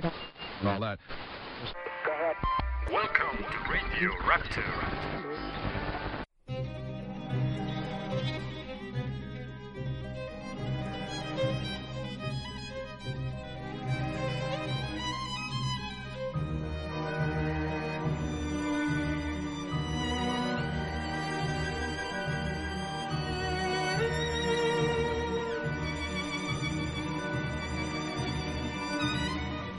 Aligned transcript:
and 0.00 0.68
all 0.68 0.80
that. 0.80 0.98
Go 2.06 2.12
ahead. 2.12 2.36
Welcome 2.90 3.44
to 3.44 3.70
Radio 3.70 4.10
Raptor. 4.22 5.71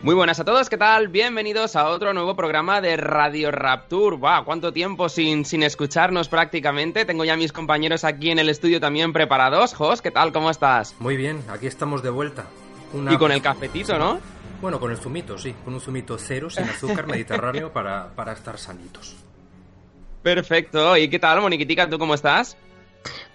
Muy 0.04 0.16
buenas 0.16 0.38
a 0.42 0.44
todos, 0.44 0.70
¿qué 0.70 0.78
tal? 0.78 1.08
Bienvenidos 1.08 1.78
a 1.78 1.88
otro 1.88 2.14
nuevo 2.14 2.36
programa 2.36 2.82
de 2.82 2.98
Radio 2.98 3.52
Rapture. 3.52 4.18
¡Wow! 4.18 4.44
¿Cuánto 4.44 4.74
tiempo 4.74 5.08
sin, 5.08 5.46
sin 5.46 5.64
escucharnos 5.64 6.28
prácticamente? 6.28 7.06
Tengo 7.06 7.24
ya 7.24 7.34
a 7.34 7.38
mis 7.38 7.54
compañeros 7.54 8.04
aquí 8.04 8.30
en 8.30 8.38
el 8.40 8.50
estudio 8.50 8.82
también 8.82 9.14
preparados. 9.14 9.74
Jos, 9.74 10.02
¿qué 10.02 10.12
tal? 10.12 10.34
¿Cómo 10.34 10.50
estás? 10.50 10.94
Muy 11.00 11.16
bien, 11.16 11.42
aquí 11.50 11.68
estamos 11.68 12.04
de 12.04 12.10
vuelta. 12.10 12.46
Una- 12.92 13.14
Y 13.14 13.18
con 13.18 13.32
el 13.32 13.42
cafetito, 13.42 13.98
¿no? 13.98 14.20
Bueno, 14.62 14.78
con 14.78 14.92
el 14.92 14.98
zumito, 14.98 15.38
sí. 15.38 15.56
Con 15.64 15.74
un 15.74 15.80
zumito 15.80 16.18
cero, 16.18 16.50
sin 16.50 16.66
azúcar, 16.66 17.08
mediterráneo, 17.08 17.72
para, 17.72 18.10
para 18.14 18.34
estar 18.34 18.58
sanitos. 18.58 19.16
Perfecto. 20.22 20.98
¿Y 20.98 21.10
qué 21.10 21.20
tal, 21.20 21.40
Moniquitica? 21.40 21.90
¿Tú 21.90 21.98
cómo 21.98 22.14
estás? 22.14 22.58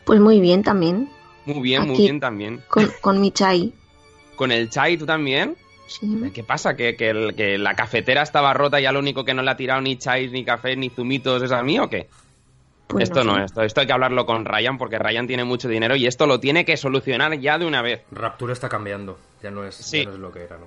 Pues 0.05 0.21
muy 0.21 0.39
bien 0.41 0.63
también, 0.63 1.11
Muy 1.47 1.61
bien, 1.61 1.87
muy 1.87 1.97
bien 1.97 2.21
también. 2.21 2.63
con, 2.69 2.91
con 3.01 3.21
mi 3.23 3.31
chai. 3.31 3.73
¿Con 4.37 4.53
el 4.53 4.69
chai 4.69 4.99
tú 4.99 5.07
también? 5.07 5.57
Sí. 5.89 6.31
¿Qué 6.35 6.45
pasa? 6.45 6.77
¿Que, 6.77 6.95
que, 6.97 7.11
el- 7.11 7.35
que 7.35 7.59
la 7.59 7.75
cafetera 7.75 8.23
estaba 8.23 8.53
rota 8.55 8.79
y 8.79 8.85
ya 8.85 8.93
lo 8.93 8.99
único 9.01 9.25
que 9.25 9.35
no 9.35 9.43
le 9.43 9.51
ha 9.51 9.57
tirado 9.57 9.81
ni 9.81 9.97
chais, 9.97 10.31
ni 10.31 10.45
café, 10.45 10.77
ni 10.77 10.91
zumitos 10.91 11.43
es 11.43 11.51
a 11.51 11.63
mí 11.63 11.79
o 11.81 11.89
qué? 11.89 12.09
Pues 12.87 13.05
esto 13.05 13.23
no, 13.25 13.35
sé. 13.37 13.45
esto, 13.45 13.63
esto 13.63 13.81
hay 13.81 13.87
que 13.87 13.93
hablarlo 13.93 14.25
con 14.25 14.45
Ryan 14.47 14.79
porque 14.79 14.99
Ryan 14.99 15.27
tiene 15.27 15.45
mucho 15.45 15.69
dinero 15.69 15.95
y 15.97 16.07
esto 16.07 16.27
lo 16.27 16.41
tiene 16.41 16.65
que 16.65 16.77
solucionar 16.77 17.39
ya 17.39 17.59
de 17.59 17.67
una 17.67 17.83
vez. 17.83 18.03
Rapture 18.11 18.53
está 18.53 18.69
cambiando. 18.69 19.19
Ya 19.43 19.51
no 19.51 19.65
es, 19.65 19.75
Sí. 19.75 19.99
ya 20.05 20.05
no 20.11 20.13
es 20.15 20.19
lo 20.21 20.33
que 20.33 20.45
era, 20.45 20.57
¿no? 20.59 20.67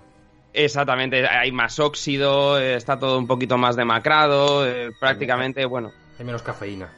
Exactamente, 0.53 1.25
hay 1.27 1.51
más 1.51 1.79
óxido, 1.79 2.59
está 2.59 2.99
todo 2.99 3.17
un 3.17 3.25
poquito 3.25 3.57
más 3.57 3.75
demacrado, 3.77 4.67
eh, 4.67 4.91
prácticamente, 4.99 5.65
bueno, 5.65 5.91
Hay 6.19 6.25
menos 6.25 6.41
cafeína. 6.41 6.89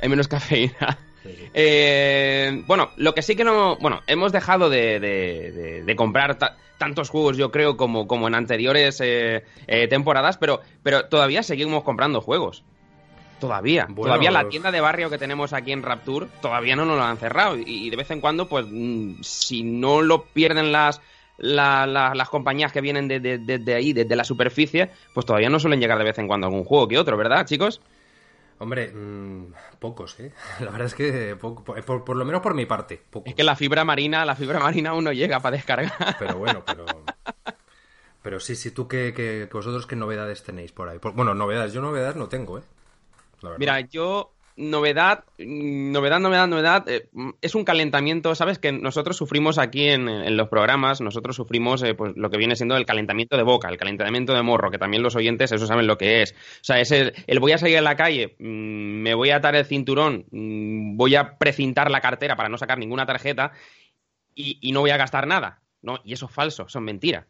hay 0.00 0.08
menos 0.08 0.26
cafeína. 0.28 0.98
Sí, 1.22 1.34
sí. 1.36 1.48
Eh, 1.54 2.62
bueno, 2.66 2.90
lo 2.96 3.14
que 3.14 3.22
sí 3.22 3.34
que 3.36 3.44
no. 3.44 3.76
Bueno, 3.76 4.02
hemos 4.06 4.32
dejado 4.32 4.70
de, 4.70 5.00
de- 5.00 5.52
de- 5.52 5.82
de 5.84 5.96
comprar 5.96 6.36
ta- 6.38 6.56
tantos 6.78 7.10
juegos, 7.10 7.36
yo 7.36 7.50
creo, 7.50 7.76
como, 7.76 8.06
como 8.06 8.28
en 8.28 8.34
anteriores 8.34 9.00
eh, 9.02 9.44
eh, 9.66 9.88
temporadas, 9.88 10.36
pero, 10.38 10.60
pero 10.82 11.06
todavía 11.06 11.42
seguimos 11.42 11.82
comprando 11.82 12.20
juegos. 12.20 12.62
Todavía. 13.40 13.86
Bueno, 13.88 14.02
todavía 14.14 14.30
la 14.32 14.48
tienda 14.48 14.70
de 14.72 14.80
barrio 14.80 15.10
que 15.10 15.18
tenemos 15.18 15.52
aquí 15.52 15.70
en 15.72 15.82
Rapture 15.82 16.26
todavía 16.42 16.74
no 16.74 16.84
nos 16.84 16.96
lo 16.96 17.04
han 17.04 17.18
cerrado. 17.18 17.56
Y, 17.56 17.86
y 17.86 17.90
de 17.90 17.96
vez 17.96 18.10
en 18.10 18.20
cuando, 18.20 18.48
pues, 18.48 18.66
mm, 18.68 19.22
si 19.22 19.62
no 19.62 20.02
lo 20.02 20.24
pierden 20.24 20.72
las. 20.72 21.00
la- 21.40 21.86
la- 21.86 22.16
las 22.16 22.28
compañías 22.28 22.72
que 22.72 22.80
vienen 22.80 23.06
de, 23.06 23.20
de- 23.20 23.38
de- 23.38 23.58
de 23.60 23.74
ahí, 23.76 23.92
desde 23.92 24.16
la 24.16 24.24
superficie, 24.24 24.90
pues 25.14 25.24
todavía 25.24 25.48
no 25.48 25.60
suelen 25.60 25.78
llegar 25.78 25.96
de 25.98 26.02
vez 26.02 26.18
en 26.18 26.26
cuando 26.26 26.48
algún 26.48 26.64
juego 26.64 26.88
que 26.88 26.98
otro, 26.98 27.16
¿verdad, 27.16 27.46
chicos? 27.46 27.80
Hombre, 28.60 28.92
mm, 28.92 29.52
pocos, 29.78 30.18
¿eh? 30.20 30.32
La 30.60 30.70
verdad 30.70 30.86
es 30.86 30.94
que 30.94 31.36
poco, 31.36 31.62
por, 31.64 32.16
lo 32.16 32.24
menos 32.24 32.40
por 32.40 32.54
mi 32.54 32.66
parte, 32.66 33.00
pocos. 33.10 33.28
Es 33.28 33.34
que 33.34 33.44
la 33.44 33.56
fibra 33.56 33.84
marina, 33.84 34.24
la 34.24 34.34
fibra 34.34 34.58
marina 34.58 34.90
aún 34.90 35.04
no 35.04 35.12
llega 35.12 35.40
para 35.40 35.56
descargar. 35.56 36.16
Pero 36.18 36.38
bueno, 36.38 36.62
pero... 36.66 36.84
Pero 38.20 38.40
sí, 38.40 38.56
sí, 38.56 38.72
tú 38.72 38.88
qué, 38.88 39.14
qué- 39.14 39.48
vosotros 39.50 39.86
qué 39.86 39.94
novedades 39.96 40.42
tenéis 40.42 40.72
por 40.72 40.88
ahí. 40.88 40.98
Por- 40.98 41.14
bueno, 41.14 41.34
novedades, 41.34 41.72
yo 41.72 41.80
novedades 41.80 42.16
no 42.16 42.28
tengo, 42.28 42.58
¿eh? 42.58 42.62
Mira, 43.56 43.80
yo, 43.80 44.32
novedad, 44.58 45.24
novedad, 45.38 46.20
novedad, 46.20 46.48
novedad, 46.48 46.88
eh, 46.88 47.08
es 47.40 47.54
un 47.54 47.64
calentamiento, 47.64 48.34
¿sabes? 48.34 48.58
Que 48.58 48.72
nosotros 48.72 49.16
sufrimos 49.16 49.56
aquí 49.58 49.88
en, 49.88 50.08
en 50.08 50.36
los 50.36 50.48
programas, 50.48 51.00
nosotros 51.00 51.36
sufrimos 51.36 51.82
eh, 51.82 51.94
pues, 51.94 52.12
lo 52.16 52.28
que 52.28 52.38
viene 52.38 52.56
siendo 52.56 52.76
el 52.76 52.84
calentamiento 52.84 53.36
de 53.36 53.44
boca, 53.44 53.68
el 53.68 53.78
calentamiento 53.78 54.34
de 54.34 54.42
morro, 54.42 54.70
que 54.70 54.78
también 54.78 55.02
los 55.02 55.16
oyentes 55.16 55.52
eso 55.52 55.66
saben 55.66 55.86
lo 55.86 55.96
que 55.96 56.22
es. 56.22 56.32
O 56.32 56.64
sea, 56.64 56.80
es 56.80 56.90
el, 56.90 57.14
voy 57.40 57.52
a 57.52 57.58
salir 57.58 57.78
a 57.78 57.82
la 57.82 57.96
calle, 57.96 58.36
mm, 58.38 59.02
me 59.02 59.14
voy 59.14 59.30
a 59.30 59.36
atar 59.36 59.54
el 59.54 59.64
cinturón, 59.64 60.26
mm, 60.30 60.96
voy 60.96 61.14
a 61.14 61.38
precintar 61.38 61.90
la 61.90 62.00
cartera 62.00 62.36
para 62.36 62.48
no 62.48 62.58
sacar 62.58 62.78
ninguna 62.78 63.06
tarjeta 63.06 63.52
y, 64.34 64.58
y 64.60 64.72
no 64.72 64.80
voy 64.80 64.90
a 64.90 64.96
gastar 64.96 65.26
nada. 65.26 65.62
¿no? 65.82 66.00
Y 66.04 66.12
eso 66.12 66.26
es 66.26 66.32
falso, 66.32 66.66
eso 66.66 66.78
es 66.78 66.84
mentira. 66.84 67.26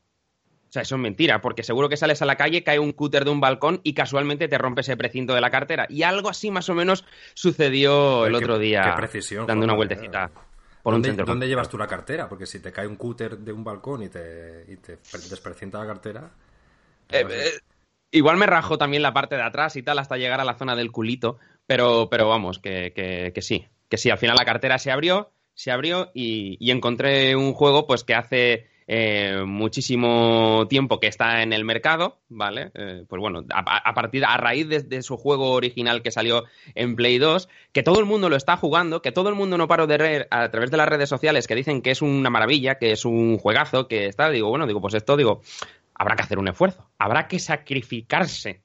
O 0.69 0.73
sea, 0.73 0.83
eso 0.83 0.97
es 0.97 1.01
mentira, 1.01 1.41
porque 1.41 1.62
seguro 1.62 1.89
que 1.89 1.97
sales 1.97 2.21
a 2.21 2.27
la 2.27 2.37
calle, 2.37 2.62
cae 2.62 2.79
un 2.79 2.93
cúter 2.93 3.25
de 3.25 3.31
un 3.31 3.41
balcón 3.41 3.81
y 3.84 3.95
casualmente 3.95 4.49
te 4.49 4.59
rompe 4.59 4.83
ese 4.83 4.97
precinto 4.99 5.34
de 5.34 5.41
la 5.41 5.51
cartera. 5.51 5.87
Y 5.89 6.03
algo 6.03 6.29
así 6.29 6.51
más 6.51 6.69
o 6.69 6.75
menos 6.75 7.05
sucedió 7.33 8.27
el 8.27 8.33
Qué- 8.33 8.37
otro 8.39 8.59
día, 8.59 8.83
qué 8.84 8.93
precisión, 8.97 9.47
dando 9.47 9.65
una 9.65 9.75
vueltecita 9.75 10.31
por 10.83 10.93
un 10.93 11.01
¿Dónde, 11.01 11.09
centro. 11.09 11.25
dónde 11.25 11.33
comercial. 11.47 11.49
llevas 11.49 11.69
tú 11.71 11.78
la 11.78 11.87
cartera? 11.87 12.28
Porque 12.28 12.45
si 12.47 12.61
te 12.61 12.71
cae 12.71 12.87
un 12.87 12.97
cúter 12.97 13.39
de 13.39 13.53
un 13.53 13.65
balcón 13.65 14.03
y 14.03 14.09
te, 14.11 14.65
y 14.69 14.77
te 14.77 14.99
la 15.73 15.87
cartera... 15.87 16.31
Eh, 17.11 17.25
eh, 17.31 17.51
igual 18.11 18.37
me 18.37 18.47
rajo 18.47 18.77
también 18.77 19.03
la 19.03 19.15
parte 19.15 19.37
de 19.37 19.43
atrás 19.43 19.77
y 19.77 19.83
tal 19.83 19.99
hasta 19.99 20.19
llegar 20.19 20.41
a 20.41 20.45
la 20.45 20.55
zona 20.59 20.77
del 20.77 20.93
culito, 20.93 21.39
pero, 21.67 22.09
pero 22.11 22.28
vamos, 22.28 22.59
que, 22.59 22.93
que- 22.95 23.33
que 23.34 23.43
sí, 23.43 23.67
que 23.89 23.97
sí, 23.97 24.11
al 24.11 24.19
final 24.19 24.37
la 24.39 24.45
cartera 24.45 24.78
se 24.78 24.91
abrió, 24.91 25.31
se 25.55 25.71
abrió 25.71 26.11
y, 26.15 26.57
y 26.61 26.71
encontré 26.71 27.34
un 27.37 27.55
juego 27.55 27.87
pues 27.87 28.05
que 28.05 28.15
hace 28.15 28.69
eh, 28.91 29.43
muchísimo 29.44 30.66
tiempo 30.66 30.99
que 30.99 31.09
está 31.09 31.43
en 31.43 31.53
el 31.53 31.62
mercado, 31.62 32.21
¿vale? 32.31 32.71
Eh, 32.72 33.04
pues 33.06 33.21
bueno, 33.21 33.44
a, 33.53 33.88
a 33.91 33.93
partir, 33.93 34.25
a 34.25 34.34
raíz 34.38 34.66
de, 34.66 34.81
de 34.81 35.03
su 35.03 35.19
juego 35.19 35.50
original 35.50 36.00
que 36.00 36.10
salió 36.10 36.44
en 36.75 36.97
Play 36.97 37.19
2, 37.19 37.50
que 37.72 37.82
todo 37.82 38.00
el 38.00 38.06
mundo 38.06 38.31
lo 38.31 38.37
está 38.37 38.56
jugando, 38.56 39.03
que 39.03 39.12
todo 39.12 39.28
el 39.28 39.34
mundo 39.34 39.59
no 39.59 39.69
paro 39.69 39.87
de 39.87 39.98
leer 39.98 40.28
a 40.31 40.50
través 40.50 40.71
de 40.71 40.78
las 40.78 40.88
redes 40.88 41.10
sociales 41.10 41.47
que 41.47 41.54
dicen 41.54 41.82
que 41.82 41.91
es 41.91 42.00
una 42.00 42.31
maravilla, 42.31 42.78
que 42.78 42.93
es 42.93 43.04
un 43.04 43.37
juegazo, 43.37 43.88
que 43.88 44.06
está, 44.06 44.31
digo, 44.31 44.48
bueno, 44.48 44.66
digo, 44.66 44.81
pues 44.81 44.94
esto, 44.94 45.19
digo, 45.19 45.43
habrá 45.94 46.16
que 46.16 46.22
hacer 46.22 46.38
un 46.38 46.48
esfuerzo, 46.48 46.88
habrá 46.97 47.28
que 47.28 47.38
sacrificarse. 47.41 48.62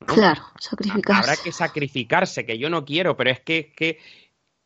¿no? 0.00 0.06
Claro, 0.06 0.42
sacrificarse. 0.58 1.30
Habrá 1.30 1.42
que 1.42 1.52
sacrificarse, 1.52 2.46
que 2.46 2.56
yo 2.56 2.70
no 2.70 2.86
quiero, 2.86 3.14
pero 3.14 3.28
es 3.28 3.40
que, 3.40 3.74
que 3.76 3.98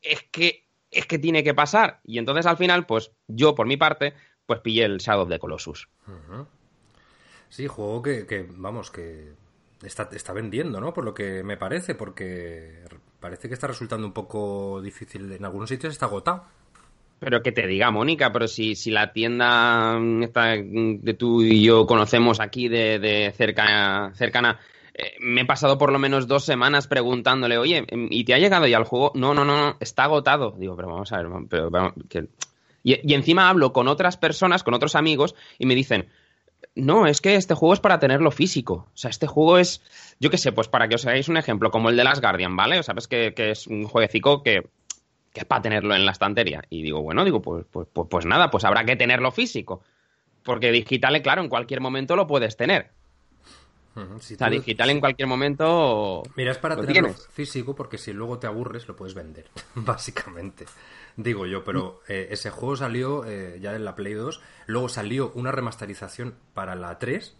es 0.02 0.22
que 0.30 0.70
es 0.90 1.06
que 1.06 1.18
tiene 1.18 1.42
que 1.44 1.54
pasar. 1.54 2.00
Y 2.04 2.18
entonces 2.18 2.46
al 2.46 2.56
final, 2.56 2.86
pues 2.86 3.12
yo 3.28 3.54
por 3.54 3.66
mi 3.66 3.76
parte, 3.76 4.14
pues 4.50 4.62
pillé 4.62 4.84
el 4.84 4.98
Shadow 4.98 5.22
of 5.22 5.28
the 5.28 5.38
Colossus. 5.38 5.88
Sí, 7.48 7.68
juego 7.68 8.02
que, 8.02 8.26
que, 8.26 8.48
vamos, 8.50 8.90
que 8.90 9.28
está, 9.80 10.08
está 10.10 10.32
vendiendo, 10.32 10.80
¿no? 10.80 10.92
Por 10.92 11.04
lo 11.04 11.14
que 11.14 11.44
me 11.44 11.56
parece, 11.56 11.94
porque 11.94 12.82
parece 13.20 13.46
que 13.46 13.54
está 13.54 13.68
resultando 13.68 14.08
un 14.08 14.12
poco 14.12 14.82
difícil. 14.82 15.30
En 15.30 15.44
algunos 15.44 15.68
sitios 15.68 15.92
está 15.92 16.06
agotado. 16.06 16.42
Pero 17.20 17.42
que 17.42 17.52
te 17.52 17.64
diga, 17.68 17.92
Mónica, 17.92 18.32
pero 18.32 18.48
si, 18.48 18.74
si 18.74 18.90
la 18.90 19.12
tienda 19.12 19.96
mm, 19.96 20.24
esta 20.24 20.56
mm, 20.56 21.04
que 21.04 21.14
tú 21.14 21.42
y 21.42 21.62
yo 21.62 21.86
conocemos 21.86 22.40
aquí 22.40 22.66
de, 22.66 22.98
de 22.98 23.30
cerca, 23.30 24.10
cercana, 24.14 24.58
eh, 24.92 25.12
me 25.20 25.42
he 25.42 25.46
pasado 25.46 25.78
por 25.78 25.92
lo 25.92 26.00
menos 26.00 26.26
dos 26.26 26.44
semanas 26.44 26.88
preguntándole, 26.88 27.56
oye, 27.56 27.82
mm, 27.82 28.06
¿y 28.10 28.24
te 28.24 28.34
ha 28.34 28.38
llegado 28.38 28.66
ya 28.66 28.78
el 28.78 28.84
juego? 28.84 29.12
No, 29.14 29.32
no, 29.32 29.44
no, 29.44 29.56
no, 29.56 29.76
está 29.78 30.04
agotado. 30.04 30.56
Digo, 30.58 30.74
pero 30.74 30.88
vamos 30.88 31.12
a 31.12 31.18
ver, 31.18 31.28
pero, 31.48 31.70
vamos, 31.70 31.92
que... 32.08 32.26
Y, 32.82 32.98
y 33.10 33.14
encima 33.14 33.48
hablo 33.48 33.72
con 33.72 33.88
otras 33.88 34.16
personas, 34.16 34.62
con 34.62 34.74
otros 34.74 34.94
amigos, 34.96 35.34
y 35.58 35.66
me 35.66 35.74
dicen, 35.74 36.08
no, 36.74 37.06
es 37.06 37.20
que 37.20 37.34
este 37.36 37.54
juego 37.54 37.74
es 37.74 37.80
para 37.80 37.98
tenerlo 37.98 38.30
físico. 38.30 38.88
O 38.92 38.96
sea, 38.96 39.10
este 39.10 39.26
juego 39.26 39.58
es, 39.58 39.82
yo 40.20 40.30
qué 40.30 40.38
sé, 40.38 40.52
pues 40.52 40.68
para 40.68 40.88
que 40.88 40.94
os 40.94 41.06
hagáis 41.06 41.28
un 41.28 41.36
ejemplo, 41.36 41.70
como 41.70 41.88
el 41.90 41.96
de 41.96 42.04
Las 42.04 42.20
Guardian, 42.20 42.56
¿vale? 42.56 42.78
O 42.78 42.82
sabes 42.82 43.08
que, 43.08 43.34
que 43.34 43.50
es 43.50 43.66
un 43.66 43.84
jueguecico 43.84 44.42
que, 44.42 44.62
que 45.32 45.40
es 45.40 45.44
para 45.46 45.62
tenerlo 45.62 45.94
en 45.94 46.04
la 46.06 46.12
estantería. 46.12 46.62
Y 46.70 46.82
digo, 46.82 47.02
bueno, 47.02 47.24
digo, 47.24 47.42
pues, 47.42 47.64
pues, 47.70 47.86
pues, 47.92 48.08
pues 48.10 48.24
nada, 48.26 48.50
pues 48.50 48.64
habrá 48.64 48.84
que 48.84 48.96
tenerlo 48.96 49.30
físico. 49.30 49.82
Porque 50.42 50.70
digital, 50.72 51.20
claro, 51.22 51.42
en 51.42 51.48
cualquier 51.48 51.80
momento 51.80 52.16
lo 52.16 52.26
puedes 52.26 52.56
tener. 52.56 52.90
Si 54.20 54.34
O 54.34 54.36
sea, 54.38 54.46
tú- 54.48 54.54
digital 54.54 54.88
en 54.90 55.00
cualquier 55.00 55.28
momento. 55.28 56.22
Mira, 56.36 56.52
es 56.52 56.58
para 56.58 56.76
lo 56.76 56.82
tenerlo 56.82 57.08
tienes. 57.08 57.26
físico 57.32 57.74
porque 57.74 57.98
si 57.98 58.12
luego 58.12 58.38
te 58.38 58.46
aburres 58.46 58.86
lo 58.88 58.94
puedes 58.96 59.14
vender, 59.14 59.46
básicamente. 59.74 60.64
Digo 61.16 61.46
yo, 61.46 61.64
pero 61.64 62.00
eh, 62.08 62.28
ese 62.30 62.50
juego 62.50 62.76
salió 62.76 63.24
eh, 63.26 63.58
ya 63.60 63.74
en 63.74 63.84
la 63.84 63.94
Play 63.94 64.14
2, 64.14 64.40
luego 64.66 64.88
salió 64.88 65.32
una 65.34 65.52
remasterización 65.52 66.34
para 66.54 66.74
la 66.74 66.98
3 66.98 67.36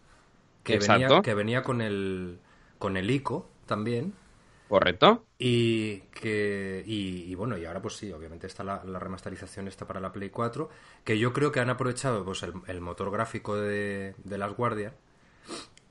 que, 0.62 0.78
venía, 0.78 1.22
que 1.22 1.34
venía 1.34 1.62
con 1.62 1.80
el, 1.80 2.38
con 2.78 2.96
el 2.96 3.10
ICO 3.10 3.48
también. 3.66 4.14
¿Correcto? 4.68 5.24
Y 5.36 6.00
que 6.12 6.84
y, 6.86 7.24
y 7.24 7.34
bueno, 7.34 7.58
y 7.58 7.64
ahora 7.64 7.82
pues 7.82 7.96
sí, 7.96 8.12
obviamente 8.12 8.46
está 8.46 8.62
la, 8.62 8.84
la 8.84 9.00
remasterización 9.00 9.66
esta 9.66 9.86
para 9.86 9.98
la 9.98 10.12
Play 10.12 10.30
4, 10.30 10.68
que 11.02 11.18
yo 11.18 11.32
creo 11.32 11.50
que 11.50 11.60
han 11.60 11.70
aprovechado 11.70 12.24
pues 12.24 12.42
el, 12.44 12.52
el 12.68 12.80
motor 12.80 13.10
gráfico 13.10 13.56
de, 13.56 14.14
de 14.22 14.38
Las 14.38 14.54
Guardian 14.54 14.92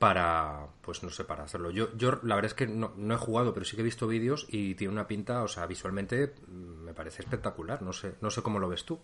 para, 0.00 0.66
pues 0.80 1.02
no 1.04 1.10
sé, 1.10 1.24
para 1.24 1.44
hacerlo. 1.44 1.70
Yo, 1.70 1.94
yo 1.96 2.18
la 2.22 2.34
verdad 2.34 2.46
es 2.50 2.54
que 2.54 2.66
no, 2.66 2.92
no 2.96 3.14
he 3.14 3.18
jugado, 3.18 3.52
pero 3.52 3.64
sí 3.66 3.76
que 3.76 3.82
he 3.82 3.84
visto 3.84 4.08
vídeos 4.08 4.46
y 4.48 4.74
tiene 4.74 4.92
una 4.92 5.06
pinta, 5.06 5.42
o 5.42 5.48
sea, 5.48 5.66
visualmente 5.66 6.34
mm, 6.48 6.84
me 6.84 6.94
parece 6.94 7.22
espectacular. 7.22 7.82
No 7.82 7.92
sé, 7.92 8.14
no 8.22 8.30
sé 8.30 8.40
cómo 8.42 8.58
lo 8.58 8.68
ves 8.68 8.84
tú. 8.84 8.98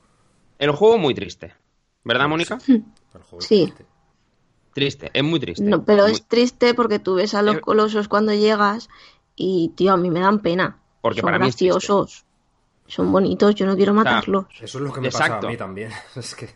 El 0.58 0.70
juego 0.72 0.96
muy 0.98 1.14
triste. 1.14 1.54
¿Verdad, 2.02 2.28
Mónica? 2.28 2.58
El 2.66 2.82
juego 3.22 3.38
es 3.40 3.44
Sí. 3.46 3.64
triste. 3.66 3.86
Triste, 4.72 5.10
es 5.12 5.22
muy 5.22 5.38
triste. 5.38 5.62
No, 5.64 5.84
pero 5.84 6.04
Muy- 6.04 6.12
es 6.12 6.26
triste 6.26 6.72
porque 6.74 6.98
tú 6.98 7.14
ves 7.16 7.34
a 7.34 7.42
los 7.42 7.60
colosos 7.60 8.08
cuando 8.08 8.32
llegas 8.32 8.88
y, 9.36 9.72
tío, 9.76 9.92
a 9.92 9.96
mí 9.98 10.10
me 10.10 10.20
dan 10.20 10.40
pena. 10.40 10.80
Porque 11.02 11.20
Son 11.20 11.26
para 11.26 11.38
mí 11.38 11.48
es 11.48 11.54
graciosos. 11.54 12.24
Son 12.86 13.12
bonitos, 13.12 13.54
yo 13.54 13.66
no 13.66 13.76
quiero 13.76 13.92
matarlos. 13.92 14.46
Eso 14.60 14.78
es 14.78 14.84
lo 14.84 14.92
que 14.92 15.00
me 15.02 15.08
Exacto. 15.08 15.34
pasa 15.36 15.46
a 15.46 15.50
mí 15.50 15.56
también. 15.58 15.90
Es 16.16 16.34
que... 16.34 16.48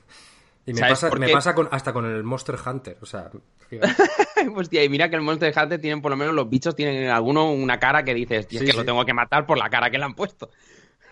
Y 0.71 0.75
me 0.75 0.79
¿Sabes 0.81 1.01
pasa, 1.01 1.07
me 1.17 1.55
con, 1.55 1.69
hasta 1.73 1.93
con 1.93 2.07
el 2.07 2.23
Monster 2.23 2.57
Hunter. 2.65 2.97
O 3.03 3.07
sea. 3.07 3.31
Hostia, 4.57 4.85
y 4.85 4.89
mira 4.89 5.11
que 5.11 5.17
el 5.17 5.23
Monster 5.23 5.53
Hunter 5.57 5.81
tienen, 5.81 6.01
por 6.01 6.11
lo 6.11 6.17
menos 6.17 6.35
los 6.35 6.49
bichos 6.49 6.77
tienen 6.77 7.09
alguno 7.11 7.53
una 7.53 7.79
cara 7.81 8.05
que 8.05 8.15
dices, 8.15 8.47
tío, 8.47 8.59
es 8.59 8.61
Sí, 8.61 8.67
que 8.67 8.73
sí. 8.73 8.79
lo 8.79 8.85
tengo 8.85 9.05
que 9.05 9.13
matar 9.15 9.47
por 9.47 9.59
la 9.59 9.69
cara 9.69 9.91
que 9.91 9.99
le 9.99 10.05
han 10.05 10.15
puesto. 10.15 10.51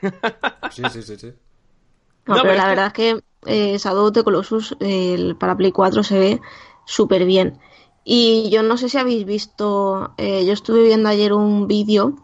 sí, 0.71 0.83
sí, 0.93 1.03
sí, 1.03 1.17
sí. 1.19 1.33
No, 2.27 2.37
No, 2.37 2.43
pero 2.43 2.43
pero 2.43 2.55
la 2.55 2.63
que- 2.63 2.69
verdad 2.69 2.87
es 2.87 2.93
que 2.93 3.21
eh, 3.47 3.79
Shadow 3.79 4.07
of 4.07 4.13
the 4.13 4.23
Colossus 4.25 4.77
eh, 4.81 5.15
el- 5.15 5.37
para 5.37 5.57
Play 5.57 5.73
4 5.73 6.03
se 6.03 6.19
ve 6.19 6.41
súper 6.87 7.25
bien. 7.25 7.59
Y 8.05 8.49
yo 8.51 8.63
no 8.63 8.77
sé 8.77 8.89
si 8.89 8.97
habéis 8.99 9.25
visto, 9.27 10.15
eh, 10.17 10.45
yo 10.47 10.53
estuve 10.53 10.83
viendo 10.85 11.09
ayer 11.09 11.33
un 11.33 11.67
vídeo 11.67 12.15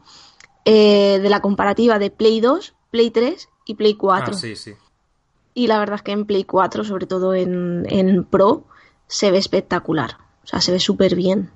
eh, 0.64 1.18
de 1.20 1.28
la 1.28 1.40
comparativa 1.40 1.98
de 1.98 2.10
Play 2.10 2.40
2, 2.40 2.74
Play 2.90 3.10
3 3.10 3.48
y 3.66 3.74
Play 3.74 3.94
4. 3.94 4.34
Ah, 4.34 4.38
sí, 4.38 4.56
sí. 4.56 4.74
Y 5.54 5.68
la 5.68 5.78
verdad 5.78 5.96
es 5.96 6.02
que 6.02 6.12
en 6.12 6.26
Play 6.26 6.44
4, 6.44 6.84
sobre 6.84 7.06
todo 7.06 7.34
en, 7.34 7.86
en 7.88 8.24
Pro, 8.24 8.66
se 9.06 9.30
ve 9.30 9.38
espectacular. 9.38 10.16
O 10.42 10.46
sea, 10.46 10.60
se 10.60 10.72
ve 10.72 10.80
súper 10.80 11.14
bien. 11.14 11.50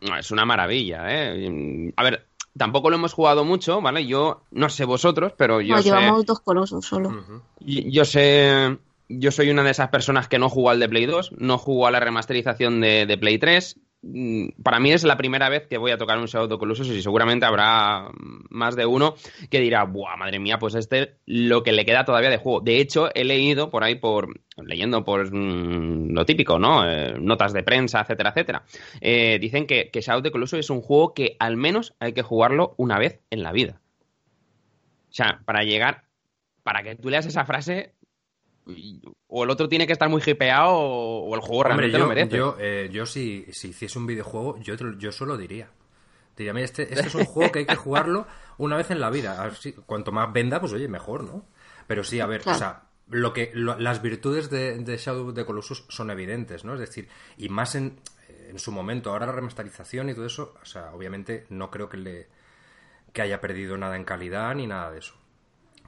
No, 0.00 0.16
Es 0.16 0.30
una 0.30 0.44
maravilla, 0.44 1.04
¿eh? 1.08 1.92
A 1.96 2.02
ver, 2.02 2.26
tampoco 2.56 2.90
lo 2.90 2.96
hemos 2.96 3.12
jugado 3.12 3.44
mucho, 3.44 3.80
¿vale? 3.80 4.06
Yo 4.06 4.42
no 4.50 4.68
sé 4.68 4.84
vosotros, 4.84 5.32
pero 5.36 5.60
yo 5.60 5.76
No, 5.76 5.82
sé... 5.82 5.88
llevamos 5.88 6.24
dos 6.26 6.40
colosos 6.40 6.84
solo. 6.86 7.44
Yo 7.60 8.04
sé, 8.04 8.78
yo 9.08 9.30
soy 9.30 9.50
una 9.50 9.62
de 9.62 9.70
esas 9.70 9.88
personas 9.88 10.28
que 10.28 10.38
no 10.38 10.48
jugó 10.48 10.70
al 10.70 10.80
de 10.80 10.88
Play 10.88 11.06
2, 11.06 11.32
no 11.38 11.58
jugó 11.58 11.86
a 11.86 11.90
la 11.90 12.00
remasterización 12.00 12.80
de, 12.80 13.06
de 13.06 13.18
Play 13.18 13.38
3. 13.38 13.78
Mm, 14.02 14.48
Para 14.62 14.78
mí 14.78 14.92
es 14.92 15.04
la 15.04 15.16
primera 15.16 15.48
vez 15.48 15.66
que 15.66 15.78
voy 15.78 15.90
a 15.90 15.98
tocar 15.98 16.18
un 16.18 16.26
Shadow 16.26 16.58
Colossus 16.58 16.88
y 16.88 17.02
seguramente 17.02 17.46
habrá 17.46 18.08
más 18.50 18.76
de 18.76 18.86
uno 18.86 19.14
que 19.50 19.60
dirá, 19.60 19.84
buah, 19.84 20.16
madre 20.16 20.38
mía, 20.38 20.58
pues 20.58 20.74
este 20.74 21.16
lo 21.26 21.62
que 21.62 21.72
le 21.72 21.84
queda 21.84 22.04
todavía 22.04 22.30
de 22.30 22.38
juego. 22.38 22.60
De 22.60 22.78
hecho, 22.80 23.10
he 23.14 23.24
leído 23.24 23.70
por 23.70 23.82
ahí, 23.84 23.96
por 23.96 24.40
leyendo 24.56 25.04
por 25.04 25.32
mm, 25.32 26.12
lo 26.12 26.24
típico, 26.24 26.58
¿no? 26.58 26.88
Eh, 26.88 27.14
notas 27.18 27.52
de 27.52 27.62
prensa, 27.62 28.00
etcétera, 28.00 28.30
etcétera. 28.30 28.64
Eh, 29.00 29.38
dicen 29.40 29.66
que, 29.66 29.90
que 29.90 30.00
Shadow 30.00 30.30
Colossus 30.30 30.60
es 30.60 30.70
un 30.70 30.82
juego 30.82 31.14
que 31.14 31.36
al 31.38 31.56
menos 31.56 31.94
hay 31.98 32.12
que 32.12 32.22
jugarlo 32.22 32.74
una 32.76 32.98
vez 32.98 33.20
en 33.30 33.42
la 33.42 33.52
vida. 33.52 33.80
O 35.10 35.12
sea, 35.16 35.40
para 35.44 35.64
llegar, 35.64 36.04
para 36.62 36.82
que 36.82 36.94
tú 36.94 37.08
leas 37.10 37.26
esa 37.26 37.44
frase, 37.44 37.94
o 39.28 39.44
el 39.44 39.50
otro 39.50 39.68
tiene 39.68 39.86
que 39.86 39.92
estar 39.92 40.08
muy 40.08 40.22
hipeado 40.24 40.70
o, 40.74 41.34
el 41.34 41.40
juego 41.40 41.62
Hombre, 41.62 41.88
realmente 41.88 41.92
yo, 41.92 41.98
lo 41.98 42.08
merece. 42.08 42.36
yo, 42.36 42.56
eh, 42.58 42.88
yo 42.92 43.06
si, 43.06 43.46
si 43.52 43.68
hiciese 43.68 43.98
un 43.98 44.06
videojuego, 44.06 44.58
yo, 44.60 44.76
te 44.76 44.84
lo- 44.84 44.98
yo 44.98 45.12
solo 45.12 45.36
diría. 45.36 45.70
Diría, 46.36 46.52
mira, 46.52 46.64
este, 46.66 46.82
este 46.92 47.06
es 47.08 47.14
un 47.14 47.24
juego 47.24 47.50
que 47.52 47.60
hay 47.60 47.66
que 47.66 47.76
jugarlo 47.76 48.26
una 48.58 48.76
vez 48.76 48.90
en 48.90 49.00
la 49.00 49.08
vida. 49.10 49.42
Así, 49.42 49.72
cuanto 49.72 50.12
más 50.12 50.32
venda, 50.32 50.60
pues 50.60 50.72
oye, 50.72 50.86
mejor, 50.88 51.24
¿no? 51.24 51.46
Pero 51.86 52.04
sí, 52.04 52.20
a 52.20 52.26
ver, 52.26 52.42
Claro. 52.42 52.56
o 52.56 52.58
sea, 52.58 52.82
lo 53.08 53.32
que, 53.32 53.50
lo- 53.54 53.78
las 53.78 54.02
virtudes 54.02 54.50
de, 54.50 54.76
de 54.78 54.96
Shadow 54.98 55.28
of 55.28 55.34
the 55.34 55.44
Colossus 55.46 55.84
son 55.88 56.10
evidentes, 56.10 56.64
¿no? 56.64 56.74
Es 56.74 56.80
decir, 56.80 57.08
y 57.38 57.48
más 57.48 57.74
en, 57.76 58.00
en 58.48 58.58
su 58.58 58.70
momento, 58.72 59.10
ahora 59.10 59.26
la 59.26 59.32
remasterización 59.32 60.10
y 60.10 60.14
todo 60.14 60.26
eso, 60.26 60.54
o 60.60 60.64
sea, 60.66 60.92
obviamente 60.92 61.46
no 61.48 61.70
creo 61.70 61.88
que 61.88 61.96
le 61.96 62.28
que 63.12 63.22
haya 63.22 63.40
perdido 63.40 63.78
nada 63.78 63.96
en 63.96 64.04
calidad 64.04 64.54
ni 64.54 64.66
nada 64.66 64.90
de 64.90 64.98
eso. 64.98 65.14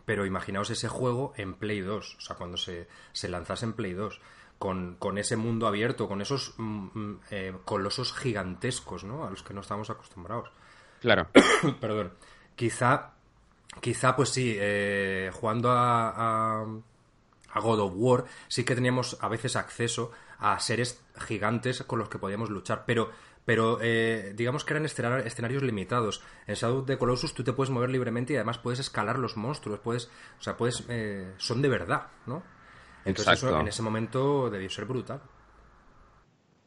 Pero 0.08 0.24
imaginaos 0.24 0.70
ese 0.70 0.88
juego 0.88 1.34
en 1.36 1.52
Play 1.52 1.82
2, 1.82 2.16
o 2.16 2.20
sea, 2.22 2.34
cuando 2.34 2.56
se, 2.56 2.88
se 3.12 3.28
lanzase 3.28 3.66
en 3.66 3.74
Play 3.74 3.92
2, 3.92 4.22
con, 4.58 4.96
con 4.98 5.18
ese 5.18 5.36
mundo 5.36 5.66
abierto, 5.66 6.08
con 6.08 6.22
esos 6.22 6.54
mm, 6.56 6.86
mm, 6.94 7.20
eh, 7.30 7.52
colosos 7.66 8.14
gigantescos, 8.14 9.04
¿no? 9.04 9.26
A 9.26 9.30
los 9.30 9.42
que 9.42 9.52
no 9.52 9.60
estamos 9.60 9.90
acostumbrados. 9.90 10.50
Claro. 11.02 11.28
Perdón. 11.82 12.14
Quizá, 12.56 13.10
quizá 13.82 14.16
pues 14.16 14.30
sí, 14.30 14.56
eh, 14.58 15.30
jugando 15.30 15.72
a, 15.72 16.08
a, 16.08 16.66
a 17.50 17.60
God 17.60 17.80
of 17.80 17.92
War, 17.94 18.24
sí 18.48 18.64
que 18.64 18.74
teníamos 18.74 19.18
a 19.20 19.28
veces 19.28 19.56
acceso 19.56 20.10
a 20.38 20.58
seres 20.58 21.04
gigantes 21.18 21.82
con 21.82 21.98
los 21.98 22.08
que 22.08 22.18
podíamos 22.18 22.48
luchar, 22.48 22.84
pero, 22.86 23.10
pero 23.48 23.78
eh, 23.80 24.34
digamos 24.36 24.62
que 24.64 24.74
eran 24.74 24.84
escena- 24.84 25.20
escenarios 25.20 25.62
limitados. 25.62 26.20
En 26.46 26.54
Shadow 26.54 26.80
of 26.80 26.86
the 26.86 26.98
Colossus 26.98 27.32
tú 27.32 27.42
te 27.44 27.54
puedes 27.54 27.70
mover 27.70 27.88
libremente 27.88 28.34
y 28.34 28.36
además 28.36 28.58
puedes 28.58 28.78
escalar 28.78 29.18
los 29.18 29.38
monstruos, 29.38 29.80
puedes, 29.80 30.10
o 30.38 30.42
sea, 30.42 30.58
puedes, 30.58 30.84
eh, 30.90 31.32
son 31.38 31.62
de 31.62 31.70
verdad, 31.70 32.08
¿no? 32.26 32.42
Entonces 33.06 33.32
Exacto. 33.32 33.36
eso 33.38 33.58
en 33.58 33.68
ese 33.68 33.80
momento 33.82 34.50
debió 34.50 34.68
ser 34.68 34.84
brutal. 34.84 35.22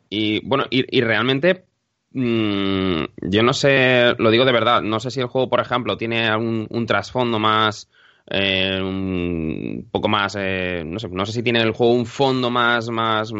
Y 0.10 0.46
bueno, 0.48 0.66
y, 0.70 0.98
y 0.98 1.02
realmente, 1.02 1.66
mm, 2.12 3.04
yo 3.22 3.44
no 3.44 3.54
sé, 3.54 4.14
lo 4.18 4.30
digo 4.32 4.46
de 4.46 4.52
verdad, 4.52 4.82
no 4.82 5.00
sé 5.00 5.12
si 5.12 5.22
el 5.22 5.28
juego, 5.28 5.50
por 5.50 5.62
ejemplo, 5.62 5.98
tiene 5.98 6.36
un, 6.36 6.68
un 6.70 6.86
trasfondo 6.86 7.40
más, 7.40 7.90
eh, 8.30 8.80
un 8.82 9.88
poco 9.92 10.08
más, 10.08 10.36
eh, 10.40 10.84
no 10.86 11.00
sé, 11.00 11.10
no 11.10 11.26
sé 11.26 11.32
si 11.34 11.44
tiene 11.44 11.62
el 11.62 11.72
juego 11.72 11.94
un 11.94 12.06
fondo 12.06 12.50
más, 12.50 12.90
más 12.90 13.32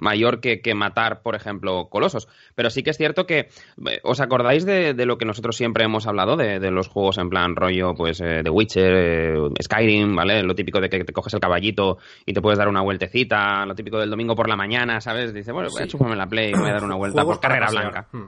mayor 0.00 0.40
que, 0.40 0.60
que 0.60 0.74
matar, 0.74 1.22
por 1.22 1.34
ejemplo, 1.34 1.88
colosos. 1.88 2.28
Pero 2.54 2.70
sí 2.70 2.82
que 2.82 2.90
es 2.90 2.96
cierto 2.96 3.26
que, 3.26 3.38
eh, 3.86 4.00
¿os 4.02 4.20
acordáis 4.20 4.64
de, 4.64 4.94
de 4.94 5.06
lo 5.06 5.18
que 5.18 5.24
nosotros 5.24 5.56
siempre 5.56 5.84
hemos 5.84 6.06
hablado 6.06 6.36
de, 6.36 6.58
de 6.58 6.70
los 6.70 6.88
juegos 6.88 7.18
en 7.18 7.28
plan 7.30 7.54
rollo, 7.56 7.94
pues, 7.94 8.20
eh, 8.20 8.40
The 8.42 8.50
Witcher, 8.50 9.36
Skyrim, 9.62 10.14
¿vale? 10.16 10.42
Lo 10.42 10.54
típico 10.54 10.80
de 10.80 10.88
que 10.88 11.04
te 11.04 11.12
coges 11.12 11.34
el 11.34 11.40
caballito 11.40 11.98
y 12.26 12.32
te 12.32 12.40
puedes 12.40 12.58
dar 12.58 12.68
una 12.68 12.82
vueltecita, 12.82 13.64
lo 13.66 13.74
típico 13.74 13.98
del 13.98 14.10
domingo 14.10 14.34
por 14.34 14.48
la 14.48 14.56
mañana, 14.56 15.00
¿sabes? 15.00 15.32
Dice, 15.34 15.52
bueno, 15.52 15.68
voy 15.70 15.82
a 15.82 15.84
Sí. 15.84 15.90
chuparme 15.90 16.16
la 16.16 16.26
play 16.26 16.50
y 16.50 16.58
voy 16.58 16.70
a 16.70 16.74
dar 16.74 16.84
una 16.84 16.96
vuelta 16.96 17.24
por 17.24 17.40
carrera 17.40 17.68
blanca. 17.70 18.08
Hmm. 18.12 18.24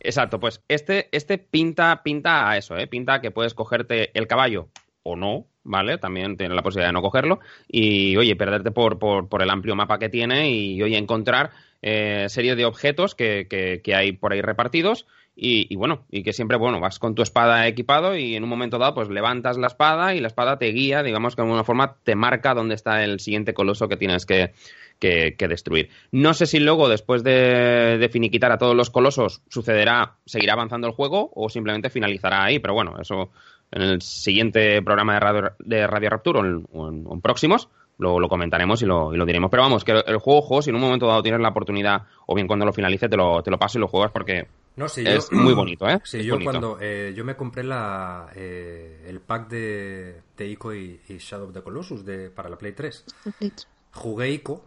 Exacto, 0.00 0.38
pues 0.38 0.62
este, 0.68 1.08
este 1.12 1.38
pinta, 1.38 2.02
pinta 2.02 2.50
a 2.50 2.58
eso, 2.58 2.76
¿eh? 2.76 2.86
Pinta 2.86 3.20
que 3.22 3.30
puedes 3.30 3.54
cogerte 3.54 4.10
el 4.18 4.26
caballo 4.26 4.68
o 5.04 5.14
no, 5.14 5.46
¿vale? 5.62 5.98
También 5.98 6.36
tienes 6.36 6.56
la 6.56 6.62
posibilidad 6.62 6.88
de 6.88 6.94
no 6.94 7.02
cogerlo 7.02 7.38
y, 7.68 8.16
oye, 8.16 8.34
perderte 8.34 8.72
por, 8.72 8.98
por, 8.98 9.28
por 9.28 9.42
el 9.42 9.50
amplio 9.50 9.76
mapa 9.76 9.98
que 9.98 10.08
tiene 10.08 10.50
y, 10.50 10.82
oye, 10.82 10.98
encontrar 10.98 11.50
eh, 11.82 12.26
serie 12.28 12.56
de 12.56 12.64
objetos 12.64 13.14
que, 13.14 13.46
que, 13.48 13.80
que 13.82 13.94
hay 13.94 14.12
por 14.12 14.32
ahí 14.32 14.40
repartidos 14.40 15.06
y, 15.36 15.72
y, 15.72 15.76
bueno, 15.76 16.04
y 16.10 16.22
que 16.22 16.32
siempre, 16.32 16.56
bueno, 16.56 16.80
vas 16.80 16.98
con 16.98 17.14
tu 17.14 17.22
espada 17.22 17.66
equipado 17.66 18.16
y 18.16 18.36
en 18.36 18.44
un 18.44 18.48
momento 18.48 18.78
dado, 18.78 18.94
pues 18.94 19.08
levantas 19.08 19.58
la 19.58 19.66
espada 19.66 20.14
y 20.14 20.20
la 20.20 20.28
espada 20.28 20.58
te 20.58 20.66
guía, 20.66 21.02
digamos 21.02 21.34
que 21.34 21.42
de 21.42 21.46
alguna 21.48 21.64
forma 21.64 21.96
te 22.02 22.14
marca 22.14 22.54
dónde 22.54 22.74
está 22.74 23.04
el 23.04 23.20
siguiente 23.20 23.52
coloso 23.52 23.88
que 23.88 23.96
tienes 23.96 24.26
que, 24.26 24.52
que, 24.98 25.34
que 25.36 25.48
destruir. 25.48 25.90
No 26.12 26.34
sé 26.34 26.46
si 26.46 26.60
luego, 26.60 26.88
después 26.88 27.24
de, 27.24 27.98
de 27.98 28.08
finiquitar 28.08 28.52
a 28.52 28.58
todos 28.58 28.76
los 28.76 28.90
colosos, 28.90 29.42
sucederá, 29.48 30.14
seguirá 30.24 30.52
avanzando 30.52 30.86
el 30.86 30.94
juego 30.94 31.30
o 31.34 31.48
simplemente 31.48 31.90
finalizará 31.90 32.44
ahí, 32.44 32.60
pero 32.60 32.74
bueno, 32.74 32.94
eso 33.00 33.30
en 33.74 33.82
el 33.82 34.00
siguiente 34.00 34.80
programa 34.82 35.14
de 35.14 35.20
Radio, 35.20 35.52
de 35.58 35.86
Radio 35.86 36.08
Rapture 36.10 36.38
o 36.40 36.44
en, 36.44 36.66
o 36.72 36.88
en- 36.88 37.06
o 37.06 37.12
en 37.14 37.20
próximos 37.20 37.68
lo, 37.98 38.18
lo 38.18 38.28
comentaremos 38.28 38.82
y 38.82 38.86
lo, 38.86 39.12
y 39.14 39.16
lo 39.16 39.24
diremos. 39.26 39.50
Pero 39.50 39.62
vamos, 39.64 39.84
que 39.84 39.92
el 39.92 40.16
juego, 40.18 40.42
juego, 40.42 40.62
si 40.62 40.70
en 40.70 40.76
un 40.76 40.82
momento 40.82 41.06
dado 41.06 41.22
tienes 41.22 41.40
la 41.40 41.50
oportunidad 41.50 42.02
o 42.26 42.34
bien 42.34 42.46
cuando 42.48 42.64
lo 42.66 42.72
finalice 42.72 43.08
te 43.08 43.16
lo, 43.16 43.42
te 43.42 43.50
lo 43.50 43.58
paso 43.58 43.78
y 43.78 43.80
lo 43.82 43.86
juegas 43.88 44.10
porque 44.10 44.48
No, 44.76 44.86
es 44.86 44.96
yo, 44.96 45.36
muy 45.36 45.54
bonito, 45.54 45.88
¿eh? 45.88 46.00
Sí, 46.02 46.18
Es 46.18 46.24
yo 46.24 46.34
bonito. 46.34 46.50
cuando 46.50 46.78
eh, 46.80 47.12
yo 47.16 47.24
me 47.24 47.36
compré 47.36 47.62
la, 47.62 48.30
eh, 48.34 49.04
el 49.08 49.20
pack 49.20 49.48
de, 49.48 50.20
de 50.36 50.46
Ico 50.48 50.74
y, 50.74 51.00
y 51.08 51.18
Shadow 51.18 51.46
of 51.48 51.52
the 51.54 51.62
Colossus 51.62 52.04
de, 52.04 52.30
para 52.30 52.48
la 52.48 52.56
Play 52.58 52.72
3, 52.72 53.04
jugué 53.92 54.30
Ico 54.30 54.64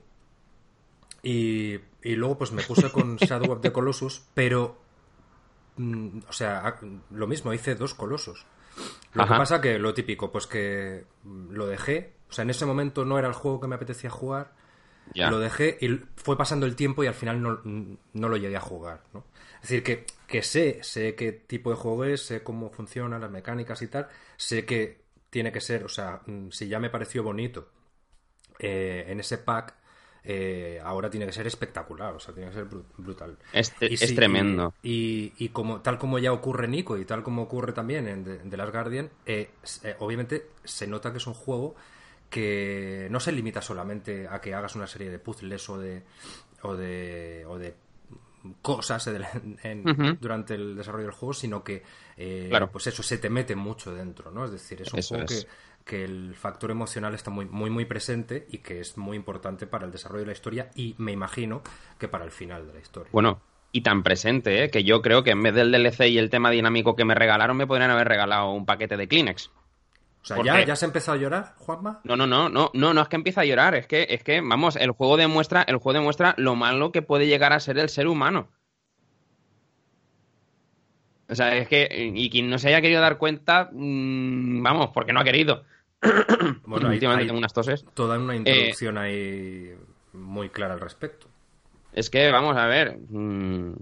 y, 1.23 1.73
y 2.03 2.15
luego 2.15 2.37
pues 2.37 2.51
me 2.51 2.63
puse 2.63 2.89
con 2.91 3.15
Shadow 3.17 3.51
of 3.51 3.61
the 3.61 3.71
Colossus, 3.73 4.23
pero 4.33 4.77
mm, 5.77 6.19
o 6.29 6.31
sea, 6.33 6.75
lo 7.11 7.27
mismo, 7.27 7.53
hice 7.53 7.75
dos 7.75 7.93
colosos. 7.93 8.45
Lo 9.13 9.23
Ajá. 9.23 9.35
que 9.35 9.39
pasa 9.39 9.61
que 9.61 9.79
lo 9.79 9.93
típico, 9.93 10.31
pues 10.31 10.47
que 10.47 11.05
mm, 11.23 11.51
lo 11.51 11.67
dejé, 11.67 12.13
o 12.29 12.33
sea, 12.33 12.43
en 12.43 12.49
ese 12.51 12.65
momento 12.65 13.05
no 13.05 13.17
era 13.19 13.27
el 13.27 13.33
juego 13.33 13.59
que 13.59 13.67
me 13.67 13.75
apetecía 13.75 14.09
jugar, 14.09 14.53
Ya. 15.13 15.29
lo 15.29 15.39
dejé 15.39 15.77
y 15.81 15.87
fue 16.15 16.37
pasando 16.37 16.65
el 16.65 16.75
tiempo 16.75 17.03
y 17.03 17.07
al 17.07 17.13
final 17.13 17.41
no, 17.41 17.59
no 18.13 18.29
lo 18.29 18.37
llegué 18.37 18.57
a 18.57 18.61
jugar, 18.61 19.03
¿no? 19.13 19.25
Es 19.55 19.69
decir, 19.69 19.83
que, 19.83 20.05
que 20.27 20.43
sé, 20.43 20.79
sé 20.83 21.15
qué 21.15 21.31
tipo 21.31 21.69
de 21.71 21.77
juego 21.77 22.05
es, 22.05 22.23
sé 22.25 22.43
cómo 22.43 22.69
funcionan 22.69 23.21
las 23.21 23.31
mecánicas 23.31 23.81
y 23.81 23.87
tal, 23.87 24.07
sé 24.37 24.65
que 24.65 25.01
tiene 25.29 25.51
que 25.51 25.61
ser, 25.61 25.83
o 25.85 25.89
sea, 25.89 26.21
mm, 26.25 26.49
si 26.51 26.67
ya 26.67 26.79
me 26.79 26.89
pareció 26.89 27.23
bonito 27.23 27.69
eh, 28.59 29.05
en 29.07 29.19
ese 29.19 29.37
pack, 29.37 29.75
eh, 30.27 30.79
ahora 30.83 31.09
tiene 31.09 31.25
que 31.25 31.33
ser 31.33 31.47
espectacular, 31.47 32.13
o 32.15 32.19
sea, 32.19 32.33
tiene 32.33 32.49
que 32.49 32.55
ser 32.55 32.69
bru- 32.69 32.83
brutal. 32.97 33.37
Es, 33.51 33.73
Y 33.87 33.97
es 33.99 34.09
sí, 34.09 34.15
tremendo. 34.15 34.73
Y, 34.83 35.33
y 35.37 35.49
como, 35.49 35.81
tal 35.81 35.97
como 35.97 36.19
ya 36.19 36.31
ocurre 36.33 36.65
en 36.65 36.71
Nico 36.71 36.97
y 36.97 37.05
tal 37.05 37.23
como 37.23 37.43
ocurre 37.43 37.73
también 37.73 38.07
en 38.07 38.23
The, 38.23 38.35
The 38.49 38.57
Last 38.57 38.71
Guardian, 38.73 39.09
eh, 39.25 39.49
eh, 39.83 39.95
obviamente 39.99 40.49
se 40.63 40.87
nota 40.87 41.11
que 41.11 41.17
es 41.17 41.27
un 41.27 41.33
juego 41.33 41.75
que 42.29 43.07
no 43.09 43.19
se 43.19 43.31
limita 43.31 43.61
solamente 43.61 44.27
a 44.29 44.41
que 44.41 44.53
hagas 44.53 44.75
una 44.75 44.87
serie 44.87 45.09
de 45.09 45.19
puzzles 45.19 45.69
o 45.69 45.77
de 45.77 46.03
o 46.63 46.75
de, 46.75 47.45
o 47.47 47.57
de 47.57 47.75
cosas 48.61 49.07
en- 49.07 49.59
en- 49.63 49.89
Ujú. 49.89 50.17
durante 50.19 50.55
el 50.55 50.75
desarrollo 50.75 51.05
del 51.05 51.13
juego, 51.13 51.33
sino 51.33 51.63
que 51.63 51.83
eh, 52.17 52.49
Claro. 52.49 52.69
pues 52.71 52.87
eso 52.87 53.03
se 53.03 53.17
te 53.17 53.29
mete 53.29 53.55
mucho 53.55 53.93
dentro, 53.93 54.31
¿no? 54.31 54.45
Es 54.45 54.51
decir, 54.51 54.81
es 54.81 54.93
un 54.93 54.99
Eso 54.99 55.01
juego 55.01 55.25
es. 55.25 55.45
que, 55.45 55.47
que 55.87 56.03
el 56.03 56.35
factor 56.35 56.69
emocional 56.69 57.15
está 57.15 57.31
muy, 57.31 57.45
muy, 57.45 57.69
muy 57.69 57.85
presente 57.85 58.45
y 58.51 58.59
que 58.59 58.79
es 58.79 58.97
muy 58.97 59.17
importante 59.17 59.65
para 59.65 59.85
el 59.85 59.91
desarrollo 59.91 60.21
de 60.21 60.27
la 60.27 60.33
historia 60.33 60.69
y 60.75 60.93
me 60.99 61.11
imagino 61.11 61.63
que 61.97 62.07
para 62.07 62.25
el 62.25 62.31
final 62.31 62.67
de 62.67 62.73
la 62.73 62.79
historia. 62.79 63.09
Bueno, 63.11 63.41
y 63.71 63.81
tan 63.81 64.03
presente, 64.03 64.63
¿eh? 64.63 64.69
que 64.69 64.83
yo 64.83 65.01
creo 65.01 65.23
que 65.23 65.31
en 65.31 65.41
vez 65.41 65.55
del 65.55 65.71
DLC 65.71 66.07
y 66.09 66.17
el 66.17 66.29
tema 66.29 66.51
dinámico 66.51 66.95
que 66.95 67.05
me 67.05 67.15
regalaron, 67.15 67.57
me 67.57 67.65
podrían 67.65 67.89
haber 67.89 68.07
regalado 68.07 68.51
un 68.51 68.65
paquete 68.65 68.97
de 68.97 69.07
Kleenex. 69.07 69.49
O 70.21 70.25
sea, 70.27 70.43
¿ya, 70.43 70.65
¿ya 70.65 70.75
se 70.75 70.85
ha 70.85 70.87
empezado 70.87 71.17
a 71.17 71.21
llorar, 71.21 71.53
Juanma? 71.57 72.01
No, 72.03 72.17
no, 72.17 72.27
no, 72.27 72.49
no, 72.49 72.69
no, 72.73 72.93
no 72.93 73.01
es 73.01 73.07
que 73.07 73.15
empiece 73.15 73.39
a 73.39 73.45
llorar, 73.45 73.75
es 73.75 73.87
que, 73.87 74.07
es 74.09 74.23
que, 74.23 74.41
vamos, 74.41 74.75
el 74.75 74.91
juego 74.91 75.15
demuestra, 75.15 75.63
el 75.63 75.77
juego 75.77 75.99
demuestra 75.99 76.33
lo 76.37 76.55
malo 76.55 76.91
que 76.91 77.01
puede 77.01 77.27
llegar 77.27 77.53
a 77.53 77.61
ser 77.61 77.77
el 77.77 77.87
ser 77.87 78.07
humano. 78.07 78.49
O 81.29 81.35
sea, 81.35 81.55
es 81.55 81.67
que, 81.67 82.11
y 82.13 82.29
quien 82.29 82.49
no 82.49 82.57
se 82.57 82.69
haya 82.69 82.81
querido 82.81 83.01
dar 83.01 83.17
cuenta, 83.17 83.69
mmm, 83.71 84.61
vamos, 84.63 84.89
porque 84.93 85.13
no 85.13 85.19
ha 85.19 85.23
querido. 85.23 85.63
Bueno, 86.65 86.87
hay, 86.89 86.95
Últimamente 86.95 87.23
hay 87.23 87.27
tengo 87.27 87.39
unas 87.39 87.53
toses. 87.53 87.85
toda 87.93 88.17
una 88.19 88.35
introducción 88.35 88.97
ahí 88.97 89.73
muy 90.13 90.49
clara 90.49 90.73
al 90.73 90.79
respecto. 90.79 91.27
Es 91.93 92.09
que, 92.09 92.31
vamos 92.31 92.55
a 92.57 92.67
ver. 92.67 92.97
mmm, 93.09 93.73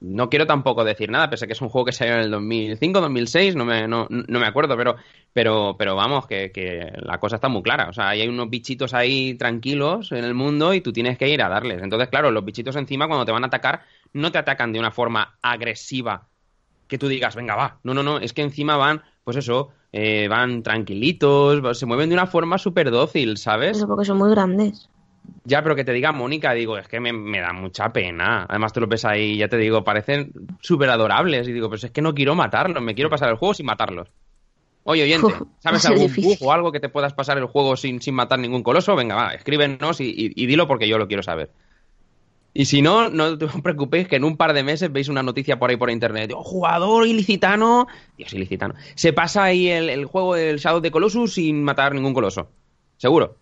no 0.00 0.28
quiero 0.28 0.46
tampoco 0.46 0.84
decir 0.84 1.10
nada, 1.10 1.30
pese 1.30 1.44
a 1.44 1.48
que 1.48 1.54
es 1.54 1.60
un 1.62 1.70
juego 1.70 1.86
que 1.86 1.92
salió 1.92 2.14
en 2.14 2.20
el 2.20 2.30
2005, 2.30 3.00
2006, 3.00 3.56
no 3.56 3.64
me, 3.64 3.88
no, 3.88 4.06
no 4.10 4.38
me 4.38 4.46
acuerdo, 4.46 4.76
pero, 4.76 4.96
pero, 5.32 5.74
pero 5.78 5.96
vamos, 5.96 6.26
que, 6.26 6.52
que 6.52 6.92
la 6.96 7.18
cosa 7.18 7.36
está 7.36 7.48
muy 7.48 7.62
clara. 7.62 7.88
O 7.88 7.92
sea, 7.94 8.10
hay 8.10 8.28
unos 8.28 8.50
bichitos 8.50 8.92
ahí 8.92 9.34
tranquilos 9.34 10.12
en 10.12 10.24
el 10.24 10.34
mundo 10.34 10.74
y 10.74 10.82
tú 10.82 10.92
tienes 10.92 11.16
que 11.16 11.28
ir 11.28 11.42
a 11.42 11.48
darles. 11.48 11.82
Entonces, 11.82 12.08
claro, 12.08 12.30
los 12.30 12.44
bichitos 12.44 12.76
encima, 12.76 13.06
cuando 13.08 13.24
te 13.24 13.32
van 13.32 13.44
a 13.44 13.46
atacar, 13.46 13.84
no 14.12 14.30
te 14.30 14.38
atacan 14.38 14.72
de 14.72 14.78
una 14.78 14.90
forma 14.90 15.38
agresiva 15.40 16.28
que 16.88 16.98
tú 16.98 17.08
digas, 17.08 17.34
venga, 17.34 17.56
va. 17.56 17.78
No, 17.82 17.94
no, 17.94 18.02
no, 18.02 18.18
es 18.18 18.32
que 18.32 18.42
encima 18.42 18.76
van, 18.76 19.02
pues 19.24 19.38
eso, 19.38 19.72
eh, 19.96 20.28
van 20.28 20.62
tranquilitos, 20.62 21.78
se 21.78 21.86
mueven 21.86 22.08
de 22.10 22.14
una 22.14 22.26
forma 22.26 22.58
súper 22.58 22.90
dócil, 22.90 23.36
¿sabes? 23.36 23.76
Eso 23.78 23.86
porque 23.88 24.04
son 24.04 24.18
muy 24.18 24.30
grandes. 24.30 24.88
Ya, 25.44 25.62
pero 25.62 25.74
que 25.76 25.84
te 25.84 25.92
diga 25.92 26.12
Mónica, 26.12 26.52
digo, 26.52 26.76
es 26.76 26.88
que 26.88 27.00
me, 27.00 27.12
me 27.12 27.40
da 27.40 27.52
mucha 27.52 27.92
pena. 27.92 28.46
Además, 28.48 28.72
tú 28.72 28.80
lo 28.80 28.86
ves 28.88 29.04
ahí, 29.04 29.36
ya 29.36 29.48
te 29.48 29.56
digo, 29.56 29.84
parecen 29.84 30.32
súper 30.60 30.90
adorables. 30.90 31.46
Y 31.48 31.52
digo, 31.52 31.68
pues 31.68 31.84
es 31.84 31.90
que 31.92 32.02
no 32.02 32.14
quiero 32.14 32.34
matarlos, 32.34 32.82
me 32.82 32.94
quiero 32.94 33.10
pasar 33.10 33.28
el 33.30 33.36
juego 33.36 33.54
sin 33.54 33.66
matarlos. 33.66 34.08
Oye, 34.84 35.02
oyente, 35.02 35.48
¿sabes 35.58 35.84
algún 35.84 36.20
bug 36.20 36.38
o 36.40 36.52
algo 36.52 36.72
que 36.72 36.80
te 36.80 36.88
puedas 36.88 37.12
pasar 37.14 37.38
el 37.38 37.46
juego 37.46 37.76
sin, 37.76 38.00
sin 38.00 38.14
matar 38.14 38.38
ningún 38.38 38.62
coloso? 38.62 38.94
Venga, 38.96 39.14
va, 39.16 39.34
escríbenos 39.34 40.00
y, 40.00 40.04
y- 40.10 40.32
y 40.36 40.46
dilo 40.46 40.68
porque 40.68 40.88
yo 40.88 40.98
lo 40.98 41.08
quiero 41.08 41.22
saber. 41.24 41.54
Y 42.58 42.64
si 42.64 42.80
no, 42.80 43.10
no 43.10 43.36
te 43.36 43.46
preocupéis 43.62 44.08
que 44.08 44.16
en 44.16 44.24
un 44.24 44.36
par 44.36 44.52
de 44.54 44.62
meses 44.62 44.90
veis 44.90 45.08
una 45.08 45.22
noticia 45.22 45.58
por 45.58 45.68
ahí 45.70 45.76
por 45.76 45.90
internet. 45.90 46.32
Oh, 46.34 46.42
jugador 46.42 47.06
ilicitano. 47.06 47.86
Dios, 48.16 48.32
ilicitano. 48.32 48.74
Se 48.94 49.12
pasa 49.12 49.44
ahí 49.44 49.68
el, 49.68 49.90
el 49.90 50.06
juego 50.06 50.34
del 50.34 50.58
Shadow 50.58 50.80
de 50.80 50.90
Colossus 50.90 51.34
sin 51.34 51.62
matar 51.62 51.94
ningún 51.94 52.14
coloso. 52.14 52.48
Seguro. 52.96 53.36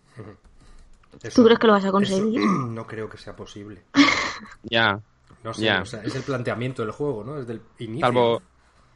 Eso- 1.23 1.41
¿Tú 1.41 1.45
crees 1.45 1.59
que 1.59 1.67
lo 1.67 1.73
vas 1.73 1.83
a 1.83 1.87
eso 1.87 1.91
conseguir? 1.93 2.41
no 2.69 2.85
creo 2.85 3.09
que 3.09 3.17
sea 3.17 3.35
posible. 3.35 3.83
Ya. 4.63 4.99
No 5.45 5.53
sé, 5.53 5.63
Ya. 5.63 5.81
o 5.81 5.85
sea, 5.85 6.03
es 6.03 6.13
el 6.15 6.23
planteamiento 6.23 6.81
del 6.81 6.91
juego, 6.91 7.23
¿no? 7.23 7.35
Desde 7.35 7.53
el 7.53 7.61
inicio. 7.79 8.05
Salvo, 8.05 8.41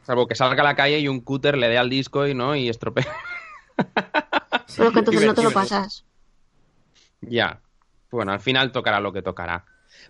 salvo 0.04 0.28
que 0.28 0.36
salga 0.36 0.62
a 0.64 0.66
la 0.66 0.76
calle 0.76 1.00
y 1.00 1.08
un 1.08 1.22
cúter 1.22 1.58
le 1.58 1.70
dé 1.70 1.78
al 1.78 1.90
disco 1.90 2.28
y 2.28 2.34
no 2.34 2.56
y 2.58 2.68
estropee. 2.68 3.06
Pero 4.76 4.92
que 4.92 5.00
entonces 5.00 5.26
no 5.26 5.34
te 5.34 5.44
lo 5.44 5.52
pasas. 5.52 6.04
ya. 7.22 7.62
Bueno, 8.12 8.32
al 8.34 8.40
final 8.40 8.72
tocará 8.72 9.00
lo 9.00 9.14
que 9.14 9.22
tocará. 9.22 9.64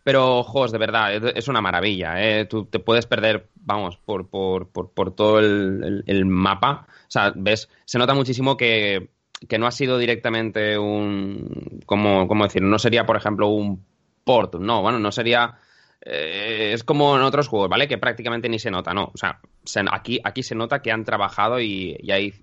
Pero, 0.03 0.43
jos, 0.43 0.71
de 0.71 0.77
verdad, 0.77 1.13
es- 1.37 1.47
una 1.47 1.61
maravilla. 1.61 2.21
¿eh? 2.23 2.45
Tú 2.45 2.65
te 2.65 2.79
puedes 2.79 3.05
perder, 3.05 3.49
vamos, 3.55 3.97
por, 3.97 4.29
por, 4.29 4.69
por, 4.69 4.91
por 4.91 5.15
todo 5.15 5.39
el, 5.39 5.81
el- 5.83 6.03
el 6.07 6.25
mapa. 6.25 6.87
O 6.89 7.11
sea, 7.11 7.33
ves, 7.35 7.69
se 7.85 7.97
nota 7.99 8.13
muchísimo 8.13 8.57
que, 8.57 9.09
que 9.47 9.57
no 9.59 9.67
ha 9.67 9.71
sido 9.71 9.97
directamente 9.97 10.77
un. 10.77 11.81
¿Cómo, 11.85 12.27
cómo 12.27 12.43
decir? 12.45 12.61
No 12.61 12.79
sería, 12.79 13.05
por 13.05 13.17
ejemplo, 13.17 13.47
un 13.47 13.85
port. 14.23 14.55
No, 14.55 14.81
bueno, 14.81 14.99
no 14.99 15.11
sería. 15.11 15.57
eh, 16.01 16.71
es 16.73 16.83
como 16.83 17.15
en 17.15 17.23
otros 17.23 17.47
juegos, 17.47 17.69
¿vale? 17.69 17.87
Que 17.87 17.97
prácticamente 17.97 18.49
ni 18.49 18.59
se 18.59 18.71
nota, 18.71 18.93
¿no? 18.93 19.11
O 19.13 19.17
sea, 19.17 19.39
se- 19.63 19.83
aquí, 19.91 20.19
aquí 20.23 20.43
se 20.43 20.55
nota 20.55 20.81
que 20.81 20.91
han 20.91 21.03
trabajado 21.05 21.59
y, 21.59 21.97
y 22.01 22.11
hay 22.11 22.33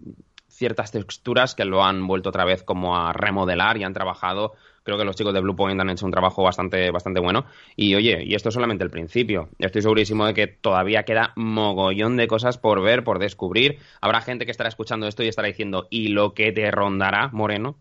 ciertas 0.49 0.91
texturas 0.93 1.55
que 1.55 1.65
lo 1.65 1.85
han 1.85 2.07
vuelto 2.07 2.31
otra 2.31 2.45
vez 2.45 2.63
como 2.63 2.97
a 2.97 3.13
remodelar 3.13 3.77
y 3.77 3.85
han 3.85 3.93
trabajado. 3.93 4.55
Creo 4.87 4.97
que 4.97 5.05
los 5.05 5.17
chicos 5.17 5.35
de 5.35 5.41
Blue 5.41 5.57
Point 5.57 5.81
han 5.81 5.91
hecho 5.91 6.07
un 6.07 6.13
trabajo 6.13 6.45
bastante, 6.45 6.93
bastante 6.93 7.19
bueno. 7.19 7.45
Y 7.75 7.97
oye, 7.97 8.23
y 8.25 8.37
esto 8.37 8.51
es 8.51 8.55
solamente 8.55 8.85
el 8.85 8.91
principio. 8.91 9.49
Estoy 9.59 9.83
segurísimo 9.83 10.25
de 10.27 10.33
que 10.33 10.47
todavía 10.47 11.03
queda 11.03 11.33
mogollón 11.35 12.17
de 12.17 12.29
cosas 12.29 12.57
por 12.57 12.81
ver, 12.81 13.03
por 13.03 13.19
descubrir. 13.19 13.81
Habrá 14.01 14.21
gente 14.21 14.45
que 14.45 14.53
estará 14.53 14.69
escuchando 14.69 15.09
esto 15.09 15.25
y 15.25 15.29
estará 15.29 15.49
diciendo, 15.49 15.89
¿y 15.91 16.09
lo 16.09 16.35
que 16.35 16.53
te 16.53 16.71
rondará, 16.71 17.31
Moreno? 17.33 17.77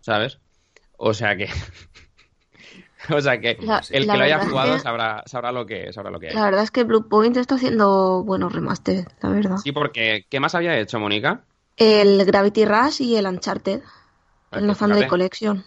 ¿Sabes? 0.00 0.38
O 0.96 1.12
sea 1.12 1.36
que. 1.36 1.46
o 3.14 3.20
sea 3.20 3.38
que 3.38 3.58
La- 3.60 3.82
el 3.90 4.06
la 4.06 4.12
que 4.14 4.18
lo 4.18 4.24
haya 4.24 4.38
jugado 4.38 4.74
que- 4.74 4.80
sabrá, 4.80 5.22
sabrá 5.26 5.52
lo 5.52 5.66
que 5.66 5.92
sabrá 5.92 6.10
lo 6.10 6.18
que 6.18 6.28
hay. 6.30 6.34
La 6.34 6.44
verdad 6.44 6.62
es 6.62 6.70
que 6.70 6.84
Blue 6.84 7.06
Point 7.08 7.36
está 7.36 7.56
haciendo 7.56 8.24
buenos 8.24 8.52
remaster, 8.52 9.04
la 9.20 9.28
verdad. 9.28 9.56
Sí, 9.58 9.72
porque 9.72 10.24
¿qué 10.30 10.40
más 10.40 10.54
había 10.54 10.78
hecho, 10.78 10.98
Mónica? 10.98 11.44
El 11.76 12.24
Gravity 12.24 12.64
Rush 12.64 13.02
y 13.02 13.16
el 13.16 13.26
Uncharted. 13.26 13.82
Ah, 14.50 14.58
El 14.58 14.66
Nathan 14.68 14.88
fíjate. 14.88 14.94
Drake 15.00 15.10
Collection. 15.10 15.64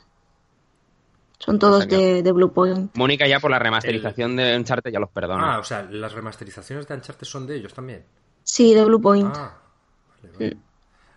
Son 1.40 1.58
todos 1.58 1.86
O 1.86 1.90
sea 1.90 1.98
de, 1.98 2.22
de 2.22 2.32
Blue 2.34 2.52
Point. 2.52 2.92
Mónica 2.96 3.26
ya 3.28 3.40
por 3.40 3.50
la 3.50 3.60
remasterización 3.60 4.36
de 4.36 4.56
Uncharted 4.58 4.92
ya 4.92 5.00
los 5.00 5.10
perdona. 5.10 5.56
Ah, 5.56 5.60
o 5.60 5.64
sea, 5.64 5.84
las 5.90 6.12
remasterizaciones 6.14 6.88
de 6.88 6.94
Uncharted 6.96 7.26
son 7.26 7.48
de 7.48 7.56
ellos 7.56 7.74
también. 7.74 8.04
Sí, 8.44 8.74
de 8.74 8.84
Blue 8.86 9.02
Point. 9.02 9.34
Ah, 9.36 9.58
vale, 10.22 10.34
vale. 10.38 10.58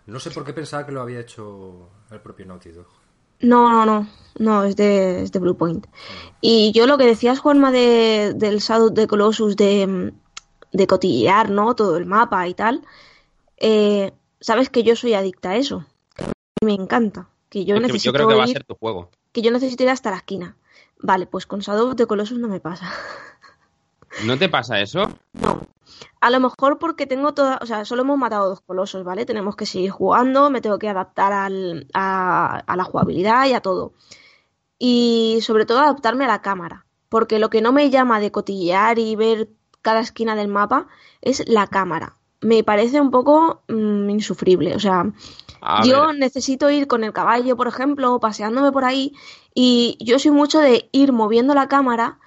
No 0.05 0.19
sé 0.19 0.31
por 0.31 0.43
qué 0.45 0.53
pensaba 0.53 0.85
que 0.85 0.91
lo 0.91 1.01
había 1.01 1.19
hecho 1.19 1.89
el 2.11 2.19
propio 2.21 2.45
Naughty 2.45 2.71
Dog. 2.71 2.87
No, 3.41 3.69
no, 3.69 3.85
no. 3.85 4.07
No, 4.39 4.63
es 4.63 4.75
de, 4.77 5.23
es 5.23 5.31
de 5.33 5.39
Blue 5.39 5.57
Point. 5.57 5.87
Y 6.41 6.71
yo 6.73 6.87
lo 6.87 6.97
que 6.97 7.05
decías, 7.05 7.39
Juanma, 7.39 7.71
de, 7.71 8.33
del 8.35 8.59
Shadow 8.59 8.89
de 8.89 9.07
Colossus, 9.07 9.55
de, 9.57 10.13
de 10.71 10.87
cotillear, 10.87 11.49
¿no? 11.49 11.75
Todo 11.75 11.97
el 11.97 12.05
mapa 12.05 12.47
y 12.47 12.53
tal. 12.53 12.81
eh, 13.57 14.13
Sabes 14.39 14.69
que 14.69 14.83
yo 14.83 14.95
soy 14.95 15.13
adicta 15.13 15.51
a 15.51 15.55
eso. 15.57 15.85
Que 16.15 16.23
a 16.23 16.27
mí 16.27 16.33
me 16.65 16.73
encanta. 16.73 17.27
Que 17.49 17.63
yo 17.65 17.75
Es 17.75 17.81
que 17.81 17.87
necesito 17.87 18.11
yo 18.11 18.13
creo 18.13 18.27
que 18.29 18.35
va 18.35 18.43
a 18.43 18.47
ser 18.47 18.63
tu 18.65 18.75
juego. 18.75 19.09
Que 19.33 19.41
yo 19.41 19.51
necesito 19.51 19.83
ir 19.83 19.89
hasta 19.89 20.09
la 20.11 20.17
esquina. 20.17 20.55
Vale, 20.99 21.25
pues 21.27 21.45
con 21.45 21.59
Shadow 21.59 21.93
de 21.95 22.07
Colossus 22.07 22.39
no 22.39 22.47
me 22.47 22.61
pasa. 22.61 22.89
¿No 24.25 24.37
te 24.37 24.47
pasa 24.47 24.79
eso? 24.79 25.09
No. 25.33 25.67
A 26.21 26.29
lo 26.29 26.39
mejor 26.39 26.79
porque 26.79 27.05
tengo 27.07 27.33
toda, 27.33 27.59
o 27.61 27.65
sea, 27.65 27.83
solo 27.83 28.03
hemos 28.03 28.17
matado 28.17 28.47
dos 28.49 28.61
colosos, 28.61 29.03
¿vale? 29.03 29.25
Tenemos 29.25 29.55
que 29.57 29.65
seguir 29.65 29.89
jugando, 29.91 30.49
me 30.49 30.61
tengo 30.61 30.79
que 30.79 30.87
adaptar 30.87 31.33
al- 31.33 31.87
a, 31.93 32.59
a 32.65 32.75
la 32.77 32.83
jugabilidad 32.85 33.45
y 33.47 33.53
a 33.53 33.59
todo. 33.61 33.93
Y 34.79 35.39
sobre 35.41 35.65
todo 35.65 35.79
adaptarme 35.79 36.25
a 36.25 36.29
la 36.29 36.41
cámara, 36.41 36.85
porque 37.09 37.39
lo 37.39 37.49
que 37.49 37.61
no 37.61 37.71
me 37.71 37.89
llama 37.89 38.19
de 38.19 38.31
cotillear 38.31 38.99
y 38.99 39.15
ver 39.15 39.49
cada 39.81 39.99
esquina 39.99 40.35
del 40.35 40.47
mapa 40.47 40.87
es 41.21 41.43
la 41.47 41.67
cámara. 41.67 42.15
Me 42.41 42.63
parece 42.63 42.99
un 43.01 43.11
poco 43.11 43.61
mm, 43.67 44.09
insufrible, 44.09 44.75
o 44.75 44.79
sea, 44.79 45.05
A 45.65 45.83
yo 45.85 46.07
ver, 46.07 46.15
necesito 46.17 46.69
ir 46.69 46.87
con 46.87 47.03
el 47.03 47.13
caballo, 47.13 47.55
por 47.57 47.67
ejemplo, 47.67 48.19
paseándome 48.19 48.71
por 48.71 48.85
ahí, 48.85 49.13
y 49.53 49.97
yo 49.99 50.19
soy 50.19 50.31
mucho 50.31 50.59
de 50.59 50.89
ir 50.91 51.11
moviendo 51.13 51.53
la 51.53 51.67
cámara 51.67 52.19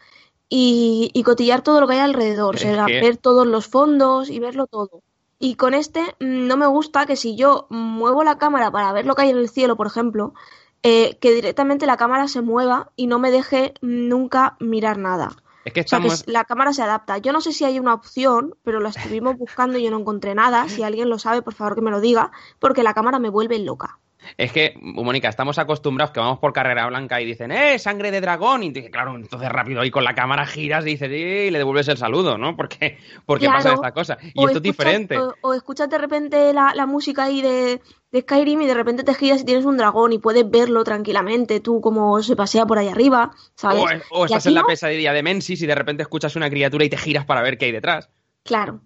y, 0.48 1.10
y 1.14 1.22
cotillar 1.22 1.62
todo 1.62 1.80
lo 1.80 1.86
que 1.88 1.94
hay 1.94 2.00
alrededor, 2.00 2.54
o 2.54 2.58
sea, 2.58 2.70
que- 2.86 3.00
ver 3.00 3.16
todos 3.16 3.46
los 3.46 3.66
fondos 3.66 4.30
y 4.30 4.38
verlo 4.40 4.66
todo. 4.66 5.02
Y 5.38 5.56
con 5.56 5.74
este 5.74 6.00
mm, 6.20 6.46
no 6.46 6.56
me 6.56 6.66
gusta 6.66 7.06
que 7.06 7.16
si 7.16 7.36
yo 7.36 7.66
muevo 7.70 8.24
la 8.24 8.38
cámara 8.38 8.70
para 8.70 8.92
ver 8.92 9.06
lo 9.06 9.14
que 9.14 9.22
hay 9.22 9.30
en 9.30 9.38
el 9.38 9.48
cielo, 9.50 9.76
por 9.76 9.86
ejemplo, 9.86 10.34
eh, 10.82 11.18
que 11.20 11.32
directamente 11.32 11.86
la 11.86 11.96
cámara 11.96 12.28
se 12.28 12.42
mueva 12.42 12.92
y 12.96 13.06
no 13.06 13.18
me 13.18 13.30
deje 13.30 13.74
nunca 13.82 14.56
mirar 14.60 14.98
nada. 14.98 15.36
Es 15.66 15.72
que 15.74 15.80
O 15.82 15.88
sea, 15.88 16.00
que 16.00 16.08
estamos... 16.08 16.14
s- 16.20 16.30
la 16.30 16.44
cámara 16.44 16.72
se 16.72 16.82
adapta. 16.82 17.18
Yo 17.18 17.32
no 17.32 17.40
sé 17.40 17.52
si 17.52 17.64
hay 17.64 17.78
una 17.78 17.94
opción, 17.94 18.56
pero 18.62 18.80
la 18.80 18.90
estuvimos 18.90 19.36
buscando 19.36 19.78
y 19.78 19.82
yo 19.84 19.90
no 19.90 19.98
encontré 19.98 20.34
nada. 20.34 20.68
Si 20.68 20.82
alguien 20.82 21.08
lo 21.10 21.18
sabe, 21.18 21.42
por 21.42 21.54
favor 21.54 21.74
que 21.74 21.82
me 21.82 21.90
lo 21.90 22.00
diga, 22.00 22.30
porque 22.58 22.82
la 22.82 22.94
cámara 22.94 23.18
me 23.18 23.28
vuelve 23.30 23.58
loca. 23.58 24.00
Es 24.36 24.52
que, 24.52 24.74
Mónica, 24.80 25.28
estamos 25.28 25.58
acostumbrados 25.58 26.12
que 26.12 26.20
vamos 26.20 26.38
por 26.38 26.52
carrera 26.52 26.86
blanca 26.86 27.20
y 27.20 27.24
dicen, 27.24 27.52
¡eh, 27.52 27.78
sangre 27.78 28.10
de 28.10 28.20
dragón! 28.20 28.62
Y 28.62 28.70
dice, 28.70 28.90
claro, 28.90 29.14
entonces 29.16 29.48
rápido 29.48 29.80
ahí 29.80 29.90
con 29.90 30.04
la 30.04 30.14
cámara 30.14 30.46
giras 30.46 30.84
y 30.86 30.90
dices, 30.90 31.08
"Eh", 31.10 31.46
y 31.48 31.50
le 31.50 31.58
devuelves 31.58 31.88
el 31.88 31.96
saludo, 31.96 32.38
¿no? 32.38 32.56
Porque, 32.56 32.98
porque 33.24 33.46
Claro. 33.46 33.58
pasa 33.58 33.74
esta 33.74 33.92
cosa. 33.92 34.18
Y 34.34 34.42
O 34.44 34.46
esto 34.46 34.58
es 34.58 34.62
diferente. 34.62 35.18
O, 35.18 35.34
o 35.42 35.54
escuchas 35.54 35.88
de 35.88 35.98
repente 35.98 36.52
la, 36.52 36.74
la 36.74 36.86
música 36.86 37.24
ahí 37.24 37.42
de, 37.42 37.80
de 38.12 38.20
Skyrim 38.20 38.62
y 38.62 38.66
de 38.66 38.74
repente 38.74 39.04
te 39.04 39.14
giras 39.14 39.42
y 39.42 39.44
tienes 39.44 39.64
un 39.64 39.76
dragón 39.76 40.12
y 40.12 40.18
puedes 40.18 40.48
verlo 40.48 40.84
tranquilamente, 40.84 41.60
tú 41.60 41.80
como 41.80 42.22
se 42.22 42.36
pasea 42.36 42.66
por 42.66 42.78
ahí 42.78 42.88
arriba, 42.88 43.32
¿sabes? 43.54 43.84
O, 44.10 44.24
estás 44.24 44.46
en 44.46 44.54
la 44.54 44.64
pesadilla 44.64 45.12
de 45.12 45.22
Mensis 45.22 45.60
y 45.62 45.66
de 45.66 45.74
repente 45.74 46.02
escuchas 46.02 46.36
una 46.36 46.50
criatura 46.50 46.84
y 46.84 46.88
te 46.88 46.96
giras 46.96 47.24
para 47.24 47.42
ver 47.42 47.58
qué 47.58 47.66
hay 47.66 47.72
detrás. 47.72 48.10
Claro. 48.44 48.80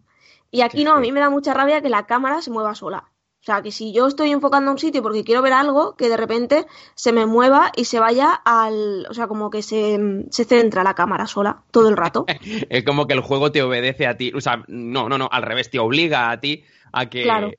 Y 0.51 0.63
aquí 0.63 0.83
no, 0.85 0.95
a 0.95 1.01
mí 1.01 1.13
me 1.13 1.21
da 1.21 1.31
mucha 1.31 1.55
rabia 1.55 1.81
que 1.81 1.89
la 1.89 2.07
cámara 2.07 2.43
se 2.43 2.51
mueva 2.51 2.75
sola. 2.75 3.10
O 3.41 3.43
sea, 3.43 3.63
que 3.63 3.73
si 3.73 3.95
yo 3.95 4.07
estoy 4.07 4.33
enfocando 4.33 4.69
a 4.69 4.73
un 4.73 4.79
sitio 4.79 5.03
porque 5.03 5.25
quiero 5.25 5.41
ver 5.41 5.55
algo, 5.55 5.97
que 5.97 6.11
de 6.11 6.19
repente 6.19 6.67
se 6.95 7.11
me 7.13 7.25
mueva 7.25 7.73
y 7.75 7.87
se 7.87 7.99
vaya 7.99 8.33
al... 8.33 9.07
O 9.09 9.15
sea, 9.15 9.29
como 9.29 9.49
que 9.49 9.63
se, 9.63 9.99
se 10.31 10.45
centra 10.45 10.85
la 10.85 10.95
cámara 10.95 11.27
sola 11.27 11.63
todo 11.71 11.89
el 11.89 11.97
rato. 11.97 12.27
Es 12.69 12.85
como 12.85 13.07
que 13.07 13.15
el 13.15 13.21
juego 13.21 13.51
te 13.51 13.63
obedece 13.63 14.07
a 14.07 14.19
ti. 14.19 14.31
O 14.35 14.43
sea, 14.43 14.63
no, 14.69 15.09
no, 15.09 15.17
no, 15.17 15.29
al 15.33 15.43
revés, 15.43 15.71
te 15.71 15.79
obliga 15.79 16.31
a 16.31 16.39
ti 16.39 16.65
a 16.93 17.07
que. 17.09 17.23
Claro. 17.23 17.51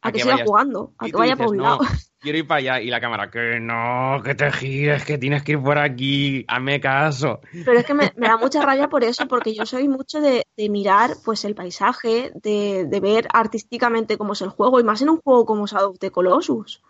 A 0.00 0.12
que 0.12 0.20
siga 0.20 0.34
vayas- 0.34 0.46
jugando, 0.48 0.92
a 0.98 1.06
que 1.06 1.12
vaya 1.12 1.32
dices, 1.34 1.46
por 1.46 1.56
un 1.56 1.56
"No, 1.58 1.62
lado. 1.64 1.78
quiero 2.20 2.38
ir 2.38 2.46
para 2.46 2.58
allá. 2.58 2.80
Y 2.80 2.90
la 2.90 3.00
cámara, 3.00 3.30
que 3.30 3.58
no, 3.60 4.20
que 4.24 4.34
te 4.34 4.50
gires, 4.52 5.04
que 5.04 5.18
tienes 5.18 5.42
que 5.42 5.52
ir 5.52 5.62
por 5.62 5.78
aquí, 5.78 6.44
hazme 6.48 6.80
caso. 6.80 7.40
Pero 7.64 7.78
es 7.78 7.84
que 7.84 7.94
me, 7.94 8.12
da 8.16 8.36
mucha 8.36 8.62
rabia 8.62 8.88
por 8.88 9.02
eso, 9.04 9.26
porque 9.26 9.54
yo 9.54 9.66
soy 9.66 9.88
mucho 9.88 10.20
de, 10.20 10.44
mirar 10.70 11.12
pues 11.24 11.44
el 11.44 11.54
paisaje, 11.54 12.32
de, 12.42 12.86
de, 12.86 13.00
ver 13.00 13.28
artísticamente 13.32 14.16
cómo 14.18 14.34
es 14.34 14.42
el 14.42 14.50
juego, 14.50 14.78
y 14.80 14.84
más 14.84 15.02
en 15.02 15.10
un 15.10 15.20
juego 15.20 15.44
como 15.46 15.66
Shadow 15.66 15.90
of 15.90 15.98
the 15.98 16.10
Colossus. 16.10 16.82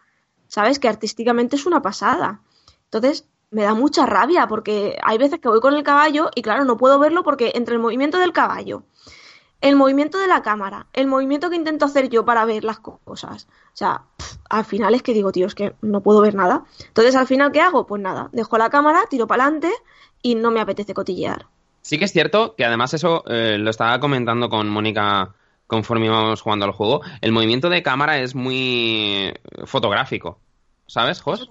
¿Sabes? 0.47 0.79
Que 0.79 0.89
artísticamente 0.89 1.57
es 1.57 1.67
una 1.67 1.83
pasada. 1.83 2.41
Entonces, 2.85 3.27
me 3.51 3.63
da 3.63 3.75
mucha 3.75 4.05
rabia, 4.07 4.47
porque 4.47 4.99
hay 5.03 5.17
veces 5.19 5.41
que 5.41 5.49
voy 5.49 5.61
con 5.61 5.75
el 5.75 5.83
caballo 5.83 6.31
y 6.35 6.43
claro, 6.43 6.65
no 6.65 6.77
puedo 6.77 6.99
verlo 6.99 7.23
porque 7.23 7.53
entre 7.55 7.75
el 7.75 7.81
movimiento 7.81 8.19
del 8.19 8.33
caballo, 8.33 8.83
el 9.61 9.77
movimiento 9.77 10.19
de 10.19 10.27
la 10.27 10.43
cámara, 10.43 10.87
el 10.93 11.07
movimiento 11.07 11.51
que 11.51 11.57
intento 11.57 11.85
hacer 11.85 12.09
yo 12.09 12.25
para 12.25 12.45
ver 12.45 12.65
las 12.65 12.79
cosas. 12.79 13.49
O 13.73 13.77
sea, 13.77 14.03
al 14.49 14.65
final 14.65 14.95
es 14.95 15.03
que 15.03 15.15
digo, 15.15 15.33
tío, 15.33 15.47
es 15.47 15.55
que 15.55 15.75
no 15.83 16.01
puedo 16.01 16.21
ver 16.21 16.35
nada. 16.35 16.65
Entonces, 16.87 17.17
al 17.17 17.27
final, 17.27 17.51
¿qué 17.53 17.61
hago? 17.61 17.87
Pues 17.87 18.01
nada, 18.01 18.29
dejo 18.33 18.57
la 18.59 18.71
cámara, 18.71 19.05
tiro 19.11 19.27
para 19.27 19.45
adelante 19.45 19.71
y 20.23 20.35
no 20.35 20.51
me 20.51 20.61
apetece 20.61 20.95
cotillear. 20.95 21.47
Sí 21.83 21.99
que 21.99 22.05
es 22.05 22.13
cierto 22.13 22.55
que 22.57 22.65
además 22.65 22.95
eso 22.95 23.25
eh, 23.27 23.57
lo 23.59 23.71
estaba 23.71 23.99
comentando 23.99 24.49
con 24.49 24.69
Mónica 24.69 25.35
conforme 25.67 26.07
íbamos 26.07 26.43
jugando 26.43 26.65
al 26.65 26.73
juego. 26.73 27.01
El 27.21 27.33
movimiento 27.33 27.69
de 27.69 27.83
cámara 27.83 28.19
es 28.19 28.35
muy 28.35 29.33
fotográfico. 29.65 30.39
¿Sabes, 30.87 31.21
Jos? 31.21 31.49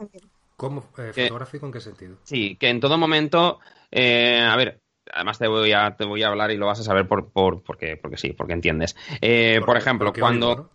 ¿Cómo? 0.56 0.86
Eh, 0.98 1.12
¿Fotográfico 1.14 1.68
en 1.68 1.72
qué 1.72 1.80
sentido? 1.80 2.18
Sí, 2.24 2.56
que 2.56 2.70
en 2.70 2.80
todo 2.80 2.98
momento. 2.98 3.60
Eh, 3.92 4.42
a 4.42 4.56
ver, 4.56 4.82
además 5.14 5.40
te 5.40 5.48
voy 5.48 5.72
a, 5.72 5.96
te 5.96 6.06
voy 6.06 6.24
a 6.24 6.28
hablar 6.28 6.52
y 6.52 6.58
lo 6.58 6.66
vas 6.66 6.80
a 6.80 6.84
saber 6.84 7.08
por, 7.08 7.30
por, 7.30 7.64
porque, 7.64 7.98
porque 7.98 8.18
sí, 8.18 8.34
porque 8.34 8.54
entiendes. 8.54 8.96
Eh, 9.22 9.62
por, 9.66 9.78
ejemplo, 9.78 10.14
cuando... 10.14 10.72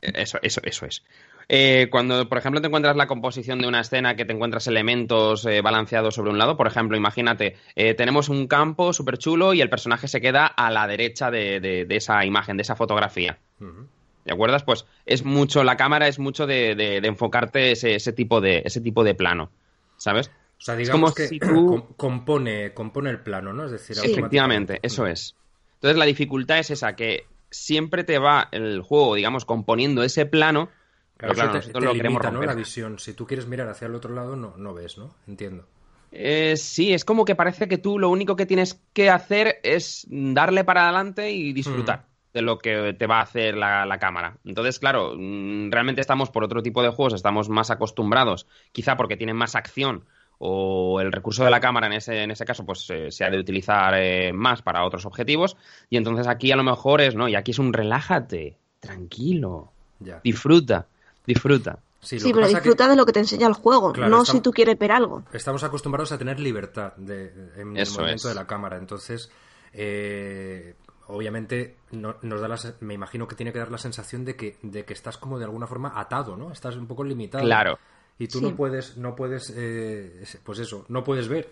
Eso, 0.00 0.38
eso, 0.42 0.60
eso 0.64 0.86
es. 0.86 1.04
Eh, 1.48 1.88
cuando, 1.90 2.28
por 2.28 2.38
ejemplo, 2.38 2.60
te 2.60 2.66
encuentras 2.66 2.96
la 2.96 3.06
composición 3.06 3.60
de 3.60 3.68
una 3.68 3.80
escena 3.80 4.16
que 4.16 4.24
te 4.24 4.32
encuentras 4.32 4.66
elementos 4.66 5.44
eh, 5.46 5.60
balanceados 5.60 6.14
sobre 6.14 6.30
un 6.30 6.38
lado, 6.38 6.56
por 6.56 6.66
ejemplo, 6.66 6.96
imagínate, 6.96 7.56
tenemos 7.74 8.28
un 8.28 8.46
campo 8.46 8.92
súper 8.92 9.18
chulo 9.18 9.54
y 9.54 9.60
el 9.60 9.70
personaje 9.70 10.08
se 10.08 10.20
queda 10.20 10.46
a 10.46 10.70
la 10.70 10.86
derecha 10.86 11.30
de, 11.30 11.86
esa 11.90 12.24
imagen, 12.24 12.56
de 12.56 12.62
esa 12.62 12.74
fotografía. 12.74 13.38
¿De 14.24 14.32
acuerdas? 14.32 14.62
Pues 14.62 14.86
es 15.04 15.24
mucho, 15.24 15.64
la 15.64 15.76
cámara 15.76 16.08
es 16.08 16.18
mucho 16.18 16.46
de, 16.46 17.00
enfocarte 17.04 17.72
ese, 17.72 17.94
ese, 17.94 18.12
tipo 18.12 18.40
de, 18.40 18.62
ese 18.64 18.80
tipo 18.80 19.04
de 19.04 19.14
plano, 19.14 19.50
¿sabes? 19.96 20.30
O 20.62 20.64
sea, 20.64 20.76
digamos 20.76 21.12
que 21.12 21.40
compone, 21.96 22.72
compone 22.72 23.10
el 23.10 23.18
plano, 23.18 23.52
¿no? 23.52 23.64
Es 23.64 23.72
decir, 23.72 23.96
efectivamente, 24.00 24.78
eso 24.82 25.08
es. 25.08 25.34
Entonces 25.74 25.98
la 25.98 26.04
dificultad 26.04 26.60
es 26.60 26.70
esa, 26.70 26.94
que 26.94 27.26
siempre 27.50 28.04
te 28.04 28.20
va 28.20 28.48
el 28.52 28.80
juego, 28.80 29.16
digamos, 29.16 29.44
componiendo 29.44 30.04
ese 30.04 30.24
plano. 30.24 30.68
Claro, 31.16 31.34
claro 31.34 31.54
nosotros 31.54 31.82
lo 31.82 31.92
queremos 31.94 32.22
romper. 32.22 32.46
La 32.46 32.54
visión. 32.54 33.00
Si 33.00 33.12
tú 33.12 33.26
quieres 33.26 33.48
mirar 33.48 33.68
hacia 33.68 33.86
el 33.86 33.96
otro 33.96 34.14
lado, 34.14 34.36
no, 34.36 34.56
no 34.56 34.72
ves, 34.72 34.98
¿no? 34.98 35.16
Entiendo. 35.26 35.66
Eh, 36.12 36.54
sí, 36.56 36.92
es 36.92 37.04
como 37.04 37.24
que 37.24 37.34
parece 37.34 37.66
que 37.66 37.78
tú 37.78 37.98
lo 37.98 38.08
único 38.08 38.36
que 38.36 38.46
tienes 38.46 38.80
que 38.92 39.10
hacer 39.10 39.58
es 39.64 40.06
darle 40.08 40.62
para 40.62 40.84
adelante 40.84 41.32
y 41.32 41.52
disfrutar. 41.52 42.06
Mm. 42.06 42.34
de 42.34 42.42
lo 42.42 42.58
que 42.58 42.94
te 42.96 43.08
va 43.08 43.18
a 43.18 43.22
hacer 43.22 43.56
la, 43.56 43.84
la, 43.84 43.98
cámara. 43.98 44.38
Entonces, 44.44 44.78
claro, 44.78 45.14
mm, 45.16 45.72
realmente 45.72 46.00
estamos 46.00 46.30
por 46.30 46.44
otro 46.44 46.62
tipo 46.62 46.84
de 46.84 46.90
juegos, 46.90 47.14
estamos 47.14 47.48
más 47.48 47.72
acostumbrados, 47.72 48.46
quizá 48.70 48.96
porque 48.96 49.16
tienen 49.16 49.36
más 49.36 49.56
acción 49.56 50.04
o 50.44 51.00
el 51.00 51.12
recurso 51.12 51.44
de 51.44 51.50
la 51.50 51.60
cámara 51.60 51.86
en 51.86 51.92
ese, 51.92 52.24
en 52.24 52.32
ese 52.32 52.44
caso 52.44 52.66
pues 52.66 52.90
eh, 52.90 53.12
se 53.12 53.24
ha 53.24 53.30
de 53.30 53.38
utilizar 53.38 53.94
eh, 53.94 54.32
más 54.32 54.60
para 54.60 54.84
otros 54.84 55.06
objetivos 55.06 55.56
y 55.88 55.96
entonces 55.96 56.26
aquí 56.26 56.50
a 56.50 56.56
lo 56.56 56.64
mejor 56.64 57.00
es, 57.00 57.14
¿no? 57.14 57.28
Y 57.28 57.36
aquí 57.36 57.52
es 57.52 57.60
un 57.60 57.72
relájate, 57.72 58.58
tranquilo, 58.80 59.70
disfruta, 60.24 60.88
disfruta. 61.24 61.78
Sí, 62.00 62.18
pero 62.34 62.48
disfruta 62.48 62.88
de 62.88 62.96
lo 62.96 63.06
que 63.06 63.12
te 63.12 63.20
enseña 63.20 63.46
el 63.46 63.52
juego, 63.52 63.92
no 63.92 64.24
si 64.24 64.40
tú 64.40 64.50
quieres 64.50 64.76
ver 64.76 64.90
algo. 64.90 65.22
Estamos 65.32 65.62
acostumbrados 65.62 66.10
a 66.10 66.18
tener 66.18 66.40
libertad 66.40 66.94
de, 66.96 67.26
en 67.56 67.76
el 67.76 67.88
movimiento 67.88 68.26
de 68.26 68.34
la 68.34 68.44
cámara, 68.44 68.78
entonces 68.78 69.30
eh, 69.72 70.74
obviamente 71.06 71.76
no, 71.92 72.16
nos 72.22 72.40
da 72.40 72.74
me 72.80 72.94
imagino 72.94 73.28
que 73.28 73.36
tiene 73.36 73.52
que 73.52 73.60
dar 73.60 73.70
la 73.70 73.78
sensación 73.78 74.24
de 74.24 74.34
que, 74.34 74.58
de 74.62 74.84
que 74.84 74.92
estás 74.92 75.18
como 75.18 75.38
de 75.38 75.44
alguna 75.44 75.68
forma 75.68 75.92
atado, 75.94 76.36
¿no? 76.36 76.50
Estás 76.50 76.74
un 76.74 76.88
poco 76.88 77.04
limitado. 77.04 77.44
Claro 77.44 77.78
y 78.18 78.28
tú 78.28 78.40
no 78.40 78.54
puedes, 78.54 78.96
no 78.96 79.14
puedes, 79.14 79.52
eh, 79.56 80.24
pues 80.44 80.58
eso, 80.58 80.84
no 80.88 81.02
puedes 81.02 81.28
ver. 81.28 81.50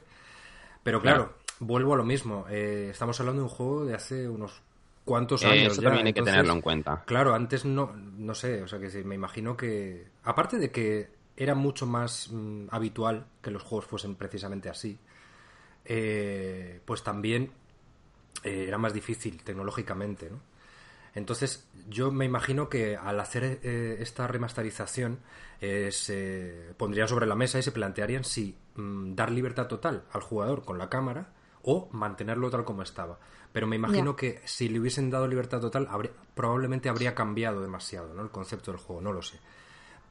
Pero 0.83 1.01
claro, 1.01 1.35
vuelvo 1.59 1.95
a 1.95 1.97
lo 1.97 2.05
mismo. 2.05 2.47
Eh, 2.49 2.89
estamos 2.91 3.19
hablando 3.21 3.43
de 3.43 3.49
un 3.49 3.55
juego 3.55 3.85
de 3.85 3.95
hace 3.95 4.29
unos 4.29 4.63
cuantos 5.05 5.45
años. 5.45 5.73
Eso 5.73 5.83
también 5.83 6.07
hay 6.07 6.13
que 6.13 6.23
tenerlo 6.23 6.53
en 6.53 6.61
cuenta. 6.61 7.03
Claro, 7.07 7.35
antes 7.35 7.65
no, 7.65 7.93
no 7.95 8.35
sé, 8.35 8.63
o 8.63 8.69
sea 8.69 8.79
que 8.79 8.89
me 9.05 9.15
imagino 9.15 9.57
que, 9.57 10.07
aparte 10.25 10.59
de 10.59 10.71
que 10.71 11.11
era 11.37 11.55
mucho 11.55 11.87
más 11.87 12.31
mm, 12.31 12.69
habitual 12.71 13.27
que 13.43 13.51
los 13.51 13.63
juegos 13.63 13.87
fuesen 13.87 14.15
precisamente 14.15 14.69
así, 14.69 14.99
eh, 15.85 16.81
pues 16.85 17.03
también 17.03 17.53
era 18.43 18.79
más 18.79 18.95
difícil 18.95 19.43
tecnológicamente, 19.43 20.31
¿no? 20.31 20.41
Entonces, 21.15 21.69
yo 21.89 22.13
me 22.13 22.25
imagino 22.25 22.69
que 22.69 22.97
al 22.97 23.19
hacer 23.21 23.61
eh, 23.63 23.97
esta 24.01 24.27
remasterización 24.27 25.19
eh, 25.61 25.91
se 25.93 26.75
pondrían 26.77 27.09
sobre 27.09 27.27
la 27.27 27.35
mesa 27.35 27.59
y 27.59 27.63
se 27.63 27.73
plantearían 27.73 28.25
si 28.25 28.57
mm, 28.77 29.15
dar 29.15 29.31
libertad 29.31 29.67
total 29.67 30.05
al 30.13 30.23
jugador 30.23 30.65
con 30.65 30.79
la 30.79 30.89
cámara 30.89 31.33
o 31.63 31.89
mantenerlo 31.93 32.51
tal 32.51 32.65
como 32.65 32.83
estaba. 32.83 33.19
Pero 33.53 33.67
me 33.67 33.77
imagino 33.77 34.15
que 34.15 34.41
si 34.45 34.69
le 34.69 34.79
hubiesen 34.79 35.11
dado 35.11 35.27
libertad 35.27 35.61
total, 35.61 35.89
probablemente 36.35 36.89
habría 36.89 37.15
cambiado 37.15 37.61
demasiado 37.61 38.15
¿no? 38.15 38.23
el 38.23 38.31
concepto 38.31 38.71
del 38.71 38.81
juego, 38.81 39.03
no 39.03 39.13
lo 39.13 39.23
sé. 39.23 39.41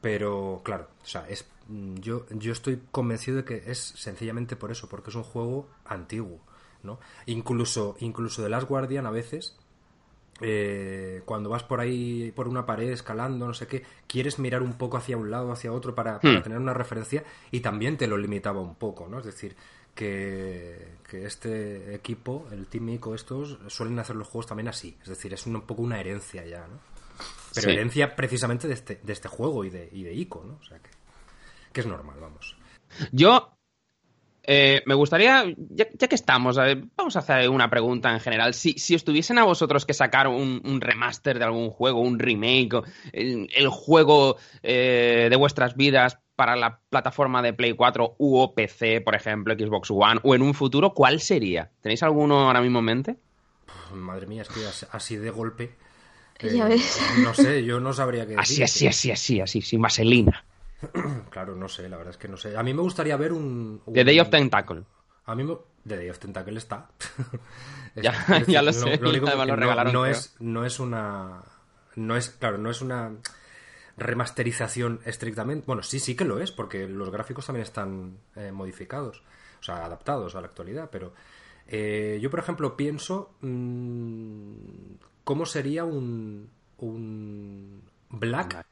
Pero 0.02 0.62
claro, 0.64 0.90
o 1.02 1.06
sea, 1.06 1.28
es, 1.30 1.48
mm, 1.68 1.96
yo, 1.96 2.26
yo 2.30 2.52
estoy 2.52 2.82
convencido 2.92 3.38
de 3.38 3.46
que 3.46 3.64
es 3.68 3.80
sencillamente 3.80 4.56
por 4.58 4.72
eso, 4.72 4.90
porque 4.90 5.10
es 5.10 5.16
un 5.16 5.24
juego 5.24 5.70
antiguo. 5.86 6.40
¿no? 6.84 7.00
Incluso, 7.26 7.96
incluso 8.00 8.42
de 8.42 8.50
Last 8.50 8.68
Guardian 8.68 9.06
a 9.06 9.12
veces 9.12 9.58
eh, 10.42 11.22
cuando 11.26 11.50
vas 11.50 11.64
por 11.64 11.80
ahí, 11.80 12.32
por 12.36 12.48
una 12.48 12.66
pared, 12.66 12.90
escalando, 12.90 13.48
no 13.48 13.54
sé 13.54 13.68
qué, 13.68 13.84
quieres 14.08 14.40
mirar 14.40 14.62
un 14.62 14.74
poco 14.74 14.98
hacia 14.98 15.18
un 15.18 15.32
lado, 15.32 15.52
hacia 15.52 15.72
otro 15.72 15.96
para, 15.96 16.18
hmm. 16.18 16.42
tener 16.44 16.58
una 16.58 16.74
referencia 16.74 17.24
y 17.52 17.60
también 17.60 17.98
te 17.98 18.08
lo 18.08 18.18
limitaba 18.18 18.62
un 18.62 18.76
poco, 18.76 19.08
¿no? 19.08 19.20
Es 19.20 19.26
decir, 19.26 19.56
que, 19.94 21.00
este 21.12 21.94
equipo, 21.94 22.48
el 22.52 22.68
Team 22.68 22.90
Ico, 22.90 23.16
estos, 23.16 23.60
suelen 23.68 24.00
hacer 24.00 24.16
los 24.16 24.28
juegos 24.28 24.48
también 24.48 24.70
así. 24.70 24.98
Es 25.02 25.10
decir, 25.10 25.34
es 25.34 25.46
un, 25.46 25.62
poco 25.62 25.82
una 25.82 26.00
herencia 26.00 26.46
ya, 26.46 26.68
¿no? 26.68 26.80
Pero 27.54 27.72
herencia 27.72 28.16
precisamente 28.16 28.68
de 28.68 28.76
este, 28.76 29.00
de 29.04 29.12
este 29.12 29.28
juego 29.28 29.66
y 29.66 29.70
de, 29.70 29.90
y 29.92 30.04
de 30.04 30.14
Ico, 30.14 30.44
¿no? 30.46 30.58
O 30.62 30.64
sea 30.64 30.80
que, 30.80 30.90
que 31.74 31.82
es 31.82 31.88
normal, 31.88 32.18
vamos. 32.22 32.56
Yo 33.12 33.59
eh, 34.52 34.82
me 34.88 34.96
gustaría, 34.96 35.46
ya, 35.70 35.86
que 35.86 36.16
estamos, 36.16 36.58
vamos 36.98 37.16
a 37.16 37.20
hacer 37.20 37.48
una 37.52 37.70
pregunta 37.70 38.12
en 38.12 38.20
general. 38.20 38.56
Si, 38.56 38.74
si 38.80 38.96
os 38.96 39.04
tuviesen 39.04 39.38
a 39.38 39.44
vosotros 39.44 39.86
que 39.86 39.94
sacar 39.94 40.28
un, 40.28 40.82
remaster 40.82 41.38
de 41.38 41.46
algún 41.46 41.70
juego, 41.70 42.02
un 42.02 42.18
remake, 42.18 42.82
el, 43.14 43.68
juego 43.70 44.38
eh, 44.64 45.28
de 45.30 45.36
vuestras 45.36 45.76
vidas 45.76 46.18
para 46.36 46.56
la 46.56 46.80
plataforma 46.90 47.44
de 47.44 47.54
Play 47.54 47.74
4 47.74 48.16
u 48.18 48.52
PC, 48.56 49.02
por 49.02 49.14
ejemplo, 49.14 49.54
Xbox 49.54 49.92
One, 49.92 50.20
o 50.24 50.34
en 50.34 50.42
un 50.42 50.56
futuro, 50.56 50.96
¿cuál 50.96 51.20
sería? 51.20 51.70
¿Tenéis 51.82 52.02
alguno 52.02 52.48
ahora 52.48 52.62
mismo 52.62 52.80
en 52.80 52.86
mente? 52.86 53.16
madre 53.94 54.26
mía, 54.26 54.42
es 54.42 54.50
que 54.50 54.62
así 54.92 55.16
de 55.18 55.30
golpe. 55.30 55.76
Eh, 56.40 56.80
no 57.20 57.36
sé, 57.36 57.64
yo 57.64 57.80
no 57.80 57.94
sabría 57.94 58.24
qué 58.24 58.36
decir. 58.36 58.40
Así, 58.40 58.64
así, 58.64 58.88
así, 58.88 59.12
así, 59.12 59.42
así, 59.42 59.62
sin 59.62 59.80
vaselina. 59.80 60.44
claro, 61.30 61.56
no 61.56 61.68
sé, 61.68 61.90
la 61.90 61.98
verdad 61.98 62.12
es 62.12 62.18
que 62.18 62.28
no 62.28 62.38
sé. 62.38 62.56
A 62.58 62.64
mí 62.64 62.74
me 62.74 62.82
gustaría 62.82 63.18
ver 63.18 63.34
un. 63.34 63.82
The 63.92 64.04
Day 64.04 64.20
of 64.20 64.30
Tentacle. 64.30 64.84
A 65.26 65.36
mí 65.36 65.44
me... 65.44 65.58
The 65.86 65.98
Day 65.98 66.10
of 66.10 66.20
Tentacle 66.20 66.58
está. 66.58 66.90
ya, 67.96 68.62
lo 68.62 68.74
sé. 68.74 68.98
Lo, 68.98 69.10
único 69.10 69.26
que 69.26 69.92
no, 69.92 70.06
es, 70.06 70.36
no 70.40 70.66
es 70.66 70.80
una. 70.80 71.42
No 71.96 72.16
es, 72.16 72.30
claro, 72.30 72.58
no 72.58 72.70
es 72.70 72.82
una 72.82 73.12
remasterización 73.98 75.02
estrictamente. 75.06 75.66
Bueno, 75.66 75.84
sí, 75.84 76.00
sí 76.00 76.16
que 76.16 76.26
lo 76.26 76.40
es, 76.40 76.52
porque 76.52 76.88
los 76.88 77.10
gráficos 77.12 77.46
también 77.46 77.64
están 77.64 78.18
eh, 78.36 78.52
modificados, 78.52 79.22
o 79.60 79.64
sea, 79.64 79.86
adaptados 79.86 80.36
a 80.36 80.42
la 80.42 80.48
actualidad, 80.48 80.90
pero 80.92 81.14
eh, 81.68 82.18
yo, 82.22 82.30
por 82.30 82.40
ejemplo, 82.40 82.76
pienso 82.76 83.36
mmm, 83.42 84.96
cómo 85.24 85.46
sería 85.46 85.84
un, 85.84 86.50
un 86.78 87.84
Black 88.10 88.66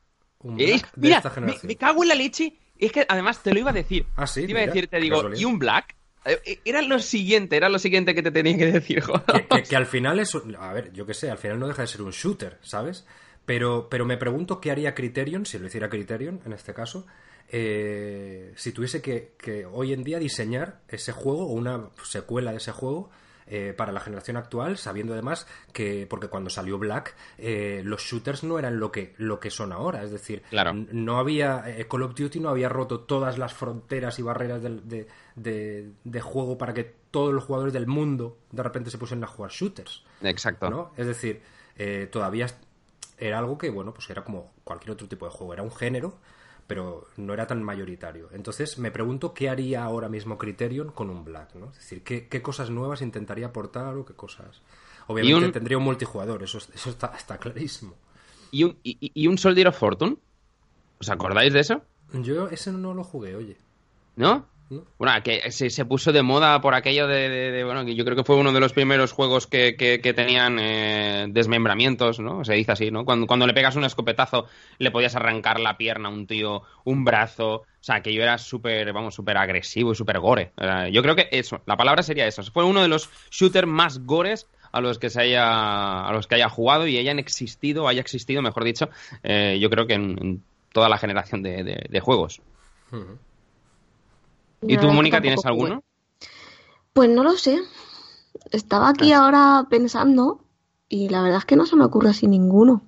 eh, 0.58 0.82
mira, 0.96 1.22
me, 1.64 1.76
cago 1.76 2.04
en 2.04 2.10
la 2.10 2.16
leche. 2.16 2.54
Es 2.78 2.92
que 2.92 3.06
además 3.08 3.42
te 3.42 3.54
lo 3.54 3.60
iba 3.60 3.72
a 3.72 3.74
decir. 3.74 4.06
Ah, 4.16 4.28
sí. 4.28 4.46
Te 4.46 4.52
iba 4.52 4.62
a 4.62 4.66
decir, 4.68 4.88
te 4.88 5.00
digo, 5.00 5.34
¿y 5.36 5.46
un 5.46 5.58
Black? 5.58 5.96
Eh, 6.26 6.40
eh, 6.46 6.60
era 6.66 6.82
lo 6.82 7.00
siguiente, 7.00 7.58
era 7.58 7.70
lo 7.70 7.80
siguiente 7.80 8.14
que 8.14 8.22
te 8.22 8.32
tenía 8.32 8.58
que 8.58 8.72
decir, 8.72 9.02
joder. 9.02 9.48
Que, 9.68 9.76
al 9.76 9.86
final 9.86 10.20
es. 10.20 10.36
A 10.60 10.74
ver, 10.74 10.92
yo 10.94 11.06
qué 11.06 11.14
sé, 11.14 11.32
al 11.32 11.38
final 11.38 11.60
no 11.60 11.68
deja 11.68 11.82
de 11.82 11.88
ser 11.88 12.02
un 12.02 12.12
shooter, 12.12 12.60
¿sabes? 12.62 13.06
Pero, 13.46 13.88
pero 13.90 14.06
me 14.06 14.18
pregunto 14.18 14.60
qué 14.60 14.72
haría 14.72 14.94
Criterion, 14.94 15.46
si 15.46 15.58
lo 15.58 15.68
hiciera 15.68 15.90
Criterion 15.90 16.42
en 16.46 16.54
este 16.54 16.74
caso, 16.74 17.08
si 17.50 18.72
tuviese 18.74 19.02
que, 19.02 19.36
que, 19.38 19.66
hoy 19.66 19.94
en 19.94 20.04
día 20.04 20.20
diseñar 20.20 20.82
ese 20.90 21.14
juego 21.14 21.48
o 21.48 21.54
una 21.54 21.92
secuela 22.04 22.52
de 22.52 22.58
ese 22.58 22.74
juego 22.74 23.10
eh, 23.48 23.74
para 23.76 23.92
la 23.92 24.00
generación 24.00 24.38
actual, 24.38 24.78
sabiendo 24.78 25.14
además 25.14 25.48
que, 25.74 26.06
porque 26.10 26.28
cuando 26.28 26.50
salió 26.50 26.78
Black, 26.78 27.16
eh, 27.38 27.82
los 27.86 28.02
shooters 28.02 28.44
no 28.44 28.60
eran 28.60 28.80
lo 28.80 28.92
que, 28.92 29.14
lo 29.18 29.40
que 29.40 29.50
son 29.50 29.72
ahora. 29.72 30.04
Es 30.04 30.12
decir, 30.12 30.44
Claro. 30.50 30.74
no 30.74 31.18
había. 31.18 31.64
eh, 31.68 31.88
Call 31.88 32.04
of 32.04 32.14
Duty 32.16 32.40
no 32.40 32.50
había 32.50 32.70
roto 32.70 33.00
todas 33.02 33.38
las 33.38 33.54
fronteras 33.54 34.20
y 34.20 34.22
barreras 34.22 34.62
del- 34.62 34.88
de, 34.88 35.08
de- 35.36 35.92
de 36.04 36.22
juego 36.22 36.58
para 36.58 36.74
que 36.74 36.96
todos 37.12 37.34
los 37.34 37.44
jugadores 37.46 37.74
del 37.74 37.88
mundo 37.88 38.38
de 38.52 38.64
repente 38.64 38.90
se 38.92 38.98
pusieran 38.98 39.24
a 39.24 39.28
jugar 39.28 39.52
shooters. 39.52 40.04
Exacto. 40.22 40.70
¿no? 40.70 40.92
Es 40.98 41.08
decir, 41.08 41.42
eh, 41.78 42.08
todavía 42.12 42.48
era 43.18 43.40
algo 43.40 43.58
que, 43.58 43.70
bueno, 43.70 43.94
pues 43.94 44.10
era 44.10 44.24
como 44.24 44.52
cualquier 44.64 44.92
otro 44.92 45.08
tipo 45.08 45.26
de 45.26 45.32
juego, 45.32 45.54
era 45.54 45.64
un 45.64 45.72
género, 45.72 46.18
pero 46.68 47.08
no 47.18 47.34
era 47.34 47.48
tan 47.48 47.64
mayoritario. 47.64 48.30
Entonces 48.34 48.78
me 48.78 48.92
pregunto 48.92 49.34
qué 49.34 49.50
haría 49.50 49.84
ahora 49.84 50.10
mismo 50.10 50.38
Criterion 50.38 50.92
con 50.92 51.10
un 51.10 51.24
Black, 51.24 51.56
¿no? 51.56 51.68
Es 51.72 51.78
decir, 51.78 52.04
qué, 52.04 52.28
qué 52.28 52.42
cosas 52.42 52.70
nuevas 52.70 53.02
intentaría 53.02 53.48
aportar 53.48 53.96
o 53.96 54.06
qué 54.06 54.14
cosas... 54.14 54.62
Obviamente 55.08 55.46
un- 55.46 55.52
tendría 55.54 55.78
un 55.78 55.86
multijugador, 55.86 56.44
eso, 56.44 56.58
eso 56.58 56.90
está, 56.90 57.14
está 57.18 57.38
clarísimo. 57.38 57.96
¿Y 58.52 58.66
un, 58.66 58.78
y, 58.84 58.98
y 59.14 59.28
un 59.28 59.38
Soldier 59.38 59.70
of 59.70 59.78
Fortune? 59.78 60.18
¿Os 61.00 61.10
acordáis 61.10 61.54
de 61.54 61.62
eso? 61.62 61.82
Yo 62.14 62.50
ese 62.50 62.72
no 62.74 62.94
lo 62.94 63.04
jugué, 63.06 63.36
oye. 63.36 63.58
¿No? 64.18 64.46
¿No? 64.70 64.84
Bueno, 64.98 65.14
que 65.24 65.52
se, 65.52 65.70
se 65.70 65.86
puso 65.86 66.12
de 66.12 66.22
moda 66.24 66.60
por 66.62 66.74
aquello 66.74 67.08
de, 67.08 67.30
de- 67.30 67.52
de- 67.52 67.64
bueno, 67.64 67.84
yo 67.84 68.04
creo 68.04 68.16
que 68.18 68.24
fue 68.24 68.36
uno 68.36 68.52
de 68.52 68.60
los 68.60 68.74
primeros 68.74 69.12
juegos 69.14 69.48
que, 69.48 69.76
que- 69.78 70.02
que 70.02 70.14
tenían 70.14 70.58
eh, 70.60 71.26
desmembramientos, 71.30 72.20
¿no? 72.20 72.44
Se 72.44 72.54
dice 72.54 72.72
así, 72.74 72.92
¿no? 72.92 73.06
Cuando, 73.06 73.28
cuando 73.28 73.48
le 73.48 73.54
pegas 73.54 73.76
un 73.76 73.84
escopetazo 73.86 74.48
le 74.80 74.92
podías 74.92 75.16
arrancar 75.16 75.60
la 75.60 75.78
pierna 75.78 76.10
a 76.10 76.12
un 76.12 76.28
tío, 76.28 76.64
un 76.84 77.06
brazo, 77.06 77.54
o 77.56 77.66
sea, 77.80 78.02
que 78.02 78.14
yo 78.14 78.22
era 78.24 78.38
súper, 78.38 78.92
vamos, 78.94 79.16
súper 79.16 79.38
agresivo 79.38 79.92
y 79.92 79.96
súper 79.96 80.20
gore. 80.20 80.52
Yo 80.92 81.02
creo 81.02 81.16
que 81.16 81.30
eso, 81.32 81.62
la 81.66 81.78
palabra 81.78 82.04
sería 82.04 82.28
eso. 82.28 82.44
Fue 82.44 82.64
uno 82.66 82.82
de 82.82 82.88
los 82.90 83.10
shooters 83.32 83.68
más 83.68 84.00
gores 84.06 84.48
a 84.74 84.82
los 84.82 85.00
que 85.00 85.10
se 85.10 85.22
haya, 85.22 86.06
a 86.06 86.12
los 86.12 86.28
que 86.28 86.36
haya 86.36 86.50
jugado 86.50 86.88
y 86.88 86.98
hayan 86.98 87.20
existido, 87.20 87.88
haya 87.88 88.02
existido, 88.02 88.42
mejor 88.42 88.66
dicho, 88.66 88.90
eh, 89.24 89.58
yo 89.62 89.70
creo 89.70 89.88
que 89.88 89.94
en, 89.94 90.18
en 90.22 90.44
toda 90.74 90.90
la 90.90 90.98
generación 90.98 91.42
de, 91.42 91.64
de- 91.64 91.86
de 91.90 92.00
juegos. 92.02 92.42
¿Y 94.62 94.78
tú, 94.78 94.88
Mónica, 94.92 95.22
tienes 95.22 95.40
jugué. 95.42 95.50
alguno? 95.50 95.84
Pues 96.94 97.10
no 97.10 97.24
lo 97.24 97.32
sé. 97.38 97.60
Estaba 98.52 98.90
aquí 98.90 99.14
ahora 99.14 99.66
pensando 99.70 100.40
y 100.90 101.10
la 101.10 101.22
verdad 101.22 101.40
es 101.40 101.46
que 101.46 101.56
no 101.56 101.66
se 101.66 101.76
me 101.76 101.86
ocurre 101.86 102.10
así 102.10 102.28
ninguno. 102.28 102.82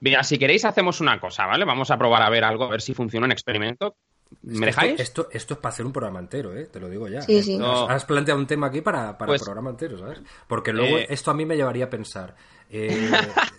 Mira, 0.00 0.22
si 0.22 0.38
queréis 0.38 0.64
hacemos 0.64 1.00
una 1.00 1.20
cosa, 1.20 1.46
¿vale? 1.46 1.64
Vamos 1.64 1.90
a 1.90 1.98
probar 1.98 2.22
a 2.22 2.30
ver 2.30 2.44
algo, 2.44 2.64
a 2.64 2.68
ver 2.70 2.80
si 2.82 2.94
funciona 2.94 3.26
un 3.26 3.32
experimento. 3.32 3.96
¿Me 4.42 4.66
dejáis? 4.66 4.92
Esto, 5.00 5.22
esto, 5.22 5.28
esto 5.32 5.54
es 5.54 5.60
para 5.60 5.72
hacer 5.72 5.86
un 5.86 5.92
programa 5.92 6.20
entero, 6.20 6.54
¿eh? 6.54 6.66
Te 6.66 6.78
lo 6.78 6.88
digo 6.90 7.08
ya. 7.08 7.22
Sí, 7.22 7.42
sí. 7.42 7.58
Has-. 7.62 7.90
Has, 7.90 8.04
planteado 8.04 8.38
un 8.38 8.46
tema 8.46 8.66
aquí 8.68 8.82
para, 8.82 9.16
para 9.16 9.30
Pues- 9.30 9.42
programa 9.42 9.70
entero, 9.70 9.98
¿sabes? 9.98 10.20
Porque 10.46 10.72
luego 10.72 10.98
Eh. 10.98 11.06
esto 11.08 11.30
a 11.30 11.34
mí 11.34 11.46
me 11.46 11.56
llevaría 11.56 11.86
a 11.86 11.90
pensar. 11.90 12.36
Eh, 12.70 13.10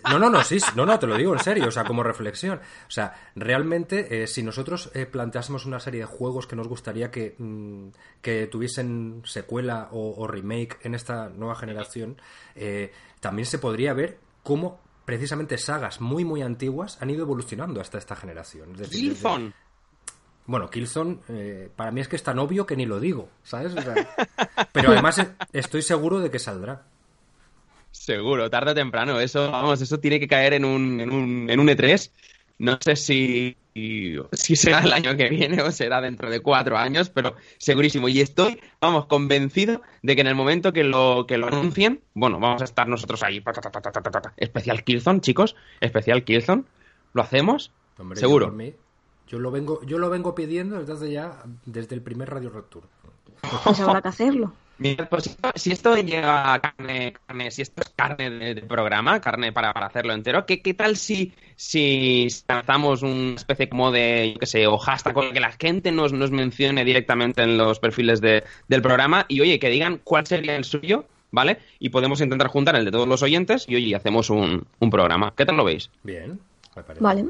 no, 0.08 0.18
no, 0.18 0.30
no, 0.30 0.42
sí, 0.44 0.58
no, 0.76 0.86
no, 0.86 0.98
te 0.98 1.06
lo 1.06 1.16
digo 1.16 1.32
en 1.32 1.40
serio, 1.40 1.66
o 1.68 1.70
sea, 1.70 1.84
como 1.84 2.02
reflexión. 2.02 2.58
O 2.86 2.90
sea, 2.90 3.14
realmente, 3.34 4.22
eh, 4.22 4.26
si 4.26 4.42
nosotros 4.42 4.90
eh, 4.94 5.06
planteásemos 5.06 5.66
una 5.66 5.80
serie 5.80 6.00
de 6.00 6.06
juegos 6.06 6.46
que 6.46 6.56
nos 6.56 6.68
gustaría 6.68 7.10
que, 7.10 7.34
mm, 7.38 7.88
que 8.22 8.46
tuviesen 8.46 9.22
secuela 9.24 9.88
o, 9.92 10.14
o 10.16 10.26
remake 10.26 10.78
en 10.82 10.94
esta 10.94 11.28
nueva 11.28 11.56
generación, 11.56 12.20
eh, 12.54 12.92
también 13.20 13.46
se 13.46 13.58
podría 13.58 13.92
ver 13.94 14.18
cómo 14.42 14.80
precisamente 15.04 15.58
sagas 15.58 16.00
muy, 16.00 16.24
muy 16.24 16.42
antiguas 16.42 16.96
han 17.02 17.10
ido 17.10 17.22
evolucionando 17.22 17.80
hasta 17.80 17.98
esta 17.98 18.14
generación. 18.16 18.72
Es 18.72 18.78
decir, 18.78 19.08
desde- 19.10 19.14
Killzone. 19.14 19.52
bueno, 20.46 20.70
Killzone, 20.70 21.18
eh, 21.28 21.68
para 21.74 21.90
mí 21.90 22.00
es 22.00 22.06
que 22.08 22.14
es 22.16 22.22
tan 22.22 22.38
obvio 22.38 22.64
que 22.64 22.76
ni 22.76 22.86
lo 22.86 23.00
digo, 23.00 23.28
¿sabes? 23.42 23.74
O 23.74 23.82
sea, 23.82 23.94
pero 24.72 24.92
además 24.92 25.18
eh, 25.18 25.28
estoy 25.52 25.82
seguro 25.82 26.20
de 26.20 26.30
que 26.30 26.38
saldrá. 26.38 26.86
Seguro, 27.90 28.48
tarde 28.50 28.72
o 28.72 28.74
temprano. 28.74 29.20
Eso, 29.20 29.50
vamos, 29.50 29.80
eso 29.80 29.98
tiene 30.00 30.20
que 30.20 30.28
caer 30.28 30.54
en 30.54 30.64
un, 30.64 31.00
en 31.00 31.10
un, 31.12 31.50
en 31.50 31.60
un 31.60 31.68
E3. 31.68 32.10
No 32.58 32.78
sé 32.80 32.94
si, 32.96 33.56
si 33.74 34.56
será 34.56 34.80
el 34.80 34.92
año 34.92 35.16
que 35.16 35.28
viene 35.30 35.62
o 35.62 35.72
será 35.72 36.00
dentro 36.00 36.28
de 36.28 36.40
cuatro 36.40 36.76
años, 36.76 37.08
pero 37.08 37.34
segurísimo. 37.58 38.08
Y 38.08 38.20
estoy, 38.20 38.60
vamos, 38.80 39.06
convencido 39.06 39.80
de 40.02 40.14
que 40.14 40.20
en 40.20 40.26
el 40.26 40.34
momento 40.34 40.72
que 40.72 40.84
lo, 40.84 41.26
que 41.26 41.38
lo 41.38 41.46
anuncien, 41.46 42.02
bueno, 42.14 42.38
vamos 42.38 42.60
a 42.60 42.64
estar 42.64 42.86
nosotros 42.86 43.22
ahí. 43.22 43.40
ta, 43.40 43.52
ta, 43.52 43.70
ta. 43.80 44.34
Especial 44.36 44.84
Killzone, 44.84 45.20
chicos. 45.20 45.56
Especial 45.80 46.22
Killzone. 46.24 46.64
¿Lo 47.14 47.22
hacemos? 47.22 47.72
Hombre, 47.98 48.18
Seguro. 48.18 48.46
Yo, 48.46 48.50
por 48.50 48.58
mí, 48.58 48.74
yo 49.26 49.38
lo 49.38 49.50
vengo, 49.50 49.82
yo 49.86 49.98
lo 49.98 50.10
vengo 50.10 50.34
pidiendo 50.34 50.84
desde 50.84 51.10
ya, 51.10 51.42
desde 51.64 51.94
el 51.94 52.02
primer 52.02 52.28
Radio 52.28 52.50
Return. 52.50 52.86
Pues 53.64 53.80
habrá 53.80 54.02
que 54.02 54.08
hacerlo. 54.08 54.52
Mira, 54.80 55.06
pues 55.10 55.24
si 55.24 55.30
esto- 55.30 55.50
si 55.56 55.72
esto 55.72 55.94
llega 55.96 56.54
a 56.54 56.58
carne, 56.58 57.12
carne, 57.26 57.50
si 57.50 57.60
esto 57.62 57.82
es 57.82 57.90
carne 57.94 58.30
de, 58.30 58.54
de 58.54 58.62
programa, 58.62 59.20
carne 59.20 59.52
para, 59.52 59.74
para 59.74 59.86
hacerlo 59.86 60.14
entero, 60.14 60.46
¿qué, 60.46 60.62
qué 60.62 60.72
tal 60.72 60.96
si, 60.96 61.34
si 61.54 62.26
lanzamos 62.48 63.02
una 63.02 63.34
especie 63.34 63.68
como 63.68 63.90
de, 63.92 64.32
yo 64.32 64.38
qué 64.40 64.46
sé, 64.46 64.66
o 64.66 64.78
hashtag 64.78 65.12
con 65.12 65.26
el 65.26 65.32
que 65.34 65.40
la 65.40 65.52
gente 65.52 65.92
nos, 65.92 66.14
nos 66.14 66.30
mencione 66.30 66.82
directamente 66.84 67.42
en 67.42 67.58
los 67.58 67.78
perfiles 67.78 68.22
de- 68.22 68.42
del 68.68 68.80
programa 68.80 69.26
y, 69.28 69.42
oye, 69.42 69.58
que 69.58 69.68
digan 69.68 70.00
cuál 70.02 70.26
sería 70.26 70.56
el 70.56 70.64
suyo, 70.64 71.04
¿vale? 71.30 71.58
Y 71.78 71.90
podemos 71.90 72.20
intentar 72.22 72.48
juntar 72.48 72.74
el 72.76 72.86
de 72.86 72.90
todos 72.90 73.06
los 73.06 73.22
oyentes 73.22 73.66
y, 73.68 73.76
oye, 73.76 73.94
hacemos 73.94 74.30
un, 74.30 74.66
un 74.78 74.90
programa. 74.90 75.34
¿Qué 75.36 75.44
tal 75.44 75.58
lo 75.58 75.64
veis? 75.64 75.90
Bien, 76.02 76.40
me 76.74 76.82
parece 76.82 77.04
Vale. 77.04 77.24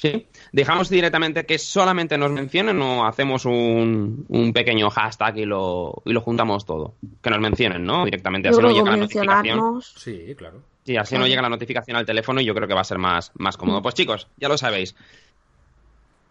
¿Sí? 0.00 0.26
¿Dejamos 0.50 0.88
directamente 0.88 1.44
que 1.44 1.58
solamente 1.58 2.16
nos 2.16 2.30
mencionen 2.30 2.80
o 2.80 3.04
hacemos 3.06 3.44
un, 3.44 4.24
un 4.28 4.52
pequeño 4.54 4.88
hashtag 4.88 5.36
y 5.36 5.44
lo, 5.44 6.00
y 6.06 6.14
lo 6.14 6.22
juntamos 6.22 6.64
todo? 6.64 6.94
Que 7.20 7.28
nos 7.28 7.38
mencionen, 7.38 7.84
¿no? 7.84 8.06
Directamente, 8.06 8.48
así 8.48 8.62
no 8.62 8.70
llega 8.70 8.90
la 8.92 8.96
notificación. 8.96 9.82
Sí, 9.82 10.34
claro. 10.38 10.62
Sí, 10.86 10.96
así 10.96 11.18
no 11.18 11.26
llega 11.26 11.42
la 11.42 11.50
notificación 11.50 11.98
al 11.98 12.06
teléfono 12.06 12.40
y 12.40 12.46
yo 12.46 12.54
creo 12.54 12.66
que 12.66 12.72
va 12.72 12.80
a 12.80 12.84
ser 12.84 12.96
más, 12.96 13.30
más 13.34 13.58
cómodo. 13.58 13.82
Pues 13.82 13.94
chicos, 13.94 14.26
ya 14.38 14.48
lo 14.48 14.56
sabéis. 14.56 14.96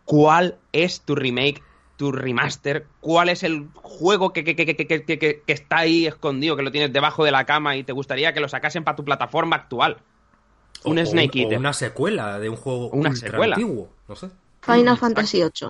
¿Cuál 0.06 0.58
es 0.72 1.02
tu 1.02 1.14
remake, 1.14 1.62
tu 1.96 2.12
remaster? 2.12 2.88
¿Cuál 3.00 3.30
es 3.30 3.44
el 3.44 3.68
juego 3.76 4.34
que, 4.34 4.44
que, 4.44 4.56
que, 4.56 4.66
que, 4.66 4.76
que, 4.76 4.88
que- 4.88 5.20
que- 5.20 5.44
que 5.46 5.54
está 5.54 5.78
ahí 5.78 6.08
escondido, 6.08 6.56
que 6.56 6.64
lo 6.64 6.72
tienes 6.72 6.92
debajo 6.92 7.24
de 7.24 7.32
la 7.32 7.46
cama 7.46 7.76
y 7.76 7.84
te 7.84 7.92
gugustaría 7.92 8.34
que 8.34 8.40
lo 8.40 8.48
sacasen 8.50 8.84
para 8.84 8.96
tu 8.96 9.06
plataforma 9.06 9.56
actual? 9.58 9.98
Un 10.86 10.98
O- 10.98 11.02
o 11.02 11.06
Snake 11.06 11.40
o 11.40 11.42
Eater. 11.44 11.58
una 11.60 11.74
secuela 11.74 12.40
de 12.40 12.50
un 12.50 12.56
juego 12.56 12.88
Una 12.90 13.10
ultra 13.10 13.30
secuela. 13.30 13.56
antiguo, 13.56 13.90
no 14.08 14.16
sé. 14.16 14.30
Final 14.62 14.98
Fantasy 14.98 15.38
VIII. 15.42 15.70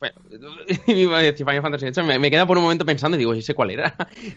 Bueno, 0.00 0.14
iba 0.86 1.18
a 1.18 1.22
decir 1.22 1.44
Final 1.46 1.62
Fantasy 1.62 1.86
VIII, 1.90 2.04
me, 2.04 2.18
me 2.18 2.30
queda 2.30 2.46
por 2.46 2.56
un 2.56 2.62
momento 2.64 2.84
pensando 2.86 3.16
y 3.16 3.18
digo, 3.18 3.34
¿y 3.34 3.40
ese 3.40 3.54
cuál 3.54 3.70
era? 3.70 3.96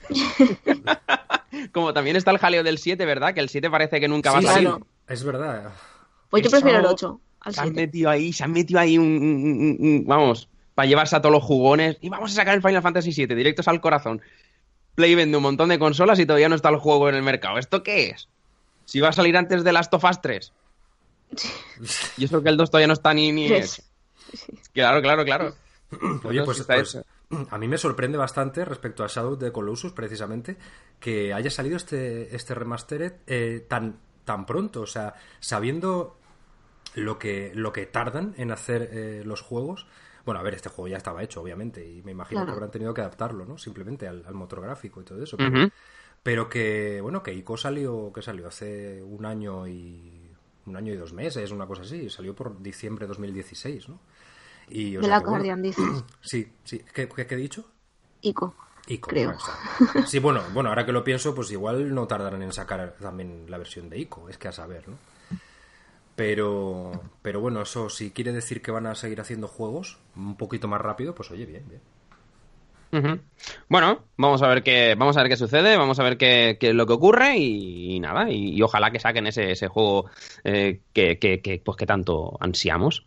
Como 1.72 1.94
también 1.94 2.16
está 2.16 2.32
el 2.32 2.38
jaleo 2.38 2.64
del 2.64 2.78
7, 2.78 3.06
¿verdad? 3.06 3.34
Que 3.34 3.40
el 3.42 3.50
7 3.50 3.70
parece 3.70 4.00
que 4.00 4.08
nunca 4.08 4.32
va 4.32 4.40
a 4.40 4.42
salir. 4.42 4.68
claro. 4.70 4.88
Es 5.08 5.24
verdad. 5.24 5.72
Pues 6.30 6.44
yo 6.44 6.48
Eso- 6.48 6.58
prefiero 6.58 6.80
el 6.80 6.86
8 6.86 7.20
al 7.42 7.54
Se 7.54 7.60
han 7.62 7.68
7. 7.68 7.82
metido 7.82 8.10
ahí, 8.10 8.34
se 8.34 8.44
han 8.44 8.52
metido 8.52 8.80
ahí 8.80 8.98
un, 8.98 9.06
un- 9.06 9.44
un- 9.44 9.78
un- 9.80 10.06
vamos, 10.08 10.48
para 10.76 10.88
llevarse 10.88 11.16
a 11.16 11.22
todos 11.22 11.34
los 11.34 11.44
jugones 11.44 11.98
y 12.02 12.10
vamos 12.10 12.32
a 12.32 12.36
sacar 12.36 12.56
el 12.56 12.62
Final 12.62 12.82
Fantasy 12.82 13.12
VII 13.12 13.36
directos 13.36 13.68
al 13.68 13.82
corazón. 13.82 14.22
Play 14.96 15.16
vende 15.16 15.38
un 15.38 15.44
montón 15.44 15.70
de 15.70 15.80
consolas 15.80 16.20
y 16.20 16.26
todavía 16.26 16.50
no 16.50 16.56
está 16.56 16.70
el 16.70 16.78
juego 16.78 17.10
en 17.10 17.16
el 17.16 17.24
mercado. 17.24 17.58
¿Esto 17.58 17.84
qué 17.84 18.10
es? 18.10 18.30
Si 18.92 19.00
va 19.00 19.08
a 19.08 19.14
salir 19.14 19.38
antes 19.38 19.64
de 19.64 19.72
Last 19.72 19.94
of 19.94 20.04
Us 20.04 20.20
3. 20.22 20.52
Y 22.18 22.26
eso 22.26 22.44
que 22.44 22.50
el 22.50 22.58
2 22.58 22.70
todavía 22.70 22.88
no 22.88 22.94
está 22.94 23.14
ni, 23.14 23.32
ni 23.32 23.46
hecho. 23.46 23.82
Claro, 24.74 25.02
claro, 25.02 25.24
claro. 25.24 25.56
Oye, 26.26 26.44
pues, 26.44 26.60
está 26.60 26.76
pues, 26.76 26.98
a 27.52 27.58
mí 27.58 27.70
me 27.70 27.78
sorprende 27.78 28.18
bastante 28.18 28.66
respecto 28.66 29.06
a 29.06 29.08
Shadow 29.08 29.34
of 29.36 29.40
the 29.40 29.50
Colossus, 29.54 29.94
precisamente, 29.94 30.58
que 31.00 31.34
haya 31.34 31.50
salido 31.50 31.78
este, 31.78 32.36
este 32.36 32.54
remastered 32.54 33.14
eh, 33.28 33.66
tan, 33.70 33.98
tan 34.26 34.46
pronto. 34.46 34.82
O 34.82 34.86
sea, 34.88 35.14
sabiendo 35.40 36.18
lo 36.96 37.18
que, 37.18 37.54
lo 37.56 37.72
que 37.72 37.86
tardan 37.86 38.34
en 38.38 38.52
hacer 38.52 38.90
eh, 38.92 39.24
los 39.26 39.40
juegos. 39.42 39.88
Bueno, 40.26 40.42
a 40.42 40.44
ver, 40.44 40.56
este 40.56 40.68
juego 40.68 40.90
ya 40.90 40.98
estaba 40.98 41.24
hecho, 41.24 41.40
obviamente, 41.42 41.90
y 41.90 42.02
me 42.02 42.12
imagino 42.12 42.42
Claro. 42.42 42.48
que 42.48 42.56
habrán 42.58 42.72
tenido 42.72 42.94
que 42.94 43.00
adaptarlo, 43.02 43.46
¿no? 43.46 43.58
Simplemente 43.58 44.06
al, 44.06 44.26
al 44.28 44.34
motor 44.34 44.60
gráfico 44.60 45.00
y 45.00 45.06
todo 45.06 45.24
eso. 45.24 45.38
Pero. 45.38 45.70
Pero 46.24 46.50
que, 46.50 47.02
bueno, 47.02 47.24
que 47.24 47.34
Ico 47.34 47.58
salió, 47.58 48.12
que 48.14 48.22
salió 48.22 48.48
hace 48.48 49.02
un 49.02 49.26
año 49.26 49.68
y 49.68 50.30
un 50.66 50.76
año 50.76 50.94
y 50.94 50.98
dos 50.98 51.14
meses, 51.14 51.52
una 51.52 51.68
cosa 51.68 51.82
así. 51.82 52.10
Salió 52.10 52.36
por 52.36 52.62
diciembre 52.62 53.06
de 53.06 53.10
2016, 53.10 53.90
¿no? 53.90 54.00
Y, 54.70 54.98
o 54.98 55.02
De 55.02 55.08
sea 55.08 55.18
la 55.18 55.20
que, 55.20 55.30
bueno, 55.30 55.46
Guardian, 55.46 55.62
dices. 55.62 55.86
Sí, 56.22 56.52
sí. 56.64 56.84
¿Qué, 56.94 57.10
qué, 57.10 57.28
qué 57.28 57.36
he 57.36 57.38
dicho? 57.38 57.66
Ico. 58.22 58.56
Ico. 58.88 59.10
Creo. 59.10 59.34
Sí, 60.06 60.20
bueno, 60.20 60.42
bueno, 60.54 60.70
ahora 60.70 60.86
que 60.86 60.92
lo 60.92 61.04
pienso, 61.04 61.34
pues 61.36 61.52
igual 61.52 61.94
no 61.94 62.08
tardarán 62.08 62.42
en 62.44 62.52
sacar 62.54 62.96
también 63.00 63.46
la 63.50 63.58
versión 63.58 63.90
de 63.90 64.00
Ico, 64.00 64.30
es 64.30 64.38
que 64.38 64.48
a 64.48 64.52
saber, 64.52 64.88
¿no? 64.88 64.98
Pero, 66.16 66.92
pero 67.22 67.40
bueno, 67.42 67.62
eso 67.62 67.90
si 67.90 68.12
quiere 68.12 68.32
decir 68.32 68.62
que 68.62 68.72
van 68.72 68.86
a 68.86 68.96
seguir 68.96 69.22
haciendo 69.22 69.48
juegos 69.48 69.98
un 70.16 70.36
poquito 70.38 70.68
más 70.68 70.82
rápido, 70.82 71.16
pues 71.16 71.32
oye, 71.32 71.46
bien, 71.46 71.68
bien. 71.68 71.82
Bueno, 73.70 74.06
vamos 74.18 74.42
a 74.42 74.48
ver 74.48 74.64
qué, 74.64 74.96
vamos 74.98 75.18
a 75.18 75.22
ver 75.22 75.30
qué 75.30 75.38
sucede, 75.38 75.78
vamos 75.78 76.00
a 76.00 76.04
ver 76.04 76.18
qué, 76.18 76.58
qué 76.60 76.70
es 76.70 76.76
lo 76.76 76.86
que 76.86 76.94
ocurre 76.94 77.38
y, 77.38 77.96
y 77.96 78.00
nada, 78.00 78.30
y, 78.30 78.56
y 78.56 78.62
ojalá 78.62 78.92
que 78.92 79.00
saquen 79.00 79.28
ese, 79.28 79.52
ese 79.52 79.68
juego 79.68 80.10
eh, 80.44 80.82
que, 80.94 81.18
que, 81.18 81.42
que, 81.42 81.62
pues 81.64 81.78
que 81.78 81.86
tanto 81.86 82.38
ansiamos. 82.40 83.06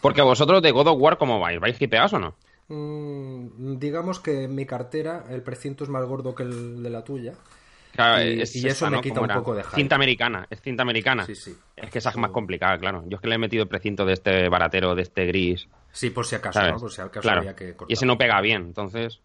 Porque 0.00 0.22
vosotros 0.22 0.62
de 0.62 0.70
God 0.70 0.88
of 0.88 1.00
War, 1.00 1.18
¿cómo 1.18 1.40
vais? 1.40 1.60
¿Vais 1.60 1.80
hipeados 1.80 2.12
o 2.14 2.18
no? 2.18 2.34
mm, 2.68 3.78
digamos 3.78 4.20
que 4.20 4.44
en 4.44 4.54
mi 4.54 4.66
cartera 4.66 5.24
el 5.30 5.42
precinto 5.42 5.84
es 5.84 5.90
más 5.90 6.04
gordo 6.04 6.34
que 6.34 6.42
el 6.42 6.82
de 6.82 6.90
la 6.90 7.04
tuya. 7.04 7.34
Claro, 7.92 8.22
Y- 8.22 8.42
es 8.42 8.54
y 8.56 8.68
eso 8.68 8.90
me 8.90 9.00
quita 9.00 9.20
¿Cómo 9.20 9.22
un 9.22 9.38
poco 9.40 9.54
de 9.54 9.62
hype. 9.62 9.74
Cinta 9.76 9.94
americana, 9.94 10.46
es 10.50 10.60
cinta 10.60 10.82
americana. 10.82 11.24
Sí, 11.26 11.34
sí. 11.34 11.56
Es 11.76 11.90
que 11.90 11.98
esa 11.98 12.10
es 12.10 12.16
más 12.16 12.30
complicada, 12.30 12.78
claro. 12.78 13.04
Yo 13.08 13.16
es 13.16 13.20
que 13.22 13.28
le 13.28 13.36
he 13.36 13.38
metido 13.38 13.62
el 13.62 13.68
precinto 13.68 14.04
de 14.04 14.12
este 14.14 14.48
baratero, 14.48 14.94
de 14.94 15.02
este 15.02 15.26
gris. 15.26 15.66
Sí, 15.92 16.10
por 16.10 16.26
si 16.26 16.34
acaso, 16.36 16.58
¿sabes? 16.58 16.74
¿no? 16.74 16.80
Por 16.80 16.92
si 16.92 17.00
acaso 17.00 17.20
Claro. 17.22 17.40
había 17.40 17.56
que 17.56 17.70
cortar. 17.74 17.90
Y 17.90 17.94
ese 17.94 18.04
no 18.06 18.18
pega 18.18 18.40
bien, 18.40 18.62
entonces. 18.66 19.20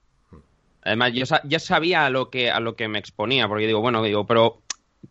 Además, 0.84 1.12
yo 1.14 1.26
ya 1.44 1.60
sabía 1.60 2.06
a 2.06 2.10
lo 2.10 2.30
que, 2.30 2.50
a 2.50 2.60
lo 2.60 2.76
que 2.76 2.88
me 2.88 3.00
exponía, 3.00 3.48
porque 3.48 3.68
digo, 3.68 3.82
bueno, 3.82 4.02
digo, 4.02 4.26
pero 4.26 4.62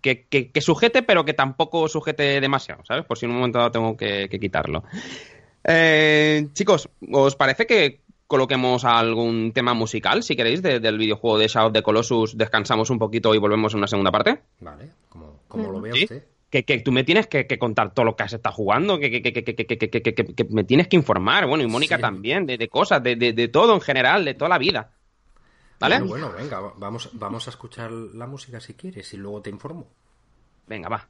que, 0.01 0.27
que, 0.27 0.51
que 0.51 0.61
sujete, 0.61 1.03
pero 1.03 1.25
que 1.25 1.35
tampoco 1.35 1.89
sujete 1.89 2.41
demasiado, 2.41 2.85
¿sabes? 2.85 3.05
Por 3.05 3.19
si 3.19 3.27
en 3.27 3.33
un 3.33 3.39
momento 3.39 3.59
dado 3.59 3.71
tengo 3.71 3.97
que, 3.97 4.29
quitarlo. 4.41 4.85
Eh, 5.65 6.49
chicos, 6.53 6.89
¿os 7.13 7.37
parece 7.37 7.67
que 7.67 8.01
coloquemos 8.27 8.85
algún 8.85 9.53
tema 9.53 9.75
musical, 9.75 10.23
si 10.23 10.37
queréis, 10.37 10.63
de, 10.63 10.81
del 10.81 10.99
videojuego 10.99 11.39
de 11.39 11.49
Shadow 11.49 11.69
of 11.69 11.73
the 11.75 11.83
Colossus? 11.83 12.37
Descansamos 12.37 12.91
un 12.91 12.99
poquito 12.99 13.35
y 13.35 13.39
volvemos 13.39 13.73
en 13.75 13.79
una 13.79 13.89
segunda 13.89 14.11
parte. 14.11 14.41
Vale, 14.61 14.91
como, 15.09 15.41
como 15.49 15.71
lo 15.71 15.81
veo 15.81 15.95
¿Sí? 15.95 16.05
usted. 16.05 16.25
Que, 16.49 16.65
que, 16.65 16.81
tú 16.81 16.91
me 16.91 17.05
tienes 17.05 17.29
que, 17.29 17.47
contar 17.61 17.95
todo 17.95 18.05
lo 18.07 18.17
que 18.17 18.25
has 18.25 18.33
estado 18.33 18.53
jugando, 18.53 18.99
que, 18.99 19.23
que 19.23 20.47
me 20.51 20.65
tienes 20.65 20.89
que 20.89 20.97
informar, 20.97 21.47
bueno, 21.47 21.63
y 21.63 21.69
Mónica 21.69 21.95
sí. 21.95 22.03
también, 22.03 22.45
de, 22.45 22.59
de 22.59 22.69
cosas, 22.69 23.01
de, 23.05 23.15
de, 23.15 23.33
de, 23.33 23.47
todo 23.47 23.73
en 23.73 23.81
general, 23.81 24.25
de 24.25 24.35
toda 24.35 24.49
la 24.49 24.59
vida. 24.59 24.91
¿Vale? 25.81 25.99
Bueno, 26.01 26.07
bueno, 26.11 26.33
venga, 26.33 26.61
va- 26.61 26.75
vamos, 26.77 27.11
vamos 27.15 27.47
a 27.47 27.51
escuchar 27.51 27.91
la 27.91 28.27
música 28.27 28.61
si 28.61 28.75
quieres 28.75 29.13
y 29.15 29.17
luego 29.17 29.41
te 29.43 29.51
informo. 29.51 29.89
Venga, 30.67 30.89
va. 30.89 31.09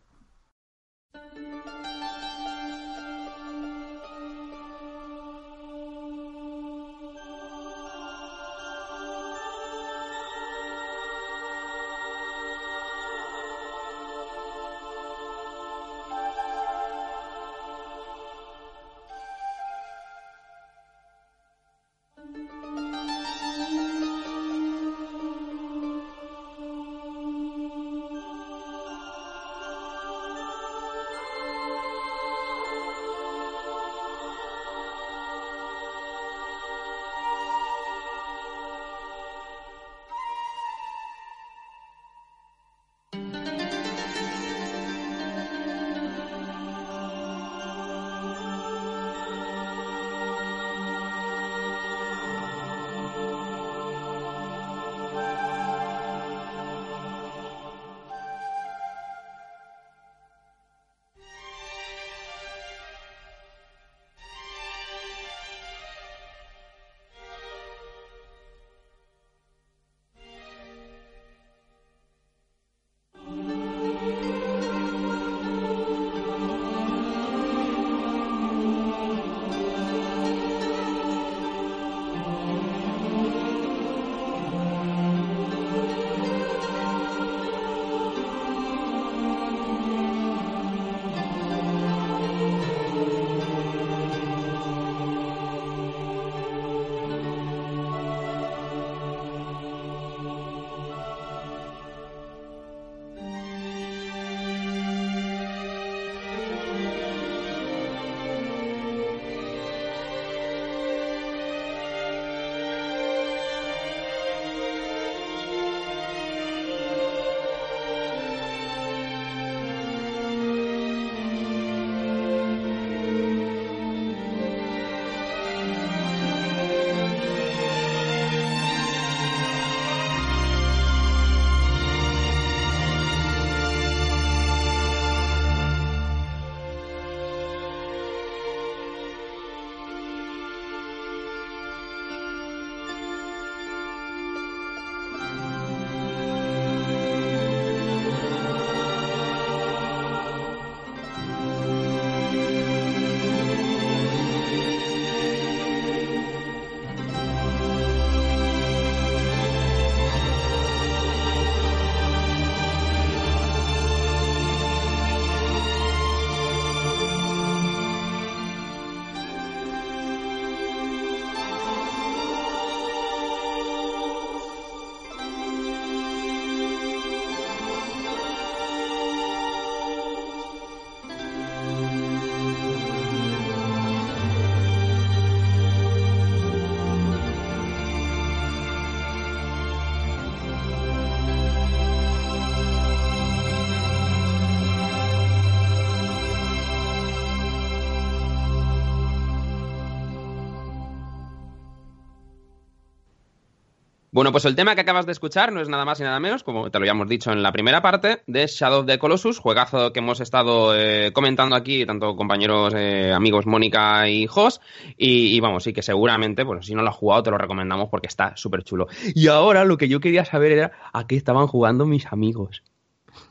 Bueno, 204.20 204.32
pues 204.32 204.44
el 204.44 204.54
tema 204.54 204.74
que 204.74 204.82
acabas 204.82 205.06
de 205.06 205.12
escuchar 205.12 205.50
no 205.50 205.62
es 205.62 205.70
nada 205.70 205.86
más 205.86 205.98
y 205.98 206.02
nada 206.02 206.20
menos, 206.20 206.44
como 206.44 206.70
te 206.70 206.78
lo 206.78 206.82
habíamos 206.82 207.08
dicho 207.08 207.32
en 207.32 207.42
la 207.42 207.52
primera 207.52 207.80
parte, 207.80 208.22
de 208.26 208.46
Shadow 208.46 208.80
of 208.80 208.86
the 208.86 208.98
Colossus, 208.98 209.38
juegazo 209.38 209.94
que 209.94 210.00
hemos 210.00 210.20
estado 210.20 210.76
eh, 210.76 211.10
comentando 211.14 211.56
aquí, 211.56 211.86
tanto 211.86 212.14
compañeros, 212.16 212.74
eh, 212.76 213.14
amigos 213.14 213.46
Mónica 213.46 214.10
y 214.10 214.26
Jos, 214.26 214.60
y, 214.98 215.34
y 215.34 215.40
vamos, 215.40 215.64
sí 215.64 215.72
que 215.72 215.80
seguramente, 215.80 216.44
pues 216.44 216.66
si 216.66 216.74
no 216.74 216.82
lo 216.82 216.90
has 216.90 216.96
jugado, 216.96 217.22
te 217.22 217.30
lo 217.30 217.38
recomendamos 217.38 217.88
porque 217.88 218.08
está 218.08 218.36
súper 218.36 218.62
chulo. 218.62 218.88
Y 219.14 219.28
ahora 219.28 219.64
lo 219.64 219.78
que 219.78 219.88
yo 219.88 220.00
quería 220.00 220.26
saber 220.26 220.52
era 220.52 220.72
a 220.92 221.06
qué 221.06 221.16
estaban 221.16 221.46
jugando 221.46 221.86
mis 221.86 222.04
amigos. 222.12 222.62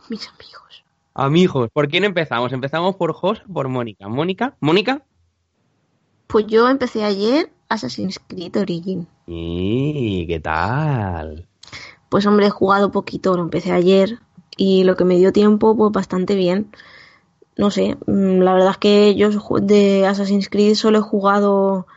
Mis 0.10 0.28
amigos. 0.28 0.84
Amigos, 1.14 1.70
¿por 1.72 1.88
quién 1.88 2.04
empezamos? 2.04 2.52
¿Empezamos 2.52 2.96
por 2.96 3.14
Jos 3.14 3.44
o 3.48 3.54
por 3.54 3.68
Mónica? 3.68 4.08
¿Mónica? 4.08 4.56
¿Mónica? 4.60 5.04
Pues 6.26 6.48
yo 6.48 6.68
empecé 6.68 7.04
ayer 7.04 7.52
Assassin's 7.70 8.20
Creed 8.20 8.58
Origin. 8.58 9.08
¿Y 9.28 10.26
qué 10.28 10.40
tal? 10.40 11.48
Pues 12.10 12.26
hombre, 12.26 12.48
he 12.48 12.50
jugado 12.50 12.92
poquito, 12.92 13.36
lo 13.36 13.44
empecé 13.44 13.72
ayer 13.72 14.20
y 14.58 14.84
lo 14.84 14.96
que 14.96 15.06
me 15.06 15.18
dio 15.18 15.32
tiempo, 15.32 15.78
pues 15.78 15.92
bastante 15.92 16.36
bien. 16.36 16.72
No 17.56 17.72
sé, 17.72 17.98
mm, 18.08 18.40
la 18.40 18.54
verdad 18.54 18.72
es 18.72 18.78
que 18.78 19.16
yo 19.16 19.30
de 19.62 20.08
Assassin's 20.08 20.50
Creed 20.50 20.76
solo 20.76 21.00
he 21.00 21.02
jugado 21.02 21.88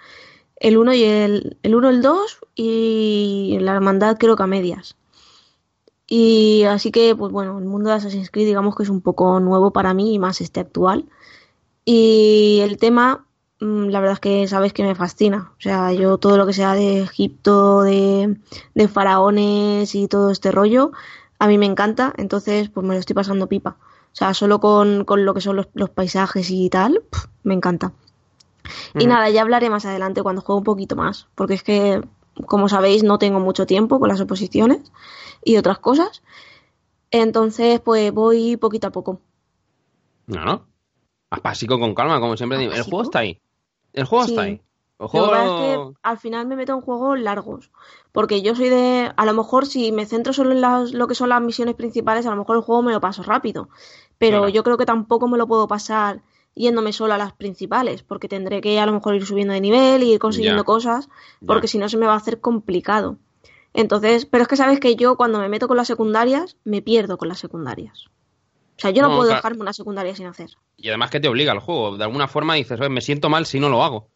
el 0.56 0.76
1 0.76 0.94
y 0.94 1.04
el, 1.04 1.58
el 1.62 1.74
1, 1.74 1.88
el 1.88 2.02
2 2.02 2.38
y 2.54 3.58
la 3.60 3.72
hermandad 3.72 4.18
creo 4.18 4.36
que 4.36 4.42
a 4.42 4.46
medias. 4.46 4.96
Y 6.06 6.64
así 6.64 6.90
que, 6.90 7.16
pues 7.16 7.32
bueno, 7.32 7.58
el 7.58 7.64
mundo 7.64 7.88
de 7.88 7.96
Assassin's 7.96 8.30
Creed 8.30 8.46
digamos 8.46 8.76
que 8.76 8.82
es 8.82 8.90
un 8.90 9.00
poco 9.00 9.40
nuevo 9.40 9.72
para 9.72 9.94
mí 9.94 10.14
y 10.14 10.18
más 10.18 10.40
este 10.40 10.60
actual. 10.60 11.08
Y 11.84 12.60
el 12.62 12.76
tema, 12.76 13.26
la 13.62 14.00
verdad 14.00 14.14
es 14.14 14.20
que 14.20 14.48
sabes 14.48 14.72
que 14.72 14.82
me 14.82 14.94
fascina. 14.94 15.52
O 15.56 15.60
sea, 15.60 15.92
yo 15.92 16.18
todo 16.18 16.36
lo 16.36 16.46
que 16.46 16.52
sea 16.52 16.74
de 16.74 17.02
Egipto, 17.02 17.82
de, 17.82 18.36
de 18.74 18.88
faraones 18.88 19.94
y 19.94 20.08
todo 20.08 20.30
este 20.30 20.50
rollo, 20.50 20.90
a 21.38 21.46
mí 21.46 21.58
me 21.58 21.66
encanta. 21.66 22.12
Entonces, 22.16 22.68
pues 22.70 22.84
me 22.84 22.94
lo 22.94 23.00
estoy 23.00 23.14
pasando 23.14 23.46
pipa. 23.46 23.76
O 24.12 24.14
sea, 24.16 24.34
solo 24.34 24.60
con, 24.60 25.04
con 25.04 25.24
lo 25.24 25.32
que 25.32 25.40
son 25.40 25.56
los, 25.56 25.68
los 25.74 25.90
paisajes 25.90 26.50
y 26.50 26.68
tal, 26.70 27.02
me 27.44 27.54
encanta. 27.54 27.92
Y 28.98 29.06
nada, 29.06 29.30
ya 29.30 29.42
hablaré 29.42 29.70
más 29.70 29.84
adelante 29.86 30.22
cuando 30.22 30.42
juegue 30.42 30.58
un 30.58 30.64
poquito 30.64 30.96
más, 30.96 31.28
porque 31.34 31.54
es 31.54 31.62
que, 31.62 32.00
como 32.46 32.68
sabéis, 32.68 33.02
no 33.02 33.18
tengo 33.18 33.40
mucho 33.40 33.66
tiempo 33.66 33.98
con 33.98 34.08
las 34.08 34.20
oposiciones 34.20 34.92
y 35.44 35.56
otras 35.56 35.78
cosas. 35.78 36.22
Entonces, 37.10 37.80
pues 37.80 38.12
voy 38.12 38.56
poquito 38.56 38.88
a 38.88 38.90
poco. 38.90 39.20
No, 40.26 40.44
no. 40.44 40.66
Haz 41.30 41.40
pasico 41.40 41.78
con 41.78 41.94
calma, 41.94 42.20
como 42.20 42.36
siempre 42.36 42.58
digo. 42.58 42.72
El 42.72 42.82
juego 42.82 43.02
está 43.02 43.20
ahí. 43.20 43.40
El 43.92 44.04
juego 44.04 44.24
Sí. 44.24 44.32
está 44.32 44.42
ahí. 44.42 44.52
El 44.98 45.08
pasa 45.08 45.44
es 45.44 45.52
juego... 45.52 45.90
que 45.92 45.98
al 46.02 46.18
final 46.18 46.46
me 46.46 46.56
meto 46.56 46.72
en 46.74 46.80
juegos 46.80 47.18
largos, 47.18 47.70
porque 48.12 48.40
yo 48.42 48.54
soy 48.54 48.68
de, 48.68 49.10
a 49.16 49.26
lo 49.26 49.34
mejor 49.34 49.66
si 49.66 49.90
me 49.90 50.06
centro 50.06 50.32
solo 50.32 50.52
en 50.52 50.60
las, 50.60 50.92
lo 50.92 51.08
que 51.08 51.14
son 51.16 51.28
las 51.28 51.42
misiones 51.42 51.74
principales, 51.74 52.24
a 52.26 52.30
lo 52.30 52.36
mejor 52.36 52.56
el 52.56 52.62
juego 52.62 52.82
me 52.82 52.92
lo 52.92 53.00
paso 53.00 53.22
rápido, 53.24 53.68
pero 54.18 54.38
Claro. 54.38 54.48
yo 54.50 54.62
creo 54.62 54.76
que 54.78 54.86
tampoco 54.86 55.26
me 55.26 55.38
lo 55.38 55.46
puedo 55.48 55.66
pasar 55.66 56.22
yéndome 56.54 56.92
solo 56.92 57.14
a 57.14 57.18
las 57.18 57.32
principales, 57.32 58.02
porque 58.04 58.28
tendré 58.28 58.60
que 58.60 58.78
a 58.78 58.86
lo 58.86 58.92
mejor 58.92 59.14
ir 59.16 59.26
subiendo 59.26 59.54
de 59.54 59.60
nivel 59.60 60.02
y 60.02 60.12
ir 60.12 60.18
consiguiendo 60.20 60.62
Ya. 60.62 60.66
cosas, 60.66 61.08
porque 61.46 61.66
si 61.66 61.78
no 61.78 61.88
se 61.88 61.96
me 61.96 62.06
va 62.06 62.12
a 62.12 62.18
hacer 62.18 62.40
complicado. 62.40 63.16
Entonces, 63.74 64.26
pero 64.26 64.42
es 64.42 64.48
que 64.48 64.56
sabes 64.56 64.78
que 64.80 64.94
yo 64.96 65.16
cuando 65.16 65.38
me 65.38 65.48
meto 65.48 65.66
con 65.66 65.78
las 65.78 65.86
secundarias, 65.88 66.56
me 66.64 66.82
pierdo 66.82 67.16
con 67.18 67.28
las 67.28 67.38
secundarias. 67.38 68.04
O 68.82 68.86
sea, 68.86 68.90
yo 68.90 69.02
no, 69.02 69.08
No, 69.10 69.14
puedo 69.16 69.28
claro. 69.28 69.38
dejarme 69.38 69.60
una 69.62 69.72
secundaria 69.72 70.14
sin 70.16 70.26
hacer. 70.26 70.50
Y 70.76 70.88
además 70.88 71.10
que 71.10 71.20
te 71.20 71.28
obliga 71.28 71.52
el 71.52 71.60
juego. 71.60 71.96
De 71.96 72.04
alguna 72.04 72.26
forma 72.26 72.54
dices, 72.54 72.80
"Oye, 72.80 72.88
me 72.88 73.00
siento 73.00 73.28
mal 73.28 73.46
si 73.46 73.60
no 73.60 73.68
lo 73.68 73.84
hago. 73.84 74.10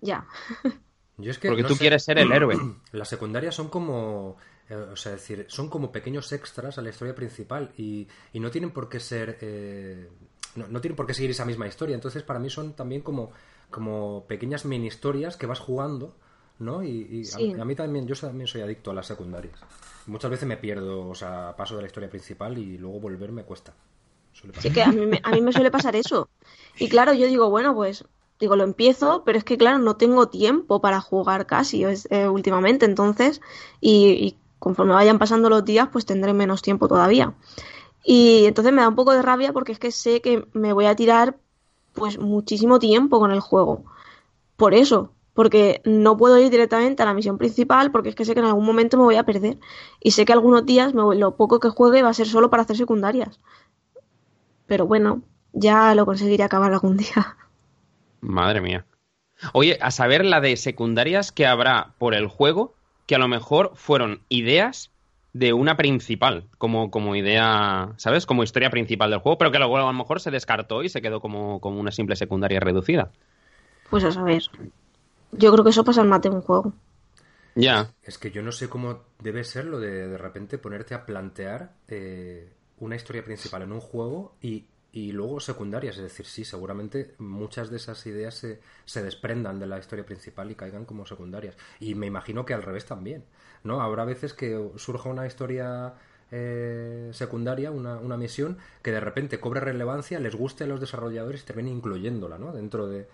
Ya. 0.00 0.26
Yo 1.18 1.30
es 1.32 1.38
que 1.38 1.48
Porque 1.48 1.62
no 1.62 1.68
tú 1.68 1.74
sé- 1.74 1.80
quieres 1.80 2.04
ser 2.04 2.18
el 2.18 2.30
héroe. 2.30 2.56
Las 2.92 3.08
secundarias 3.08 3.54
son 3.54 3.68
como. 3.68 4.36
eh, 4.68 4.74
o 4.74 4.96
sea, 4.96 5.14
es 5.14 5.20
decir, 5.20 5.46
son 5.48 5.68
como 5.68 5.90
pequeños 5.90 6.30
extras 6.32 6.78
a 6.78 6.82
la 6.82 6.90
historia 6.90 7.14
principal 7.14 7.72
y, 7.76 8.06
y 8.32 8.38
no 8.40 8.50
tienen 8.50 8.70
por 8.70 8.88
qué 8.88 9.00
ser. 9.00 9.38
eh, 9.40 10.08
no, 10.54 10.68
no 10.68 10.80
tienen 10.80 10.96
por 10.96 11.06
qué 11.06 11.14
seguir 11.14 11.30
esa 11.32 11.44
misma 11.44 11.66
historia. 11.66 11.94
Entonces, 11.96 12.22
para 12.22 12.38
mí 12.38 12.48
son 12.50 12.74
también 12.74 13.02
como, 13.02 13.32
como 13.70 14.26
pequeñas 14.28 14.64
mini 14.64 14.86
historias 14.86 15.36
que 15.36 15.46
vas 15.46 15.58
jugando, 15.58 16.16
¿no? 16.58 16.82
Y, 16.82 17.06
y 17.10 17.22
a- 17.22 17.24
Sí. 17.24 17.52
a, 17.58 17.64
mí 17.64 17.74
también, 17.74 18.06
yo 18.06 18.14
también 18.16 18.46
soy 18.46 18.60
adicto 18.62 18.90
a 18.90 18.94
las 18.94 19.06
secundarias. 19.06 19.58
Muchas 20.06 20.30
veces 20.30 20.48
me 20.48 20.56
pierdo, 20.56 21.08
o 21.08 21.14
sea, 21.14 21.54
paso 21.56 21.76
de 21.76 21.82
la 21.82 21.86
historia 21.86 22.08
principal 22.10 22.56
y 22.58 22.78
luego 22.78 23.00
volver 23.00 23.30
me 23.32 23.44
cuesta. 23.44 23.74
Suele 24.32 24.52
pasar. 24.54 24.70
Sí, 24.70 24.74
que 24.74 24.82
a 24.82 24.92
mí, 24.92 25.06
me, 25.06 25.20
a 25.22 25.30
mí 25.32 25.40
me 25.40 25.52
suele 25.52 25.70
pasar 25.70 25.96
eso. 25.96 26.28
Y 26.78 26.88
claro, 26.88 27.12
yo 27.12 27.26
digo, 27.26 27.50
bueno, 27.50 27.74
pues, 27.74 28.04
digo, 28.40 28.56
lo 28.56 28.64
empiezo, 28.64 29.22
pero 29.24 29.36
es 29.38 29.44
que, 29.44 29.58
claro, 29.58 29.78
no 29.78 29.96
tengo 29.96 30.28
tiempo 30.28 30.80
para 30.80 31.00
jugar 31.00 31.46
casi 31.46 31.84
es- 31.84 32.08
eh, 32.10 32.28
últimamente, 32.28 32.86
entonces, 32.86 33.40
y, 33.80 34.06
y 34.10 34.38
conforme 34.58 34.94
vayan 34.94 35.18
pasando 35.18 35.48
los 35.50 35.64
días, 35.64 35.88
pues 35.92 36.06
tendré 36.06 36.32
menos 36.34 36.62
tiempo 36.62 36.88
todavía. 36.88 37.34
Y 38.04 38.46
entonces 38.46 38.72
me 38.72 38.80
da 38.82 38.88
un 38.88 38.94
poco 38.96 39.12
de 39.12 39.22
rabia 39.22 39.52
porque 39.52 39.72
es 39.72 39.78
que 39.78 39.90
sé 39.92 40.20
que 40.22 40.46
me 40.52 40.72
voy 40.72 40.86
a 40.86 40.96
tirar, 40.96 41.36
pues, 41.92 42.18
muchísimo 42.18 42.78
tiempo 42.78 43.18
con 43.18 43.32
el 43.32 43.40
juego. 43.40 43.84
Por 44.56 44.72
eso, 44.74 45.12
porque 45.38 45.82
no 45.84 46.16
puedo 46.16 46.36
ir 46.40 46.50
directamente 46.50 47.00
a 47.00 47.06
la 47.06 47.14
misión 47.14 47.38
principal 47.38 47.92
porque 47.92 48.08
es 48.08 48.16
que 48.16 48.24
sé 48.24 48.34
que 48.34 48.40
en 48.40 48.46
algún 48.46 48.66
momento 48.66 48.96
me 48.96 49.04
voy 49.04 49.14
a 49.14 49.22
perder. 49.22 49.56
Y 50.00 50.10
sé 50.10 50.24
que 50.24 50.32
algunos 50.32 50.66
días 50.66 50.94
me 50.94 51.02
voy- 51.02 51.16
lo 51.16 51.36
poco 51.36 51.60
que 51.60 51.68
juegue 51.68 52.02
va 52.02 52.08
a 52.08 52.12
ser 52.20 52.26
solo 52.26 52.50
para 52.50 52.64
hacer 52.64 52.76
secundarias. 52.76 53.38
Pero 54.66 54.84
bueno, 54.88 55.22
ya 55.52 55.94
lo 55.94 56.06
conseguiré 56.06 56.42
acabar 56.42 56.72
algún 56.72 56.96
día. 57.02 57.36
Madre 58.20 58.60
mía. 58.60 58.84
Oye, 59.52 59.78
a 59.80 59.92
saber 59.92 60.24
la 60.24 60.40
de 60.40 60.56
secundarias 60.56 61.30
que 61.30 61.46
habrá 61.46 61.94
por 61.98 62.16
el 62.16 62.26
juego, 62.26 62.74
que 63.06 63.14
a 63.14 63.20
lo 63.20 63.28
mejor 63.28 63.70
fueron 63.76 64.22
ideas 64.28 64.90
de 65.34 65.52
una 65.52 65.76
principal, 65.76 66.48
como, 66.58 66.90
como 66.90 67.14
idea, 67.14 67.92
¿sabes? 67.96 68.26
Como 68.26 68.42
historia 68.42 68.70
principal 68.70 69.10
del 69.10 69.20
juego, 69.20 69.38
pero 69.38 69.52
que 69.52 69.60
luego 69.60 69.76
a 69.76 69.82
lo 69.82 69.92
mejor 69.92 70.20
se 70.20 70.32
descartó 70.32 70.82
y 70.82 70.88
se 70.88 71.00
quedó 71.00 71.20
como, 71.20 71.60
como 71.60 71.78
una 71.78 71.92
simple 71.92 72.16
secundaria 72.16 72.58
reducida. 72.58 73.12
Pues 73.88 74.02
a 74.02 74.10
saber. 74.10 74.42
Yo 75.32 75.52
creo 75.52 75.64
que 75.64 75.70
eso 75.70 75.84
pasa 75.84 76.02
en 76.02 76.08
mate 76.08 76.28
en 76.28 76.34
un 76.34 76.42
juego. 76.42 76.72
Ya. 77.54 77.92
Es 78.02 78.18
que 78.18 78.30
yo 78.30 78.42
no 78.42 78.52
sé 78.52 78.68
cómo 78.68 79.02
debe 79.18 79.44
ser 79.44 79.64
lo 79.64 79.80
de 79.80 80.08
de 80.08 80.18
repente 80.18 80.58
ponerte 80.58 80.94
a 80.94 81.04
plantear 81.04 81.72
eh, 81.88 82.52
una 82.78 82.96
historia 82.96 83.24
principal 83.24 83.62
en 83.62 83.72
un 83.72 83.80
juego 83.80 84.36
y, 84.40 84.66
y 84.92 85.12
luego 85.12 85.40
secundarias. 85.40 85.96
Es 85.96 86.02
decir, 86.04 86.26
sí, 86.26 86.44
seguramente 86.44 87.14
muchas 87.18 87.70
de 87.70 87.78
esas 87.78 88.06
ideas 88.06 88.34
se, 88.34 88.60
se 88.84 89.02
desprendan 89.02 89.58
de 89.58 89.66
la 89.66 89.78
historia 89.78 90.06
principal 90.06 90.50
y 90.50 90.54
caigan 90.54 90.84
como 90.84 91.04
secundarias. 91.04 91.56
Y 91.80 91.94
me 91.94 92.06
imagino 92.06 92.44
que 92.44 92.54
al 92.54 92.62
revés 92.62 92.86
también. 92.86 93.24
¿no? 93.64 93.80
Habrá 93.80 94.04
veces 94.04 94.34
que 94.34 94.70
surja 94.76 95.08
una 95.08 95.26
historia 95.26 95.94
eh, 96.30 97.10
secundaria, 97.12 97.70
una, 97.70 97.96
una 97.96 98.16
misión, 98.16 98.58
que 98.82 98.92
de 98.92 99.00
repente 99.00 99.40
cobre 99.40 99.60
relevancia, 99.60 100.20
les 100.20 100.34
guste 100.34 100.64
a 100.64 100.66
los 100.66 100.80
desarrolladores 100.80 101.42
y 101.42 101.46
terminen 101.46 101.74
incluyéndola 101.78 102.38
¿no? 102.38 102.52
dentro 102.52 102.86
de 102.86 103.08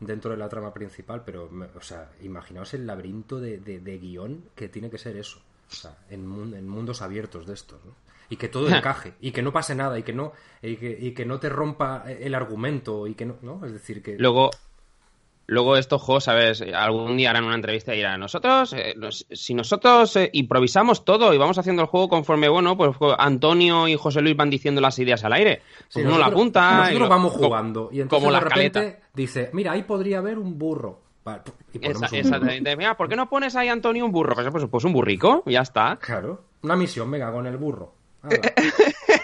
dentro 0.00 0.30
de 0.32 0.36
la 0.38 0.48
trama 0.48 0.72
principal, 0.74 1.22
pero, 1.24 1.48
me- 1.50 1.66
o 1.76 1.80
sea, 1.82 2.10
imaginaos 2.22 2.74
el 2.74 2.86
laberinto 2.86 3.40
de, 3.40 3.58
de- 3.58 3.80
de 3.80 3.98
guion 3.98 4.44
que 4.54 4.68
tiene 4.68 4.90
que 4.90 4.98
ser 4.98 5.16
eso, 5.16 5.40
o 5.70 5.74
sea, 5.74 5.96
en, 6.10 6.22
en 6.54 6.68
mundos 6.68 7.02
abiertos 7.02 7.46
de 7.46 7.54
estos, 7.54 7.84
¿no? 7.84 7.94
Y 8.28 8.36
que 8.36 8.48
todo 8.48 8.68
encaje, 8.70 9.14
y 9.20 9.32
que 9.32 9.42
no 9.42 9.52
pase 9.52 9.74
nada, 9.74 9.98
y 9.98 10.02
que 10.02 10.12
no, 10.12 10.32
y 10.62 10.76
que, 10.76 10.96
y 11.00 11.12
que 11.14 11.26
no 11.26 11.40
te 11.40 11.48
rompa 11.48 12.04
el 12.08 12.34
argumento, 12.34 13.06
y 13.06 13.14
que 13.14 13.26
no, 13.26 13.36
¿no? 13.42 13.64
Es 13.66 13.72
decir, 13.72 14.02
que... 14.02 14.16
Luego, 14.16 14.50
luego 15.50 15.76
estos 15.76 16.00
juegos, 16.00 16.24
¿sabes? 16.24 16.62
Algún 16.62 17.16
día 17.16 17.30
harán 17.30 17.44
una 17.44 17.54
entrevista 17.56 17.92
y 17.92 17.96
dirán, 17.98 18.20
nosotros, 18.20 18.72
eh, 18.72 18.94
nos- 18.96 19.26
si 19.30 19.52
nosotros 19.54 20.14
eh, 20.16 20.30
improvisamos 20.32 21.04
todo 21.04 21.34
y 21.34 21.38
vamos 21.38 21.58
haciendo 21.58 21.82
el 21.82 21.88
juego 21.88 22.08
conforme, 22.08 22.48
bueno, 22.48 22.76
pues 22.76 22.92
Antonio 23.18 23.88
y 23.88 23.96
José 23.96 24.20
Luis 24.20 24.36
van 24.36 24.48
diciendo 24.50 24.80
las 24.80 24.98
ideas 24.98 25.24
al 25.24 25.32
aire. 25.32 25.62
Sí, 25.88 25.94
Pues 25.94 26.06
uno 26.06 26.18
la 26.18 26.26
nosotros- 26.26 26.40
apunta. 26.40 26.90
y 26.94 26.98
lo- 26.98 27.08
vamos 27.08 27.32
jugando, 27.32 27.88
y 27.92 28.00
entonces 28.00 28.24
como 28.24 28.32
de 28.34 28.40
la 28.40 28.48
repente 28.48 29.00
dice, 29.12 29.50
mira, 29.52 29.72
ahí 29.72 29.82
podría 29.82 30.18
haber 30.18 30.38
un 30.38 30.58
burro. 30.58 31.00
Vale, 31.22 31.42
y 31.74 31.78
ponemos 31.78 32.02
Esa- 32.04 32.14
un 32.14 32.20
exactamente. 32.20 32.76
Mira, 32.76 32.96
¿por 32.96 33.08
qué 33.08 33.16
no 33.16 33.28
pones 33.28 33.54
ahí 33.56 33.68
Antonio 33.68 34.04
un 34.06 34.12
burro? 34.12 34.34
Pues, 34.34 34.48
pues, 34.50 34.64
pues 34.70 34.84
un 34.84 34.92
burrico, 34.92 35.42
ya 35.46 35.60
está. 35.60 35.98
Claro, 36.00 36.44
una 36.62 36.76
misión, 36.76 37.10
venga, 37.10 37.30
con 37.32 37.46
el 37.46 37.56
burro. 37.58 37.92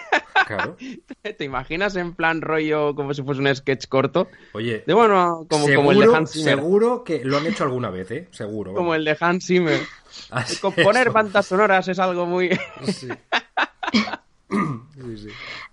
Claro. 0.47 0.77
¿Te 1.37 1.43
imaginas 1.43 1.95
en 1.97 2.13
plan 2.13 2.41
rollo 2.41 2.95
como 2.95 3.13
si 3.13 3.21
fuese 3.21 3.41
un 3.41 3.53
sketch 3.53 3.87
corto? 3.87 4.29
Oye, 4.53 4.83
De 4.87 4.93
bueno, 4.93 5.45
como, 5.49 5.65
seguro, 5.65 5.75
como 5.77 5.91
el 5.91 5.99
de 5.99 6.15
Hans 6.15 6.31
Zimmer. 6.31 6.55
seguro 6.55 7.03
que 7.03 7.23
lo 7.25 7.37
han 7.37 7.45
hecho 7.45 7.65
alguna 7.65 7.89
vez, 7.89 8.09
¿eh? 8.11 8.27
Seguro. 8.31 8.73
Como 8.73 8.95
el 8.95 9.03
de 9.03 9.17
Hans 9.19 9.45
Zimmer. 9.45 9.81
Así 10.31 10.57
Componer 10.57 11.11
bandas 11.11 11.45
sonoras 11.45 11.87
es 11.87 11.99
algo 11.99 12.25
muy... 12.25 12.49
Sí. 12.85 13.09
Sí, 14.49 15.17
sí. 15.17 15.27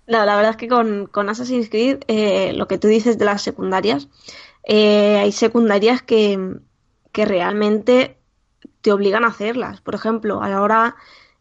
No, 0.05 0.25
la 0.25 0.35
verdad 0.35 0.51
es 0.51 0.57
que 0.57 0.67
con, 0.67 1.07
con 1.07 1.29
Assassin's 1.29 1.69
Creed, 1.69 1.99
eh, 2.07 2.51
lo 2.53 2.67
que 2.67 2.77
tú 2.77 2.87
dices 2.87 3.17
de 3.17 3.25
las 3.25 3.41
secundarias, 3.41 4.09
eh, 4.65 5.17
hay 5.17 5.31
secundarias 5.31 6.01
que, 6.01 6.57
que 7.11 7.25
realmente 7.25 8.17
te 8.81 8.91
obligan 8.91 9.23
a 9.23 9.29
hacerlas. 9.29 9.81
Por 9.81 9.95
ejemplo, 9.95 10.43
a 10.43 10.49
la 10.49 10.61
hora, 10.61 10.95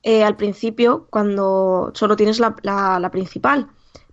eh, 0.05 0.25
al 0.25 0.37
principio, 0.37 1.09
cuando 1.11 1.91
solo 1.95 2.17
tienes 2.17 2.41
la, 2.41 2.57
la- 2.63 3.01
la 3.01 3.11
principal, 3.11 3.69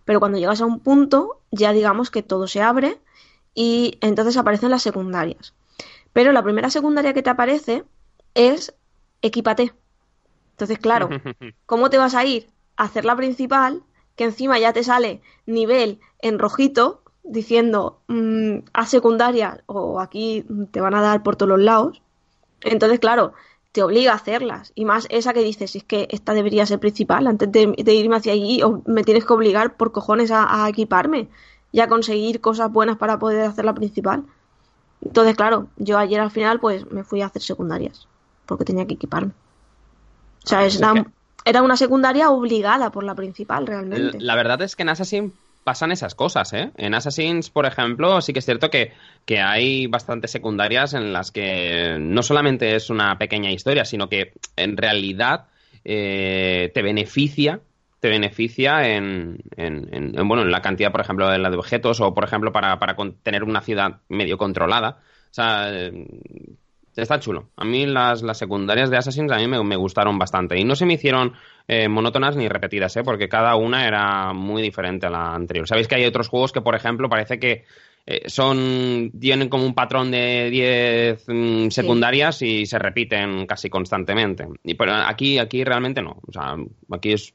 pero 0.06 0.20
cuando 0.20 0.40
llegas 0.40 0.62
a 0.62 0.68
un 0.68 0.80
punto, 0.80 1.42
ya 1.52 1.74
digamos 1.74 2.12
que 2.12 2.24
todo 2.24 2.48
se 2.48 2.62
abre 2.64 3.00
y 3.54 3.98
entonces 4.02 4.38
aparecen 4.38 4.72
las 4.72 4.84
secundarias. 4.84 5.54
Pero 6.14 6.32
la 6.34 6.44
primera 6.44 6.70
secundaria 6.72 7.14
que 7.14 7.24
te 7.24 7.30
aparece 7.32 7.86
es 8.36 8.74
equípate. 9.22 9.74
Entonces, 10.54 10.80
claro, 10.80 11.10
¿cómo 11.68 11.90
te 11.90 11.98
vas 12.00 12.16
a 12.16 12.26
ir 12.26 12.50
a 12.78 12.86
hacer 12.86 13.06
la 13.06 13.16
principal? 13.16 13.84
Que 14.16 14.26
encima 14.26 14.60
ya 14.60 14.74
te 14.74 14.84
sale 14.84 15.22
nivel 15.46 16.00
en 16.20 16.40
rojito 16.40 17.04
diciendo 17.24 18.02
mm, 18.08 18.60
a 18.74 18.86
secundaria 18.88 19.64
o 19.68 20.00
aquí 20.00 20.46
te 20.72 20.82
van 20.82 20.96
a 20.96 21.02
dar 21.02 21.24
por 21.24 21.36
todos 21.36 21.50
los 21.50 21.60
lados. 21.62 22.02
Entonces, 22.62 23.00
claro, 23.00 23.34
te 23.72 23.84
obliga 23.84 24.12
a 24.12 24.16
hacerlas. 24.16 24.72
Y 24.76 24.86
más 24.86 25.08
esa 25.10 25.34
que 25.34 25.42
dices, 25.44 25.76
es 25.76 25.84
que 25.84 26.08
esta 26.12 26.34
debería 26.34 26.66
ser 26.66 26.80
principal 26.80 27.28
antes 27.28 27.52
de, 27.52 27.74
de 27.78 27.94
irme 27.94 28.18
hacia 28.18 28.34
allí 28.34 28.62
o 28.64 28.82
me 28.86 29.04
tienes 29.04 29.26
que 29.26 29.34
obligar 29.34 29.76
por 29.76 29.92
cojones 29.92 30.32
a, 30.32 30.64
a 30.66 30.70
equiparme 30.70 31.30
y 31.72 31.80
a 31.80 31.88
conseguir 31.88 32.42
cosas 32.42 32.72
buenas 32.72 32.98
para 32.98 33.18
poder 33.20 33.46
hacer 33.46 33.64
la 33.66 33.74
principal. 33.74 34.24
Entonces, 35.04 35.36
claro, 35.36 35.68
yo 35.78 35.98
ayer 35.98 36.20
al 36.20 36.32
final 36.32 36.60
pues 36.60 36.90
me 36.92 37.04
fui 37.04 37.22
a 37.22 37.28
hacer 37.28 37.42
secundarias 37.42 38.08
porque 38.46 38.66
tenía 38.66 38.86
que 38.86 38.96
equiparme. 38.96 39.32
O 40.44 40.48
sea, 40.48 40.66
es 40.66 40.76
es 40.76 40.82
una- 40.82 40.94
que- 41.04 41.10
era 41.46 41.64
una 41.64 41.76
secundaria 41.78 42.30
obligada 42.30 42.92
por 42.92 43.04
la 43.04 43.16
principal 43.16 43.66
realmente. 43.66 44.20
La 44.20 44.36
verdad 44.36 44.62
es 44.62 44.76
que 44.76 44.84
en 44.84 44.90
Assassin 44.90 45.34
pasan 45.64 45.92
esas 45.92 46.16
cosas, 46.16 46.54
¿eh? 46.54 46.72
En 46.78 46.94
Assassins, 46.94 47.50
por 47.50 47.66
ejemplo, 47.66 48.22
sí 48.22 48.34
que 48.34 48.40
es 48.40 48.46
cierto 48.46 48.70
que, 48.70 48.94
que 49.26 49.40
hay 49.40 49.88
bastantes 49.88 50.32
secundarias 50.32 50.94
en 50.94 51.14
las 51.14 51.32
que 51.32 51.98
no 52.00 52.24
solamente 52.24 52.76
es 52.76 52.90
una 52.90 53.18
pequeña 53.18 53.52
historia, 53.52 53.86
sino 53.86 54.10
que 54.10 54.34
en 54.56 54.78
realidad 54.78 55.46
eh, 55.84 56.72
te 56.74 56.82
beneficia 56.82 57.62
te 58.02 58.10
beneficia 58.10 58.96
en, 58.96 59.38
en, 59.56 60.28
bueno, 60.28 60.42
en 60.42 60.52
la 60.52 60.64
cantidad, 60.64 60.92
por 60.92 61.02
ejemplo, 61.02 61.30
de 61.30 61.38
la 61.38 61.52
de 61.52 61.58
objetos 61.58 62.02
o, 62.02 62.16
por 62.16 62.24
ejemplo, 62.24 62.52
para, 62.52 62.80
para 62.80 62.96
tener 63.22 63.44
una 63.44 63.62
ciudad 63.62 64.02
medio 64.10 64.40
controlada. 64.40 64.98
O 65.30 65.34
sea, 65.34 65.72
eh, 65.72 66.08
está 66.96 67.20
chulo. 67.20 67.52
A 67.56 67.64
mí 67.64 67.86
las, 67.86 68.24
las 68.24 68.40
secundarias 68.40 68.90
de 68.90 68.98
Assassin's 68.98 69.32
a 69.32 69.38
mí 69.38 69.48
me, 69.48 69.76
gustaron 69.76 70.18
bastante. 70.18 70.60
Y 70.60 70.64
no 70.64 70.76
se 70.76 70.88
me 70.88 70.94
hicieron 70.94 71.34
eh, 71.74 71.88
monótonas 71.88 72.36
ni 72.36 72.50
repetidas, 72.50 72.98
¿eh? 72.98 73.02
porque 73.02 73.30
cada 73.30 73.56
una 73.56 73.88
era 73.88 74.34
muy 74.34 74.62
diferente 74.62 75.06
a 75.06 75.10
la 75.10 75.34
anterior. 75.34 75.66
Sabéis 75.66 75.88
que 75.88 75.96
hay 75.96 76.04
otros 76.04 76.28
juegos 76.28 76.52
que, 76.52 76.60
por 76.60 76.76
ejemplo, 76.76 77.08
parece 77.08 77.40
que 77.40 77.64
eh, 78.06 78.24
son 78.28 79.10
tienen 79.18 79.48
como 79.48 79.66
un 79.66 79.74
patrón 79.74 80.12
de 80.12 80.50
10 80.50 81.24
mm, 81.30 81.70
secundarias 81.70 82.42
y 82.42 82.66
se 82.66 82.78
repiten 82.78 83.48
casi 83.48 83.70
constantemente. 83.70 84.50
Y, 84.66 84.74
pero 84.74 84.96
aquí, 84.96 85.38
aquí 85.38 85.64
realmente 85.64 86.02
no. 86.02 86.20
O 86.28 86.34
sea, 86.34 86.58
aquí 86.90 87.14
es 87.14 87.34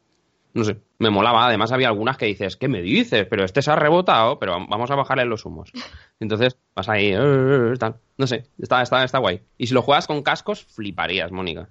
no 0.53 0.65
sé, 0.65 0.77
me 0.99 1.09
molaba. 1.09 1.47
Además, 1.47 1.73
había 1.73 1.89
algunas 1.89 2.19
que 2.19 2.27
dices, 2.27 2.57
¿qué 2.59 2.69
me 2.69 2.83
dices? 2.83 3.27
Pero 3.31 3.43
este 3.43 3.63
se 3.63 3.71
ha 3.71 3.77
rebotado, 3.77 4.39
pero 4.39 4.53
vamos 4.69 4.91
a 4.91 4.97
bajarle 4.97 5.25
los 5.25 5.47
humos. 5.47 5.73
Entonces, 6.21 6.59
vas 6.75 6.91
ahí, 6.91 7.07
eh, 7.07 7.19
eh, 7.19 7.93
no 8.19 8.27
sé, 8.27 8.45
está, 8.59 8.83
está, 8.83 9.03
está 9.03 9.19
guay. 9.19 9.41
Y 9.57 9.67
si 9.67 9.73
lo 9.73 9.81
juegas 9.81 10.07
con 10.07 10.23
cascos, 10.23 10.67
fliparías, 10.67 11.33
Mónica. 11.33 11.71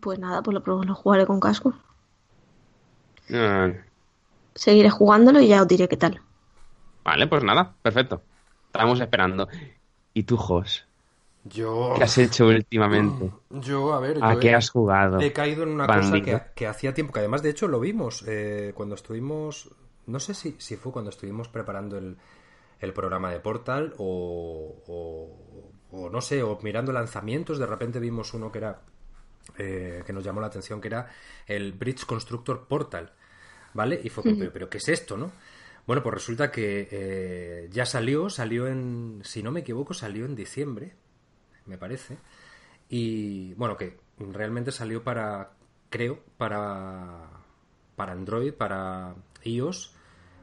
Pues 0.00 0.18
nada, 0.18 0.42
pues 0.42 0.54
lo, 0.54 0.82
lo 0.82 0.94
jugaré 0.94 1.26
con 1.26 1.40
cascos. 1.40 1.74
Seguiré 4.54 4.90
jugándolo 4.90 5.40
y 5.40 5.48
ya 5.48 5.62
os 5.62 5.68
diré 5.68 5.88
qué 5.88 5.96
tal. 5.96 6.20
Vale, 7.04 7.26
pues 7.26 7.42
nada, 7.44 7.74
perfecto. 7.82 8.22
Estamos 8.66 9.00
esperando. 9.00 9.48
¿Y 10.12 10.24
tú, 10.24 10.36
Jos? 10.36 10.86
Yo... 11.44 11.94
¿Qué 11.96 12.04
has 12.04 12.18
hecho 12.18 12.48
últimamente? 12.48 13.30
Yo, 13.50 13.94
a 13.94 14.00
ver... 14.00 14.18
¿A 14.22 14.38
qué 14.38 14.54
has 14.54 14.70
jugado? 14.70 15.20
He 15.20 15.32
caído 15.32 15.62
en 15.62 15.70
una 15.70 15.86
cosa 15.86 16.20
que, 16.54 16.66
hacía 16.66 16.92
tiempo, 16.92 17.12
que 17.12 17.20
además 17.20 17.42
de 17.42 17.50
hecho 17.50 17.68
lo 17.68 17.80
vimos 17.80 18.24
eh, 18.26 18.72
cuando 18.74 18.94
estuvimos... 18.94 19.70
No 20.06 20.20
sé 20.20 20.34
si, 20.34 20.56
si 20.58 20.76
fue 20.76 20.92
cuando 20.92 21.10
estuvimos 21.10 21.48
preparando 21.48 21.98
el, 21.98 22.16
el 22.80 22.92
programa 22.92 23.30
de 23.30 23.40
Portal 23.40 23.94
o, 23.98 25.30
o, 25.92 26.10
no 26.10 26.20
sé, 26.20 26.42
o 26.42 26.58
mirando 26.62 26.92
lanzamientos, 26.92 27.58
de 27.58 27.66
repente 27.66 28.00
vimos 28.00 28.34
uno 28.34 28.50
que 28.52 28.58
era... 28.58 28.80
Eh, 29.56 30.02
que 30.06 30.12
nos 30.12 30.24
llamó 30.24 30.40
la 30.40 30.48
atención, 30.48 30.80
que 30.80 30.88
era 30.88 31.10
el 31.46 31.72
Bridge 31.72 32.04
Constructor 32.04 32.68
Portal, 32.68 33.12
¿vale? 33.74 34.00
Y 34.02 34.08
fue, 34.08 34.22
pero, 34.22 34.52
pero, 34.52 34.70
¿qué 34.70 34.78
es 34.78 34.88
esto, 34.88 35.16
no? 35.16 35.32
Bueno, 35.86 36.02
pues 36.02 36.14
resulta 36.14 36.52
que 36.52 36.88
eh, 36.90 37.68
ya 37.70 37.86
salió, 37.86 38.28
salió 38.28 38.66
en, 38.66 39.20
si 39.24 39.42
no 39.42 39.50
me 39.50 39.60
equivoco, 39.60 39.94
salió 39.94 40.26
en 40.26 40.36
diciembre, 40.36 40.94
me 41.64 41.78
parece. 41.78 42.18
Y 42.88 43.54
bueno, 43.54 43.76
que 43.76 43.98
realmente 44.18 44.70
salió 44.70 45.02
para, 45.02 45.52
creo, 45.88 46.20
para, 46.36 47.30
para 47.96 48.12
Android, 48.12 48.52
para 48.52 49.14
iOS, 49.44 49.94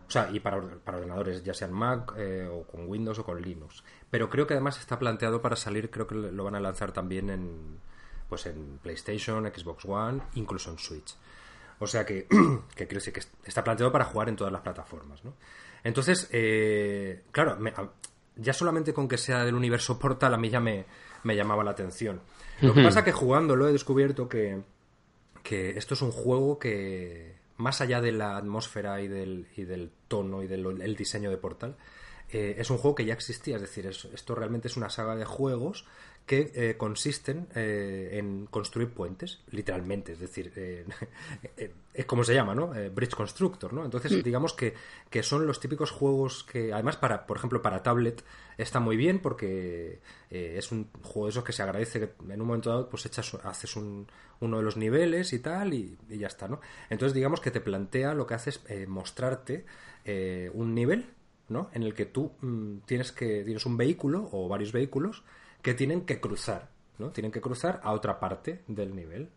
o 0.07 0.11
sea, 0.11 0.29
y 0.31 0.39
para, 0.39 0.61
para 0.83 0.97
ordenadores, 0.97 1.43
ya 1.43 1.53
sean 1.53 1.73
Mac 1.73 2.13
eh, 2.17 2.47
o 2.51 2.63
con 2.63 2.87
Windows 2.87 3.19
o 3.19 3.23
con 3.23 3.41
Linux. 3.41 3.83
Pero 4.09 4.29
creo 4.29 4.47
que 4.47 4.55
además 4.55 4.79
está 4.79 4.99
planteado 4.99 5.41
para 5.41 5.55
salir, 5.55 5.89
creo 5.89 6.07
que 6.07 6.15
lo 6.15 6.43
van 6.43 6.55
a 6.55 6.59
lanzar 6.59 6.91
también 6.91 7.29
en, 7.29 7.79
pues 8.29 8.45
en 8.45 8.79
PlayStation, 8.81 9.45
Xbox 9.45 9.85
One, 9.85 10.21
incluso 10.35 10.71
en 10.71 10.79
Switch. 10.79 11.15
O 11.79 11.87
sea 11.87 12.05
que, 12.05 12.27
que 12.75 12.87
quiero 12.87 12.99
decir 12.99 13.13
que 13.13 13.21
está 13.45 13.63
planteado 13.63 13.91
para 13.91 14.05
jugar 14.05 14.29
en 14.29 14.35
todas 14.35 14.51
las 14.51 14.61
plataformas, 14.61 15.23
¿no? 15.23 15.33
Entonces, 15.83 16.27
eh, 16.31 17.23
claro, 17.31 17.59
ya 18.35 18.53
solamente 18.53 18.93
con 18.93 19.07
que 19.07 19.17
sea 19.17 19.45
del 19.45 19.53
universo 19.53 19.99
Portal 19.99 20.33
a 20.33 20.37
mí 20.37 20.49
ya 20.49 20.59
me, 20.59 20.85
me 21.23 21.35
llamaba 21.35 21.63
la 21.63 21.71
atención. 21.71 22.21
Lo 22.61 22.73
que 22.73 22.81
pasa 22.81 23.03
que 23.03 23.11
jugándolo 23.11 23.67
he 23.67 23.73
descubierto 23.73 24.27
que, 24.27 24.61
que 25.43 25.71
esto 25.71 25.93
es 25.93 26.01
un 26.01 26.11
juego 26.11 26.57
que, 26.57 27.35
más 27.57 27.81
allá 27.81 28.01
de 28.01 28.11
la 28.11 28.37
atmósfera 28.37 29.01
y 29.01 29.07
del, 29.07 29.47
y 29.55 29.63
del 29.63 29.91
tono 30.07 30.41
y 30.41 30.47
del 30.47 30.95
diseño 30.95 31.29
de 31.29 31.37
Portal, 31.37 31.75
eh, 32.35 32.55
es 32.57 32.69
un 32.69 32.77
juego 32.77 32.95
que 32.95 33.05
ya 33.05 33.13
existía. 33.13 33.55
Es 33.55 33.61
decir, 33.61 33.85
esto 33.85 34.35
realmente 34.35 34.67
es 34.67 34.75
una 34.75 34.89
saga 34.89 35.15
de 35.15 35.23
juegos 35.23 35.85
que 36.25 36.51
eh, 36.55 36.75
consisten 36.75 37.47
eh, 37.53 38.09
en 38.13 38.47
construir 38.47 38.89
puentes, 38.89 39.41
literalmente, 39.51 40.13
es 40.13 40.19
decir, 40.19 40.51
eh, 40.55 40.85
es 41.93 42.05
como 42.05 42.23
se 42.23 42.33
llama, 42.33 42.55
¿no? 42.55 42.71
Bridge 42.93 43.13
Constructor, 43.13 43.71
¿no? 43.71 43.85
Entonces, 43.85 44.11
mm. 44.11 44.21
digamos 44.23 44.53
que, 44.53 44.73
que, 45.11 45.21
son 45.21 45.45
los 45.45 45.59
típicos 45.59 45.91
juegos 45.91 46.43
que, 46.43 46.73
además, 46.73 46.97
para, 46.97 47.27
por 47.27 47.37
ejemplo, 47.37 47.61
para 47.61 47.83
tablet 47.83 48.23
está 48.57 48.79
muy 48.79 48.97
bien 48.97 49.19
porque 49.19 49.99
es 50.29 50.71
un 50.71 50.89
juego 51.03 51.27
de 51.27 51.29
esos 51.29 51.43
que 51.43 51.53
se 51.53 51.61
agradece 51.61 51.99
que 51.99 52.33
en 52.33 52.41
un 52.41 52.47
momento 52.47 52.69
dado, 52.69 52.89
pues 52.89 53.05
echas, 53.05 53.33
haces 53.43 53.75
un, 53.75 54.07
uno 54.39 54.57
de 54.57 54.63
los 54.63 54.77
niveles 54.77 55.31
y 55.31 55.39
tal 55.39 55.73
y, 55.73 55.97
ya 56.09 56.27
está, 56.27 56.47
¿no? 56.47 56.59
Entonces, 56.89 57.13
digamos 57.13 57.39
que 57.39 57.51
te 57.51 57.61
plantea 57.61 58.13
lo 58.13 58.25
que 58.25 58.33
hace 58.33 58.49
es 58.49 58.87
mostrarte 58.87 59.65
un 60.53 60.73
nivel, 60.73 61.05
¿no? 61.49 61.69
En 61.73 61.83
el 61.83 61.93
que 61.93 62.05
tú 62.05 62.31
mm, 62.41 62.79
tienes 62.85 63.11
que 63.11 63.43
tienes 63.43 63.65
un 63.65 63.77
vehículo 63.77 64.29
o 64.31 64.47
varios 64.47 64.71
vehículos 64.71 65.23
que 65.61 65.73
tienen 65.73 66.05
que 66.05 66.19
cruzar, 66.19 66.69
¿no? 66.97 67.11
Tienen 67.11 67.31
que 67.31 67.41
cruzar 67.41 67.79
a 67.83 67.91
otra 67.91 68.19
parte 68.19 68.63
del 68.67 68.95
nivel. 68.95 69.29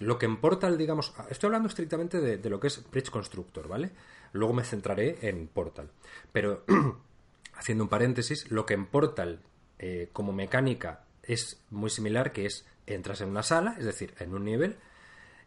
Lo 0.00 0.18
que 0.18 0.26
en 0.26 0.38
Portal, 0.38 0.76
digamos, 0.76 1.14
estoy 1.30 1.48
hablando 1.48 1.68
estrictamente 1.68 2.20
de, 2.20 2.50
lo 2.50 2.60
que 2.60 2.66
es 2.66 2.90
Bridge 2.90 3.10
Constructor, 3.10 3.68
¿vale? 3.68 3.90
Luego 4.32 4.52
me 4.52 4.64
centraré 4.64 5.18
en 5.22 5.48
Portal. 5.48 5.90
Pero, 6.30 6.64
haciendo 7.54 7.84
un 7.84 7.90
paréntesis, 7.90 8.50
lo 8.50 8.66
que 8.66 8.74
en 8.74 8.86
Portal, 8.86 9.40
eh, 9.78 10.10
como 10.12 10.32
mecánica, 10.32 11.04
es 11.22 11.62
muy 11.70 11.90
similar, 11.90 12.32
que 12.32 12.46
es 12.46 12.66
entras 12.86 13.20
en 13.20 13.30
una 13.30 13.42
sala, 13.42 13.76
es 13.78 13.84
decir, 13.84 14.14
en 14.18 14.34
un 14.34 14.44
nivel, 14.44 14.76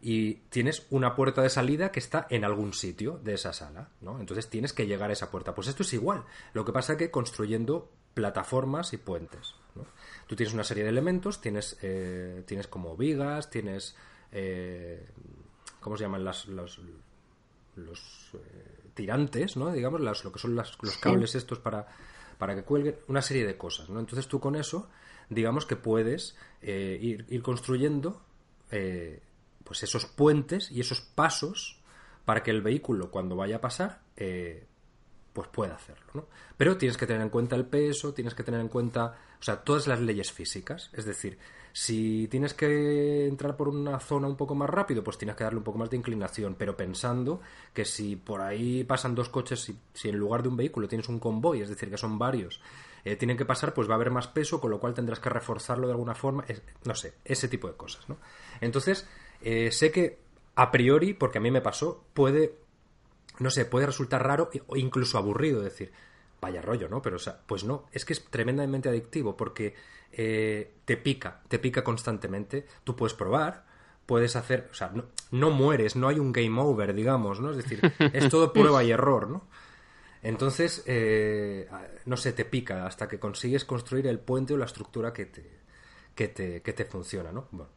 y 0.01 0.35
tienes 0.49 0.87
una 0.89 1.15
puerta 1.15 1.43
de 1.43 1.49
salida 1.49 1.91
que 1.91 1.99
está 1.99 2.25
en 2.29 2.43
algún 2.43 2.73
sitio 2.73 3.19
de 3.23 3.35
esa 3.35 3.53
sala, 3.53 3.89
¿no? 4.01 4.19
Entonces 4.19 4.49
tienes 4.49 4.73
que 4.73 4.87
llegar 4.87 5.11
a 5.11 5.13
esa 5.13 5.29
puerta. 5.29 5.53
Pues 5.53 5.67
esto 5.67 5.83
es 5.83 5.93
igual. 5.93 6.23
Lo 6.53 6.65
que 6.65 6.71
pasa 6.71 6.93
es 6.93 6.99
que 6.99 7.11
construyendo 7.11 7.91
plataformas 8.15 8.93
y 8.93 8.97
puentes. 8.97 9.55
Tú 10.27 10.35
tienes 10.35 10.53
una 10.53 10.63
serie 10.63 10.83
de 10.83 10.89
elementos, 10.89 11.39
tienes, 11.39 11.77
eh, 11.81 12.43
tienes 12.45 12.67
como 12.67 12.97
vigas, 12.97 13.49
tienes... 13.49 13.95
Eh, 14.31 15.05
¿Cómo 15.79 15.97
se 15.97 16.03
llaman 16.03 16.23
las, 16.23 16.47
los, 16.47 16.79
los 17.75 18.31
eh, 18.35 18.89
tirantes, 18.93 19.55
¿no? 19.57 19.71
Digamos, 19.71 20.01
las, 20.01 20.23
lo 20.23 20.31
que 20.31 20.39
son 20.39 20.55
los 20.55 20.77
cables 21.01 21.35
estos 21.35 21.59
para, 21.59 21.87
para 22.37 22.55
que 22.55 22.63
cuelguen, 22.63 22.97
una 23.07 23.21
serie 23.21 23.45
de 23.45 23.57
cosas, 23.57 23.89
¿no? 23.89 23.99
Entonces 23.99 24.27
tú 24.27 24.39
con 24.39 24.55
eso, 24.55 24.89
digamos 25.29 25.65
que 25.65 25.75
puedes 25.75 26.35
ir, 26.61 27.25
ir, 27.29 27.41
construyendo 27.41 28.21
pues 29.71 29.83
esos 29.83 30.05
puentes 30.05 30.69
y 30.69 30.81
esos 30.81 30.99
pasos 30.99 31.79
para 32.25 32.43
que 32.43 32.51
el 32.51 32.61
vehículo 32.61 33.09
cuando 33.09 33.37
vaya 33.37 33.55
a 33.55 33.61
pasar 33.61 34.01
pues 35.31 35.47
pueda 35.47 35.75
hacerlo, 35.75 36.11
¿no? 36.13 36.25
Pero 36.57 36.75
tienes 36.75 36.97
que 36.97 37.07
tener 37.07 37.21
en 37.21 37.29
cuenta 37.29 37.55
el 37.55 37.65
peso, 37.65 38.13
tienes 38.13 38.35
que 38.35 38.43
tener 38.43 38.59
en 38.59 38.67
cuenta, 38.67 39.15
o 39.39 39.41
sea, 39.41 39.63
todas 39.63 39.87
las 39.87 40.01
leyes 40.01 40.29
físicas, 40.29 40.89
es 40.91 41.05
decir, 41.05 41.37
si 41.71 42.27
tienes 42.29 42.53
que 42.53 43.27
entrar 43.27 43.55
por 43.55 43.69
una 43.69 43.97
zona 44.01 44.27
un 44.27 44.35
poco 44.35 44.55
más 44.55 44.69
rápido, 44.69 45.05
pues 45.05 45.17
tienes 45.17 45.37
que 45.37 45.45
darle 45.45 45.59
un 45.59 45.63
poco 45.63 45.79
más 45.79 45.89
de 45.89 45.95
inclinación, 45.95 46.55
pero 46.59 46.75
pensando 46.75 47.39
que 47.73 47.85
si 47.85 48.17
por 48.17 48.41
ahí 48.41 48.83
pasan 48.83 49.15
dos 49.15 49.29
coches, 49.29 49.61
si, 49.61 49.79
si 49.93 50.09
en 50.09 50.17
lugar 50.17 50.43
de 50.43 50.49
un 50.49 50.57
vehículo 50.57 50.89
tienes 50.89 51.07
un 51.07 51.17
convoy, 51.17 51.61
es 51.61 51.69
decir, 51.69 51.89
que 51.89 51.97
son 51.97 52.19
varios, 52.19 52.59
eh, 53.05 53.15
tienen 53.15 53.37
que 53.37 53.45
pasar, 53.45 53.73
pues 53.73 53.87
va 53.87 53.93
a 53.93 53.95
haber 53.95 54.11
más 54.11 54.27
peso, 54.27 54.59
con 54.59 54.69
lo 54.69 54.79
cual 54.79 54.93
tendrás 54.93 55.19
que 55.19 55.29
reforzarlo 55.29 55.87
de 55.87 55.93
alguna 55.93 56.13
forma, 56.13 56.43
no 56.83 56.93
sé, 56.93 57.13
ese 57.23 57.47
tipo 57.47 57.67
de 57.67 57.75
cosas, 57.75 58.07
¿no? 58.09 58.17
Entonces, 58.59 59.07
eh, 59.41 59.71
sé 59.71 59.91
que 59.91 60.19
a 60.55 60.71
priori, 60.71 61.13
porque 61.13 61.37
a 61.37 61.41
mí 61.41 61.51
me 61.51 61.61
pasó, 61.61 62.03
puede 62.13 62.61
no 63.41 63.49
sé, 63.49 63.65
puede 63.65 63.87
resultar 63.87 64.25
raro 64.25 64.49
o 64.67 64.77
incluso 64.77 65.17
aburrido 65.17 65.61
decir, 65.61 65.91
vaya 66.39 66.61
rollo, 66.61 66.87
¿no? 66.87 67.01
Pero, 67.01 67.15
o 67.15 67.19
sea, 67.19 67.39
pues 67.45 67.63
no, 67.63 67.87
es 67.91 68.05
que 68.05 68.13
es 68.13 68.23
tremendamente 68.25 68.87
adictivo 68.87 69.35
porque 69.35 69.73
eh, 70.11 70.75
te 70.85 70.97
pica, 70.97 71.41
te 71.47 71.57
pica 71.57 71.83
constantemente. 71.83 72.67
Tú 72.83 72.95
puedes 72.95 73.15
probar, 73.15 73.65
puedes 74.05 74.35
hacer, 74.35 74.69
o 74.71 74.73
sea, 74.73 74.93
no, 75.31 75.49
mueres, 75.49 75.95
no 75.95 76.07
hay 76.07 76.19
un 76.19 76.31
game 76.31 76.59
over, 76.61 76.93
digamos, 76.93 77.39
¿no? 77.39 77.51
Es 77.51 77.57
decir, 77.57 77.81
es 78.13 78.29
todo 78.29 78.53
prueba 78.53 78.83
y 78.83 78.91
error, 78.91 79.27
¿no? 79.27 79.47
Entonces, 80.23 80.83
eh, 80.85 81.67
no 82.05 82.15
sé, 82.15 82.33
te 82.33 82.45
pica 82.45 82.85
hasta 82.85 83.07
que 83.07 83.19
consigues 83.19 83.65
construir 83.65 84.05
el 84.05 84.19
puente 84.19 84.53
o 84.53 84.57
la 84.57 84.65
estructura 84.65 85.11
que 85.13 85.25
te, 85.25 85.61
que 86.13 86.27
te, 86.27 86.61
que 86.61 86.73
te 86.73 86.85
funciona, 86.85 87.31
¿no? 87.31 87.47
Bueno, 87.49 87.71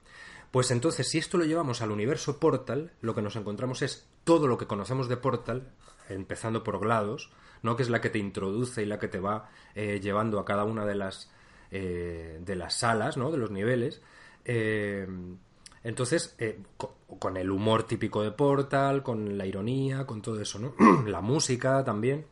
pues 0.55 0.71
entonces, 0.71 1.09
si 1.09 1.19
esto 1.19 1.37
lo 1.37 1.45
llevamos 1.45 1.83
al 1.83 1.91
universo 1.91 2.39
Portal, 2.39 2.93
lo 3.01 3.13
que 3.13 3.23
nos 3.23 3.35
encontramos 3.35 3.83
es 3.83 4.09
todo 4.23 4.47
lo 4.47 4.57
que 4.57 4.69
conocemos 4.69 5.09
de 5.09 5.17
Portal, 5.17 5.73
empezando 6.09 6.63
por 6.63 6.79
GLaDOS, 6.79 7.33
¿no? 7.63 7.75
que 7.75 7.83
es 7.83 7.91
la 7.91 8.01
que 8.01 8.09
te 8.09 8.21
introduce 8.21 8.81
y 8.81 8.87
la 8.87 9.01
que 9.01 9.09
te 9.09 9.19
va 9.19 9.51
eh, 9.75 9.99
llevando 10.01 10.39
a 10.39 10.45
cada 10.45 10.63
una 10.63 10.87
de 10.87 10.95
las, 10.95 11.29
eh, 11.73 12.39
de 12.41 12.55
las 12.55 12.75
salas, 12.79 13.17
¿no? 13.17 13.33
de 13.33 13.39
los 13.39 13.51
niveles. 13.51 14.01
Eh, 14.45 15.09
Entonces, 15.83 16.37
eh, 16.39 16.61
co- 16.77 16.99
con, 17.19 17.37
el 17.37 17.51
humor 17.51 17.83
típico 17.83 18.23
de 18.23 18.31
Portal, 18.31 19.03
con 19.03 19.37
la 19.37 19.47
ironía, 19.47 20.07
con 20.07 20.23
todo 20.23 20.41
eso, 20.41 20.61
¿no? 20.61 20.75
la 21.09 21.21
música 21.21 21.83
también. 21.83 22.27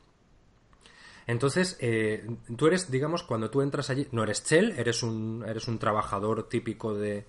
Entonces, 1.26 1.76
eh, 1.80 2.24
tú 2.56 2.68
eres, 2.68 2.88
digamos, 2.88 3.24
cuando 3.24 3.50
tú 3.50 3.62
entras 3.62 3.90
allí, 3.90 4.06
no 4.12 4.22
eres 4.22 4.44
Shell, 4.44 4.72
eres 4.78 5.02
un, 5.02 5.44
eres 5.46 5.66
un 5.66 5.80
trabajador 5.80 6.48
típico 6.48 6.94
de, 6.94 7.26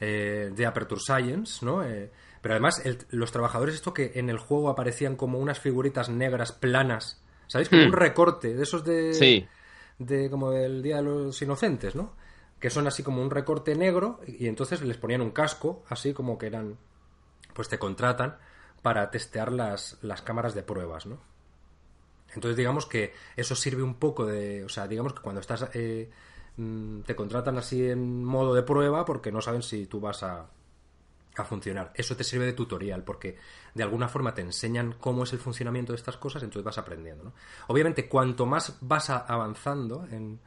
eh, 0.00 0.50
de 0.54 0.66
Aperture 0.66 1.00
Science, 1.00 1.64
¿no? 1.64 1.82
Eh, 1.84 2.10
pero 2.40 2.54
además, 2.54 2.84
el- 2.84 2.98
los 3.10 3.32
trabajadores, 3.32 3.74
esto 3.74 3.92
que 3.94 4.12
en 4.14 4.30
el 4.30 4.38
juego 4.38 4.68
aparecían 4.70 5.16
como 5.16 5.38
unas 5.38 5.58
figuritas 5.60 6.08
negras 6.08 6.52
planas, 6.52 7.22
¿sabéis? 7.48 7.68
Como 7.68 7.82
Hmm. 7.82 7.86
un 7.86 7.92
recorte, 7.92 8.54
de 8.54 8.62
esos 8.62 8.84
de, 8.84 9.14
Sí. 9.14 9.48
de 9.98 10.30
como 10.30 10.50
del 10.52 10.82
Día 10.82 10.96
de 10.96 11.02
los 11.02 11.42
Inocentes, 11.42 11.94
¿no? 11.94 12.14
Que 12.60 12.70
son 12.70 12.86
así 12.86 13.02
como 13.02 13.22
un 13.22 13.30
recorte 13.30 13.74
negro 13.74 14.20
y 14.26 14.46
entonces 14.48 14.82
les 14.82 14.96
ponían 14.98 15.20
un 15.22 15.30
casco, 15.30 15.84
así 15.88 16.12
como 16.12 16.38
que 16.38 16.46
eran, 16.46 16.76
pues 17.54 17.68
te 17.68 17.78
contratan 17.78 18.38
para 18.82 19.10
testear 19.10 19.52
las, 19.52 19.98
las 20.02 20.22
cámaras 20.22 20.54
de 20.54 20.62
pruebas, 20.62 21.06
¿no? 21.06 21.18
Entonces 22.34 22.56
digamos 22.56 22.86
que 22.86 23.14
eso 23.36 23.54
sirve 23.56 23.82
un 23.82 23.94
poco 23.94 24.26
de, 24.26 24.64
o 24.64 24.68
sea, 24.68 24.86
digamos 24.86 25.14
que 25.14 25.22
cuando 25.22 25.40
estás, 25.40 25.66
eh, 25.74 26.10
mm, 26.58 27.00
te 27.00 27.16
contratan 27.16 27.56
así 27.56 27.88
en 27.88 28.22
modo 28.22 28.54
de 28.54 28.62
prueba 28.62 29.04
porque 29.06 29.32
no 29.32 29.40
saben 29.40 29.62
si 29.62 29.86
tú 29.86 30.00
vas 30.00 30.22
a, 30.22 30.46
a 31.36 31.44
funcionar. 31.44 31.92
Eso 31.94 32.16
te 32.16 32.24
sirve 32.24 32.44
de 32.44 32.52
tutorial 32.52 33.04
porque 33.04 33.38
de 33.74 33.82
alguna 33.82 34.08
forma 34.08 34.34
te 34.34 34.42
enseñan 34.42 34.94
cómo 35.00 35.24
es 35.24 35.32
el 35.32 35.38
funcionamiento 35.38 35.92
de 35.92 35.96
estas 35.96 36.16
cosas, 36.16 36.42
entonces 36.42 36.64
vas 36.64 36.78
aprendiendo. 36.78 37.24
¿no? 37.24 37.32
Obviamente, 37.68 38.08
cuanto 38.08 38.44
más 38.44 38.76
vas 38.80 39.10
avanzando 39.10 40.06
en, 40.10 40.40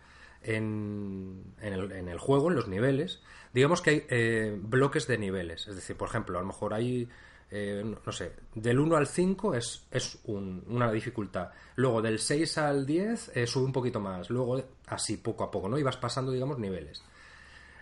en, 0.44 1.54
en 1.62 2.08
el 2.08 2.20
juego, 2.20 2.50
en 2.50 2.56
los 2.56 2.68
niveles, 2.68 3.22
digamos 3.54 3.82
que 3.82 3.90
hay 3.90 4.06
eh, 4.10 4.58
bloques 4.62 5.08
de 5.08 5.18
niveles. 5.18 5.68
Es 5.68 5.76
decir, 5.76 5.96
por 5.96 6.10
ejemplo, 6.10 6.38
a 6.38 6.42
lo 6.42 6.48
mejor 6.48 6.74
hay, 6.74 7.10
eh, 7.52 7.84
no- 8.06 8.12
sé, 8.12 8.34
del 8.56 8.80
1 8.80 8.96
al 8.96 9.08
5 9.08 9.54
es, 9.54 9.86
es 9.92 10.20
un- 10.26 10.64
una 10.68 10.92
dificultad. 10.92 11.50
Luego 11.76 12.02
del 12.02 12.20
6 12.20 12.58
al 12.58 12.86
10 12.86 13.30
eh, 13.36 13.46
sube 13.46 13.66
un 13.66 13.74
poquito 13.74 14.00
más. 14.00 14.30
Luego 14.30 14.64
así, 14.88 15.18
poco 15.18 15.44
a 15.44 15.52
poco, 15.52 15.68
¿no? 15.70 15.78
Y 15.78 15.84
vas 15.84 15.98
pasando, 15.98 16.32
digamos, 16.32 16.58
niveles. 16.60 17.04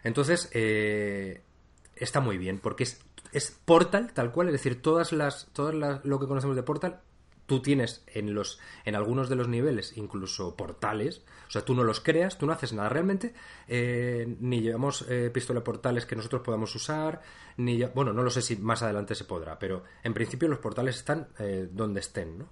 Entonces, 0.04 0.50
eh, 0.54 1.42
está 1.96 2.20
muy 2.22 2.38
bien, 2.38 2.60
porque 2.60 2.84
es, 2.84 3.02
es 3.32 3.52
Portal, 3.66 4.12
tal 4.14 4.32
cual, 4.32 4.48
es 4.48 4.54
decir, 4.54 4.82
todas 4.82 5.12
las, 5.12 5.48
todas 5.54 5.76
las, 5.76 6.04
lo 6.06 6.20
que 6.20 6.28
conocemos 6.28 6.56
de 6.56 6.64
Portal, 6.64 7.02
tú 7.50 7.62
tienes 7.62 8.04
en 8.14 8.34
los, 8.34 8.60
en 8.86 8.96
algunos 8.96 9.28
de 9.28 9.36
los 9.36 9.48
niveles, 9.48 9.98
incluso 9.98 10.56
portales, 10.56 11.24
o 11.48 11.52
sea, 11.52 11.66
tú 11.66 11.74
no 11.74 11.84
los 11.84 12.00
creas, 12.00 12.38
tú 12.38 12.46
no 12.46 12.54
haces 12.54 12.74
nada 12.74 12.90
realmente, 12.90 13.34
eh, 13.68 14.38
ni 14.40 14.62
llevamos 14.62 15.04
eh, 15.10 15.32
pistola 15.34 15.64
portales 15.64 16.06
que 16.06 16.16
nosotros 16.16 16.44
podamos 16.44 16.74
usar, 16.76 17.22
ni 17.58 17.84
bueno, 17.84 18.14
no 18.14 18.22
lo 18.22 18.30
sé 18.30 18.44
si 18.44 18.56
más 18.56 18.84
adelante 18.84 19.16
se 19.16 19.26
podrá, 19.26 19.58
pero 19.58 19.84
en 20.04 20.14
principio 20.14 20.48
los 20.48 20.60
portales 20.60 20.96
están 20.98 21.28
eh, 21.40 21.68
donde 21.72 22.02
estén, 22.02 22.38
¿no? 22.38 22.48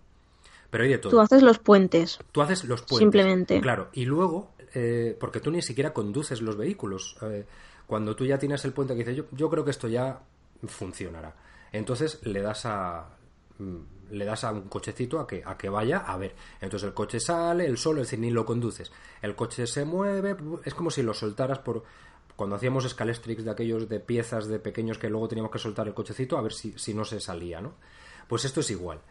Pero 0.71 0.83
hay 0.83 0.89
de 0.89 0.97
todo. 0.97 1.11
Tú 1.11 1.19
haces 1.21 1.43
los 1.43 1.59
puentes. 1.59 2.19
Tú 2.31 2.41
haces 2.41 2.65
los 2.65 2.81
puentes. 2.81 2.97
Simplemente. 2.97 3.61
Claro, 3.61 3.87
y 3.93 4.03
luego, 4.03 4.51
eh, 4.73 5.15
porque 5.17 5.39
tú 5.39 5.51
ni 5.51 5.61
siquiera 5.61 5.93
conduces 5.93 6.41
los 6.41 6.57
vehículos. 6.57 7.15
eh, 7.21 7.45
cuando 7.85 8.17
tú 8.17 8.25
ya 8.25 8.37
tienes 8.37 8.65
el 8.65 8.73
puente 8.73 8.95
que 8.95 8.99
dices, 8.99 9.15
yo, 9.15 9.23
yo 9.31 9.49
creo 9.49 9.63
que 9.63 9.71
esto 9.71 9.87
ya 9.87 10.19
funcionará. 10.65 11.33
Entonces 11.71 12.19
le 12.25 12.41
das 12.41 12.65
a 12.65 13.16
le 14.09 14.25
das 14.25 14.43
a 14.43 14.51
un 14.51 14.69
cochecito 14.69 15.19
a 15.19 15.27
que, 15.27 15.43
a 15.45 15.57
que 15.57 15.69
vaya 15.69 15.99
a 15.99 16.17
ver. 16.17 16.35
Entonces 16.61 16.87
el 16.87 16.93
coche 16.93 17.19
sale, 17.19 17.65
el 17.65 17.77
solo, 17.77 18.01
es 18.01 18.07
decir, 18.07 18.19
ni 18.19 18.31
lo 18.31 18.45
conduces. 18.45 18.91
El 19.21 19.35
coche 19.35 19.67
se 19.67 19.85
mueve, 19.85 20.35
es 20.63 20.73
como 20.73 20.89
si 20.89 21.03
lo 21.03 21.13
soltaras 21.13 21.59
por... 21.59 21.83
Cuando 22.35 22.55
hacíamos 22.55 22.87
Scalestrix 22.87 23.43
de 23.43 23.51
aquellos 23.51 23.89
de 23.89 23.99
piezas 23.99 24.47
de 24.47 24.59
pequeños 24.59 24.99
que 24.99 25.09
luego 25.09 25.27
teníamos 25.27 25.51
que 25.51 25.57
soltar 25.57 25.87
el 25.87 25.95
cochecito 25.95 26.37
a 26.37 26.41
ver 26.41 26.53
si, 26.53 26.77
si 26.77 26.93
no 26.93 27.03
se 27.03 27.19
salía, 27.19 27.61
¿no? 27.61 27.73
Pues 28.27 28.45
esto 28.45 28.59
es 28.59 28.69
igual. 28.69 29.01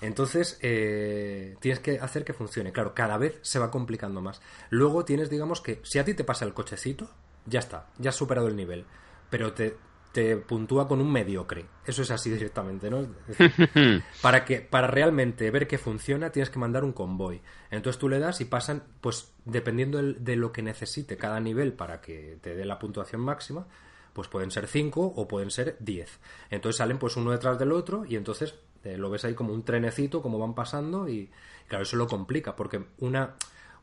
Entonces, 0.00 0.58
eh, 0.62 1.56
tienes 1.60 1.80
que 1.80 1.98
hacer 1.98 2.24
que 2.24 2.32
funcione. 2.32 2.72
Claro, 2.72 2.94
cada 2.94 3.16
vez 3.18 3.38
se 3.42 3.58
va 3.58 3.70
complicando 3.70 4.20
más. 4.20 4.40
Luego 4.70 5.04
tienes, 5.04 5.30
digamos 5.30 5.60
que, 5.60 5.80
si 5.82 5.98
a 5.98 6.04
ti 6.04 6.14
te 6.14 6.22
pasa 6.22 6.44
el 6.44 6.54
cochecito, 6.54 7.10
ya 7.46 7.60
está, 7.60 7.88
ya 7.98 8.10
has 8.10 8.16
superado 8.16 8.48
el 8.48 8.56
nivel. 8.56 8.84
Pero 9.30 9.52
te, 9.52 9.76
te 10.16 10.34
puntúa 10.38 10.88
con 10.88 11.02
un 11.02 11.12
mediocre. 11.12 11.66
Eso 11.84 12.00
es 12.00 12.10
así 12.10 12.30
directamente, 12.30 12.88
¿no? 12.88 13.00
Es 13.00 13.38
decir, 13.38 14.02
para 14.22 14.46
que, 14.46 14.62
para 14.62 14.86
realmente 14.86 15.50
ver 15.50 15.68
que 15.68 15.76
funciona, 15.76 16.32
tienes 16.32 16.48
que 16.48 16.58
mandar 16.58 16.84
un 16.84 16.94
convoy. 16.94 17.42
Entonces 17.70 18.00
tú 18.00 18.08
le 18.08 18.18
das 18.18 18.40
y 18.40 18.46
pasan, 18.46 18.82
pues, 19.02 19.34
dependiendo 19.44 20.00
de 20.02 20.36
lo 20.36 20.52
que 20.52 20.62
necesite 20.62 21.18
cada 21.18 21.38
nivel 21.38 21.74
para 21.74 22.00
que 22.00 22.38
te 22.40 22.54
dé 22.54 22.64
la 22.64 22.78
puntuación 22.78 23.20
máxima, 23.20 23.66
pues 24.14 24.28
pueden 24.28 24.50
ser 24.50 24.68
5 24.68 25.12
o 25.16 25.28
pueden 25.28 25.50
ser 25.50 25.76
10. 25.80 26.18
Entonces 26.48 26.78
salen 26.78 26.96
pues 26.98 27.14
uno 27.18 27.32
detrás 27.32 27.58
del 27.58 27.70
otro 27.72 28.06
y 28.06 28.16
entonces 28.16 28.54
eh, 28.84 28.96
lo 28.96 29.10
ves 29.10 29.26
ahí 29.26 29.34
como 29.34 29.52
un 29.52 29.64
trenecito, 29.66 30.22
como 30.22 30.38
van 30.38 30.54
pasando 30.54 31.10
y 31.10 31.30
claro, 31.68 31.82
eso 31.82 31.98
lo 31.98 32.06
complica 32.06 32.56
porque 32.56 32.86
una, 33.00 33.34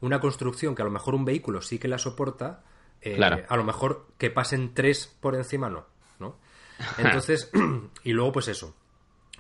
una 0.01 0.19
construcción 0.19 0.73
que 0.73 0.81
a 0.81 0.86
lo 0.86 0.89
mejor 0.89 1.13
un 1.13 1.25
vehículo 1.25 1.61
sí 1.61 1.77
que 1.77 1.88
la 1.88 1.99
soporta, 1.99 2.63
eh, 3.01 3.17
Claro. 3.17 3.43
a 3.47 3.55
lo 3.55 3.63
mejor 3.63 4.07
que 4.17 4.31
pasen 4.31 4.73
tres 4.73 5.15
por 5.21 5.36
encima 5.36 5.69
¿no? 5.69 5.92
Entonces, 6.97 7.51
y 8.03 8.13
luego 8.13 8.32
pues 8.32 8.47
eso, 8.47 8.76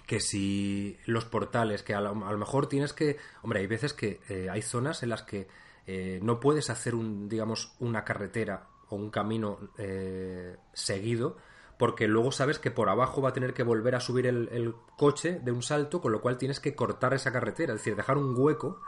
que 0.05 0.19
si 0.19 0.97
los 1.05 1.25
portales, 1.25 1.83
que 1.83 1.93
a 1.93 2.01
lo, 2.01 2.25
a 2.25 2.31
lo 2.31 2.37
mejor 2.37 2.67
tienes 2.67 2.93
que, 2.93 3.17
hombre, 3.41 3.61
hay 3.61 3.67
veces 3.67 3.93
que 3.93 4.21
eh, 4.29 4.49
hay 4.49 4.61
zonas 4.61 5.03
en 5.03 5.09
las 5.09 5.23
que 5.23 5.47
eh, 5.85 6.19
no 6.21 6.39
puedes 6.39 6.69
hacer 6.69 6.95
un, 6.95 7.27
digamos, 7.27 7.73
una 7.79 8.03
carretera 8.03 8.67
o 8.89 8.95
un 8.95 9.09
camino 9.09 9.59
eh, 9.77 10.55
seguido, 10.73 11.37
porque 11.77 12.07
luego 12.07 12.31
sabes 12.31 12.59
que 12.59 12.71
por 12.71 12.89
abajo 12.89 13.21
va 13.21 13.29
a 13.29 13.33
tener 13.33 13.53
que 13.53 13.63
volver 13.63 13.95
a 13.95 13.99
subir 13.99 14.27
el, 14.27 14.75
coche 14.97 15.39
de 15.43 15.51
un 15.51 15.63
salto, 15.63 15.99
con 15.99 16.11
lo 16.11 16.21
cual 16.21 16.37
tienes 16.37 16.59
que 16.59 16.75
cortar 16.75 17.13
esa 17.13 17.31
carretera, 17.31 17.73
es 17.73 17.79
decir, 17.79 17.95
dejar 17.95 18.17
un 18.17 18.35
hueco 18.37 18.79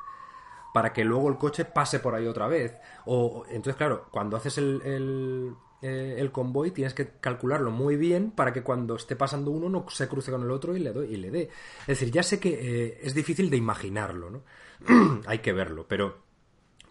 para 0.74 0.94
que 0.94 1.04
luego 1.04 1.30
el 1.30 1.38
coche 1.38 1.66
pase 1.66 2.00
por 2.00 2.16
ahí 2.16 2.28
otra 2.28 2.48
vez. 2.48 2.78
O 3.06 3.46
entonces, 3.48 3.76
claro, 3.76 4.08
cuando 4.12 4.38
haces 4.38 4.58
el, 4.58 5.56
eh, 5.86 6.16
el 6.20 6.32
convoy 6.32 6.72
tienes 6.72 6.94
que 6.94 7.08
calcularlo 7.20 7.72
muy 7.72 7.96
bien 7.96 8.32
para 8.32 8.52
que 8.54 8.64
cuando 8.64 8.96
esté 8.96 9.16
pasando 9.16 9.52
uno 9.52 9.70
no 9.70 9.86
se 9.90 10.08
cruce 10.08 10.32
con 10.32 10.44
el 10.44 10.52
otro 10.52 10.76
y 10.76 10.80
le 10.80 10.92
doy 10.92 11.14
y 11.14 11.18
le 11.18 11.32
dé. 11.32 11.50
Es 11.82 12.00
decir, 12.00 12.12
ya 12.12 12.24
sé 12.24 12.40
que 12.40 12.50
eh, 12.86 13.00
es 13.04 13.14
difícil 13.14 13.50
de 13.50 13.58
imaginarlo, 13.58 14.30
¿no? 14.30 14.42
Hay 15.28 15.40
que 15.40 15.54
verlo, 15.54 15.86
pero, 15.88 16.18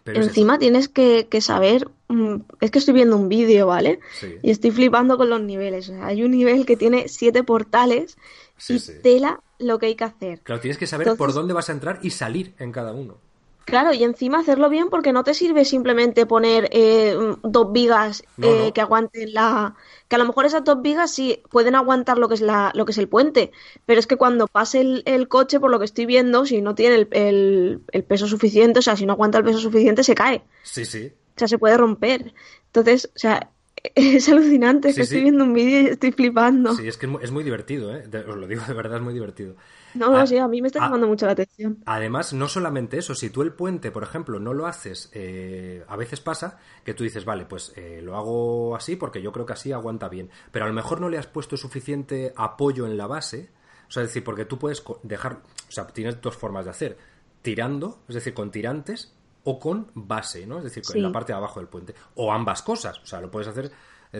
pero 0.03 0.19
es. 0.21 0.27
Encima 0.27 0.57
tienes 0.59 0.87
que, 0.89 1.27
que 1.29 1.41
saber, 1.41 1.89
mm, 2.07 2.35
es 2.61 2.71
que 2.71 2.79
estoy 2.79 2.93
viendo 2.93 3.15
un 3.17 3.29
vídeo, 3.29 3.67
¿vale? 3.67 3.99
Sí. 4.19 4.35
Y 4.41 4.51
estoy 4.51 4.71
flipando 4.71 5.17
con 5.17 5.29
los 5.29 5.41
niveles. 5.41 5.89
Hay 5.89 6.23
un 6.23 6.31
nivel 6.31 6.65
que 6.65 6.77
tiene 6.77 7.07
siete 7.07 7.43
portales 7.43 8.17
Sí, 8.57 8.75
y 8.75 8.79
sí. 8.79 8.93
tela 9.03 9.41
lo 9.59 9.79
que 9.79 9.87
hay 9.87 9.95
que 9.95 10.03
hacer. 10.05 10.41
Claro, 10.41 10.61
tienes 10.61 10.77
que 10.77 10.87
saber 10.87 11.07
Entonces- 11.07 11.17
por 11.19 11.33
dónde 11.33 11.53
vas 11.53 11.69
a 11.69 11.73
entrar 11.73 11.99
y 12.01 12.09
salir 12.11 12.53
en 12.59 12.71
cada 12.71 12.93
uno. 12.93 13.17
Claro, 13.65 13.93
y 13.93 14.03
encima 14.03 14.39
hacerlo 14.39 14.69
bien 14.69 14.89
porque 14.89 15.11
no 15.11 15.23
te 15.23 15.33
sirve 15.33 15.65
simplemente 15.65 16.27
poner 16.27 16.69
eh, 16.71 17.15
dos 17.43 17.71
vigas 17.73 18.23
No, 18.37 18.47
eh, 18.47 18.57
no. 18.67 18.73
que 18.73 18.81
aguanten 18.81 19.33
la... 19.33 19.75
Que 20.07 20.15
a 20.17 20.19
lo 20.19 20.25
mejor 20.25 20.45
esas 20.45 20.63
dos 20.63 20.83
vigas 20.83 21.11
sí 21.11 21.41
pueden 21.49 21.73
aguantar 21.73 22.19
lo 22.19 22.27
que 22.27 22.35
es 22.35 22.41
la, 22.41 22.71
lo 22.75 22.85
que 22.85 22.91
es 22.91 22.97
el 22.99 23.09
puente, 23.09 23.51
pero 23.87 23.99
es 23.99 24.05
que 24.05 24.17
cuando 24.17 24.45
pase 24.47 24.81
el, 24.81 25.01
el 25.07 25.27
coche, 25.27 25.59
por 25.59 25.71
lo 25.71 25.79
que 25.79 25.85
estoy 25.85 26.05
viendo, 26.05 26.45
si 26.45 26.61
no 26.61 26.75
tiene 26.75 26.95
el, 26.95 27.07
el- 27.11 27.81
el 27.91 28.03
peso 28.03 28.27
suficiente, 28.27 28.79
o 28.79 28.81
sea, 28.83 28.95
si 28.95 29.07
no 29.07 29.13
aguanta 29.13 29.39
el 29.39 29.43
peso 29.43 29.57
suficiente, 29.59 30.03
se 30.03 30.13
cae. 30.13 30.43
Sí, 30.61 30.85
sí. 30.85 31.11
O 31.35 31.39
sea, 31.39 31.47
se 31.47 31.57
puede 31.57 31.75
romper. 31.75 32.33
Entonces, 32.67 33.09
o 33.15 33.19
sea, 33.19 33.49
es 33.95 34.29
alucinante. 34.29 34.89
Es 34.89 34.95
Sí, 34.95 35.01
que 35.01 35.05
sí. 35.07 35.15
estoy 35.15 35.23
viendo 35.23 35.43
un 35.43 35.53
vídeo 35.53 35.81
y 35.81 35.85
estoy 35.87 36.11
flipando. 36.11 36.75
Sí, 36.75 36.87
es 36.87 36.97
que 36.97 37.07
es 37.07 37.11
muy, 37.11 37.23
es 37.23 37.31
muy 37.31 37.43
divertido, 37.43 37.95
¿eh? 37.95 38.03
Os 38.27 38.37
lo 38.37 38.45
digo 38.47 38.61
de 38.67 38.73
verdad, 38.73 38.97
es 38.97 39.03
muy 39.03 39.13
divertido. 39.15 39.55
No, 39.99 40.09
no, 40.11 40.17
Ah, 40.17 40.27
sí, 40.27 40.37
a 40.37 40.47
mí 40.47 40.61
me 40.61 40.67
está 40.67 40.79
ah, 40.81 40.85
llamando 40.87 41.07
mucho 41.07 41.25
la 41.25 41.31
atención. 41.31 41.77
Además, 41.85 42.33
no 42.33 42.47
solamente 42.47 42.97
eso, 42.97 43.15
si 43.15 43.29
tú 43.29 43.41
el 43.41 43.53
puente, 43.53 43.91
por 43.91 44.03
ejemplo, 44.03 44.39
no 44.39 44.53
lo 44.53 44.67
haces, 44.67 45.09
eh, 45.13 45.83
a 45.87 45.95
veces 45.95 46.19
pasa 46.19 46.57
que 46.83 46.93
tú 46.93 47.03
dices, 47.03 47.25
vale, 47.25 47.45
pues 47.45 47.71
eh, 47.75 48.01
lo 48.03 48.15
hago 48.17 48.75
así 48.75 48.95
porque 48.95 49.21
yo 49.21 49.31
creo 49.31 49.45
que 49.45 49.53
así 49.53 49.71
aguanta 49.71 50.09
bien, 50.09 50.29
pero 50.51 50.65
a 50.65 50.67
lo 50.67 50.73
mejor 50.73 51.01
no 51.01 51.09
le 51.09 51.17
has 51.17 51.27
puesto 51.27 51.57
suficiente 51.57 52.33
apoyo 52.35 52.85
en 52.85 52.97
la 52.97 53.07
base, 53.07 53.49
o 53.87 53.91
sea, 53.91 54.03
es 54.03 54.09
decir, 54.09 54.23
porque 54.23 54.45
tú 54.45 54.57
puedes 54.59 54.83
dejar, 55.03 55.41
o 55.67 55.71
sea, 55.71 55.87
tienes 55.87 56.21
dos 56.21 56.35
formas 56.35 56.65
de 56.65 56.71
hacer, 56.71 56.97
tirando, 57.41 57.99
es 58.07 58.15
decir, 58.15 58.33
con 58.33 58.51
tirantes 58.51 59.13
o 59.43 59.59
con 59.59 59.91
base, 59.93 60.47
¿no? 60.47 60.57
Es 60.57 60.63
decir, 60.63 60.83
Sí. 60.83 60.97
en 60.97 61.03
la 61.03 61.11
parte 61.11 61.31
de 61.31 61.37
abajo 61.37 61.59
del 61.59 61.69
puente, 61.69 61.93
o 62.15 62.33
ambas 62.33 62.63
cosas, 62.63 62.97
o 62.99 63.05
sea, 63.05 63.21
lo 63.21 63.29
puedes 63.29 63.47
hacer 63.47 63.71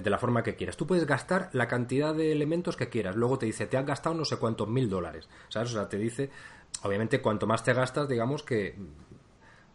de 0.02 0.10
la 0.10 0.18
forma 0.18 0.43
que 0.43 0.56
quieras. 0.56 0.78
Tú 0.78 0.86
puedes 0.88 1.06
gastar 1.06 1.50
la 1.54 1.68
cantidad 1.68 2.14
de 2.14 2.32
elementos 2.32 2.76
que 2.78 2.89
quieras. 2.89 3.16
Luego 3.16 3.38
te 3.39 3.46
dice, 3.46 3.66
te 3.68 3.78
has 3.78 3.86
gastado 3.86 4.16
no 4.16 4.26
sé 4.26 4.38
cuántos 4.38 4.68
mil 4.68 4.89
dólares. 4.89 5.28
¿Sabes? 5.50 5.72
O 5.72 5.74
sea, 5.74 5.89
te 5.89 5.98
dice, 5.98 6.30
obviamente, 6.84 7.22
cuanto 7.22 7.48
más 7.48 7.64
te 7.64 7.74
gastas, 7.74 8.08
digamos 8.08 8.43
que 8.43 8.76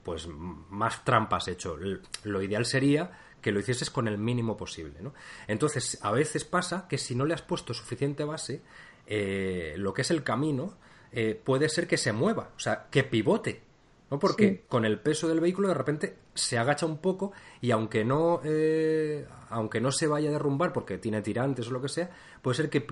pues 0.02 0.26
más 0.28 1.04
trampas 1.04 1.48
hecho. 1.48 1.76
Lo 2.24 2.42
ideal 2.42 2.64
sería 2.64 3.10
que 3.42 3.52
lo 3.52 3.60
hicieses 3.60 3.90
con 3.90 4.08
el 4.08 4.18
mínimo 4.18 4.56
posible, 4.56 4.94
¿no? 5.00 5.12
Entonces, 5.46 5.98
a 6.02 6.10
veces 6.10 6.44
pasa 6.44 6.86
que 6.88 6.98
si 6.98 7.14
no 7.14 7.24
le 7.24 7.34
has 7.34 7.42
puesto 7.42 7.74
suficiente 7.74 8.24
base, 8.24 8.62
eh, 9.06 9.74
lo 9.76 9.92
que 9.94 10.02
es 10.02 10.10
el 10.10 10.22
camino 10.22 10.76
eh, 11.12 11.40
puede 11.42 11.68
ser 11.68 11.86
que 11.86 11.96
se 11.96 12.12
mueva, 12.12 12.50
o 12.56 12.58
sea, 12.60 12.86
que 12.90 13.04
pivote. 13.04 13.62
¿no? 14.10 14.18
Porque 14.18 14.48
Sí. 14.48 14.60
con 14.68 14.84
el 14.84 14.98
peso 15.00 15.28
del 15.28 15.40
vehículo 15.40 15.68
de 15.68 15.74
repente 15.74 16.16
se 16.34 16.58
agacha 16.58 16.84
un 16.86 16.98
poco 16.98 17.32
y 17.60 17.70
aunque 17.70 18.04
no, 18.04 18.40
eh, 18.44 19.26
aunque 19.50 19.80
no 19.80 19.92
se 19.92 20.06
vaya 20.06 20.30
a 20.30 20.32
derrumbar 20.32 20.72
porque 20.72 20.98
tiene 20.98 21.20
tirantes 21.22 21.68
o 21.68 21.72
lo 21.72 21.82
que 21.82 21.88
sea, 21.88 22.10
puede 22.42 22.56
ser 22.56 22.70
que 22.70 22.86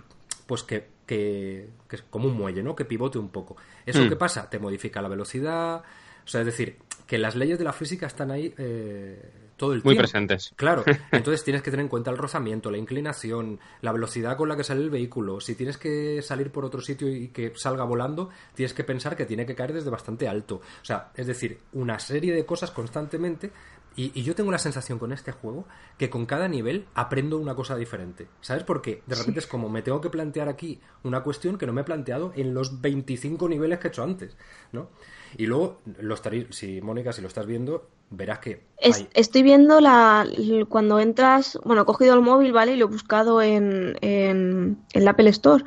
pues 0.46 0.62
que, 0.62 0.88
que, 1.06 1.68
que 1.88 1.96
es 1.96 2.02
como 2.02 2.28
un 2.28 2.34
muelle, 2.36 2.62
¿no? 2.62 2.74
Que 2.74 2.84
pivote 2.86 3.18
un 3.18 3.28
poco. 3.28 3.56
¿Eso 3.84 4.02
Hmm. 4.02 4.08
qué 4.08 4.16
pasa? 4.16 4.48
Te 4.48 4.58
modifica 4.58 5.02
la 5.02 5.08
velocidad. 5.08 5.82
O 6.24 6.28
sea, 6.30 6.40
es 6.40 6.46
decir, 6.46 6.76
que 7.06 7.18
las 7.18 7.36
leyes 7.36 7.58
de 7.58 7.64
la 7.64 7.72
física 7.72 8.06
están 8.06 8.30
ahí 8.30 8.54
eh, 8.56 9.30
todo 9.58 9.72
el 9.74 9.78
Muy 9.82 9.92
tiempo. 9.94 10.00
presentes. 10.02 10.52
Claro, 10.56 10.84
entonces 11.12 11.44
tienes 11.44 11.62
que 11.62 11.70
tener 11.70 11.84
en 11.84 11.88
cuenta 11.90 12.10
el 12.10 12.16
rozamiento, 12.18 12.70
la 12.70 12.78
inclinación, 12.78 13.58
la 13.82 13.92
velocidad 13.92 14.36
con 14.38 14.48
la 14.48 14.56
que 14.56 14.64
sale 14.64 14.80
el 14.82 14.88
vehículo. 14.90 15.38
Si 15.40 15.54
tienes 15.54 15.76
que 15.76 16.22
salir 16.22 16.50
por 16.50 16.64
otro 16.64 16.80
sitio 16.80 17.08
y 17.08 17.28
que 17.28 17.52
salga 17.56 17.84
volando, 17.84 18.30
tienes 18.54 18.72
que 18.72 18.84
pensar 18.84 19.16
que 19.16 19.26
tiene 19.26 19.44
que 19.44 19.54
caer 19.54 19.72
desde 19.74 19.90
bastante 19.90 20.28
alto. 20.28 20.56
O 20.56 20.84
sea, 20.84 21.10
es 21.14 21.26
decir, 21.26 21.58
una 21.74 21.98
serie 21.98 22.32
de 22.34 22.46
cosas 22.46 22.70
constantemente. 22.70 23.50
Y, 23.98 24.12
y 24.14 24.22
yo 24.22 24.34
tengo 24.34 24.50
la 24.52 24.58
sensación 24.58 24.98
con 24.98 25.12
este 25.12 25.32
juego 25.32 25.66
que 25.98 26.08
con 26.08 26.24
cada 26.24 26.46
nivel 26.48 26.86
aprendo 26.94 27.36
una 27.38 27.54
cosa 27.54 27.74
diferente. 27.76 28.28
¿Sabes? 28.40 28.62
Porque 28.62 29.02
de 29.06 29.16
repente 29.16 29.40
es 29.40 29.46
como 29.46 29.68
me 29.68 29.82
tengo 29.82 30.00
que 30.00 30.08
plantear 30.08 30.48
aquí 30.48 30.80
una 31.02 31.22
cuestión 31.24 31.58
que 31.58 31.66
no 31.66 31.72
me 31.72 31.80
he 31.80 31.84
planteado 31.84 32.32
en 32.36 32.54
los 32.54 32.80
25 32.80 33.48
niveles 33.48 33.78
que 33.80 33.88
he 33.88 33.90
hecho 33.90 34.04
antes, 34.04 34.36
¿no? 34.72 34.88
Y 35.36 35.46
luego, 35.46 35.80
lo 36.00 36.14
estaréis, 36.14 36.46
si 36.50 36.80
Mónica, 36.80 37.12
si 37.12 37.20
lo 37.22 37.28
estás 37.28 37.44
viendo, 37.44 37.88
verás 38.10 38.38
que 38.38 38.62
Es- 38.78 38.96
hay- 38.98 39.08
Estoy 39.14 39.42
viendo 39.42 39.80
la, 39.80 40.26
cuando 40.68 41.00
entras, 41.00 41.58
bueno, 41.64 41.82
he 41.82 41.84
cogido 41.84 42.14
el 42.14 42.20
móvil, 42.22 42.52
¿vale? 42.52 42.72
Y 42.74 42.76
lo 42.76 42.86
he 42.86 42.88
buscado 42.88 43.42
en, 43.42 43.96
en, 44.00 44.78
en 44.92 45.04
la 45.04 45.10
Apple 45.10 45.28
Store. 45.30 45.64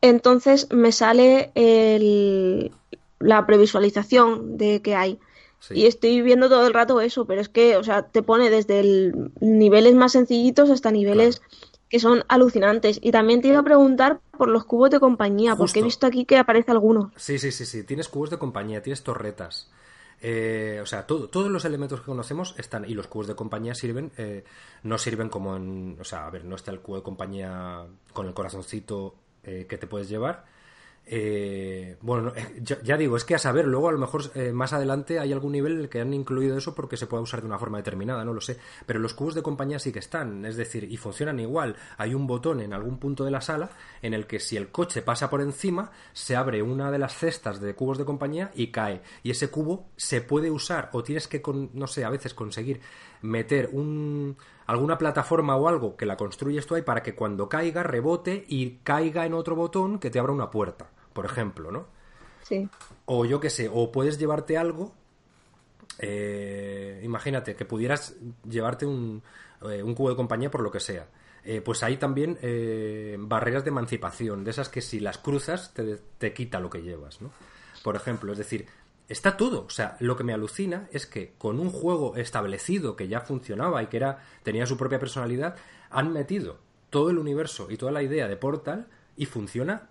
Entonces 0.00 0.66
me 0.72 0.92
sale 0.92 1.52
el, 1.54 2.72
la 3.18 3.46
previsualización 3.46 4.56
de 4.56 4.80
que 4.82 4.96
hay. 4.96 5.18
Sí. 5.60 5.74
Y 5.74 5.86
estoy 5.86 6.20
viendo 6.22 6.48
todo 6.48 6.66
el 6.66 6.74
rato 6.74 7.00
eso, 7.00 7.26
pero 7.26 7.40
es 7.40 7.48
que, 7.48 7.76
o 7.76 7.84
sea, 7.84 8.02
te 8.02 8.22
pone 8.22 8.50
desde 8.50 8.80
el, 8.80 9.30
niveles 9.40 9.94
más 9.94 10.12
sencillitos 10.12 10.70
hasta 10.70 10.90
niveles 10.90 11.40
que 11.88 12.00
son 12.00 12.24
alucinantes. 12.28 12.98
Y 13.02 13.10
también 13.12 13.40
te 13.42 13.48
iba 13.48 13.58
a 13.60 13.62
preguntar 13.62 14.20
por 14.38 14.48
los 14.48 14.64
cubos 14.64 14.90
de 14.90 15.00
compañía, 15.00 15.56
porque 15.56 15.80
he 15.80 15.82
visto 15.82 16.06
aquí 16.06 16.24
que 16.24 16.38
aparece 16.38 16.70
alguno. 16.70 17.12
Sí, 17.16 17.38
sí, 17.38 17.52
sí, 17.52 17.66
sí. 17.66 17.84
Tienes 17.84 18.08
cubos 18.08 18.30
de 18.30 18.38
compañía, 18.38 18.82
tienes 18.82 19.02
torretas. 19.02 19.70
Eh, 20.22 20.80
o 20.82 20.86
sea, 20.86 21.06
todo- 21.06 21.28
todos 21.28 21.50
los 21.50 21.64
elementos 21.64 22.00
que 22.00 22.06
conocemos 22.06 22.54
están. 22.58 22.84
Y 22.88 22.94
los 22.94 23.06
cubos 23.06 23.26
de 23.26 23.34
compañía 23.34 23.74
sirven. 23.74 24.12
eh, 24.18 24.44
no 24.82 24.98
sirven 24.98 25.28
como 25.28 25.56
en. 25.56 25.96
O 26.00 26.04
sea, 26.04 26.26
a 26.26 26.30
ver, 26.30 26.44
no 26.44 26.56
está 26.56 26.70
el 26.70 26.80
cubo 26.80 26.96
de 26.96 27.02
compañía 27.02 27.86
con 28.12 28.26
el 28.26 28.34
corazoncito 28.34 29.14
eh, 29.42 29.66
que 29.68 29.76
te 29.78 29.86
puedes 29.86 30.08
llevar. 30.08 30.44
Eh, 31.12 31.96
bueno, 32.02 32.26
no, 32.26 32.32
eh, 32.36 32.60
ya, 32.62 32.96
digo, 32.96 33.16
es 33.16 33.24
que 33.24 33.34
a 33.34 33.38
saber, 33.38 33.66
luego 33.66 33.88
a 33.88 33.92
lo 33.92 33.98
mejor 33.98 34.22
eh, 34.36 34.52
más 34.52 34.72
adelante 34.72 35.18
hay 35.18 35.32
algún 35.32 35.50
nivel 35.52 35.72
en 35.72 35.78
el 35.80 35.88
que 35.88 36.00
han 36.00 36.14
incluido 36.14 36.56
eso 36.56 36.72
porque 36.74 36.96
se 36.96 37.08
puede 37.08 37.24
usar 37.24 37.40
de 37.40 37.46
una 37.48 37.58
forma 37.58 37.78
determinada, 37.78 38.24
no 38.24 38.32
lo 38.32 38.40
sé. 38.40 38.58
Pero 38.86 39.00
los 39.00 39.14
cubos 39.14 39.34
de 39.34 39.42
compañía 39.42 39.80
sí 39.80 39.90
que 39.90 39.98
están, 39.98 40.44
es 40.44 40.54
decir, 40.56 40.84
y 40.84 40.96
funcionan 40.96 41.40
igual. 41.40 41.74
Hay 41.98 42.14
un 42.14 42.28
botón 42.28 42.60
en 42.60 42.72
algún 42.72 42.98
punto 42.98 43.24
de 43.24 43.32
la 43.32 43.40
sala 43.40 43.70
en 44.02 44.14
el 44.14 44.26
que 44.28 44.38
si 44.38 44.56
el 44.56 44.68
coche 44.68 45.02
pasa 45.02 45.28
por 45.30 45.40
encima, 45.40 45.90
se 46.12 46.36
abre 46.36 46.62
una 46.62 46.92
de 46.92 46.98
las 46.98 47.16
cestas 47.16 47.60
de 47.60 47.74
cubos 47.74 47.98
de 47.98 48.04
compañía 48.04 48.52
y 48.54 48.68
cae. 48.68 49.00
Y 49.24 49.32
ese 49.32 49.48
cubo 49.50 49.88
se 49.96 50.20
puede 50.20 50.50
usar 50.52 50.90
o 50.92 51.02
tienes 51.02 51.26
que, 51.26 51.42
con- 51.42 51.70
no 51.74 51.88
sé, 51.88 52.04
a 52.04 52.10
veces 52.10 52.34
conseguir 52.34 52.80
meter 53.22 53.70
un, 53.72 54.36
alguna 54.66 54.96
plataforma 54.98 55.56
o 55.56 55.68
algo 55.68 55.96
que 55.96 56.06
la 56.06 56.16
construyes 56.16 56.66
tú 56.66 56.74
ahí 56.74 56.82
para 56.82 57.02
que 57.02 57.14
cuando 57.14 57.48
caiga 57.48 57.82
rebote 57.82 58.44
y 58.48 58.78
caiga 58.82 59.26
en 59.26 59.34
otro 59.34 59.56
botón 59.56 59.98
que 59.98 60.10
te 60.10 60.18
abra 60.18 60.32
una 60.32 60.50
puerta, 60.50 60.90
por 61.12 61.24
ejemplo, 61.26 61.70
¿no? 61.70 61.86
Sí. 62.42 62.68
O 63.06 63.24
yo 63.24 63.40
qué 63.40 63.50
sé, 63.50 63.70
o 63.72 63.92
puedes 63.92 64.18
llevarte 64.18 64.56
algo. 64.58 64.92
eh, 65.98 67.00
imagínate 67.04 67.54
que 67.54 67.64
pudieras 67.64 68.16
llevarte 68.48 68.86
un, 68.86 69.22
eh, 69.62 69.82
un 69.82 69.94
cubo 69.94 70.10
de 70.10 70.16
compañía 70.16 70.50
por 70.50 70.62
lo 70.62 70.70
que 70.70 70.80
sea. 70.80 71.08
Eh, 71.44 71.60
pues 71.62 71.82
hay 71.82 71.96
también 71.96 72.38
eh, 72.42 73.16
barreras 73.18 73.64
de 73.64 73.70
emancipación, 73.70 74.44
de 74.44 74.50
esas 74.50 74.68
que 74.68 74.82
si 74.82 75.00
las 75.00 75.18
cruzas 75.18 75.72
te, 75.74 75.96
te 76.18 76.32
quita 76.34 76.60
lo 76.60 76.68
que 76.70 76.82
llevas, 76.82 77.20
¿no? 77.22 77.30
Por 77.82 77.96
ejemplo, 77.96 78.32
es 78.32 78.38
decir, 78.38 78.66
está 79.10 79.36
todo. 79.36 79.64
O 79.66 79.70
sea, 79.70 79.96
lo 80.00 80.16
que 80.16 80.24
me 80.24 80.32
alucina 80.32 80.88
es 80.92 81.06
que 81.06 81.34
con 81.36 81.60
un 81.60 81.70
juego 81.70 82.16
establecido 82.16 82.96
que 82.96 83.08
ya 83.08 83.20
funcionaba 83.20 83.82
y 83.82 83.88
que 83.88 83.98
era 83.98 84.24
tenía 84.42 84.64
su 84.64 84.78
propia 84.78 84.98
personalidad, 84.98 85.56
han 85.90 86.12
metido 86.12 86.58
todo 86.88 87.10
el 87.10 87.18
universo 87.18 87.68
y 87.70 87.76
toda 87.76 87.92
la 87.92 88.02
idea 88.02 88.28
de 88.28 88.36
Portal 88.36 88.88
y 89.16 89.26
funciona 89.26 89.90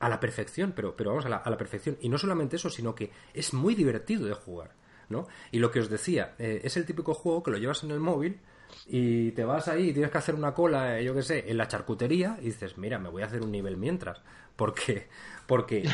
a 0.00 0.08
la 0.08 0.18
perfección, 0.18 0.72
pero, 0.74 0.96
pero 0.96 1.10
vamos, 1.10 1.26
a 1.26 1.28
la, 1.28 1.36
a 1.36 1.50
la 1.50 1.56
perfección. 1.56 1.96
Y 2.00 2.08
no 2.08 2.18
solamente 2.18 2.56
eso, 2.56 2.70
sino 2.70 2.94
que 2.94 3.10
es 3.32 3.54
muy 3.54 3.74
divertido 3.74 4.26
de 4.26 4.34
jugar, 4.34 4.72
¿no? 5.08 5.28
Y 5.52 5.58
lo 5.58 5.70
que 5.70 5.80
os 5.80 5.88
decía, 5.88 6.34
eh, 6.38 6.60
es 6.64 6.76
el 6.76 6.84
típico 6.84 7.14
juego 7.14 7.42
que 7.42 7.50
lo 7.50 7.58
llevas 7.58 7.84
en 7.84 7.90
el 7.90 8.00
móvil 8.00 8.40
y 8.86 9.30
te 9.32 9.44
vas 9.44 9.68
ahí 9.68 9.90
y 9.90 9.92
tienes 9.92 10.10
que 10.10 10.18
hacer 10.18 10.34
una 10.34 10.52
cola, 10.52 10.98
eh, 10.98 11.04
yo 11.04 11.14
qué 11.14 11.22
sé, 11.22 11.50
en 11.50 11.56
la 11.56 11.68
charcutería 11.68 12.38
y 12.40 12.46
dices, 12.46 12.76
mira, 12.76 12.98
me 12.98 13.08
voy 13.08 13.22
a 13.22 13.26
hacer 13.26 13.42
un 13.42 13.52
nivel 13.52 13.76
mientras. 13.76 14.20
Porque, 14.56 15.08
porque, 15.46 15.88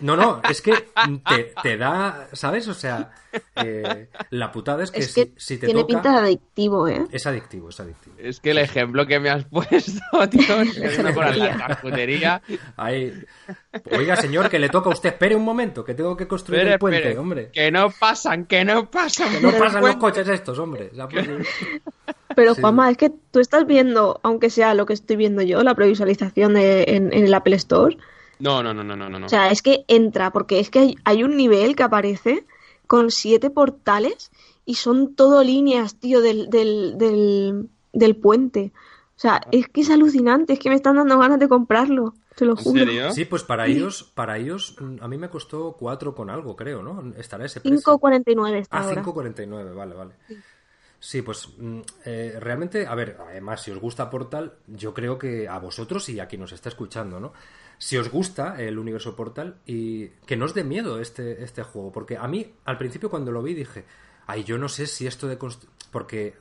no, 0.00 0.16
no, 0.16 0.40
es 0.48 0.62
que 0.62 0.72
te, 1.28 1.52
te 1.62 1.76
da, 1.76 2.28
¿sabes? 2.32 2.66
O 2.68 2.74
sea, 2.74 3.10
eh, 3.56 4.08
la 4.30 4.50
putada 4.50 4.82
es 4.84 4.90
que, 4.90 5.00
Es 5.00 5.14
que 5.14 5.24
si, 5.36 5.54
si 5.54 5.58
te 5.58 5.66
tiene 5.66 5.82
toca... 5.82 5.94
pinta 5.94 6.12
de 6.12 6.18
adictivo, 6.26 6.88
¿eh? 6.88 7.04
Es 7.10 7.26
adictivo, 7.26 7.68
es 7.68 7.78
adictivo. 7.80 8.16
Es 8.18 8.40
que 8.40 8.52
el 8.52 8.58
ejemplo 8.58 9.06
que 9.06 9.20
me 9.20 9.28
has 9.30 9.44
puesto, 9.50 10.28
tío, 10.30 10.60
es 10.62 10.98
una 10.98 11.12
por 11.12 11.36
la 11.36 11.58
charcutería. 11.58 12.40
Ahí. 12.76 13.12
Oiga, 13.92 14.16
señor, 14.16 14.48
que 14.48 14.58
le 14.58 14.68
toca 14.68 14.88
a 14.90 14.92
usted. 14.92 15.10
Espere 15.10 15.36
un 15.36 15.44
momento, 15.44 15.84
que 15.84 15.94
tengo 15.94 16.16
que 16.16 16.26
construir 16.26 16.60
Espere, 16.60 16.72
el 16.74 16.78
puente, 16.78 16.98
espere, 16.98 17.18
hombre. 17.18 17.50
Que 17.52 17.70
no 17.70 17.90
pasan, 17.90 18.46
que 18.46 18.64
no 18.64 18.90
pasan. 18.90 19.30
Que 19.32 19.40
no 19.40 19.52
pasan 19.52 19.82
los 19.82 19.96
coches 19.96 20.26
estos, 20.28 20.58
hombre. 20.58 20.90
Pero 22.34 22.54
Sí. 22.54 22.60
Juanma, 22.60 22.90
es 22.90 22.96
que 22.96 23.10
tú 23.30 23.40
estás 23.40 23.66
viendo, 23.66 24.20
aunque 24.22 24.48
sea 24.50 24.74
lo 24.74 24.86
que 24.86 24.92
estoy 24.92 25.16
viendo 25.16 25.42
yo, 25.42 25.62
la 25.64 25.74
previsualización 25.74 26.54
de- 26.54 26.84
en, 26.88 27.12
en 27.12 27.24
el 27.26 27.34
Apple 27.34 27.56
Store. 27.56 27.96
No, 28.40 28.62
no, 28.62 28.72
no, 28.72 28.84
no, 28.84 28.96
no, 28.96 29.08
no. 29.08 29.26
O 29.26 29.28
sea, 29.28 29.50
es 29.50 29.62
que 29.62 29.84
entra, 29.88 30.30
porque 30.32 30.60
es 30.60 30.70
que 30.70 30.78
hay, 30.78 30.96
hay 31.04 31.24
un 31.24 31.36
nivel 31.36 31.76
que 31.76 31.82
aparece 31.82 32.46
con 32.86 33.10
siete 33.10 33.50
portales 33.50 34.30
y 34.64 34.74
son 34.74 35.14
todo 35.14 35.42
líneas, 35.42 35.96
tío, 35.96 36.20
del, 36.20 36.48
del, 36.50 36.96
del, 36.98 37.68
del 37.92 38.16
puente. 38.16 38.72
O 39.16 39.20
sea, 39.20 39.40
es 39.50 39.68
que 39.68 39.80
es 39.80 39.90
alucinante, 39.90 40.52
es 40.52 40.58
que 40.58 40.68
me 40.70 40.76
están 40.76 40.96
dando 40.96 41.18
ganas 41.18 41.40
de 41.40 41.48
comprarlo, 41.48 42.14
te 42.36 42.44
lo 42.44 42.52
¿En 42.52 42.64
juro. 42.64 42.78
serio? 42.78 43.10
Sí, 43.10 43.24
pues 43.24 43.42
para 43.42 43.66
ellos, 43.66 44.04
para 44.14 44.38
ellos, 44.38 44.76
mm, 44.80 44.96
a 45.02 45.08
mí 45.08 45.18
me 45.18 45.28
costó 45.28 45.76
cuatro 45.78 46.14
con 46.14 46.30
algo, 46.30 46.54
creo, 46.54 46.82
¿no? 46.82 47.12
Estará 47.16 47.44
ese 47.44 47.60
precio. 47.60 47.78
5.49 47.78 48.58
está 48.60 48.78
Ah, 48.78 48.82
ahora. 48.84 49.02
5.49, 49.02 49.74
vale, 49.74 49.94
vale. 49.96 50.14
Sí, 51.00 51.22
pues 51.22 51.48
mm, 51.58 51.80
eh, 52.04 52.36
realmente, 52.40 52.86
a 52.86 52.94
ver, 52.94 53.16
además, 53.20 53.62
si 53.62 53.70
os 53.70 53.78
gusta 53.78 54.10
Portal, 54.10 54.54
yo 54.66 54.94
creo 54.94 55.16
que 55.18 55.48
a 55.48 55.58
vosotros 55.58 56.08
y 56.08 56.18
a 56.20 56.26
quien 56.26 56.40
nos 56.40 56.52
está 56.52 56.68
escuchando, 56.68 57.20
¿no? 57.20 57.32
Si 57.78 57.96
os 57.96 58.10
gusta 58.10 58.60
el 58.60 58.78
universo 58.78 59.14
Portal 59.16 59.60
y 59.66 60.08
que 60.26 60.36
no 60.36 60.46
os 60.46 60.54
dé 60.54 60.64
miedo 60.64 61.00
este, 61.00 61.42
este 61.44 61.62
juego, 61.62 61.92
porque 61.92 62.16
a 62.16 62.26
mí, 62.28 62.54
al 62.64 62.78
principio 62.78 63.10
cuando 63.10 63.30
lo 63.32 63.42
vi 63.42 63.54
dije, 63.54 63.84
ay, 64.26 64.44
yo 64.44 64.58
no 64.58 64.68
sé 64.68 64.86
si 64.86 65.06
esto 65.06 65.28
de... 65.28 65.38
constru-", 65.38 65.68
Porque, 65.92 66.34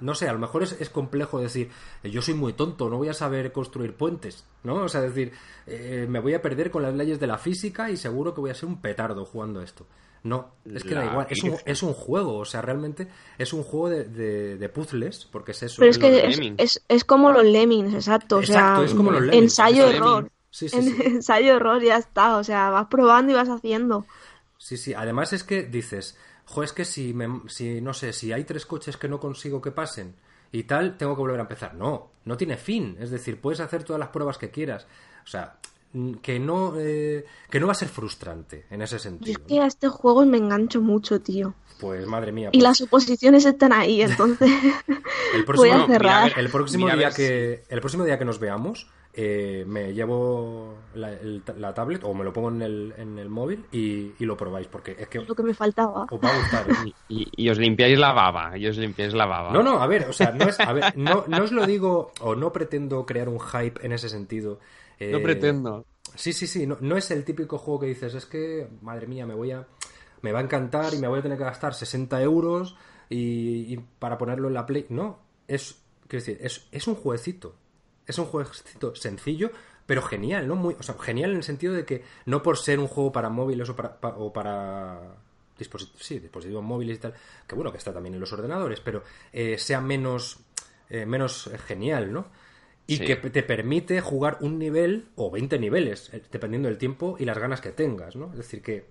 no 0.00 0.14
sé, 0.16 0.28
a 0.28 0.32
lo 0.32 0.38
mejor 0.40 0.64
es, 0.64 0.72
es 0.80 0.90
complejo 0.90 1.38
decir, 1.40 1.70
yo 2.02 2.20
soy 2.22 2.34
muy 2.34 2.52
tonto, 2.54 2.90
no 2.90 2.98
voy 2.98 3.08
a 3.08 3.14
saber 3.14 3.52
construir 3.52 3.94
puentes, 3.94 4.44
¿no? 4.64 4.76
O 4.84 4.88
sea, 4.88 5.00
decir, 5.00 5.32
eh, 5.66 6.06
me 6.08 6.18
voy 6.20 6.34
a 6.34 6.42
perder 6.42 6.70
con 6.72 6.82
las 6.82 6.94
leyes 6.94 7.20
de 7.20 7.26
la 7.28 7.38
física 7.38 7.90
y 7.90 7.96
seguro 7.96 8.34
que 8.34 8.40
voy 8.40 8.50
a 8.50 8.54
ser 8.54 8.68
un 8.68 8.80
petardo 8.80 9.24
jugando 9.24 9.62
esto. 9.62 9.86
No, 10.24 10.54
es 10.72 10.84
que 10.84 10.94
da 10.94 11.04
igual, 11.04 11.26
es 11.30 11.42
un, 11.42 11.56
es 11.64 11.82
un 11.82 11.94
juego, 11.94 12.38
o 12.38 12.44
sea, 12.44 12.62
realmente 12.62 13.08
es 13.38 13.52
un 13.52 13.64
juego 13.64 13.88
de, 13.90 14.04
de, 14.04 14.56
de 14.56 14.68
puzzles, 14.68 15.26
porque 15.26 15.50
es 15.52 15.62
eso. 15.64 15.76
Pero 15.78 15.90
es 15.90 15.98
lo 15.98 16.00
que 16.00 16.26
es, 16.26 16.42
es, 16.56 16.84
es 16.88 17.04
como 17.04 17.30
los 17.32 17.44
lemmings, 17.44 17.94
exacto. 17.94 18.38
O 18.38 18.40
Exacto, 18.40 18.82
sea, 18.82 18.84
es 18.84 18.94
como 18.94 19.10
los 19.10 19.22
lemmings, 19.22 19.42
ensayo 19.44 19.86
es 19.86 19.90
error. 19.90 20.14
lemmings. 20.14 20.32
Sí, 20.52 20.68
sí, 20.68 20.76
En- 20.76 20.84
sí. 20.84 21.02
ensayo 21.06 21.56
error 21.56 21.82
ya 21.82 21.96
está. 21.96 22.36
O 22.36 22.44
sea, 22.44 22.70
vas 22.70 22.86
probando 22.86 23.32
y 23.32 23.34
vas 23.34 23.48
haciendo. 23.48 24.06
Sí, 24.58 24.76
sí. 24.76 24.94
Además 24.94 25.32
es 25.32 25.42
que 25.42 25.64
dices, 25.64 26.16
jo, 26.44 26.62
es 26.62 26.72
que 26.72 26.84
si, 26.84 27.12
me, 27.14 27.40
si, 27.48 27.80
no 27.80 27.92
sé, 27.94 28.12
si 28.12 28.32
hay 28.32 28.44
tres 28.44 28.66
coches 28.66 28.96
que 28.96 29.08
no 29.08 29.18
consigo 29.18 29.60
que 29.60 29.72
pasen 29.72 30.14
y 30.52 30.62
tal, 30.64 30.96
tengo 30.96 31.14
que 31.16 31.20
volver 31.22 31.38
a 31.40 31.42
empezar. 31.42 31.74
No, 31.74 32.10
no 32.26 32.36
tiene 32.36 32.56
fin. 32.56 32.96
Es 33.00 33.10
decir, 33.10 33.40
puedes 33.40 33.58
hacer 33.58 33.82
todas 33.82 33.98
las 33.98 34.10
pruebas 34.10 34.38
que 34.38 34.50
quieras. 34.52 34.86
O 35.24 35.26
sea, 35.26 35.56
que 36.22 36.38
no, 36.38 36.74
eh, 36.78 37.24
que 37.50 37.60
no 37.60 37.66
va 37.66 37.72
a 37.72 37.74
ser 37.74 37.88
frustrante 37.88 38.66
en 38.70 38.80
ese 38.82 38.92
Yo 38.92 38.96
es 38.96 39.02
sentido. 39.02 39.46
que 39.46 39.60
a 39.60 39.66
este 39.66 39.88
juego 39.88 40.24
me 40.24 40.38
engancho 40.38 40.80
mucho, 40.80 41.20
tío. 41.20 41.54
Pues 41.80 42.06
madre 42.06 42.30
mía. 42.32 42.48
Y 42.52 42.58
pues, 42.58 42.62
las 42.62 42.80
oposiciones 42.82 43.44
están 43.44 43.72
ahí, 43.72 44.00
entonces 44.02 44.50
el 45.34 45.44
voy 45.44 45.44
próximo, 45.44 45.74
a 45.82 45.86
cerrar. 45.86 46.32
el 46.38 46.48
próximo 46.50 46.84
Mira, 46.86 46.96
día 46.96 47.10
que 47.10 47.64
el 47.68 47.80
próximo 47.80 48.04
día 48.04 48.18
que 48.18 48.24
nos 48.24 48.38
veamos 48.38 48.88
eh, 49.14 49.64
me 49.66 49.92
llevo 49.92 50.74
la, 50.94 51.12
el- 51.12 51.42
la 51.58 51.74
tablet 51.74 52.02
o 52.04 52.14
me 52.14 52.24
lo 52.24 52.32
pongo 52.32 52.48
en 52.50 52.62
el, 52.62 52.94
en 52.96 53.18
el 53.18 53.28
móvil 53.28 53.64
y, 53.70 54.12
y 54.18 54.24
lo 54.24 54.36
probáis 54.36 54.68
porque 54.68 54.96
es 54.98 55.08
que 55.08 55.20
lo 55.20 55.34
que 55.34 55.42
me 55.42 55.52
faltaba. 55.54 56.06
os 56.10 56.20
va 56.24 56.28
a 56.30 56.38
gustar 56.38 56.66
¿eh? 56.86 56.92
Y, 57.08 57.28
y 57.44 57.50
os 57.50 57.58
limpiáis 57.58 57.98
la 57.98 58.12
baba, 58.12 58.56
y 58.56 58.66
os 58.66 58.76
limpiáis 58.78 59.12
la 59.14 59.26
baba. 59.26 59.52
No, 59.52 59.62
no, 59.62 59.80
a 59.82 59.86
ver, 59.86 60.08
o 60.08 60.12
sea, 60.12 60.32
no 60.32 60.48
es, 60.48 60.58
a 60.58 60.72
ver, 60.72 60.96
no, 60.96 61.24
no 61.28 61.42
os 61.44 61.52
lo 61.52 61.66
digo 61.66 62.12
o 62.20 62.34
no 62.34 62.52
pretendo 62.52 63.04
crear 63.04 63.28
un 63.28 63.38
hype 63.40 63.84
en 63.84 63.92
ese 63.92 64.08
sentido. 64.08 64.60
eh, 64.98 65.10
No 65.12 65.20
pretendo. 65.20 65.84
Sí, 66.14 66.32
sí, 66.32 66.46
sí, 66.46 66.66
no, 66.66 66.78
no 66.80 66.96
es 66.96 67.10
el 67.10 67.24
típico 67.24 67.58
juego 67.58 67.80
que 67.80 67.86
dices, 67.86 68.14
es 68.14 68.26
que, 68.26 68.68
madre 68.82 69.06
mía, 69.06 69.26
me 69.26 69.34
voy 69.34 69.50
a... 69.52 69.66
me 70.22 70.32
va 70.32 70.40
a 70.40 70.42
encantar 70.42 70.94
y 70.94 70.98
me 70.98 71.08
voy 71.08 71.18
a 71.18 71.22
tener 71.22 71.36
que 71.38 71.44
gastar 71.44 71.74
60 71.74 72.20
euros 72.22 72.76
y, 73.10 73.72
y 73.72 73.76
para 73.98 74.16
ponerlo 74.18 74.48
en 74.48 74.54
la 74.54 74.64
Play. 74.66 74.86
No, 74.88 75.18
es, 75.48 75.82
quiero 76.08 76.24
decir, 76.24 76.38
es, 76.40 76.66
es 76.72 76.86
un 76.86 76.94
jueguecito. 76.94 77.56
Es 78.06 78.18
un 78.18 78.26
jueguecito 78.26 78.94
sencillo, 78.94 79.50
pero 79.86 80.02
genial, 80.02 80.46
¿no? 80.48 80.56
Muy, 80.56 80.74
o 80.78 80.82
sea, 80.82 80.96
genial 80.98 81.30
en 81.30 81.36
el 81.38 81.42
sentido 81.42 81.72
de 81.74 81.84
que 81.84 82.02
no 82.26 82.42
por 82.42 82.58
ser 82.58 82.78
un 82.78 82.88
juego 82.88 83.12
para 83.12 83.28
móviles 83.28 83.68
o 83.68 83.76
para, 83.76 84.00
pa- 84.00 84.14
o 84.16 84.32
para 84.32 85.00
dispositivos, 85.58 86.02
sí, 86.04 86.18
dispositivos 86.18 86.62
móviles 86.64 86.96
y 86.96 87.00
tal, 87.00 87.14
que 87.46 87.54
bueno, 87.54 87.70
que 87.70 87.78
está 87.78 87.92
también 87.92 88.14
en 88.14 88.20
los 88.20 88.32
ordenadores, 88.32 88.80
pero 88.80 89.02
eh, 89.32 89.58
sea 89.58 89.80
menos, 89.80 90.38
eh, 90.90 91.06
menos 91.06 91.46
eh, 91.48 91.58
genial, 91.58 92.12
¿no? 92.12 92.26
Y 92.86 92.96
Sí. 92.96 93.04
que 93.04 93.14
te 93.16 93.42
permite 93.44 94.00
jugar 94.00 94.38
un 94.40 94.58
nivel 94.58 95.06
o 95.14 95.30
20 95.30 95.58
niveles, 95.58 96.10
dependiendo 96.32 96.68
del 96.68 96.78
tiempo 96.78 97.16
y 97.18 97.24
las 97.24 97.38
ganas 97.38 97.60
que 97.60 97.70
tengas, 97.70 98.16
¿no? 98.16 98.30
Es 98.32 98.38
decir, 98.38 98.60
que, 98.62 98.86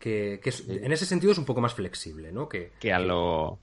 que, 0.00 0.40
que 0.42 0.48
es- 0.50 0.68
en 0.68 0.90
ese 0.92 1.06
sentido 1.06 1.30
es 1.32 1.38
un 1.38 1.44
poco 1.44 1.60
más 1.60 1.74
flexible, 1.74 2.32
¿no? 2.32 2.48
Que, 2.48 2.72
Que 2.80 2.92
a 2.92 2.98
lo, 2.98 3.60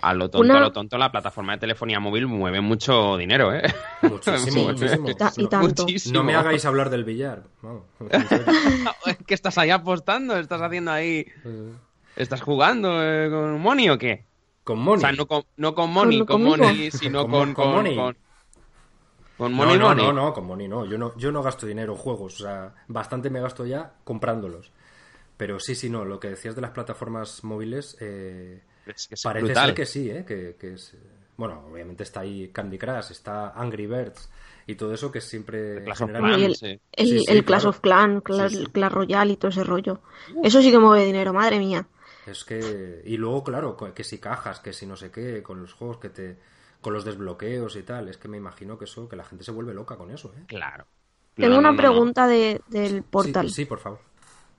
a 0.00 0.14
lo 0.14 0.30
tonto, 0.30 0.46
Una- 0.46 0.58
a 0.58 0.60
lo 0.60 0.72
tonto, 0.72 0.96
la 0.98 1.12
plataforma 1.12 1.52
de 1.52 1.58
telefonía 1.58 2.00
móvil 2.00 2.26
mueve 2.26 2.60
mucho 2.60 3.16
dinero, 3.16 3.52
¿eh? 3.54 3.62
muchísimo, 4.02 4.40
Sí, 4.50 4.60
muchísimo. 4.66 5.08
y 5.36 5.46
tanto. 5.48 5.82
Muchísimo. 5.84 6.14
No 6.14 6.24
me 6.24 6.34
hagáis 6.34 6.64
hablar 6.64 6.88
del 6.90 7.04
billar. 7.04 7.42
Vamos. 7.60 7.82
¿Qué 9.26 9.34
estás 9.34 9.58
ahí 9.58 9.70
apostando? 9.70 10.36
¿Estás 10.36 10.60
haciendo 10.62 10.90
ahí? 10.92 11.26
¿Estás 12.16 12.40
jugando 12.40 13.02
eh, 13.02 13.28
con 13.30 13.60
Money 13.60 13.90
o 13.90 13.98
qué? 13.98 14.24
Con 14.64 14.78
O 14.78 14.82
Money. 14.82 15.00
sea, 15.00 15.12
no 15.12 15.26
con, 15.26 15.44
no 15.56 15.74
con 15.74 15.90
Money, 15.90 16.18
Con- 16.24 16.26
con. 16.26 16.42
Money, 16.60 16.90
sino 16.90 17.22
Con- 17.22 17.30
con, 17.30 17.54
con 17.54 17.64
con, 17.64 17.74
Money. 17.74 17.96
con, 17.96 18.16
con 19.38 19.52
no, 19.52 19.56
Money 19.58 19.78
no, 19.78 19.88
Money. 19.88 20.06
no, 20.06 20.12
no, 20.12 20.32
con 20.32 20.46
Money 20.46 20.68
no. 20.68 20.84
Yo 20.86 20.98
no, 20.98 21.16
yo 21.16 21.32
no 21.32 21.42
gasto 21.42 21.66
dinero 21.66 21.92
en 21.92 21.98
juegos. 21.98 22.40
O 22.40 22.44
sea, 22.44 22.74
bastante 22.88 23.28
me 23.30 23.40
gasto 23.40 23.66
ya 23.66 23.92
comprándolos. 24.04 24.70
Pero 25.36 25.58
sí, 25.58 25.74
sí, 25.74 25.90
no. 25.90 26.04
Lo 26.04 26.20
que 26.20 26.28
decías 26.28 26.54
de 26.54 26.60
las 26.60 26.70
plataformas 26.70 27.42
móviles, 27.44 27.96
eh, 28.00 28.62
Es 28.86 29.06
que 29.08 29.14
es 29.14 29.22
parece 29.22 29.46
brutal. 29.46 29.66
ser 29.66 29.74
que 29.74 29.86
sí, 29.86 30.10
¿eh? 30.10 30.24
Que, 30.26 30.56
que 30.58 30.74
es... 30.74 30.96
Bueno, 31.36 31.66
obviamente 31.70 32.02
está 32.02 32.20
ahí 32.20 32.48
Candy 32.52 32.78
Crush, 32.78 33.10
está 33.10 33.50
Angry 33.50 33.86
Birds 33.86 34.30
y 34.66 34.74
todo 34.74 34.92
eso 34.92 35.10
que 35.10 35.20
siempre 35.20 35.82
Clash 35.84 36.02
of. 36.02 36.10
Y 36.38 36.44
el, 36.44 36.56
sí. 36.56 36.80
el, 36.92 37.08
Sí, 37.08 37.18
sí, 37.20 37.24
el 37.28 37.44
Clash 37.44 37.62
claro. 37.62 37.70
of 37.70 37.80
Clans, 37.80 38.22
Clash, 38.22 38.50
Sí, 38.52 38.56
sí. 38.58 38.66
Clash 38.66 38.92
Royale 38.92 39.32
y 39.32 39.36
todo 39.36 39.50
ese 39.50 39.64
rollo. 39.64 40.00
Eso 40.42 40.60
sí 40.62 40.70
que 40.70 40.78
mueve 40.78 41.04
dinero, 41.06 41.32
madre 41.32 41.58
mía. 41.58 41.86
Es 42.26 42.44
que... 42.44 43.02
Y 43.04 43.16
luego, 43.16 43.42
claro, 43.42 43.76
que 43.76 44.04
si 44.04 44.18
cajas, 44.18 44.60
que 44.60 44.72
si 44.72 44.86
no 44.86 44.94
sé 44.96 45.10
qué, 45.10 45.42
con 45.42 45.60
los 45.60 45.72
juegos 45.72 45.98
que 45.98 46.10
te... 46.10 46.38
Con 46.80 46.92
los 46.92 47.04
desbloqueos 47.04 47.76
y 47.76 47.82
tal. 47.82 48.08
Es 48.08 48.16
que 48.18 48.28
me 48.28 48.36
imagino 48.36 48.76
que 48.78 48.84
eso, 48.86 49.08
que 49.08 49.16
la 49.16 49.24
gente 49.24 49.44
se 49.44 49.52
vuelve 49.52 49.72
loca 49.74 49.96
con 49.96 50.10
eso, 50.10 50.32
¿eh? 50.36 50.42
Claro. 50.46 50.84
Tengo 51.34 51.56
una 51.56 51.76
pregunta 51.76 52.26
de, 52.26 52.60
del 52.68 53.02
portal. 53.04 53.48
Sí, 53.48 53.54
sí, 53.54 53.64
por 53.64 53.78
favor. 53.78 54.00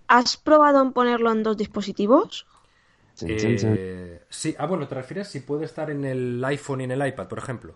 ¿Has 0.07 0.37
probado 0.37 0.81
en 0.81 0.91
ponerlo 0.93 1.31
en 1.31 1.43
dos 1.43 1.55
dispositivos? 1.57 2.47
Eh, 3.25 4.21
sí, 4.29 4.55
ah, 4.59 4.65
bueno, 4.65 4.87
¿te 4.87 4.95
refieres 4.95 5.27
si 5.29 5.39
puede 5.41 5.65
estar 5.65 5.89
en 5.89 6.05
el 6.05 6.43
iPhone 6.45 6.81
y 6.81 6.83
en 6.85 6.91
el 6.91 7.07
iPad, 7.07 7.27
por 7.27 7.39
ejemplo? 7.39 7.75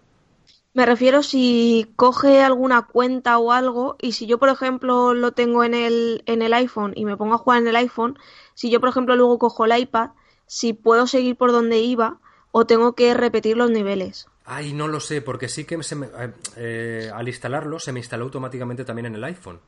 Me 0.73 0.85
refiero 0.85 1.23
si 1.23 1.91
coge 1.97 2.41
alguna 2.41 2.83
cuenta 2.87 3.37
o 3.37 3.51
algo 3.51 3.97
y 3.99 4.13
si 4.13 4.27
yo, 4.27 4.37
por 4.37 4.47
ejemplo, 4.47 5.13
lo 5.13 5.33
tengo 5.33 5.65
en 5.65 5.73
el, 5.73 6.23
en 6.25 6.41
el 6.41 6.53
iPhone 6.53 6.93
y 6.95 7.03
me 7.03 7.17
pongo 7.17 7.33
a 7.35 7.37
jugar 7.37 7.59
en 7.61 7.67
el 7.67 7.75
iPhone, 7.75 8.17
si 8.53 8.69
yo, 8.69 8.79
por 8.79 8.87
ejemplo, 8.89 9.15
luego 9.17 9.39
cojo 9.39 9.65
el 9.65 9.77
iPad, 9.77 10.11
si 10.45 10.71
puedo 10.73 11.05
seguir 11.07 11.35
por 11.35 11.51
donde 11.51 11.79
iba 11.79 12.19
o 12.51 12.65
tengo 12.65 12.95
que 12.95 13.13
repetir 13.13 13.57
los 13.57 13.71
niveles. 13.71 14.29
Ay, 14.45 14.73
no 14.73 14.87
lo 14.87 14.99
sé, 14.99 15.21
porque 15.21 15.49
sí 15.49 15.65
que 15.65 15.81
se 15.83 15.95
me- 15.95 16.07
eh, 16.07 16.33
eh, 16.55 17.11
al 17.13 17.27
instalarlo 17.27 17.79
se 17.79 17.91
me 17.91 17.99
instaló 17.99 18.23
automáticamente 18.25 18.85
también 18.85 19.07
en 19.07 19.15
el 19.15 19.23
iPhone. 19.25 19.59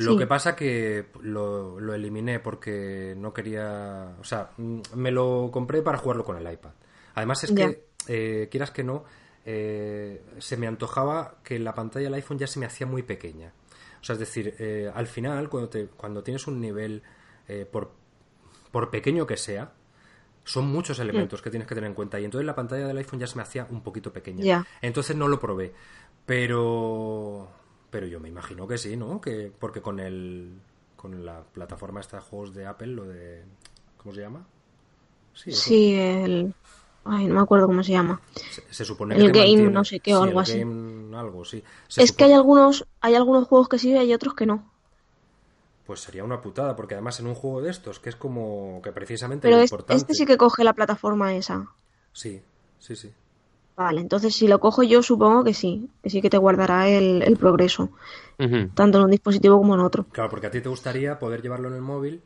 Lo 0.00 0.12
Sí. 0.12 0.18
que 0.18 0.26
pasa 0.26 0.56
que 0.56 1.06
lo, 1.22 1.78
lo 1.78 1.94
eliminé 1.94 2.40
porque 2.40 3.14
no 3.16 3.32
quería... 3.32 4.16
O 4.20 4.24
sea, 4.24 4.50
mm, 4.56 4.80
me 4.96 5.10
lo 5.10 5.50
compré 5.52 5.82
para 5.82 5.98
jugarlo 5.98 6.24
con 6.24 6.36
el 6.36 6.52
iPad. 6.52 6.70
Además 7.14 7.44
es 7.44 7.52
que, 7.52 7.86
eh, 8.08 8.48
quieras 8.50 8.70
que 8.70 8.82
no, 8.82 9.04
eh, 9.44 10.22
se 10.38 10.56
me 10.56 10.66
antojaba 10.66 11.36
que 11.42 11.58
la 11.58 11.74
pantalla 11.74 12.04
del 12.06 12.14
iPhone 12.14 12.38
ya 12.38 12.46
se 12.46 12.58
me 12.58 12.66
hacía 12.66 12.86
muy 12.86 13.02
pequeña. 13.02 13.52
O 14.00 14.04
sea, 14.04 14.14
es 14.14 14.20
decir, 14.20 14.54
eh, 14.58 14.90
al 14.94 15.06
final, 15.06 15.48
cuando, 15.50 15.68
te, 15.68 15.86
cuando 15.88 16.22
tienes 16.22 16.46
un 16.46 16.60
nivel, 16.60 17.02
eh, 17.48 17.66
por, 17.70 17.90
por 18.70 18.90
pequeño 18.90 19.26
que 19.26 19.36
sea, 19.36 19.72
son 20.44 20.66
muchos 20.68 20.98
elementos 20.98 21.42
que 21.42 21.50
tienes 21.50 21.68
que 21.68 21.74
tener 21.74 21.88
en 21.88 21.94
cuenta 21.94 22.18
y 22.18 22.24
entonces 22.24 22.46
la 22.46 22.54
pantalla 22.54 22.86
del 22.86 22.96
iPhone 22.96 23.20
ya 23.20 23.26
se 23.26 23.36
me 23.36 23.42
hacía 23.42 23.66
un 23.68 23.82
poquito 23.82 24.10
pequeña. 24.12 24.42
Ya. 24.42 24.66
Entonces 24.80 25.14
no 25.14 25.28
lo 25.28 25.38
probé. 25.38 25.74
Pero 26.24 27.50
pero 27.90 28.06
yo 28.06 28.20
me 28.20 28.28
imagino 28.28 28.66
que 28.66 28.78
sí, 28.78 28.96
¿no? 28.96 29.20
Que 29.20 29.52
porque 29.58 29.80
con 29.82 30.00
el 30.00 30.52
con 30.96 31.24
la 31.24 31.40
plataforma 31.42 32.00
esta 32.00 32.18
de 32.18 32.22
juegos 32.22 32.54
de 32.54 32.66
Apple, 32.66 32.88
lo 32.88 33.04
de 33.04 33.42
¿cómo 33.96 34.14
se 34.14 34.20
llama? 34.20 34.46
Sí, 35.34 35.94
el... 35.94 36.54
Ay, 37.04 37.26
no 37.26 37.34
me 37.34 37.40
acuerdo 37.40 37.66
cómo 37.66 37.82
se 37.82 37.92
llama. 37.92 38.20
Se, 38.50 38.62
se 38.74 38.84
supone 38.84 39.14
El 39.14 39.32
que 39.32 39.38
game 39.38 39.46
mantiene. 39.48 39.70
no 39.70 39.84
sé 39.84 40.00
qué 40.00 40.14
o 40.14 40.18
Sí, 40.22 40.28
algo 40.28 40.40
el 40.40 40.42
así. 40.44 40.58
game 40.58 41.16
algo, 41.16 41.44
sí. 41.46 41.64
Se 41.88 42.02
Es 42.02 42.12
que 42.12 42.24
hay 42.24 42.32
algunos, 42.34 42.86
hay 43.00 43.14
algunos 43.14 43.48
juegos 43.48 43.68
que 43.70 43.78
sí 43.78 43.90
y 43.92 43.96
hay 43.96 44.12
otros 44.12 44.34
que 44.34 44.44
no. 44.44 44.70
Pues 45.86 46.00
sería 46.00 46.22
una 46.24 46.40
putada, 46.42 46.76
porque 46.76 46.94
además 46.94 47.18
en 47.20 47.26
un 47.26 47.34
juego 47.34 47.62
de 47.62 47.70
estos, 47.70 47.98
que 48.00 48.10
es 48.10 48.16
como 48.16 48.80
que 48.84 48.92
precisamente 48.92 49.48
Pero 49.48 49.56
es- 49.62 49.70
importante. 49.70 50.00
este 50.02 50.14
sí 50.14 50.26
que 50.26 50.36
coge 50.36 50.62
la 50.62 50.74
plataforma 50.74 51.34
esa. 51.34 51.68
Sí, 52.12 52.42
sí, 52.78 52.94
sí. 52.94 53.10
Vale, 53.80 54.02
entonces 54.02 54.34
si 54.34 54.46
lo 54.46 54.60
cojo 54.60 54.82
yo 54.82 55.02
supongo 55.02 55.42
que 55.42 55.54
sí, 55.54 55.88
que 56.02 56.10
sí 56.10 56.20
que 56.20 56.28
te 56.28 56.36
guardará 56.36 56.86
el, 56.86 57.22
el 57.22 57.38
progreso, 57.38 57.88
tanto 58.74 58.98
en 58.98 59.04
un 59.04 59.10
dispositivo 59.10 59.56
como 59.56 59.72
en 59.74 59.80
otro. 59.80 60.04
Claro, 60.12 60.28
porque 60.28 60.48
a 60.48 60.50
ti 60.50 60.60
te 60.60 60.68
gustaría 60.68 61.18
poder 61.18 61.40
llevarlo 61.40 61.68
en 61.68 61.74
el 61.76 61.80
móvil 61.80 62.20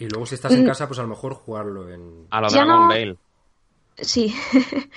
y 0.00 0.08
luego 0.08 0.26
si 0.26 0.34
estás 0.34 0.52
en 0.52 0.66
casa, 0.66 0.88
pues 0.88 0.98
a 0.98 1.02
lo 1.02 1.08
mejor 1.08 1.34
jugarlo 1.34 1.88
en... 1.88 2.26
A 2.30 2.40
lo 2.40 2.48
Dragon 2.50 2.66
no- 2.66 2.88
Bale. 2.88 3.16
Sí. 4.00 4.34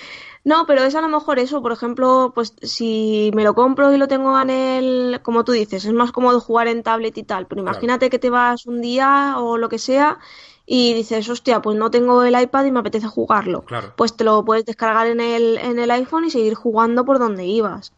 No, 0.43 0.65
pero 0.65 0.81
es 0.83 0.95
a 0.95 1.01
lo 1.01 1.07
mejor 1.07 1.37
eso, 1.37 1.61
por 1.61 1.71
ejemplo, 1.71 2.31
pues 2.33 2.55
si 2.63 3.29
me 3.35 3.43
lo 3.43 3.53
compro 3.53 3.93
y 3.93 3.99
lo 3.99 4.07
tengo 4.07 4.41
en 4.41 4.49
el, 4.49 5.19
como 5.21 5.43
tú 5.43 5.51
dices, 5.51 5.85
es 5.85 5.93
más 5.93 6.11
cómodo 6.11 6.39
jugar 6.39 6.67
en 6.67 6.81
tablet 6.81 7.15
y 7.19 7.21
tal, 7.21 7.45
pero 7.45 7.61
Claro. 7.61 7.75
imagínate 7.77 8.09
que 8.09 8.17
te 8.17 8.31
vas 8.31 8.65
un 8.65 8.81
día 8.81 9.35
o 9.37 9.59
lo 9.59 9.69
que 9.69 9.77
sea 9.77 10.17
y 10.65 10.93
dices, 10.93 11.27
hostia, 11.29 11.61
pues 11.61 11.77
no 11.77 11.91
tengo 11.91 12.23
el 12.23 12.39
iPad 12.39 12.65
y 12.65 12.71
me 12.71 12.79
apetece 12.79 13.07
jugarlo. 13.07 13.63
Claro. 13.63 13.93
Pues 13.95 14.15
te 14.15 14.23
lo 14.23 14.43
puedes 14.45 14.65
descargar 14.65 15.07
en 15.07 15.19
el, 15.19 15.57
en 15.57 15.79
el 15.79 15.91
iPhone 15.91 16.25
y 16.25 16.31
seguir 16.31 16.53
jugando 16.53 17.05
por 17.05 17.19
donde 17.19 17.45
ibas. 17.45 17.93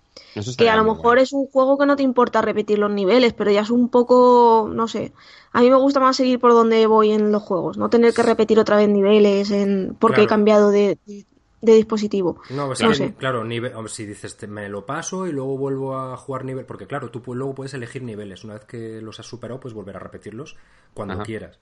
Que 0.58 0.70
a 0.70 0.76
lo 0.76 0.84
mejor 0.84 1.20
es 1.20 1.32
un 1.32 1.48
juego 1.48 1.78
que 1.78 1.86
no 1.86 1.96
te 1.96 2.04
importa 2.04 2.42
repetir 2.42 2.80
los 2.80 2.90
niveles, 2.90 3.34
pero 3.34 3.52
ya 3.52 3.62
es 3.62 3.70
un 3.70 3.90
poco, 3.90 4.70
no 4.72 4.88
sé. 4.88 5.12
A 5.52 5.62
mí 5.62 5.70
me 5.70 5.76
gusta 5.76 6.00
más 6.00 6.16
seguir 6.16 6.40
por 6.40 6.54
donde 6.54 6.88
voy 6.88 7.12
en 7.12 7.32
los 7.32 7.44
juegos, 7.44 7.78
no 7.78 7.90
tener 7.90 8.14
que 8.14 8.24
repetir 8.24 8.60
otra 8.60 8.78
vez 8.78 8.90
niveles 8.90 9.52
en 9.52 9.96
porque 10.00 10.24
he 10.24 10.28
cambiado 10.28 10.72
de, 10.72 10.98
de 11.06 11.26
dispositivo. 11.72 12.42
No, 12.50 12.68
pues 12.68 12.82
No 12.82 12.90
que, 12.90 12.96
sé. 12.96 13.14
claro, 13.16 13.46
nive- 13.46 13.74
hombre, 13.74 13.92
si 13.94 14.06
dices 14.06 14.36
te- 14.36 14.48
me 14.48 14.68
lo 14.68 14.86
paso 14.86 15.26
y 15.26 15.32
luego 15.32 15.58
vuelvo 15.58 15.98
a 15.98 16.18
jugar 16.18 16.44
nivel, 16.44 16.66
porque 16.66 16.86
claro, 16.86 17.10
tú 17.10 17.22
pu- 17.24 17.34
luego 17.36 17.56
puedes 17.56 17.74
elegir 17.74 18.04
niveles, 18.04 18.44
una 18.44 18.56
vez 18.56 18.66
que 18.66 19.02
los 19.02 19.20
has 19.20 19.26
superado, 19.26 19.60
pues 19.62 19.74
volver 19.74 19.96
a 19.96 20.00
repetirlos 20.00 20.58
cuando 20.94 21.14
Ajá. 21.16 21.24
quieras. 21.24 21.58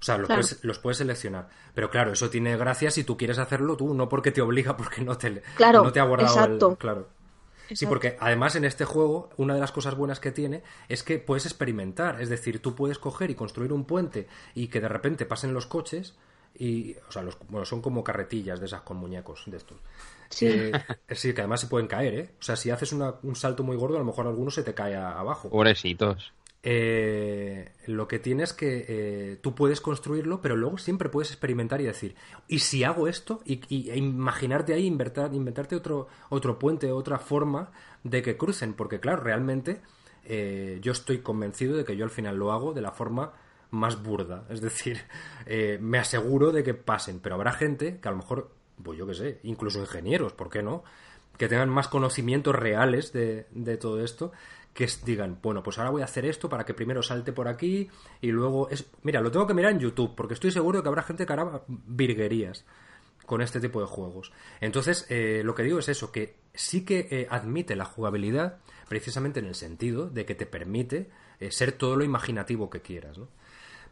O 0.00 0.02
sea, 0.04 0.16
los, 0.18 0.26
Claro. 0.26 0.40
puedes, 0.42 0.64
los 0.64 0.78
puedes 0.78 0.96
seleccionar. 0.98 1.48
Pero 1.74 1.90
claro, 1.90 2.12
eso 2.12 2.30
tiene 2.30 2.56
gracia 2.56 2.90
si 2.90 3.04
tú 3.04 3.16
quieres 3.16 3.38
hacerlo 3.38 3.76
tú, 3.76 3.92
no 3.94 4.08
porque 4.08 4.32
te 4.32 4.40
obliga, 4.40 4.76
porque 4.76 5.02
no 5.02 5.18
te, 5.18 5.42
Claro, 5.56 5.82
no 5.84 5.92
te 5.92 6.00
ha 6.00 6.04
guardado 6.04 6.34
el- 6.34 6.42
exacto. 6.44 6.76
claro. 6.76 7.08
Sí, 7.74 7.86
porque 7.86 8.18
además 8.20 8.54
en 8.56 8.66
este 8.66 8.84
juego, 8.84 9.30
una 9.38 9.54
de 9.54 9.60
las 9.60 9.72
cosas 9.72 9.94
buenas 9.94 10.20
que 10.20 10.30
tiene 10.30 10.62
es 10.90 11.02
que 11.02 11.18
puedes 11.18 11.46
experimentar. 11.46 12.20
Es 12.20 12.28
decir, 12.28 12.60
tú 12.60 12.74
puedes 12.74 12.98
coger 12.98 13.30
y 13.30 13.34
construir 13.34 13.72
un 13.72 13.84
puente 13.86 14.26
y 14.54 14.66
que 14.68 14.78
de 14.80 14.88
repente 14.88 15.24
pasen 15.24 15.54
los 15.54 15.64
coches 15.66 16.14
y, 16.58 16.94
o 17.08 17.12
sea, 17.12 17.22
los, 17.22 17.38
bueno, 17.48 17.64
son 17.64 17.80
como 17.82 18.04
carretillas 18.04 18.60
de 18.60 18.66
esas 18.66 18.82
con 18.82 18.96
muñecos 18.98 19.42
de 19.46 19.56
estos. 19.56 19.78
Sí. 20.30 20.46
Eh, 20.48 20.72
sí, 21.10 21.34
que 21.34 21.42
además 21.42 21.60
se 21.60 21.66
pueden 21.66 21.86
caer, 21.88 22.14
¿eh? 22.14 22.30
O 22.40 22.42
sea, 22.42 22.56
si 22.56 22.70
haces 22.70 22.92
una- 22.92 23.14
un 23.22 23.36
salto 23.36 23.62
muy 23.62 23.76
gordo, 23.76 23.96
a 23.96 24.00
lo 24.00 24.04
mejor 24.06 24.26
alguno 24.26 24.50
se 24.50 24.62
te 24.62 24.72
cae 24.74 24.96
a- 24.96 25.18
abajo. 25.18 25.50
Pobrecitos. 25.50 26.32
Eh, 26.64 27.72
lo 27.86 28.06
que 28.06 28.18
tienes 28.20 28.52
que 28.52 28.84
eh, 28.88 29.38
tú 29.42 29.54
puedes 29.54 29.80
construirlo, 29.80 30.40
pero 30.40 30.56
luego 30.56 30.78
siempre 30.78 31.08
puedes 31.08 31.30
experimentar 31.30 31.80
y 31.80 31.84
decir, 31.84 32.14
¿y 32.48 32.60
si 32.60 32.84
hago 32.84 33.08
esto? 33.08 33.40
Y, 33.44 33.60
y- 33.68 33.90
e 33.90 33.96
imaginarte 33.96 34.72
ahí, 34.72 34.86
inventar, 34.86 35.34
inventarte 35.34 35.74
otro, 35.76 36.06
otro 36.30 36.58
puente, 36.58 36.90
otra 36.92 37.18
forma 37.18 37.72
de 38.04 38.22
que 38.22 38.36
crucen, 38.36 38.74
porque 38.74 39.00
claro, 39.00 39.22
realmente 39.22 39.82
eh, 40.24 40.78
yo 40.82 40.92
estoy 40.92 41.18
convencido 41.18 41.76
de 41.76 41.84
que 41.84 41.96
yo 41.96 42.04
al 42.04 42.10
final 42.10 42.36
lo 42.36 42.52
hago 42.52 42.72
de 42.72 42.80
la 42.80 42.92
forma 42.92 43.32
más 43.72 44.00
burda, 44.00 44.46
es 44.48 44.60
decir, 44.60 45.00
eh, 45.46 45.78
me 45.80 45.98
aseguro 45.98 46.52
de 46.52 46.62
que 46.62 46.74
pasen, 46.74 47.18
pero 47.18 47.34
habrá 47.34 47.52
gente 47.52 47.98
que 48.00 48.08
a 48.08 48.12
lo 48.12 48.18
mejor, 48.18 48.52
pues 48.82 48.96
yo 48.96 49.06
qué 49.06 49.14
sé, 49.14 49.40
incluso 49.42 49.80
ingenieros, 49.80 50.32
¿por 50.32 50.48
qué 50.48 50.62
no? 50.62 50.84
que 51.38 51.48
tengan 51.48 51.70
más 51.70 51.88
conocimientos 51.88 52.54
reales 52.54 53.12
de, 53.12 53.46
de 53.50 53.76
todo 53.76 54.04
esto, 54.04 54.32
que 54.74 54.88
digan, 55.04 55.38
bueno, 55.42 55.62
pues 55.62 55.78
ahora 55.78 55.90
voy 55.90 56.02
a 56.02 56.06
hacer 56.06 56.24
esto 56.24 56.48
para 56.48 56.64
que 56.64 56.74
primero 56.74 57.02
salte 57.02 57.32
por 57.32 57.48
aquí 57.48 57.90
y 58.20 58.28
luego 58.28 58.68
es... 58.70 58.86
Mira, 59.02 59.20
lo 59.20 59.30
tengo 59.30 59.46
que 59.46 59.54
mirar 59.54 59.72
en 59.72 59.80
YouTube, 59.80 60.14
porque 60.14 60.34
estoy 60.34 60.50
seguro 60.50 60.78
de 60.78 60.82
que 60.82 60.88
habrá 60.88 61.02
gente 61.02 61.26
que 61.26 61.32
hará 61.32 61.62
virguerías 61.66 62.64
con 63.26 63.42
este 63.42 63.60
tipo 63.60 63.80
de 63.80 63.86
juegos. 63.86 64.32
Entonces, 64.60 65.06
eh, 65.08 65.42
lo 65.44 65.54
que 65.54 65.62
digo 65.62 65.78
es 65.78 65.88
eso, 65.88 66.10
que 66.10 66.36
sí 66.54 66.84
que 66.84 67.08
eh, 67.10 67.26
admite 67.30 67.76
la 67.76 67.84
jugabilidad 67.84 68.58
precisamente 68.88 69.40
en 69.40 69.46
el 69.46 69.54
sentido 69.54 70.08
de 70.08 70.24
que 70.24 70.34
te 70.34 70.46
permite 70.46 71.10
eh, 71.38 71.50
ser 71.50 71.72
todo 71.72 71.96
lo 71.96 72.04
imaginativo 72.04 72.70
que 72.70 72.80
quieras, 72.80 73.18
¿no? 73.18 73.28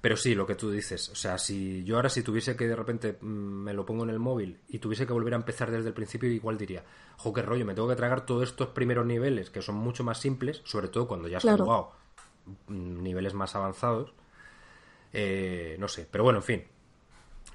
Pero 0.01 0.16
sí, 0.16 0.34
lo 0.34 0.46
que 0.46 0.55
tú 0.55 0.70
dices, 0.70 1.11
o 1.11 1.14
sea, 1.14 1.36
si 1.36 1.84
yo 1.84 1.96
ahora 1.96 2.09
si 2.09 2.22
tuviese 2.22 2.57
que 2.57 2.66
de 2.66 2.74
repente 2.76 3.18
mm, 3.20 3.26
me 3.26 3.74
lo 3.74 3.84
pongo 3.84 4.05
en 4.05 4.11
el 4.11 4.18
móvil 4.18 4.59
y 4.68 4.78
tuviese 4.78 5.07
que 5.07 5.12
volver 5.12 5.34
a 5.34 5.36
empezar 5.36 5.70
desde 5.70 5.88
el 5.88 5.94
principio, 5.94 6.28
igual 6.30 6.57
diría, 6.57 6.84
jo, 7.18 7.32
qué 7.34 7.42
rollo, 7.42 7.66
me 7.66 7.74
tengo 7.74 7.88
que 7.88 7.96
tragar 7.96 8.24
todos 8.24 8.48
estos 8.48 8.68
primeros 8.68 9.05
niveles 9.05 9.51
que 9.51 9.61
son 9.61 9.74
mucho 9.74 10.03
más 10.03 10.18
simples, 10.18 10.62
sobre 10.64 10.88
todo 10.88 11.07
cuando 11.07 11.28
ya 11.28 11.36
has 11.36 11.42
Claro. 11.42 11.64
jugado 11.64 11.92
mm, 12.68 13.03
niveles 13.03 13.34
más 13.34 13.55
avanzados. 13.55 14.12
Eh, 15.12 15.76
no 15.78 15.88
sé, 15.88 16.09
pero 16.11 16.24
bueno, 16.24 16.38
en 16.38 16.44
fin. 16.44 16.64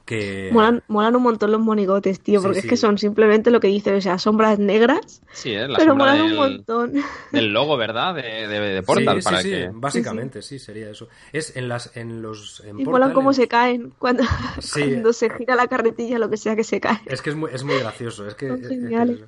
Que... 0.06 0.50
Molan, 0.54 0.84
molan 0.88 1.16
un 1.16 1.24
montón 1.24 1.52
los 1.52 1.60
monigotes, 1.60 2.20
tío, 2.20 2.40
Sí, 2.40 2.44
porque 2.46 2.62
sí. 2.62 2.68
es 2.68 2.70
que 2.70 2.78
son 2.78 2.98
simplemente 3.00 3.50
lo 3.50 3.60
que 3.60 3.68
dice, 3.70 3.96
o 3.96 4.02
sea, 4.02 4.20
sombras 4.20 4.60
negras, 4.60 5.22
Sí, 5.34 5.52
es 5.54 5.68
la 5.68 5.78
pero 5.78 5.92
sombra 5.92 6.12
molan 6.14 6.22
un 6.32 6.36
montón. 6.36 6.94
del 7.32 7.52
logo, 7.52 7.76
¿verdad? 7.76 8.14
De, 8.14 8.48
de, 8.48 8.60
de 8.60 8.84
Portal, 8.84 9.16
sí, 9.16 9.22
sí, 9.22 9.26
para 9.26 9.42
sí, 9.42 9.50
que... 9.50 9.70
básicamente, 9.74 10.42
sí, 10.44 10.60
sería 10.60 10.92
eso. 10.92 11.08
Es 11.34 11.56
en 11.58 11.68
las 11.70 11.98
en 11.98 12.22
los 12.22 12.60
en 12.62 12.80
Y 12.80 12.86
Portal, 12.86 12.92
molan 12.92 13.14
cómo 13.14 13.32
en- 13.32 13.34
se 13.36 13.48
caen 13.48 13.94
cuando, 13.98 14.24
Sí. 14.60 14.82
cuando 14.82 15.12
se 15.12 15.30
gira 15.32 15.56
la 15.56 15.68
carretilla, 15.68 16.20
lo 16.20 16.30
que 16.30 16.38
sea 16.38 16.56
que 16.56 16.64
se 16.64 16.80
cae. 16.80 17.02
Es 17.08 17.22
que 17.24 17.32
es 17.32 17.36
muy, 17.36 17.50
es 17.52 17.64
muy 17.64 17.80
gracioso. 17.80 18.28
Es 18.28 18.36
que, 18.36 18.48
Son 18.48 18.58
es- 18.60 18.64
es 18.64 18.70
que- 18.70 18.76
geniales. 18.76 19.20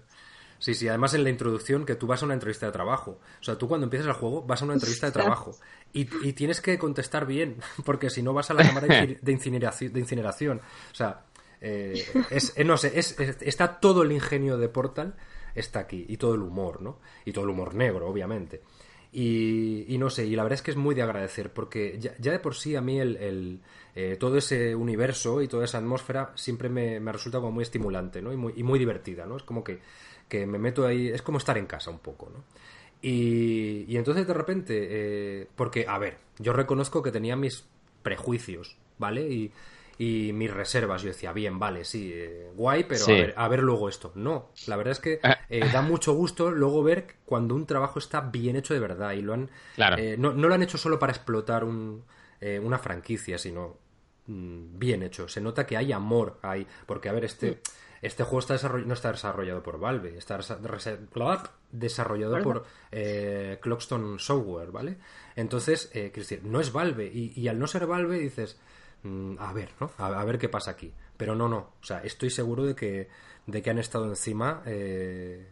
Sí, 0.60 0.74
sí, 0.74 0.88
además 0.88 1.14
en 1.14 1.24
la 1.24 1.30
introducción 1.30 1.86
que 1.86 1.95
tú 1.95 2.08
vas 2.08 2.22
a 2.22 2.26
una 2.26 2.34
entrevista 2.34 2.66
de 2.66 2.72
trabajo. 2.72 3.20
O 3.39 3.43
sea, 3.43 3.58
tú 3.58 3.68
cuando 3.68 3.86
empiezas 3.86 4.08
el 4.08 4.14
juego 4.14 4.41
vas 4.43 4.62
a 4.62 4.66
una 4.66 4.74
entrevista 4.76 5.08
de 5.08 5.12
trabajo 5.14 5.58
y, 5.93 6.08
y 6.28 6.34
tienes 6.34 6.62
que 6.62 6.78
contestar 6.78 7.26
bien, 7.26 7.58
porque 7.86 8.10
si 8.10 8.22
no 8.24 8.34
vas 8.34 8.49
a 8.51 8.53
la 8.53 8.64
cámara 8.64 8.88
de 8.88 8.93
inci- 9.18 9.20
de 9.22 9.32
incineración. 9.32 9.93
De 9.93 9.99
incineración. 9.99 10.62
O 10.91 10.95
sea, 10.95 11.26
eh, 11.62 12.05
es, 12.30 12.53
eh, 12.55 12.64
no 12.64 12.78
sé, 12.78 12.97
es- 12.99 13.20
es- 13.20 13.38
está 13.41 13.80
todo 13.80 14.03
el 14.03 14.12
ingenio 14.12 14.58
de 14.58 14.70
Portal 14.70 15.16
está 15.55 15.80
aquí 15.80 16.05
y 16.08 16.18
todo 16.18 16.36
el 16.36 16.41
humor, 16.41 16.82
¿no? 16.84 16.99
Y 17.26 17.32
todo 17.32 17.45
el 17.45 17.49
humor 17.49 17.74
negro, 17.74 18.08
obviamente. 18.08 18.62
Y, 19.12 19.86
y 19.88 19.97
no 19.97 20.10
sé, 20.10 20.26
y 20.26 20.36
la 20.36 20.43
verdad 20.43 20.55
es 20.55 20.62
que 20.62 20.72
es 20.72 20.78
muy 20.78 20.93
de 20.93 21.01
agradecer, 21.01 21.51
porque 21.51 21.97
ya, 21.99 22.14
ya 22.20 22.32
de 22.32 22.39
por 22.39 22.55
sí 22.55 22.76
a 22.76 22.82
mí 22.82 22.99
el, 22.99 23.16
el, 23.18 23.62
eh, 23.95 24.18
todo 24.20 24.38
ese 24.38 24.76
universo 24.76 25.41
y 25.41 25.47
toda 25.47 25.66
esa 25.66 25.78
atmósfera 25.80 26.34
siempre 26.36 26.70
me, 26.70 26.99
me 26.99 27.12
resulta 27.12 27.39
como 27.39 27.53
muy 27.53 27.64
estimulante, 27.64 28.22
¿no? 28.22 28.32
Y 28.34 28.38
muy, 28.38 28.53
y 28.58 28.64
muy 28.64 28.78
divertida, 28.78 29.26
¿no? 29.26 29.38
Es 29.38 29.43
como 29.43 29.64
que, 29.64 29.80
que 30.28 30.45
me 30.45 30.57
meto 30.59 30.86
ahí, 30.86 31.07
es 31.09 31.21
como 31.21 31.38
estar 31.38 31.57
en 31.57 31.65
casa 31.67 31.89
un 31.91 31.99
poco, 31.99 32.30
¿no? 32.34 32.43
Y, 33.01 33.86
y 33.88 33.97
entonces 33.97 34.25
de 34.28 34.34
repente, 34.34 34.88
eh, 34.89 35.47
porque, 35.55 35.86
a 35.88 35.97
ver, 35.99 36.17
yo 36.39 36.53
reconozco 36.53 37.03
que 37.03 37.11
tenía 37.11 37.36
mis 37.36 37.65
prejuicios, 38.01 38.78
¿vale? 38.97 39.21
Y, 39.30 39.51
y 39.99 40.32
mis 40.34 40.51
reservas. 40.51 41.01
Yo 41.03 41.09
decía, 41.09 41.32
bien, 41.34 41.59
vale, 41.59 41.86
sí, 41.86 42.11
eh, 42.13 42.51
guay, 42.55 42.84
pero 42.86 43.05
Sí. 43.05 43.11
a, 43.11 43.15
ver, 43.15 43.34
a 43.38 43.47
ver 43.47 43.59
luego 43.61 43.88
esto. 43.89 44.11
No, 44.15 44.49
la 44.67 44.75
verdad 44.78 44.93
es 44.93 44.99
que 44.99 45.19
eh, 45.49 45.69
da 45.71 45.82
mucho 45.82 46.13
gusto 46.13 46.51
luego 46.51 46.84
ver 46.84 47.15
cuando 47.25 47.55
un 47.55 47.65
trabajo 47.65 47.99
está 47.99 48.21
bien 48.21 48.55
hecho 48.55 48.73
de 48.73 48.80
verdad 48.80 49.13
y 49.13 49.21
lo 49.21 49.34
han 49.34 49.49
Claro. 49.75 49.97
eh, 49.97 50.15
no, 50.17 50.34
no 50.34 50.47
lo 50.47 50.55
han 50.55 50.63
hecho 50.63 50.78
solo 50.78 50.97
para 50.99 51.13
explotar 51.13 51.63
un, 51.63 52.03
una 52.63 52.78
franquicia, 52.80 53.38
sino 53.38 53.78
mm, 54.28 54.78
bien 54.80 55.03
hecho. 55.03 55.28
Se 55.28 55.41
nota 55.41 55.65
que 55.67 55.78
hay 55.78 55.91
amor 55.91 56.39
ahí. 56.41 56.65
Porque, 56.86 57.09
a 57.09 57.13
ver, 57.13 57.25
este, 57.25 57.59
este 58.01 58.23
juego 58.23 58.39
está 58.39 58.55
desarroll- 58.55 58.85
no 58.85 58.93
está 58.93 59.11
desarrollado 59.11 59.63
por 59.63 59.79
Valve, 59.79 60.17
está 60.17 60.37
desarrollado 61.71 62.33
¿Verdad? 62.33 62.43
por 62.43 62.65
eh, 62.91 63.59
Clockstone 63.61 64.19
Software, 64.19 64.71
¿vale? 64.71 64.97
Entonces, 65.35 65.89
eh, 65.93 66.11
decir, 66.13 66.43
no 66.43 66.59
es 66.59 66.71
Valve. 66.71 67.05
Y, 67.13 67.33
y 67.39 67.47
al 67.47 67.59
no 67.59 67.67
ser 67.67 67.85
Valve 67.87 68.19
dices, 68.19 68.59
mm, 69.03 69.35
a 69.39 69.53
ver, 69.53 69.69
¿no? 69.79 69.91
A, 69.97 70.07
a 70.19 70.25
ver 70.25 70.37
qué 70.37 70.49
pasa 70.49 70.71
aquí. 70.71 70.93
Pero 71.17 71.35
no, 71.35 71.47
no. 71.49 71.73
O 71.81 71.83
sea, 71.83 71.99
estoy 72.03 72.29
seguro 72.29 72.63
de 72.65 72.75
que, 72.75 73.09
de 73.47 73.61
que 73.61 73.69
han 73.69 73.79
estado 73.79 74.05
encima 74.05 74.61
eh, 74.65 75.47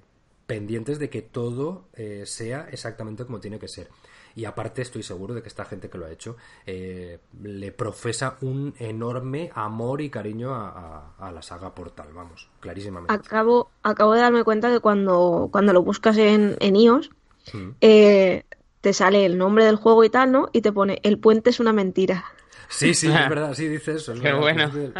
pendientes 0.45 0.99
de 0.99 1.09
que 1.09 1.21
todo 1.23 1.87
eh, 1.93 2.23
sea 2.25 2.67
exactamente 2.71 3.25
como 3.25 3.39
tiene 3.39 3.57
que 3.59 3.67
ser. 3.67 3.89
Y 4.36 4.43
aparte 4.45 4.81
estoy 4.81 5.01
seguro 5.01 5.33
de 5.33 5.41
que 5.41 5.47
esta 5.47 5.63
gente 5.63 5.89
que 5.89 5.97
lo 5.97 6.05
ha 6.05 6.11
hecho 6.11 6.36
eh, 6.65 7.19
le 7.41 7.71
profesa 7.71 8.36
un 8.41 8.73
enorme 8.79 9.49
amor 9.55 10.01
y 10.01 10.09
cariño 10.09 10.53
a, 10.53 11.13
a- 11.17 11.27
a 11.27 11.31
la 11.31 11.41
saga 11.41 11.73
Portal, 11.73 12.09
vamos, 12.13 12.49
clarísimamente. 12.59 13.13
Acabo, 13.13 13.71
acabo 13.81 14.13
de 14.13 14.19
darme 14.21 14.43
cuenta 14.43 14.69
que 14.69 14.79
cuando, 14.81 15.47
cuando 15.51 15.71
lo 15.71 15.81
buscas 15.83 16.17
en, 16.17 16.57
en 16.59 16.75
iOS, 16.75 17.09
Mm. 17.53 17.69
eh, 17.79 18.43
te 18.81 18.91
sale 18.91 19.23
el 19.25 19.38
nombre 19.38 19.65
del 19.65 19.75
juego 19.75 20.03
y 20.03 20.09
tal, 20.09 20.31
¿no? 20.31 20.49
Y 20.51 20.61
te 20.61 20.71
pone, 20.71 20.99
el 21.03 21.19
puente 21.19 21.51
es 21.51 21.59
una 21.59 21.73
mentira. 21.73 22.25
Sí, 22.69 22.93
sí, 22.95 23.07
es 23.07 23.13
verdad, 23.29 23.53
sí, 23.53 23.67
dice 23.67 23.93
eso. 23.93 24.13
es 24.13 24.19
Qué 24.19 24.31
verdad, 24.33 24.41
bueno. 24.41 24.71
sí, 24.71 24.93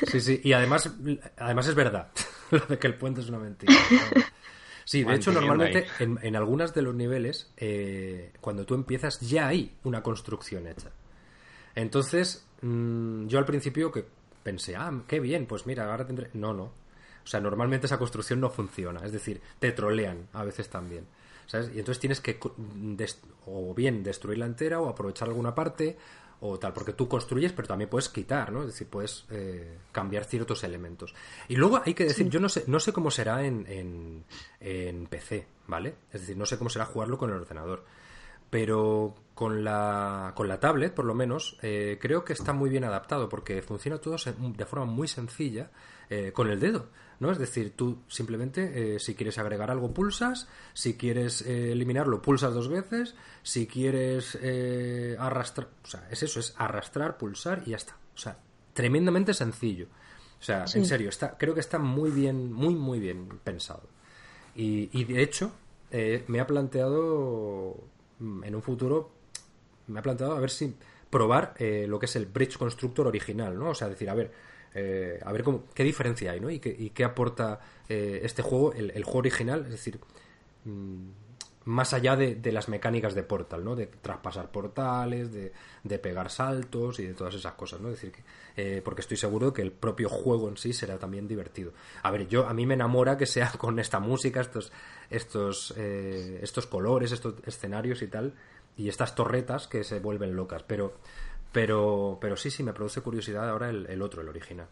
sí. 0.00 0.06
Sí, 0.06 0.20
sí, 0.20 0.40
y 0.44 0.52
además, 0.52 0.88
además 1.36 1.66
es 1.66 1.74
verdad, 1.74 2.08
lo 2.52 2.60
de 2.60 2.78
que 2.78 2.86
el 2.86 2.94
puente 2.94 3.20
es 3.20 3.28
una 3.28 3.38
mentira. 3.40 3.72
Sí, 4.84 5.04
de 5.04 5.14
hecho, 5.14 5.32
normalmente 5.32 5.86
en, 5.98 6.18
en 6.22 6.36
algunas 6.36 6.74
de 6.74 6.82
los 6.82 6.94
niveles, 6.94 7.52
eh, 7.56 8.32
cuando 8.40 8.64
tú 8.64 8.74
empiezas, 8.74 9.20
ya 9.20 9.48
hay 9.48 9.76
una 9.84 10.02
construcción 10.02 10.66
hecha. 10.66 10.90
Entonces, 11.74 12.46
mm, 12.60 13.26
yo 13.26 13.38
al 13.38 13.44
principio 13.44 13.90
que 13.90 14.04
pensé, 14.42 14.76
ah, 14.76 14.92
qué 15.06 15.20
bien, 15.20 15.46
pues 15.46 15.66
mira, 15.66 15.90
ahora 15.90 16.06
tendré... 16.06 16.30
No, 16.34 16.52
no. 16.52 16.64
O 16.64 17.26
sea, 17.26 17.40
normalmente 17.40 17.86
esa 17.86 17.98
construcción 17.98 18.40
no 18.40 18.50
funciona. 18.50 19.00
Es 19.04 19.12
decir, 19.12 19.40
te 19.58 19.72
trolean 19.72 20.28
a 20.32 20.44
veces 20.44 20.68
también. 20.68 21.06
¿Sabes? 21.46 21.68
Y 21.74 21.78
entonces 21.78 22.00
tienes 22.00 22.20
que 22.20 22.38
o 23.46 23.74
bien 23.74 24.02
destruirla 24.02 24.46
entera 24.46 24.80
o 24.80 24.88
aprovechar 24.88 25.28
alguna 25.28 25.54
parte 25.54 25.96
o 26.44 26.58
tal, 26.58 26.72
porque 26.72 26.92
tú 26.92 27.06
construyes, 27.06 27.52
pero 27.52 27.68
también 27.68 27.88
puedes 27.88 28.08
quitar, 28.08 28.50
¿no? 28.50 28.62
Es 28.62 28.66
decir, 28.66 28.88
puedes 28.88 29.24
eh, 29.30 29.78
cambiar 29.92 30.24
ciertos 30.24 30.64
elementos. 30.64 31.14
Y 31.46 31.54
luego 31.54 31.80
hay 31.84 31.94
que 31.94 32.04
decir, 32.04 32.28
yo 32.28 32.40
no 32.40 32.48
sé, 32.48 32.64
no 32.66 32.80
sé 32.80 32.92
cómo 32.92 33.12
será 33.12 33.44
en, 33.44 33.64
en, 33.68 34.24
en 34.58 35.06
PC, 35.06 35.46
¿vale? 35.68 35.94
Es 36.12 36.22
decir, 36.22 36.36
no 36.36 36.44
sé 36.44 36.58
cómo 36.58 36.68
será 36.68 36.84
jugarlo 36.84 37.16
con 37.16 37.30
el 37.30 37.36
ordenador. 37.36 37.84
Pero 38.50 39.14
con 39.34 39.62
la, 39.62 40.32
con 40.34 40.48
la 40.48 40.58
tablet, 40.58 40.92
por 40.92 41.04
lo 41.04 41.14
menos, 41.14 41.56
eh, 41.62 41.96
creo 42.00 42.24
que 42.24 42.32
está 42.32 42.52
muy 42.52 42.70
bien 42.70 42.84
adaptado 42.84 43.28
porque 43.28 43.62
funciona 43.62 43.98
todo 43.98 44.16
de 44.36 44.66
forma 44.66 44.84
muy 44.84 45.06
sencilla 45.06 45.70
eh, 46.12 46.32
con 46.32 46.50
el 46.50 46.60
dedo. 46.60 46.88
¿no? 47.22 47.30
Es 47.30 47.38
decir, 47.38 47.74
tú 47.76 48.02
simplemente, 48.08 48.96
eh, 48.96 48.98
si 48.98 49.14
quieres 49.14 49.38
agregar 49.38 49.70
algo, 49.70 49.94
pulsas. 49.94 50.48
Si 50.74 50.96
quieres 50.96 51.42
eh, 51.42 51.70
eliminarlo, 51.70 52.20
pulsas 52.20 52.52
dos 52.52 52.68
veces. 52.68 53.14
Si 53.44 53.68
quieres 53.68 54.36
eh, 54.42 55.14
arrastrar. 55.18 55.68
O 55.84 55.86
sea, 55.86 56.08
es 56.10 56.24
eso, 56.24 56.40
es 56.40 56.52
arrastrar, 56.58 57.18
pulsar 57.18 57.62
y 57.64 57.70
ya 57.70 57.76
está. 57.76 57.96
O 58.14 58.18
sea, 58.18 58.36
tremendamente 58.74 59.34
sencillo. 59.34 59.86
O 60.40 60.44
sea, 60.44 60.64
en 60.74 60.84
serio, 60.84 61.10
está, 61.10 61.38
creo 61.38 61.54
que 61.54 61.60
está 61.60 61.78
muy 61.78 62.10
bien, 62.10 62.52
muy, 62.52 62.74
muy 62.74 62.98
bien 62.98 63.28
pensado. 63.44 63.88
Y, 64.56 64.90
y 64.92 65.04
de 65.04 65.22
hecho, 65.22 65.52
me 66.26 66.40
ha 66.40 66.46
planteado 66.48 67.76
mm, 68.18 68.42
en 68.42 68.54
un 68.56 68.62
futuro, 68.62 69.12
me 69.86 70.00
ha 70.00 70.02
planteado 70.02 70.34
a 70.34 70.40
ver 70.40 70.50
si 70.50 70.74
probar 71.12 71.52
eh, 71.58 71.84
lo 71.86 71.98
que 71.98 72.06
es 72.06 72.16
el 72.16 72.24
Bridge 72.24 72.56
Constructor 72.56 73.06
original, 73.06 73.58
¿no? 73.58 73.68
O 73.68 73.74
sea, 73.74 73.86
decir, 73.86 74.08
a 74.08 74.14
ver, 74.14 74.32
eh, 74.74 75.20
a 75.24 75.32
ver 75.32 75.42
cómo, 75.42 75.64
qué 75.74 75.84
diferencia 75.84 76.32
hay, 76.32 76.40
¿no? 76.40 76.50
Y 76.50 76.58
qué, 76.58 76.74
y 76.76 76.90
qué 76.90 77.04
aporta 77.04 77.60
eh, 77.88 78.20
este 78.22 78.42
juego, 78.42 78.72
el, 78.72 78.90
el 78.90 79.04
juego 79.04 79.20
original, 79.20 79.64
es 79.66 79.72
decir, 79.72 79.98
mm, 80.64 81.08
más 81.64 81.92
allá 81.92 82.16
de, 82.16 82.34
de 82.34 82.52
las 82.52 82.68
mecánicas 82.68 83.14
de 83.14 83.22
Portal, 83.22 83.64
¿no? 83.64 83.76
De 83.76 83.86
traspasar 83.86 84.50
portales, 84.50 85.32
de, 85.32 85.52
de 85.84 85.98
pegar 85.98 86.30
saltos 86.30 86.98
y 86.98 87.06
de 87.06 87.14
todas 87.14 87.34
esas 87.34 87.54
cosas, 87.54 87.80
¿no? 87.80 87.88
Es 87.88 87.94
decir, 87.94 88.12
que, 88.12 88.22
eh, 88.56 88.82
porque 88.82 89.02
estoy 89.02 89.16
seguro 89.16 89.52
que 89.52 89.62
el 89.62 89.72
propio 89.72 90.08
juego 90.08 90.48
en 90.48 90.56
sí 90.56 90.72
será 90.72 90.98
también 90.98 91.28
divertido. 91.28 91.72
A 92.02 92.10
ver, 92.10 92.26
yo 92.28 92.46
a 92.46 92.54
mí 92.54 92.66
me 92.66 92.74
enamora 92.74 93.16
que 93.16 93.26
sea 93.26 93.50
con 93.58 93.78
esta 93.78 94.00
música, 94.00 94.40
estos, 94.40 94.72
estos, 95.10 95.74
eh, 95.76 96.40
estos 96.42 96.66
colores, 96.66 97.12
estos 97.12 97.34
escenarios 97.46 98.02
y 98.02 98.08
tal, 98.08 98.34
y 98.76 98.88
estas 98.88 99.14
torretas 99.14 99.68
que 99.68 99.84
se 99.84 100.00
vuelven 100.00 100.34
locas, 100.34 100.62
pero, 100.62 100.94
pero, 101.52 102.18
pero 102.20 102.36
sí, 102.36 102.50
sí, 102.50 102.62
me 102.62 102.72
produce 102.72 103.00
curiosidad 103.00 103.48
ahora 103.48 103.70
el, 103.70 103.86
el 103.86 104.02
otro, 104.02 104.22
el 104.22 104.28
original. 104.28 104.66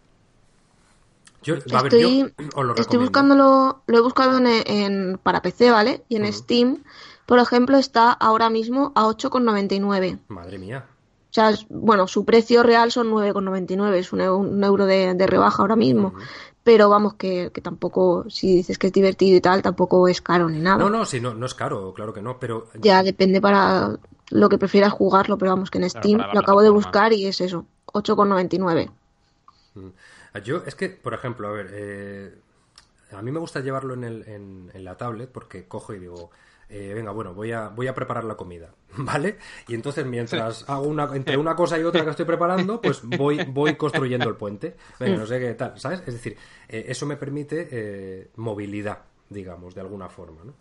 Yo, 1.42 1.54
a 1.54 1.82
ver, 1.82 1.92
Estoy, 1.94 2.34
yo 2.36 2.44
os 2.54 2.64
lo 2.66 2.74
estoy 2.74 2.98
buscándolo, 2.98 3.82
lo 3.86 3.98
he 3.98 4.00
buscado 4.02 4.36
en, 4.38 4.46
en- 4.46 5.18
para 5.22 5.40
PC, 5.40 5.70
¿vale? 5.70 6.02
Y 6.08 6.16
en 6.16 6.30
Steam, 6.32 6.82
por 7.26 7.38
ejemplo, 7.38 7.78
está 7.78 8.12
ahora 8.12 8.50
mismo 8.50 8.92
a 8.94 9.06
8,99. 9.06 10.18
Madre 10.28 10.58
mía. 10.58 10.84
O 11.30 11.32
sea, 11.32 11.50
es- 11.50 11.64
bueno, 11.70 12.06
su 12.08 12.24
precio 12.24 12.62
real 12.62 12.90
son 12.92 13.08
9,99, 13.08 13.98
es 13.98 14.12
un, 14.12 14.20
un 14.20 14.64
euro 14.64 14.84
de, 14.84 15.14
de 15.14 15.26
rebaja 15.26 15.62
ahora 15.62 15.76
mismo. 15.76 16.12
Pero 16.62 16.90
vamos, 16.90 17.14
que, 17.14 17.50
que 17.54 17.62
tampoco, 17.62 18.28
si 18.28 18.56
dices 18.56 18.76
que 18.78 18.88
es 18.88 18.92
divertido 18.92 19.36
y 19.36 19.40
tal, 19.40 19.62
tampoco 19.62 20.08
es 20.08 20.20
caro 20.20 20.48
ni 20.50 20.58
nada. 20.58 20.76
No, 20.76 20.90
no, 20.90 21.06
sí, 21.06 21.20
no, 21.20 21.32
no 21.32 21.46
es 21.46 21.54
caro, 21.54 21.94
claro 21.94 22.12
que 22.12 22.20
no, 22.20 22.38
pero 22.38 22.66
Ya 22.74 23.02
depende 23.02 23.40
para 23.40 23.96
lo 24.30 24.48
que 24.48 24.58
prefieras 24.58 24.92
jugarlo, 24.92 25.38
pero 25.38 25.52
vamos, 25.52 25.70
que 25.70 25.78
en 25.78 25.90
Steam 25.90 26.20
lo 26.32 26.40
acabo 26.40 26.62
de 26.62 26.70
buscar 26.70 27.12
y 27.12 27.26
es 27.26 27.40
eso, 27.40 27.66
8,99. 27.86 28.90
Yo, 30.44 30.62
es 30.64 30.74
que, 30.74 30.88
por 30.88 31.14
ejemplo, 31.14 31.48
a 31.48 31.52
ver, 31.52 31.68
eh, 31.72 32.34
a 33.12 33.22
mí 33.22 33.30
me 33.30 33.40
gusta 33.40 33.60
llevarlo 33.60 33.94
en, 33.94 34.04
el, 34.04 34.28
en, 34.28 34.70
en 34.72 34.84
la 34.84 34.96
tablet 34.96 35.30
porque 35.30 35.66
cojo 35.66 35.94
y 35.94 35.98
digo, 35.98 36.30
eh, 36.72 36.92
venga, 36.94 37.10
bueno, 37.10 37.34
voy 37.34 37.50
a, 37.50 37.68
voy 37.68 37.88
a 37.88 37.94
preparar 37.94 38.22
la 38.22 38.36
comida, 38.36 38.70
¿vale? 38.96 39.38
Y 39.66 39.74
entonces 39.74 40.06
mientras 40.06 40.68
hago 40.68 40.86
una, 40.86 41.10
entre 41.16 41.36
una 41.36 41.56
cosa 41.56 41.78
y 41.78 41.82
otra 41.82 42.04
que 42.04 42.10
estoy 42.10 42.26
preparando, 42.26 42.80
pues 42.80 43.02
voy, 43.04 43.44
voy 43.44 43.74
construyendo 43.74 44.28
el 44.28 44.36
puente. 44.36 44.76
Venga, 45.00 45.18
no 45.18 45.26
sé 45.26 45.40
qué 45.40 45.54
tal, 45.54 45.78
¿sabes? 45.80 46.00
Es 46.06 46.14
decir, 46.14 46.36
eh, 46.68 46.84
eso 46.88 47.06
me 47.06 47.16
permite 47.16 47.68
eh, 47.70 48.30
movilidad, 48.36 49.00
digamos, 49.28 49.74
de 49.74 49.80
alguna 49.80 50.08
forma, 50.08 50.44
¿no? 50.44 50.54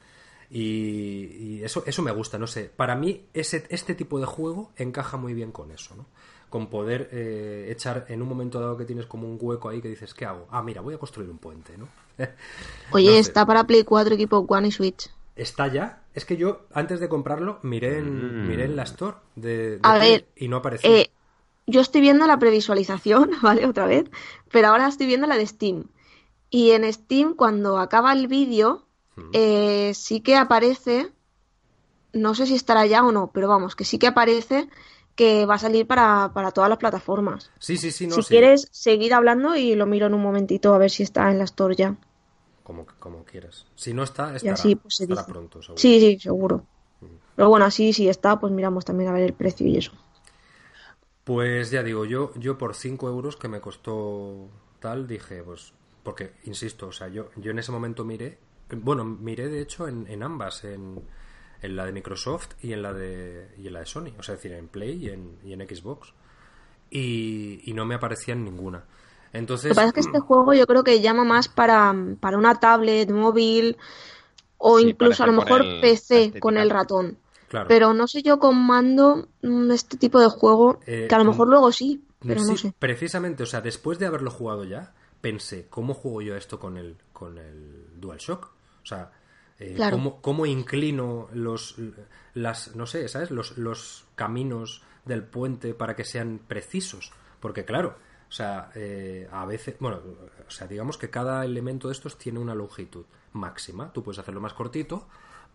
Y, 0.50 1.60
y 1.60 1.64
eso, 1.64 1.84
eso 1.86 2.02
me 2.02 2.12
gusta, 2.12 2.38
no 2.39 2.47
sé. 2.47 2.72
Para 2.76 2.95
mí, 2.95 3.28
ese, 3.34 3.66
este 3.70 3.95
tipo 3.95 4.20
de 4.20 4.26
juego 4.26 4.72
encaja 4.78 5.18
muy 5.18 5.34
bien 5.34 5.52
con 5.52 5.72
eso, 5.72 5.95
¿no? 5.95 6.08
Con 6.50 6.70
poder 6.70 7.10
eh, 7.12 7.68
echar 7.72 8.06
en 8.10 8.22
un 8.24 8.28
momento 8.30 8.60
dado 8.60 8.76
que 8.78 8.86
tienes 8.86 9.06
como 9.06 9.28
un 9.30 9.38
hueco 9.39 9.70
ahí 9.70 9.82
que 9.82 9.89
dices, 9.89 10.14
¿qué 10.16 10.26
hago? 10.26 10.47
Ah, 10.52 10.64
mira, 10.64 10.82
voy 10.82 10.95
a 10.95 10.97
construir 10.97 11.30
un 11.30 11.38
puente, 11.38 11.78
¿no? 11.78 11.88
Oye, 12.89 13.06
No 13.12 13.18
sé. 13.18 13.20
está 13.20 13.45
para 13.45 13.66
Play 13.66 13.84
4, 13.84 14.16
Equipo 14.16 14.38
One 14.47 14.68
y 14.68 14.72
Switch. 14.72 15.10
¿Está 15.36 15.68
ya? 15.68 16.04
Es 16.14 16.26
que 16.26 16.38
yo, 16.38 16.68
antes 16.74 17.00
de 17.00 17.10
comprarlo, 17.10 17.60
miré 17.64 18.00
en, 18.00 18.39
Mm. 18.43 18.47
miré 18.47 18.66
en 18.66 18.76
la 18.76 18.84
Store 18.84 19.18
de, 19.36 19.80
de 19.80 19.91
A 19.91 19.93
Play 19.93 20.10
ver, 20.12 20.28
y 20.36 20.47
no 20.47 20.58
aparecía. 20.58 20.89
Eh, 20.89 21.12
yo 21.68 21.82
estoy 21.82 22.02
viendo 22.02 22.28
la 22.28 22.39
previsualización, 22.39 23.32
¿vale? 23.43 23.66
Otra 23.68 23.86
vez. 23.88 24.10
Pero 24.52 24.70
ahora 24.70 24.88
estoy 24.88 25.08
viendo 25.08 25.28
la 25.28 25.38
de 25.38 25.47
Steam. 25.47 25.86
Y 26.50 26.72
en 26.72 26.91
Steam, 26.93 27.36
cuando 27.36 27.80
acaba 27.80 28.14
el 28.14 28.28
vídeo, 28.28 28.88
Eh, 29.34 29.94
sí 29.94 30.22
que 30.22 30.36
aparece. 30.36 31.12
No 32.12 32.34
sé 32.34 32.48
si 32.48 32.56
estará 32.56 32.86
ya 32.86 33.06
o 33.06 33.12
no, 33.12 33.32
pero 33.32 33.48
vamos, 33.48 33.76
que 33.76 33.86
sí 33.86 34.00
que 34.00 34.08
aparece 34.08 34.68
que 35.16 35.46
va 35.46 35.56
a 35.56 35.60
salir 35.60 35.86
para, 35.86 36.32
para 36.34 36.52
todas 36.52 36.70
las 36.70 36.80
plataformas. 36.80 37.52
Sí, 37.60 37.76
sí, 37.76 37.92
sí, 37.92 38.08
no 38.08 38.16
si 38.16 38.24
sí. 38.24 38.30
quieres, 38.30 38.70
seguir 38.72 39.14
hablando 39.14 39.56
y 39.56 39.76
lo 39.76 39.86
miro 39.86 40.08
en 40.08 40.14
un 40.14 40.22
momentito 40.22 40.74
a 40.74 40.78
ver 40.78 40.90
si 40.90 41.04
está 41.04 41.30
en 41.30 41.38
la 41.38 41.44
Store 41.44 41.76
ya. 41.76 41.98
Como, 42.64 42.86
como 43.00 43.26
quieras. 43.26 43.66
Si 43.76 43.94
no 43.94 44.04
está, 44.04 44.34
estará, 44.36 44.54
así 44.54 44.76
pues 44.76 44.96
se 44.96 45.04
estará 45.04 45.26
pronto, 45.26 45.62
seguro. 45.62 45.78
Sí, 45.82 46.00
sí, 46.00 46.20
seguro. 46.20 46.64
Pero 47.36 47.50
bueno, 47.50 47.66
así 47.66 47.92
si 47.92 48.08
está, 48.08 48.40
pues 48.40 48.54
miramos 48.54 48.86
también 48.86 49.10
a 49.10 49.14
ver 49.14 49.24
el 49.24 49.34
precio 49.34 49.68
y 49.68 49.78
eso. 49.78 49.92
Pues 51.26 51.70
ya 51.70 51.84
digo, 51.84 52.06
yo, 52.06 52.34
yo 52.36 52.58
por 52.58 52.74
5 52.74 53.08
euros 53.10 53.36
que 53.36 53.50
me 53.50 53.60
costó 53.60 54.48
tal, 54.80 55.06
dije, 55.06 55.44
pues, 55.44 55.74
porque, 56.04 56.32
insisto, 56.46 56.88
o 56.88 56.92
sea, 56.92 57.10
yo, 57.10 57.30
yo 57.36 57.52
en 57.52 57.60
ese 57.60 57.72
momento 57.72 58.06
miré, 58.06 58.38
bueno, 58.78 59.04
miré 59.06 59.48
de 59.50 59.62
hecho 59.62 59.88
en, 59.88 60.08
en 60.08 60.24
ambas, 60.24 60.64
en, 60.64 61.02
en 61.62 61.76
la 61.76 61.86
de 61.86 61.92
Microsoft 61.94 62.50
y 62.62 62.74
en 62.74 62.82
la 62.82 62.94
de, 62.94 63.50
y 63.58 63.68
en 63.68 63.74
la 63.74 63.80
de 63.82 63.86
Sony, 63.86 64.14
o 64.18 64.24
sea, 64.24 64.36
es 64.36 64.42
decir, 64.44 64.54
en 64.58 64.68
Play 64.68 65.06
y 65.06 65.10
en, 65.10 65.38
y 65.44 65.54
en 65.54 65.62
Xbox. 65.68 66.14
Y, 66.92 67.62
y 67.70 67.74
no 67.74 67.86
me 67.86 67.96
aparecía 67.96 68.34
en 68.36 68.46
ninguna. 68.46 68.86
Lo 69.68 69.74
Entonces, 69.74 69.76
que 69.76 69.76
pasa 69.76 69.88
es 69.90 69.94
que 69.94 70.00
este 70.02 70.20
juego 70.20 70.54
yo 70.54 70.66
creo 70.68 70.84
que 70.84 71.00
llama 71.02 71.24
más 71.24 71.48
para, 71.48 71.94
para 72.20 72.38
una 72.38 72.60
tablet, 72.60 73.10
móvil 73.12 73.78
o 74.58 74.80
Sí, 74.80 74.90
incluso 74.90 75.24
a 75.24 75.28
lo 75.28 75.34
mejor 75.34 75.70
PC 75.80 76.36
con 76.40 76.58
el 76.58 76.70
ratón. 76.72 77.20
claro, 77.48 77.72
Pero 77.72 77.94
no 77.94 78.08
sé 78.08 78.24
yo 78.24 78.40
con 78.40 78.56
mando 78.58 79.28
mm, 79.44 79.72
este 79.72 79.98
tipo 79.98 80.20
de 80.20 80.30
juego, 80.30 80.80
Eh, 80.86 81.08
que 81.08 81.16
a 81.16 81.20
lo 81.20 81.26
con- 81.26 81.26
mejor 81.26 81.50
luego 81.50 81.72
sí, 81.72 82.04
pero 82.26 82.46
no 82.46 82.58
sé. 82.58 82.74
Precisamente, 82.80 83.44
o 83.44 83.46
sea, 83.46 83.62
después 83.62 84.00
de 84.00 84.08
haberlo 84.08 84.32
jugado 84.32 84.64
ya, 84.66 84.94
pensé, 85.22 85.68
¿cómo 85.70 85.94
juego 85.94 86.22
yo 86.22 86.36
esto 86.38 86.60
con 86.60 86.78
el, 86.78 86.98
con 87.14 87.38
el 87.38 87.86
DualShock? 88.02 88.52
O 88.92 88.96
sea, 88.96 89.12
eh, 89.60 89.74
Claro. 89.76 89.98
¿cómo, 89.98 90.22
cómo 90.22 90.46
inclino 90.46 91.28
los, 91.34 91.76
las, 92.34 92.76
no 92.76 92.88
sé, 92.88 93.08
¿sabes? 93.08 93.30
Los, 93.30 93.58
los 93.58 94.06
caminos 94.16 94.82
del 95.06 95.24
puente 95.24 95.74
para 95.74 95.96
que 95.96 96.06
sean 96.06 96.40
precisos. 96.48 97.12
Porque 97.40 97.66
claro, 97.66 97.96
o 98.28 98.32
sea, 98.32 98.72
eh, 98.74 99.28
a 99.32 99.46
veces, 99.46 99.76
bueno, 99.80 100.00
o 100.48 100.52
sea, 100.52 100.68
digamos 100.68 100.98
que 100.98 101.10
cada 101.10 101.46
elemento 101.46 101.88
de 101.88 101.94
estos 101.94 102.18
tiene 102.18 102.40
una 102.40 102.56
longitud 102.56 103.06
máxima. 103.34 103.92
Tú 103.94 104.04
puedes 104.04 104.20
hacerlo 104.20 104.42
más 104.42 104.54
cortito, 104.54 105.08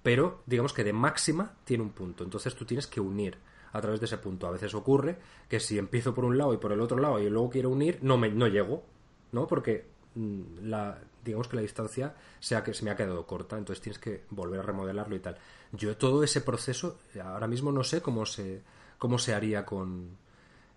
pero 0.03 0.43
digamos 0.47 0.72
que 0.72 0.85
de 0.85 0.93
máxima 0.93 1.55
tiene 1.64 1.82
un 1.82 1.91
punto. 1.91 2.24
Entonces 2.24 2.55
tú 2.55 2.64
tienes 2.64 2.87
que 2.87 3.01
unir 3.01 3.39
a 3.72 3.80
través 3.80 4.01
de 4.01 4.07
ese 4.07 4.18
punto. 4.18 4.47
A 4.47 4.51
veces 4.51 4.74
ocurre 4.74 5.18
que 5.49 5.59
si 5.61 5.78
empiezo 5.78 6.14
por 6.14 6.24
un 6.24 6.39
lado 6.39 6.55
y 6.55 6.59
por 6.59 6.72
el 6.72 6.80
otro 6.80 6.99
lado 6.99 7.18
y 7.18 7.28
luego 7.28 7.51
quiero 7.51 7.70
unir, 7.70 7.99
no 8.03 8.16
me 8.16 8.28
no 8.30 8.47
llego, 8.47 8.85
¿no? 9.32 9.47
Porque 9.47 9.87
mm, 10.14 10.43
la 10.62 10.99
digamos 11.25 11.49
que 11.49 11.57
la 11.57 11.62
distancia 11.62 12.14
sea 12.41 12.62
que 12.62 12.75
se 12.75 12.85
me 12.85 12.91
ha 12.91 12.97
quedado 12.97 13.27
corta, 13.27 13.57
entonces 13.57 13.83
tienes 13.83 13.99
que 13.99 14.25
volver 14.31 14.61
a 14.61 14.62
remodelarlo 14.62 15.16
y 15.16 15.20
tal. 15.20 15.39
Yo 15.72 15.97
todo 15.97 16.22
ese 16.22 16.41
proceso 16.41 16.99
ahora 17.22 17.47
mismo 17.47 17.72
no 17.72 17.85
sé 17.85 18.03
cómo 18.03 18.27
se 18.27 18.62
cómo 18.99 19.18
se 19.18 19.35
haría 19.35 19.64
con 19.64 20.16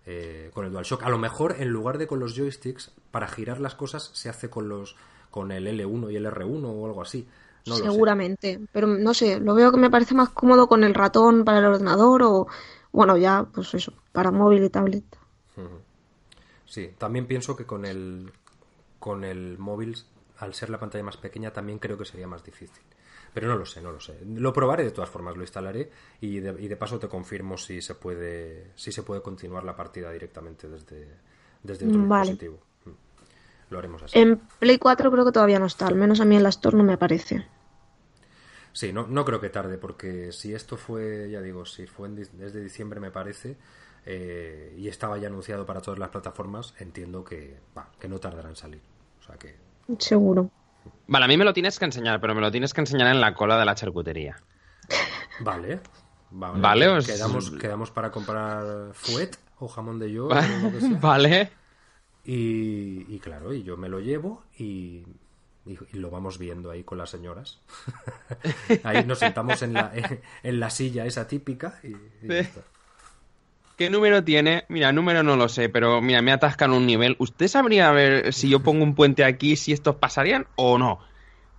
eh, 0.06 0.50
con 0.54 0.64
el 0.64 0.72
DualShock. 0.72 1.02
A 1.02 1.10
lo 1.10 1.18
mejor 1.18 1.56
en 1.58 1.68
lugar 1.68 1.98
de 1.98 2.06
con 2.06 2.18
los 2.18 2.34
joysticks 2.34 2.92
para 3.10 3.28
girar 3.28 3.60
las 3.60 3.74
cosas 3.74 4.10
se 4.14 4.28
hace 4.28 4.48
con 4.48 4.68
los 4.68 4.96
con 5.30 5.52
el 5.52 5.66
L1 5.66 6.12
y 6.12 6.16
el 6.16 6.26
R1 6.26 6.64
o 6.64 6.86
algo 6.86 7.02
así. 7.02 7.28
No. 7.66 7.76
Seguramente, 7.76 8.60
pero 8.72 8.86
no 8.86 9.12
sé, 9.12 9.40
lo 9.40 9.54
veo 9.54 9.70
que 9.70 9.76
me 9.76 9.90
parece 9.90 10.14
más 10.14 10.30
cómodo 10.30 10.68
con 10.68 10.84
el 10.84 10.94
ratón 10.94 11.44
para 11.44 11.58
el 11.58 11.66
ordenador 11.66 12.22
o, 12.22 12.46
bueno, 12.92 13.18
ya, 13.18 13.46
pues 13.52 13.74
eso, 13.74 13.92
para 14.12 14.30
móvil 14.30 14.64
y 14.64 14.70
tablet. 14.70 15.04
Sí, 16.64 16.90
también 16.96 17.26
pienso 17.26 17.56
que 17.56 17.66
con 17.66 17.84
el 17.84 18.32
con 18.98 19.24
el 19.24 19.58
móvil, 19.58 19.96
al 20.38 20.54
ser 20.54 20.70
la 20.70 20.78
pantalla 20.78 21.04
más 21.04 21.16
pequeña, 21.16 21.52
también 21.52 21.78
creo 21.78 21.98
que 21.98 22.04
sería 22.04 22.26
más 22.26 22.44
difícil. 22.44 22.82
Pero 23.34 23.48
no 23.48 23.56
lo 23.56 23.66
sé, 23.66 23.80
no 23.82 23.92
lo 23.92 24.00
sé. 24.00 24.18
Lo 24.24 24.52
probaré 24.52 24.84
de 24.84 24.90
todas 24.90 25.10
formas, 25.10 25.36
lo 25.36 25.42
instalaré 25.42 25.90
y 26.20 26.40
de, 26.40 26.60
y 26.62 26.68
de 26.68 26.76
paso 26.76 26.98
te 26.98 27.08
confirmo 27.08 27.58
si 27.58 27.82
se 27.82 27.94
puede 27.94 28.72
si 28.74 28.90
se 28.90 29.02
puede 29.02 29.22
continuar 29.22 29.64
la 29.64 29.76
partida 29.76 30.10
directamente 30.10 30.68
desde, 30.68 31.08
desde 31.62 31.86
otro 31.86 32.06
vale. 32.06 32.30
dispositivo. 32.30 32.58
Mm. 32.86 32.90
Lo 33.70 33.78
haremos 33.78 34.02
así. 34.02 34.18
En 34.18 34.38
Play 34.58 34.78
4 34.78 35.10
creo 35.10 35.24
que 35.24 35.32
todavía 35.32 35.58
no 35.58 35.66
está, 35.66 35.86
al 35.86 35.96
menos 35.96 36.20
a 36.20 36.24
mí 36.24 36.36
en 36.36 36.42
la 36.42 36.48
Store 36.48 36.76
no 36.76 36.84
me 36.84 36.94
aparece. 36.94 37.46
Sí, 38.72 38.92
no, 38.92 39.06
no 39.06 39.24
creo 39.24 39.40
que 39.40 39.50
tarde, 39.50 39.76
porque 39.76 40.32
si 40.32 40.54
esto 40.54 40.76
fue, 40.76 41.28
ya 41.30 41.40
digo, 41.40 41.66
si 41.66 41.86
fue 41.86 42.08
en 42.08 42.14
desde 42.14 42.62
diciembre 42.62 43.00
me 43.00 43.10
parece, 43.10 43.56
eh, 44.06 44.74
y 44.78 44.88
estaba 44.88 45.18
ya 45.18 45.28
anunciado 45.28 45.66
para 45.66 45.80
todas 45.80 45.98
las 45.98 46.10
plataformas, 46.10 46.74
entiendo 46.78 47.24
que, 47.24 47.58
que 47.98 48.08
no 48.08 48.18
tardará 48.18 48.48
en 48.48 48.56
salir. 48.56 48.80
O 49.20 49.22
sea 49.22 49.36
que... 49.36 49.67
Seguro. 49.98 50.50
Vale, 51.06 51.24
a 51.24 51.28
mí 51.28 51.36
me 51.36 51.44
lo 51.44 51.52
tienes 51.54 51.78
que 51.78 51.84
enseñar, 51.86 52.20
pero 52.20 52.34
me 52.34 52.40
lo 52.40 52.50
tienes 52.50 52.74
que 52.74 52.80
enseñar 52.82 53.08
en 53.08 53.20
la 53.20 53.34
cola 53.34 53.58
de 53.58 53.64
la 53.64 53.74
charcutería. 53.74 54.36
Vale. 55.40 55.80
Vale, 56.30 56.60
Vale, 56.60 56.88
os- 56.88 57.06
quedamos, 57.06 57.50
quedamos 57.52 57.90
para 57.90 58.10
comprar 58.10 58.92
fuet 58.92 59.30
o 59.60 59.68
jamón 59.68 59.98
de 59.98 60.12
york 60.12 60.32
o 60.36 60.64
lo 60.66 60.72
que 60.72 60.80
sea. 60.80 60.90
vale. 61.00 61.50
Y, 62.24 63.06
y 63.08 63.18
claro, 63.20 63.54
y 63.54 63.62
yo 63.62 63.78
me 63.78 63.88
lo 63.88 64.00
llevo 64.00 64.44
y, 64.58 65.04
y- 65.64 65.78
y 65.92 65.96
lo 65.98 66.10
vamos 66.10 66.36
viendo 66.38 66.70
ahí 66.70 66.84
con 66.84 66.98
las 66.98 67.08
señoras. 67.08 67.60
ahí 68.84 69.04
nos 69.06 69.20
sentamos 69.20 69.62
en 69.62 69.72
la, 69.72 69.92
en, 70.42 70.60
la 70.60 70.68
silla 70.68 71.06
esa 71.06 71.26
típica 71.26 71.80
y, 71.82 71.88
y 71.88 72.28
ya 72.28 72.38
está. 72.40 72.60
¿Qué 73.78 73.88
número 73.90 74.24
tiene? 74.24 74.64
Mira, 74.68 74.90
número 74.92 75.22
no 75.22 75.36
lo 75.36 75.48
sé, 75.48 75.68
pero 75.68 76.02
mira, 76.02 76.20
me 76.20 76.32
atascan 76.32 76.72
un 76.72 76.84
nivel. 76.84 77.14
¿Usted 77.20 77.46
sabría 77.46 77.92
ver 77.92 78.32
si 78.32 78.48
yo 78.48 78.60
pongo 78.60 78.82
un 78.82 78.96
puente 78.96 79.22
aquí, 79.24 79.54
si 79.54 79.72
estos 79.72 79.94
pasarían 79.96 80.46
o 80.56 80.78
no? 80.78 80.98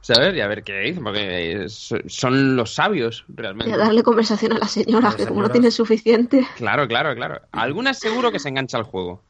¿Sabes? 0.01 0.35
Y 0.35 0.41
a 0.41 0.47
ver 0.47 0.63
qué 0.65 0.79
dice, 0.79 0.99
porque 1.01 1.65
so- 1.69 1.97
son 2.07 2.57
los 2.57 2.73
sabios, 2.73 3.23
Y 3.29 3.33
realmente. 3.37 3.73
a 3.73 3.77
darle 3.77 4.03
conversación 4.03 4.51
a 4.51 4.57
las 4.59 4.71
señoras, 4.71 5.13
Las 5.13 5.15
que 5.15 5.27
como 5.27 5.41
no 5.41 5.49
tienen 5.49 5.71
suficiente, 5.71 6.45
Claro, 6.57 6.89
claro, 6.89 7.15
claro. 7.15 7.39
Algunas 7.53 7.97
seguro 7.97 8.31
que 8.33 8.39
se 8.39 8.49
engancha 8.49 8.77
al 8.77 8.83
juego. 8.83 9.23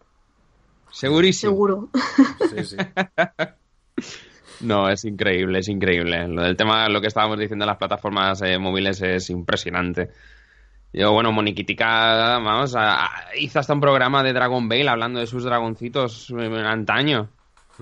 Segurísimo. 0.92 1.52
seguro. 1.52 1.90
Sí, 2.50 2.64
sí. 2.66 2.76
No, 4.62 4.90
es 4.90 5.06
increíble, 5.06 5.60
es 5.60 5.70
increíble. 5.70 6.28
Lo 6.28 6.42
del 6.44 6.58
tema, 6.58 6.90
lo 6.90 7.00
que 7.00 7.08
estábamos 7.08 7.40
diciendo 7.40 7.64
de 7.64 7.68
las 7.68 7.78
plataformas 7.78 8.42
eh, 8.42 8.58
móviles 8.58 9.02
es 9.02 9.30
impresionante. 9.30 10.10
Yo, 10.92 11.12
bueno, 11.14 11.32
Moniquitica, 11.32 12.40
vamos, 12.40 12.76
a- 12.76 13.06
a- 13.06 13.10
hizo 13.38 13.60
hasta 13.60 13.74
un 13.74 13.80
programa 13.82 14.24
de 14.24 14.34
Dragon 14.34 14.68
Ball 14.68 14.88
hablando 14.88 15.20
de 15.20 15.28
sus 15.28 15.44
dragoncitos 15.44 16.34
eh, 16.38 16.64
antaño. 16.66 17.30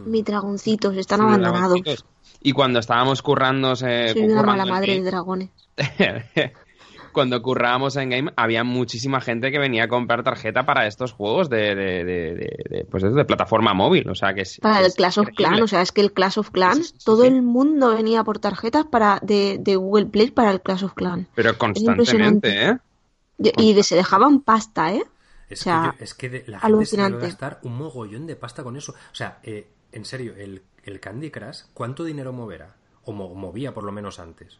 Mis 0.05 0.25
dragoncitos 0.25 0.95
están 0.97 1.21
abandonados. 1.21 1.69
dragoncitos. 1.81 2.05
Y 2.41 2.51
cuando 2.51 2.79
estábamos 2.79 3.21
currando, 3.21 3.73
eh, 3.85 4.09
Soy 4.13 4.23
una 4.23 4.43
mala 4.43 4.65
madre 4.65 4.99
de 5.01 5.03
dragones. 5.09 5.49
cuando 7.13 7.41
currábamos 7.41 7.95
en 7.95 8.09
Game, 8.11 8.31
había 8.35 8.63
muchísima 8.63 9.21
gente 9.21 9.51
que 9.51 9.57
venía 9.57 9.85
a 9.85 9.87
comprar 9.87 10.21
tarjeta 10.23 10.65
para 10.65 10.85
estos 10.85 11.13
juegos 11.13 11.49
de, 11.49 11.73
de, 11.73 12.03
de, 12.05 12.87
pues 12.91 13.01
de 13.03 13.25
plataforma 13.25 13.73
móvil. 13.73 14.07
O 14.09 14.13
sea 14.15 14.33
que 14.35 14.41
es- 14.41 14.59
Para 14.61 14.85
el 14.85 14.91
Clash 14.93 15.19
of. 15.19 15.29
Clans, 15.35 15.61
o 15.61 15.67
sea, 15.67 15.81
es 15.81 15.91
que 15.91 16.01
el 16.01 16.11
Clash 16.13 16.37
of 16.37 16.51
Clans, 16.51 16.77
Sí, 16.77 16.83
sí, 16.83 16.89
sí, 16.99 17.05
todo 17.05 17.23
el 17.23 17.41
mundo 17.41 17.95
venía 17.95 18.23
por 18.23 18.37
tarjetas 18.37 18.85
para 18.85 19.19
de, 19.23 19.57
de 19.59 19.75
Google 19.77 20.05
Play 20.07 20.29
para 20.29 20.51
el 20.51 20.61
Clash 20.61 20.83
of 20.83 20.93
Clans. 20.93 21.25
Pero 21.33 21.57
constantemente, 21.57 22.65
¿eh? 22.67 22.77
Y, 23.37 23.83
se 23.83 23.95
dejaban 23.95 24.41
pasta, 24.41 24.93
¿eh? 24.93 25.03
Es 25.49 25.61
O 25.61 25.63
sea, 25.63 25.93
que, 25.93 25.97
yo- 25.99 26.03
es 26.03 26.13
que 26.13 26.29
de- 26.29 26.43
la 26.47 26.59
gente 26.59 26.85
se 26.85 26.95
debe 26.97 27.05
alucinante. 27.07 27.27
gastar 27.27 27.59
un 27.63 27.77
mogollón 27.77 28.27
de 28.27 28.35
pasta 28.35 28.63
con 28.63 28.75
eso. 28.75 28.93
O 28.93 29.15
sea, 29.15 29.39
eh, 29.43 29.67
en 29.91 30.05
serio, 30.05 30.33
el, 30.35 30.61
el 30.83 30.99
Candy 30.99 31.31
Crush, 31.31 31.61
¿cuánto 31.73 32.03
dinero 32.03 32.33
moverá? 32.33 32.75
O 33.05 33.11
mo- 33.13 33.33
movía 33.33 33.73
por 33.73 33.83
lo 33.83 33.91
menos 33.91 34.19
antes. 34.19 34.59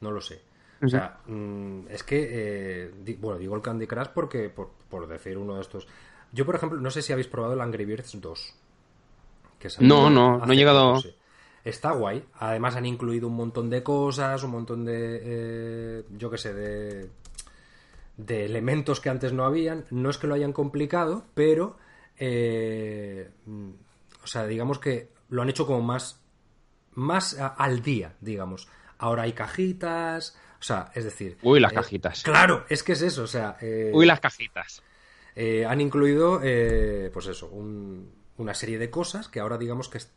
No 0.00 0.10
lo 0.10 0.20
sé. 0.20 0.40
O 0.82 0.88
sea, 0.88 1.18
mm, 1.26 1.88
es 1.88 2.02
que, 2.04 2.28
eh, 2.30 2.94
di- 3.02 3.14
bueno, 3.14 3.38
digo 3.38 3.54
el 3.56 3.62
Candy 3.62 3.86
Crush 3.86 4.08
porque, 4.14 4.48
por, 4.48 4.70
por 4.88 5.06
decir 5.06 5.36
uno 5.38 5.54
de 5.56 5.60
estos. 5.62 5.86
Yo, 6.32 6.44
por 6.46 6.56
ejemplo, 6.56 6.80
no 6.80 6.90
sé 6.90 7.00
si 7.02 7.12
habéis 7.12 7.28
probado 7.28 7.54
el 7.54 7.60
Angry 7.60 7.84
Birds 7.84 8.20
2. 8.20 8.54
que 9.58 9.70
salió 9.70 9.88
No, 9.88 10.10
no, 10.10 10.44
no 10.44 10.52
he 10.52 10.56
llegado-. 10.56 11.02
Está 11.64 11.92
guay. 11.92 12.22
Además 12.34 12.76
han 12.76 12.84
incluido 12.84 13.28
un 13.28 13.36
montón 13.36 13.70
de 13.70 13.82
cosas, 13.82 14.42
un 14.42 14.50
montón 14.50 14.84
de, 14.84 15.20
eh, 15.22 16.04
yo 16.18 16.28
qué 16.30 16.36
sé, 16.36 16.52
de, 16.52 17.08
de 18.16 18.44
elementos 18.44 19.00
que 19.00 19.08
antes 19.10 19.32
no 19.32 19.44
habían. 19.44 19.84
No 19.90 20.10
es 20.10 20.18
que 20.18 20.26
lo 20.26 20.34
hayan 20.34 20.52
complicado, 20.52 21.24
pero, 21.34 21.76
eh, 22.18 23.30
o 24.22 24.26
sea, 24.26 24.46
digamos 24.46 24.78
que 24.78 25.08
lo 25.28 25.42
han 25.42 25.48
hecho 25.48 25.66
como 25.66 25.82
más, 25.82 26.20
más 26.92 27.38
a- 27.38 27.48
al 27.48 27.82
día, 27.82 28.14
digamos. 28.20 28.68
ahora 28.98 29.24
hay 29.24 29.32
cajitas, 29.32 30.36
o 30.60 30.62
sea, 30.62 30.90
es 30.94 31.04
decir... 31.04 31.36
Uy, 31.42 31.60
las 31.60 31.72
eh, 31.72 31.74
cajitas. 31.74 32.22
Claro, 32.22 32.64
es 32.70 32.82
que 32.82 32.92
es 32.92 33.02
eso, 33.02 33.24
o 33.24 33.26
sea... 33.26 33.58
eh, 33.60 33.90
Uy, 33.92 34.06
las 34.06 34.20
cajitas. 34.20 34.82
eh, 35.34 35.66
han 35.66 35.80
incluido, 35.80 36.38
pues 37.12 37.26
eso, 37.26 37.48
un- 37.48 38.10
una 38.38 38.54
serie 38.54 38.78
de 38.78 38.88
cosas 38.90 39.28
que 39.28 39.40
ahora 39.40 39.58
digamos 39.58 39.88
que 39.88 39.98
est- 39.98 40.12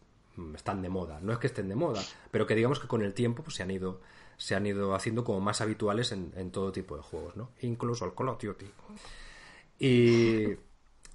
están 0.55 0.81
de 0.83 0.89
moda. 0.89 1.19
No 1.21 1.33
es 1.33 1.39
que 1.39 1.47
estén 1.47 1.67
de 1.67 1.75
moda, 1.75 2.01
pero 2.31 2.45
que 2.45 2.55
digamos 2.55 2.79
que 2.79 2.87
con 2.87 3.01
el 3.01 3.13
tiempo 3.13 3.43
pues, 3.43 3.55
se 3.55 3.63
han 3.63 3.71
ido 3.71 3.99
se 4.37 4.55
han 4.55 4.65
ido 4.67 4.93
haciendo 4.93 5.23
como 5.23 5.41
más 5.41 5.61
habituales 5.61 6.11
en, 6.11 6.51
todo 6.51 6.71
tipo 6.71 6.95
de 6.95 7.01
juegos, 7.01 7.35
¿no? 7.35 7.49
Incluso 7.61 8.05
el 8.05 8.13
Call 8.13 8.29
of 8.29 8.41
Duty. 8.41 8.67
Y, 9.79 10.45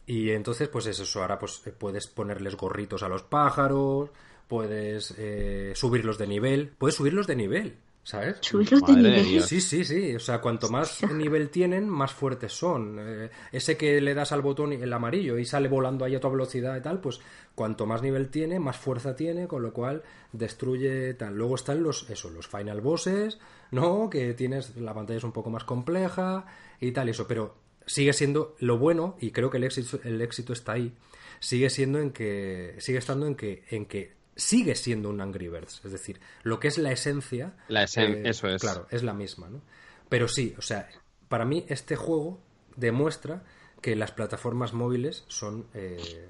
y 0.07 0.31
entonces, 0.31 0.69
pues 0.69 0.87
es 0.87 0.99
eso. 0.99 1.23
Ahora 1.23 1.39
pues 1.39 1.63
eh, 1.67 1.73
puedes 1.73 2.09
ponerles 2.09 2.57
gorritos 2.57 3.03
a 3.03 3.09
los 3.09 3.23
pájaros, 3.23 4.11
puedes 4.49 5.15
eh, 5.17 5.73
subirlos 5.75 6.19
de 6.19 6.27
nivel, 6.27 6.69
puedes 6.77 6.97
subirlos 6.97 7.27
de 7.27 7.37
nivel, 7.37 7.77
¿sabes? 8.05 8.39
Subirlos 8.41 8.83
de 8.87 8.95
nivel. 8.95 9.43
Sí, 9.43 9.61
sí, 9.61 9.85
sí. 9.85 10.15
O 10.15 10.21
sea, 10.21 10.41
cuanto 10.41 10.69
más 10.69 11.03
nivel 11.13 11.51
tienen, 11.51 11.89
más 11.89 12.13
fuertes 12.13 12.53
son. 12.53 12.99
Eh, 13.01 13.31
ese 13.53 13.77
que 13.77 14.01
le 14.01 14.15
das 14.15 14.33
al 14.33 14.43
botón 14.43 14.73
el 14.73 14.93
amarillo 14.93 15.39
y 15.39 15.45
sale 15.45 15.69
volando 15.69 16.05
ahí 16.05 16.15
a 16.15 16.21
toda 16.21 16.33
velocidad 16.33 16.77
y 16.77 16.81
tal, 16.81 17.01
pues 17.01 17.21
cuanto 17.55 17.87
más 17.87 18.03
nivel 18.03 18.29
tiene, 18.29 18.59
más 18.59 18.77
fuerza 18.77 19.15
tiene, 19.15 19.47
con 19.47 19.63
lo 19.63 19.73
cual 19.73 20.03
destruye 20.33 21.15
tal. 21.15 21.35
Luego 21.37 21.55
están 21.55 21.83
los, 21.83 22.09
eso, 22.11 22.31
los 22.31 22.49
final 22.49 22.81
bosses, 22.81 23.39
¿no? 23.71 24.11
Que 24.11 24.35
tienes, 24.35 24.77
la 24.77 24.95
pantalla 24.95 25.19
es 25.19 25.25
un 25.25 25.33
poco 25.33 25.51
más 25.51 25.65
compleja 25.65 26.47
y 26.81 26.93
tal, 26.93 27.09
y 27.09 27.13
eso. 27.13 27.27
Pero 27.29 27.55
sigue 27.87 28.13
siendo 28.13 28.57
lo 28.59 28.79
bueno, 28.79 29.17
y 29.21 29.31
creo 29.31 29.51
que 29.51 29.59
el 29.59 29.65
éxito, 29.65 30.01
el 30.05 30.21
éxito 30.21 30.53
está 30.53 30.73
ahí, 30.73 30.93
sigue 31.41 31.71
siendo 31.71 31.99
en 32.01 32.11
que, 32.13 32.77
sigue 32.79 32.99
estando 32.99 33.27
en 33.27 33.35
que, 33.35 33.65
en 33.71 33.87
que 33.87 34.22
sigue 34.37 34.75
siendo 34.75 35.11
un 35.11 35.21
Angry 35.21 35.49
Birds. 35.49 35.81
Es 35.85 35.93
decir, 35.93 36.21
lo 36.43 36.59
que 36.61 36.69
es 36.69 36.79
la 36.79 36.93
esencia. 36.93 37.55
La 37.69 37.85
esen- 37.85 38.17
eh, 38.25 38.31
eso 38.31 38.49
es. 38.49 38.61
Claro, 38.63 38.87
es 38.91 39.03
la 39.03 39.13
misma, 39.15 39.49
¿no? 39.51 39.61
Pero 40.09 40.29
sí, 40.29 40.55
o 40.59 40.63
sea, 40.63 40.89
para 41.29 41.45
mí 41.45 41.65
este 41.69 41.97
juego 41.97 42.41
demuestra 42.77 43.43
que 43.81 43.97
las 43.97 44.13
plataformas 44.13 44.73
móviles 44.73 45.25
son 45.29 45.67
eh, 45.75 46.29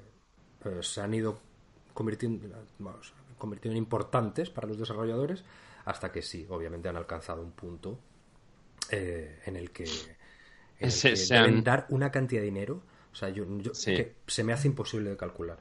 eh, 0.64 0.78
se 0.82 1.00
han 1.00 1.12
ido 1.14 1.38
convirtiendo, 1.94 2.48
vamos, 2.78 3.12
convirtiendo 3.38 3.76
en 3.76 3.82
importantes 3.84 4.48
para 4.50 4.66
los 4.68 4.78
desarrolladores 4.78 5.44
hasta 5.84 6.10
que 6.12 6.22
sí, 6.22 6.46
obviamente 6.48 6.88
han 6.88 6.96
alcanzado 6.96 7.42
un 7.42 7.50
punto 7.52 7.98
eh, 8.90 9.40
en 9.46 9.56
el 9.56 9.70
que, 9.70 9.84
en 9.84 9.90
el 10.80 10.92
Se- 10.92 11.10
que 11.10 11.16
se 11.16 11.34
deben 11.34 11.56
han- 11.56 11.64
dar 11.64 11.86
una 11.90 12.10
cantidad 12.10 12.40
de 12.40 12.46
dinero. 12.46 12.82
O 13.12 13.14
sea, 13.14 13.28
yo, 13.28 13.44
yo- 13.58 13.74
Sí. 13.74 13.94
que 13.94 14.14
se 14.26 14.42
me 14.44 14.52
hace 14.52 14.68
imposible 14.68 15.10
de 15.10 15.16
calcular. 15.16 15.58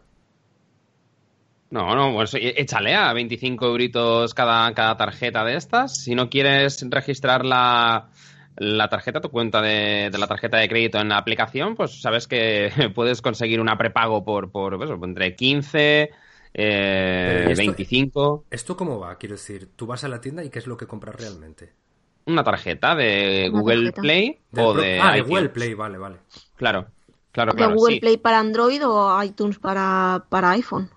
No, 1.71 1.95
no, 1.95 2.13
pues 2.13 2.33
eh, 2.33 2.53
échale 2.57 2.95
a 2.95 3.13
25 3.13 3.65
euritos 3.67 4.33
cada, 4.33 4.73
cada 4.73 4.97
tarjeta 4.97 5.45
de 5.45 5.55
estas. 5.55 5.95
Si 6.03 6.15
no 6.15 6.29
quieres 6.29 6.85
registrar 6.89 7.45
la, 7.45 8.09
la 8.57 8.89
tarjeta, 8.89 9.21
tu 9.21 9.29
cuenta 9.31 9.61
de, 9.61 10.09
de 10.11 10.17
la 10.17 10.27
tarjeta 10.27 10.57
de 10.57 10.67
crédito 10.67 10.99
en 10.99 11.07
la 11.09 11.17
aplicación, 11.17 11.75
pues 11.75 12.01
sabes 12.01 12.27
que 12.27 12.71
puedes 12.95 13.21
conseguir 13.21 13.61
una 13.61 13.77
prepago 13.77 14.25
por, 14.25 14.51
por 14.51 14.73
eso, 14.83 14.99
entre 15.03 15.35
15, 15.35 16.11
eh, 16.53 17.19
Pero 17.23 17.39
¿y 17.47 17.51
esto- 17.51 17.55
25. 17.55 18.45
¿Esto 18.51 18.77
cómo 18.77 18.99
va? 18.99 19.17
Quiero 19.17 19.35
decir, 19.35 19.71
tú 19.75 19.87
vas 19.87 20.03
a 20.03 20.09
la 20.09 20.21
tienda 20.21 20.43
y 20.43 20.49
¿qué 20.51 20.59
es 20.59 20.67
lo 20.67 20.77
que 20.77 20.87
compras 20.87 21.15
realmente? 21.15 21.73
Una 22.25 22.43
tarjeta 22.43 22.95
de 22.95 23.49
Una 23.49 23.61
Google 23.61 23.75
tarjeta. 23.83 24.01
Play 24.01 24.39
Del 24.51 24.63
o 24.63 24.73
de. 24.73 24.99
ah, 25.01 25.11
de. 25.13 25.21
Google 25.21 25.49
Play, 25.49 25.73
vale, 25.75 25.97
vale. 25.97 26.19
Claro, 26.55 26.91
claro. 27.53 27.75
Google 27.75 27.95
sí. 27.95 27.99
Play 27.99 28.17
para 28.17 28.39
Android 28.39 28.85
o 28.85 29.23
iTunes 29.23 29.59
para, 29.59 30.25
para 30.29 30.51
iPhone 30.51 30.89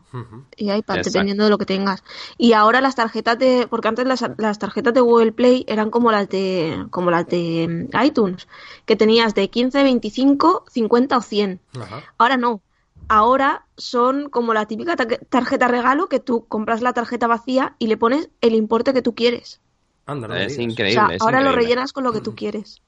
y 0.57 0.67
iPad, 0.67 0.77
Exacto. 0.99 1.11
dependiendo 1.11 1.45
de 1.45 1.51
lo 1.51 1.59
que 1.59 1.67
tengas. 1.67 2.05
Y 2.39 2.53
ahora 2.53 2.81
las 2.81 2.95
tarjetas 2.95 3.39
de, 3.39 3.67
porque 3.69 3.89
antes 3.89 4.07
las, 4.07 4.25
las 4.39 4.59
tarjetas 4.59 4.95
de 4.95 5.01
Google 5.01 5.33
Play 5.33 5.65
eran 5.67 5.91
como 5.91 6.13
las 6.13 6.29
de, 6.29 6.87
como 6.91 7.11
las 7.11 7.27
de 7.27 7.89
mm, 7.93 8.05
iTunes, 8.05 8.47
que 8.87 8.95
tenías 8.97 9.35
de 9.35 9.51
15, 9.51 9.83
25, 9.83 10.67
50 10.71 11.17
o 11.17 11.21
100. 11.21 11.61
Ajá. 11.81 12.03
Ahora 12.19 12.37
no. 12.37 12.63
Ahora 13.09 13.67
son 13.77 14.31
como 14.31 14.55
la 14.55 14.67
típica 14.67 14.97
ta- 14.97 15.07
tarjeta 15.29 15.69
regalo 15.69 16.09
que 16.09 16.21
tú 16.21 16.47
compras 16.47 16.81
la 16.81 16.93
tarjeta 16.93 17.27
vacía 17.27 17.75
y 17.79 17.89
le 17.89 17.97
pones 17.97 18.31
el 18.41 18.55
importe 18.55 18.95
que 18.95 19.03
tú 19.03 19.15
quieres. 19.15 19.61
Es. 20.07 20.59
O 20.59 20.61
increíble. 20.61 20.93
sea, 20.93 21.09
es 21.15 21.23
ahora 21.23 21.41
lo 21.41 21.53
rellenas 21.53 21.93
con 21.93 22.05
lo 22.05 22.13
que 22.13 22.21
tú 22.21 22.35
quieres. 22.35 22.83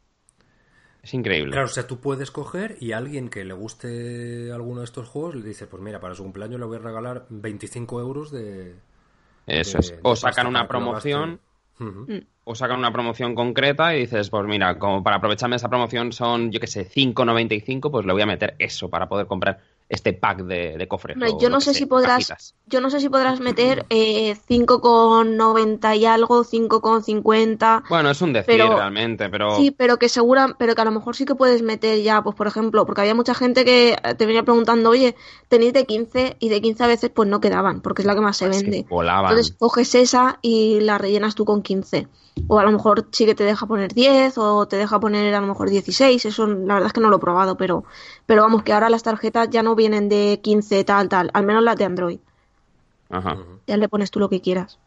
Es 1.06 1.14
increíble. 1.14 1.52
Claro, 1.52 1.66
o 1.66 1.70
sea, 1.70 1.86
tú 1.86 2.00
puedes 2.00 2.32
coger 2.32 2.78
y 2.80 2.90
a 2.90 2.98
alguien 2.98 3.28
que 3.28 3.44
le 3.44 3.54
guste 3.54 4.50
alguno 4.50 4.80
de 4.80 4.86
estos 4.86 5.06
juegos 5.08 5.36
le 5.36 5.46
dice, 5.46 5.68
pues 5.68 5.80
mira, 5.80 6.00
para 6.00 6.16
su 6.16 6.24
cumpleaños 6.24 6.58
le 6.58 6.66
voy 6.66 6.78
a 6.78 6.80
regalar 6.80 7.26
25 7.30 8.00
euros 8.00 8.32
de... 8.32 8.74
Eso 9.46 9.78
de- 9.78 9.84
es. 9.84 9.94
O 10.02 10.16
sacan 10.16 10.48
una 10.48 10.62
que 10.62 10.66
promoción. 10.68 11.38
Ujú. 11.78 12.08
o 12.42 12.54
sacan 12.56 12.80
una 12.80 12.92
promoción 12.92 13.36
concreta 13.36 13.94
y 13.94 14.00
dices, 14.00 14.30
pues 14.30 14.44
mira, 14.48 14.80
como 14.80 15.04
para 15.04 15.18
aprovecharme 15.18 15.54
de 15.54 15.58
esa 15.58 15.68
promoción 15.68 16.10
son, 16.10 16.50
yo 16.50 16.58
qué 16.58 16.66
sé, 16.66 16.88
5.95, 16.90 17.88
pues 17.92 18.04
le 18.04 18.12
voy 18.12 18.22
a 18.22 18.26
meter 18.26 18.56
eso 18.58 18.90
para 18.90 19.08
poder 19.08 19.26
comprar 19.28 19.60
este 19.88 20.12
pack 20.12 20.38
de, 20.44 20.76
de 20.76 20.88
cofres. 20.88 21.16
Yo 21.40 21.48
no 21.48 21.60
sé 21.60 21.72
sea, 21.72 21.74
si 21.78 21.86
podrás, 21.86 22.26
cajitas. 22.26 22.54
yo 22.66 22.80
no 22.80 22.90
sé 22.90 22.98
si 23.00 23.08
podrás 23.08 23.38
meter 23.40 23.86
eh, 23.88 24.34
5,90 24.48 25.96
y 25.96 26.06
algo, 26.06 26.44
5,50. 26.44 27.84
Bueno, 27.88 28.10
es 28.10 28.20
un 28.20 28.32
decir 28.32 28.46
Pero- 28.56 28.76
realmente, 28.76 29.28
pero 29.28 29.56
Sí, 29.56 29.70
pero 29.70 29.96
que 29.98 30.08
segura, 30.08 30.56
pero 30.58 30.74
que 30.74 30.80
a 30.80 30.84
lo 30.84 30.90
mejor 30.90 31.14
sí 31.16 31.24
que 31.24 31.34
puedes 31.34 31.62
meter 31.62 32.00
ya, 32.02 32.22
pues 32.22 32.34
por 32.36 32.46
ejemplo, 32.46 32.84
porque 32.86 33.02
había 33.02 33.14
mucha 33.14 33.34
gente 33.34 33.64
que 33.64 33.96
te 34.18 34.26
venía 34.26 34.42
preguntando, 34.42 34.90
oye, 34.90 35.14
tenéis 35.48 35.72
de 35.72 35.84
15 35.84 36.36
y 36.40 36.48
de 36.48 36.60
15 36.60 36.84
a 36.84 36.86
veces 36.88 37.10
pues 37.14 37.28
no 37.28 37.40
quedaban, 37.40 37.80
porque 37.80 38.02
es 38.02 38.06
la 38.06 38.14
que 38.14 38.20
más 38.20 38.36
se 38.36 38.46
es 38.48 38.56
que 38.56 38.62
vende. 38.62 38.86
volaban. 38.88 39.30
Entonces 39.30 39.54
coges 39.58 39.94
esa 39.94 40.38
y 40.42 40.80
la 40.80 40.98
rellenas 40.98 41.34
tú 41.34 41.44
con 41.44 41.62
15. 41.62 42.08
O 42.48 42.58
a 42.58 42.64
lo 42.64 42.70
mejor 42.70 43.06
sí 43.12 43.26
que 43.26 43.34
te 43.34 43.44
deja 43.44 43.66
poner 43.66 43.92
10 43.92 44.38
o 44.38 44.66
te 44.66 44.76
deja 44.76 45.00
poner 45.00 45.34
a 45.34 45.40
lo 45.40 45.46
mejor 45.46 45.70
16. 45.70 46.24
Eso 46.24 46.46
la 46.46 46.74
verdad 46.74 46.86
es 46.88 46.92
que 46.92 47.00
no 47.00 47.08
lo 47.08 47.16
he 47.16 47.20
probado, 47.20 47.56
pero, 47.56 47.84
pero 48.26 48.42
vamos, 48.42 48.62
que 48.62 48.72
ahora 48.72 48.90
las 48.90 49.02
tarjetas 49.02 49.50
ya 49.50 49.62
no 49.62 49.74
vienen 49.74 50.08
de 50.08 50.40
15 50.42 50.84
tal, 50.84 51.08
tal. 51.08 51.30
Al 51.32 51.44
menos 51.44 51.62
las 51.62 51.76
de 51.76 51.84
Android. 51.84 52.18
Ajá. 53.08 53.36
Ya 53.66 53.76
le 53.76 53.88
pones 53.88 54.10
tú 54.10 54.20
lo 54.20 54.28
que 54.28 54.40
quieras. 54.40 54.78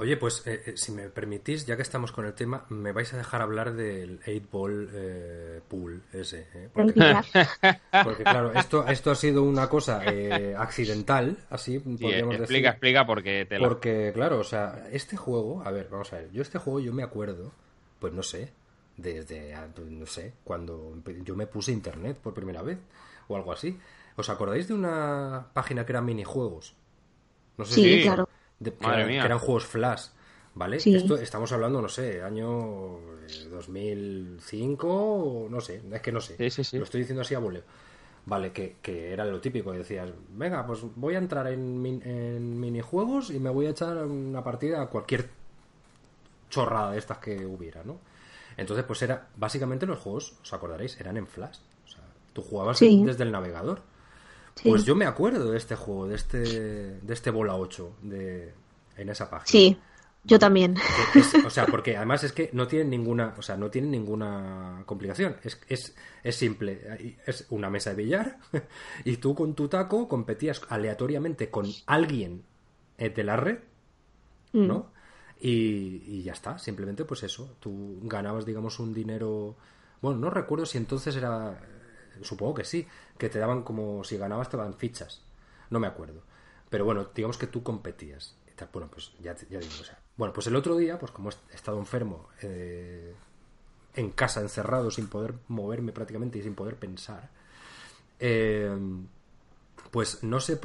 Oye, 0.00 0.16
pues 0.16 0.46
eh, 0.46 0.62
eh, 0.64 0.72
si 0.76 0.92
me 0.92 1.10
permitís, 1.10 1.66
ya 1.66 1.76
que 1.76 1.82
estamos 1.82 2.10
con 2.10 2.24
el 2.24 2.32
tema, 2.32 2.64
me 2.70 2.90
vais 2.92 3.12
a 3.12 3.18
dejar 3.18 3.42
hablar 3.42 3.74
del 3.74 4.18
8-ball 4.22 4.88
eh, 4.94 5.60
pool 5.68 6.02
ese. 6.14 6.46
¿eh? 6.54 6.68
Porque, 6.72 8.22
claro, 8.22 8.50
esto, 8.54 8.86
esto 8.88 9.10
ha 9.10 9.14
sido 9.14 9.42
una 9.42 9.68
cosa 9.68 10.02
eh, 10.06 10.54
accidental, 10.56 11.36
así 11.50 11.78
Sí, 11.80 11.96
podríamos 12.00 12.36
explica, 12.36 12.38
decir. 12.38 12.66
explica 12.68 13.06
porque 13.06 13.44
te 13.46 13.58
la... 13.58 13.68
Porque, 13.68 14.10
claro, 14.14 14.38
o 14.38 14.44
sea, 14.44 14.88
este 14.90 15.18
juego, 15.18 15.62
a 15.66 15.70
ver, 15.70 15.88
vamos 15.90 16.10
a 16.14 16.16
ver, 16.16 16.30
yo 16.32 16.40
este 16.40 16.58
juego 16.58 16.80
yo 16.80 16.94
me 16.94 17.02
acuerdo, 17.02 17.52
pues 17.98 18.14
no 18.14 18.22
sé, 18.22 18.52
desde, 18.96 19.52
ah, 19.52 19.68
no 19.86 20.06
sé, 20.06 20.32
cuando 20.44 20.94
yo 21.24 21.36
me 21.36 21.46
puse 21.46 21.72
internet 21.72 22.16
por 22.16 22.32
primera 22.32 22.62
vez 22.62 22.78
o 23.28 23.36
algo 23.36 23.52
así. 23.52 23.78
¿Os 24.16 24.30
acordáis 24.30 24.66
de 24.66 24.72
una 24.74 25.48
página 25.52 25.84
que 25.84 25.92
era 25.92 26.00
minijuegos? 26.00 26.74
No 27.58 27.66
sé 27.66 27.74
Sí, 27.74 27.96
Sí. 27.98 28.02
claro. 28.04 28.28
De- 28.60 28.72
que, 28.74 28.86
Madre 28.86 28.98
eran, 29.00 29.08
mía. 29.08 29.20
que 29.22 29.26
eran 29.26 29.38
juegos 29.40 29.66
flash, 29.66 30.06
¿vale? 30.54 30.78
Sí. 30.80 30.94
Esto 30.94 31.16
estamos 31.16 31.50
hablando, 31.52 31.82
no 31.82 31.88
sé, 31.88 32.22
año 32.22 32.98
eh, 33.26 33.48
2005, 33.50 34.88
o 34.88 35.48
no 35.48 35.60
sé, 35.60 35.82
es 35.90 36.00
que 36.00 36.12
no 36.12 36.20
sé. 36.20 36.36
Sí, 36.36 36.50
sí, 36.50 36.64
sí. 36.64 36.78
Lo 36.78 36.84
estoy 36.84 37.00
diciendo 37.00 37.22
así 37.22 37.34
a 37.34 37.38
voleo. 37.38 37.62
Vale, 38.26 38.52
que, 38.52 38.76
que 38.82 39.12
era 39.12 39.24
lo 39.24 39.40
típico, 39.40 39.72
decías, 39.72 40.10
venga, 40.30 40.66
pues 40.66 40.80
voy 40.94 41.14
a 41.14 41.18
entrar 41.18 41.46
en, 41.48 41.80
min- 41.80 42.02
en 42.04 42.60
minijuegos 42.60 43.30
y 43.30 43.40
me 43.40 43.48
voy 43.50 43.66
a 43.66 43.70
echar 43.70 43.96
una 44.04 44.44
partida 44.44 44.82
a 44.82 44.86
cualquier 44.88 45.28
chorrada 46.50 46.92
de 46.92 46.98
estas 46.98 47.18
que 47.18 47.44
hubiera, 47.46 47.82
¿no? 47.82 47.98
Entonces, 48.56 48.84
pues 48.84 49.00
era, 49.02 49.28
básicamente 49.36 49.86
los 49.86 49.98
juegos, 49.98 50.34
os 50.42 50.52
acordaréis, 50.52 51.00
eran 51.00 51.16
en 51.16 51.26
flash. 51.26 51.58
O 51.84 51.88
sea, 51.88 52.00
tú 52.34 52.42
jugabas 52.42 52.78
Sí. 52.78 53.02
desde 53.04 53.24
el 53.24 53.32
navegador. 53.32 53.80
Sí. 54.56 54.68
Pues 54.68 54.84
yo 54.84 54.94
me 54.94 55.06
acuerdo 55.06 55.50
de 55.52 55.56
este 55.58 55.74
juego, 55.76 56.06
de 56.08 56.16
este, 56.16 56.38
de 56.38 57.14
este 57.14 57.30
bola 57.30 57.56
8 57.56 57.96
de, 58.02 58.52
en 58.96 59.08
esa 59.08 59.30
página. 59.30 59.46
Sí, 59.46 59.78
yo 60.24 60.38
también. 60.38 60.76
Es- 61.14 61.34
o 61.44 61.48
sea, 61.50 61.64
porque 61.70 61.96
además 61.96 62.24
es 62.24 62.32
que 62.32 62.50
no 62.52 62.66
tienen 62.66 62.90
ninguna, 62.90 63.34
o 63.38 63.42
sea, 63.42 63.56
no 63.56 63.70
tienen 63.70 63.90
ninguna 63.90 64.82
complicación. 64.86 65.36
Es, 65.42 65.60
es, 65.68 65.94
es 66.22 66.36
simple. 66.36 67.16
Es 67.26 67.46
una 67.50 67.70
mesa 67.70 67.90
de 67.90 67.96
billar 67.96 68.38
y 69.04 69.16
tú 69.16 69.34
con 69.34 69.54
tu 69.54 69.68
taco 69.68 70.08
competías 70.08 70.60
aleatoriamente 70.68 71.48
con 71.50 71.66
alguien 71.86 72.42
eh, 72.98 73.10
de 73.10 73.24
la 73.24 73.36
red, 73.36 73.58
Mm. 74.52 74.66
¿no? 74.66 74.90
Y, 75.40 76.02
y 76.06 76.22
ya 76.24 76.32
está. 76.32 76.58
Simplemente, 76.58 77.04
pues 77.04 77.22
eso. 77.22 77.54
Tú 77.60 78.00
ganabas, 78.02 78.44
digamos, 78.44 78.80
un 78.80 78.92
dinero. 78.92 79.56
Bueno, 80.02 80.18
no 80.18 80.28
recuerdo 80.28 80.66
si 80.66 80.76
entonces 80.76 81.14
era. 81.14 81.56
Supongo 82.22 82.54
que 82.54 82.64
sí. 82.64 82.84
Que 83.20 83.28
te 83.28 83.38
daban 83.38 83.62
como 83.62 84.02
si 84.02 84.16
ganabas 84.16 84.48
te 84.48 84.56
daban 84.56 84.72
fichas. 84.72 85.22
No 85.68 85.78
me 85.78 85.86
acuerdo. 85.86 86.22
Pero 86.70 86.86
bueno, 86.86 87.10
digamos 87.14 87.36
que 87.36 87.46
tú 87.46 87.62
competías. 87.62 88.34
Bueno, 88.72 88.90
pues 88.90 89.12
ya, 89.20 89.34
digo, 89.34 89.60
sea. 89.62 89.98
Bueno, 90.16 90.32
pues 90.32 90.46
el 90.46 90.56
otro 90.56 90.76
día, 90.76 90.98
pues 90.98 91.12
como 91.12 91.30
he 91.30 91.54
estado 91.54 91.78
enfermo, 91.78 92.28
eh, 92.42 93.14
en 93.94 94.10
casa, 94.10 94.40
encerrado, 94.40 94.90
sin 94.90 95.08
poder 95.08 95.34
moverme 95.48 95.92
prácticamente 95.92 96.38
y 96.38 96.42
sin 96.42 96.54
poder 96.54 96.76
pensar, 96.76 97.30
eh, 98.18 98.70
pues 99.90 100.22
no 100.22 100.40
sé, 100.40 100.60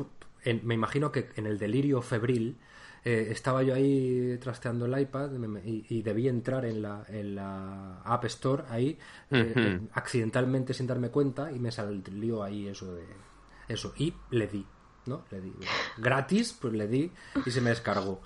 me 0.64 0.74
imagino 0.74 1.12
que 1.12 1.30
en 1.36 1.46
el 1.46 1.58
delirio 1.58 2.02
febril 2.02 2.58
eh, 3.08 3.28
estaba 3.30 3.62
yo 3.62 3.76
ahí 3.76 4.36
trasteando 4.42 4.88
el 4.88 5.00
iPad 5.00 5.30
y, 5.64 5.86
y 5.90 6.02
debí 6.02 6.28
entrar 6.28 6.66
en 6.66 6.82
la, 6.82 7.06
en 7.08 7.36
la 7.36 8.02
App 8.04 8.26
Store 8.26 8.64
ahí 8.68 8.98
eh, 9.30 9.54
eh, 9.56 9.80
accidentalmente 9.94 10.74
sin 10.74 10.88
darme 10.88 11.10
cuenta 11.10 11.52
y 11.52 11.60
me 11.60 11.72
salió 11.72 12.42
ahí 12.42 12.68
eso 12.68 12.96
de 12.96 13.06
eso 13.68 13.94
y 13.98 14.12
le 14.32 14.48
di, 14.48 14.66
¿no? 15.06 15.24
Le 15.30 15.40
di 15.40 15.54
gratis, 16.00 16.58
pues 16.60 16.74
le 16.74 16.88
di 16.88 17.12
y 17.46 17.52
se 17.52 17.62
me 17.62 17.70
descargó. 17.70 18.22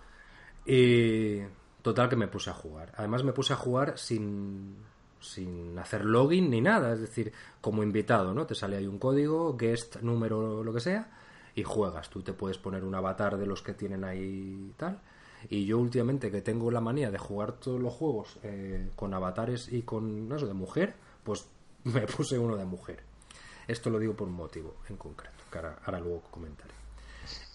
Y 0.65 1.39
total 1.81 2.07
que 2.07 2.15
me 2.15 2.29
puse 2.29 2.49
a 2.49 2.53
jugar. 2.53 2.93
Además 2.95 3.25
me 3.25 3.33
puse 3.33 3.51
a 3.51 3.57
jugar 3.57 3.97
sin 3.97 4.77
sin 5.19 5.77
hacer 5.77 6.05
login 6.05 6.49
ni 6.49 6.61
nada, 6.61 6.93
es 6.93 7.01
decir, 7.01 7.33
como 7.59 7.83
invitado, 7.83 8.33
¿no? 8.33 8.45
Te 8.45 8.55
sale 8.55 8.77
ahí 8.77 8.87
un 8.87 8.97
código, 8.97 9.57
guest, 9.57 9.97
número, 9.97 10.63
lo 10.63 10.73
que 10.73 10.79
sea, 10.79 11.18
y 11.55 11.63
juegas. 11.63 12.09
Tú 12.09 12.21
te 12.21 12.33
puedes 12.33 12.57
poner 12.57 12.83
un 12.83 12.95
avatar 12.95 13.37
de 13.37 13.45
los 13.45 13.61
que 13.61 13.73
tienen 13.73 14.03
ahí 14.03 14.69
y 14.69 14.73
tal. 14.77 14.99
Y 15.49 15.65
yo 15.65 15.79
últimamente 15.79 16.31
que 16.31 16.41
tengo 16.41 16.69
la 16.69 16.81
manía 16.81 17.11
de 17.11 17.17
jugar 17.17 17.53
todos 17.53 17.79
los 17.79 17.93
juegos 17.93 18.37
eh, 18.43 18.89
con 18.95 19.13
avatares 19.13 19.71
y 19.71 19.83
con 19.83 20.31
eso 20.33 20.47
de 20.47 20.53
mujer, 20.53 20.93
pues 21.23 21.47
me 21.85 22.01
puse 22.01 22.37
uno 22.37 22.57
de 22.57 22.65
mujer. 22.65 22.99
Esto 23.67 23.89
lo 23.89 23.99
digo 23.99 24.13
por 24.15 24.27
un 24.27 24.33
motivo 24.33 24.75
en 24.89 24.97
concreto, 24.97 25.43
que 25.51 25.57
ahora, 25.59 25.79
ahora 25.85 25.99
luego 25.99 26.21
comentaré. 26.31 26.73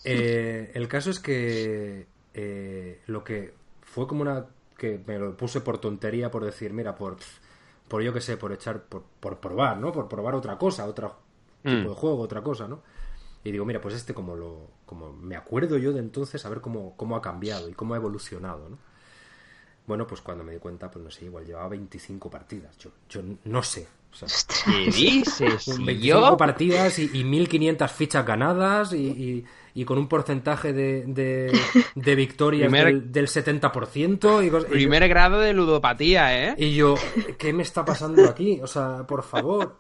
Eh, 0.05 0.71
el 0.75 0.87
caso 0.87 1.11
es 1.11 1.19
que 1.19 2.07
eh, 2.33 3.03
lo 3.07 3.25
que 3.25 3.55
fue 3.83 4.07
como 4.07 4.23
una 4.23 4.47
que 4.77 5.03
me 5.07 5.19
lo 5.19 5.37
puse 5.37 5.61
por 5.61 5.79
tontería, 5.79 6.31
por 6.31 6.45
decir, 6.45 6.73
mira, 6.73 6.95
por, 6.95 7.17
por 7.89 8.03
yo 8.03 8.13
que 8.13 8.21
sé, 8.21 8.37
por 8.37 8.53
echar, 8.53 8.83
por, 8.85 9.03
por 9.21 9.39
probar, 9.41 9.79
¿no? 9.79 9.93
Por 9.93 10.09
probar 10.09 10.35
otra 10.35 10.57
cosa, 10.59 10.87
otro 10.87 11.17
tipo 11.63 11.77
Mm. 11.77 11.89
de 11.89 11.95
juego, 11.95 12.19
otra 12.21 12.43
cosa, 12.43 12.69
¿no? 12.69 12.81
Y 13.45 13.53
digo, 13.53 13.65
mira, 13.67 13.81
pues 13.81 13.95
este 13.95 14.15
como 14.15 14.35
lo, 14.37 14.71
como 14.87 15.13
me 15.13 15.37
acuerdo 15.37 15.77
yo 15.79 15.93
de 15.93 16.01
entonces 16.01 16.45
a 16.47 16.49
ver 16.49 16.61
cómo, 16.61 16.97
cómo 16.97 17.15
ha 17.17 17.23
cambiado 17.23 17.69
y 17.69 17.75
cómo 17.75 17.95
ha 17.95 17.99
evolucionado, 17.99 18.69
¿no? 18.71 18.79
Bueno, 19.87 20.07
pues 20.07 20.23
cuando 20.23 20.43
me 20.45 20.53
di 20.53 20.59
cuenta, 20.59 20.91
pues 20.91 21.05
no 21.05 21.11
sé, 21.11 21.27
igual 21.27 21.45
llevaba 21.45 21.69
25 21.69 22.31
partidas. 22.31 22.77
Yo, 22.79 22.91
yo 23.09 23.21
no 23.45 23.63
sé. 23.63 23.87
O 24.11 24.17
sea, 24.17 24.29
¿Qué 24.65 24.91
dices, 24.91 25.67
un 25.69 25.77
tío? 25.79 25.85
25 25.87 26.37
partidas 26.39 26.99
y, 27.01 27.11
y 27.13 27.25
1500 27.25 27.91
fichas 27.93 28.25
ganadas 28.25 28.93
y, 28.95 29.09
y- 29.09 29.45
y 29.75 29.85
con 29.85 29.99
un 29.99 30.09
porcentaje 30.09 30.73
de, 30.73 31.05
de, 31.07 31.53
de 31.97 32.15
victorias 32.15 32.71
Primer- 32.71 32.87
del, 32.87 33.13
del 33.13 33.27
70% 33.27 34.47
y, 34.47 34.51
cos- 34.51 34.61
y 34.63 34.67
yo- 34.69 34.69
Primer 34.71 35.07
grado 35.09 35.41
de 35.41 35.53
ludopatía, 35.53 36.49
¿eh? 36.51 36.55
y 36.57 36.75
yo, 36.77 36.95
¿qué 37.37 37.53
me 37.53 37.65
está 37.65 37.85
pasando 37.85 38.27
aquí? 38.27 38.61
O 38.63 38.67
sea, 38.69 39.05
por 39.07 39.23
favor. 39.25 39.77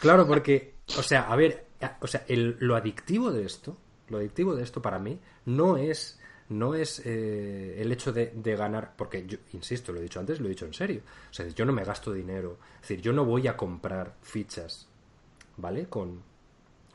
Claro, 0.00 0.26
porque, 0.26 0.74
o 0.98 1.02
sea, 1.02 1.22
a 1.22 1.36
ver, 1.36 1.67
o 2.00 2.06
sea, 2.06 2.24
el- 2.28 2.56
lo 2.60 2.76
adictivo 2.76 3.30
de 3.32 3.44
esto, 3.44 3.76
lo 4.08 4.18
adictivo 4.18 4.54
de 4.54 4.62
esto 4.62 4.80
para 4.82 4.98
mí 4.98 5.18
no 5.46 5.76
es, 5.76 6.18
no 6.48 6.74
es 6.74 7.02
eh, 7.04 7.76
el 7.80 7.92
hecho 7.92 8.12
de, 8.12 8.32
de 8.34 8.56
ganar, 8.56 8.94
porque 8.96 9.26
yo, 9.26 9.38
insisto, 9.52 9.92
lo 9.92 9.98
he 10.00 10.02
dicho 10.02 10.18
antes, 10.20 10.40
lo 10.40 10.46
he 10.46 10.50
dicho 10.50 10.64
en 10.66 10.74
serio. 10.74 11.02
O 11.30 11.34
sea, 11.34 11.46
yo 11.48 11.64
no 11.64 11.72
me 11.72 11.84
gasto 11.84 12.12
dinero. 12.12 12.58
Es 12.76 12.82
decir, 12.88 13.00
yo 13.02 13.12
no 13.12 13.24
voy 13.24 13.46
a 13.48 13.56
comprar 13.56 14.14
fichas, 14.22 14.88
¿vale? 15.56 15.86
Con, 15.88 16.22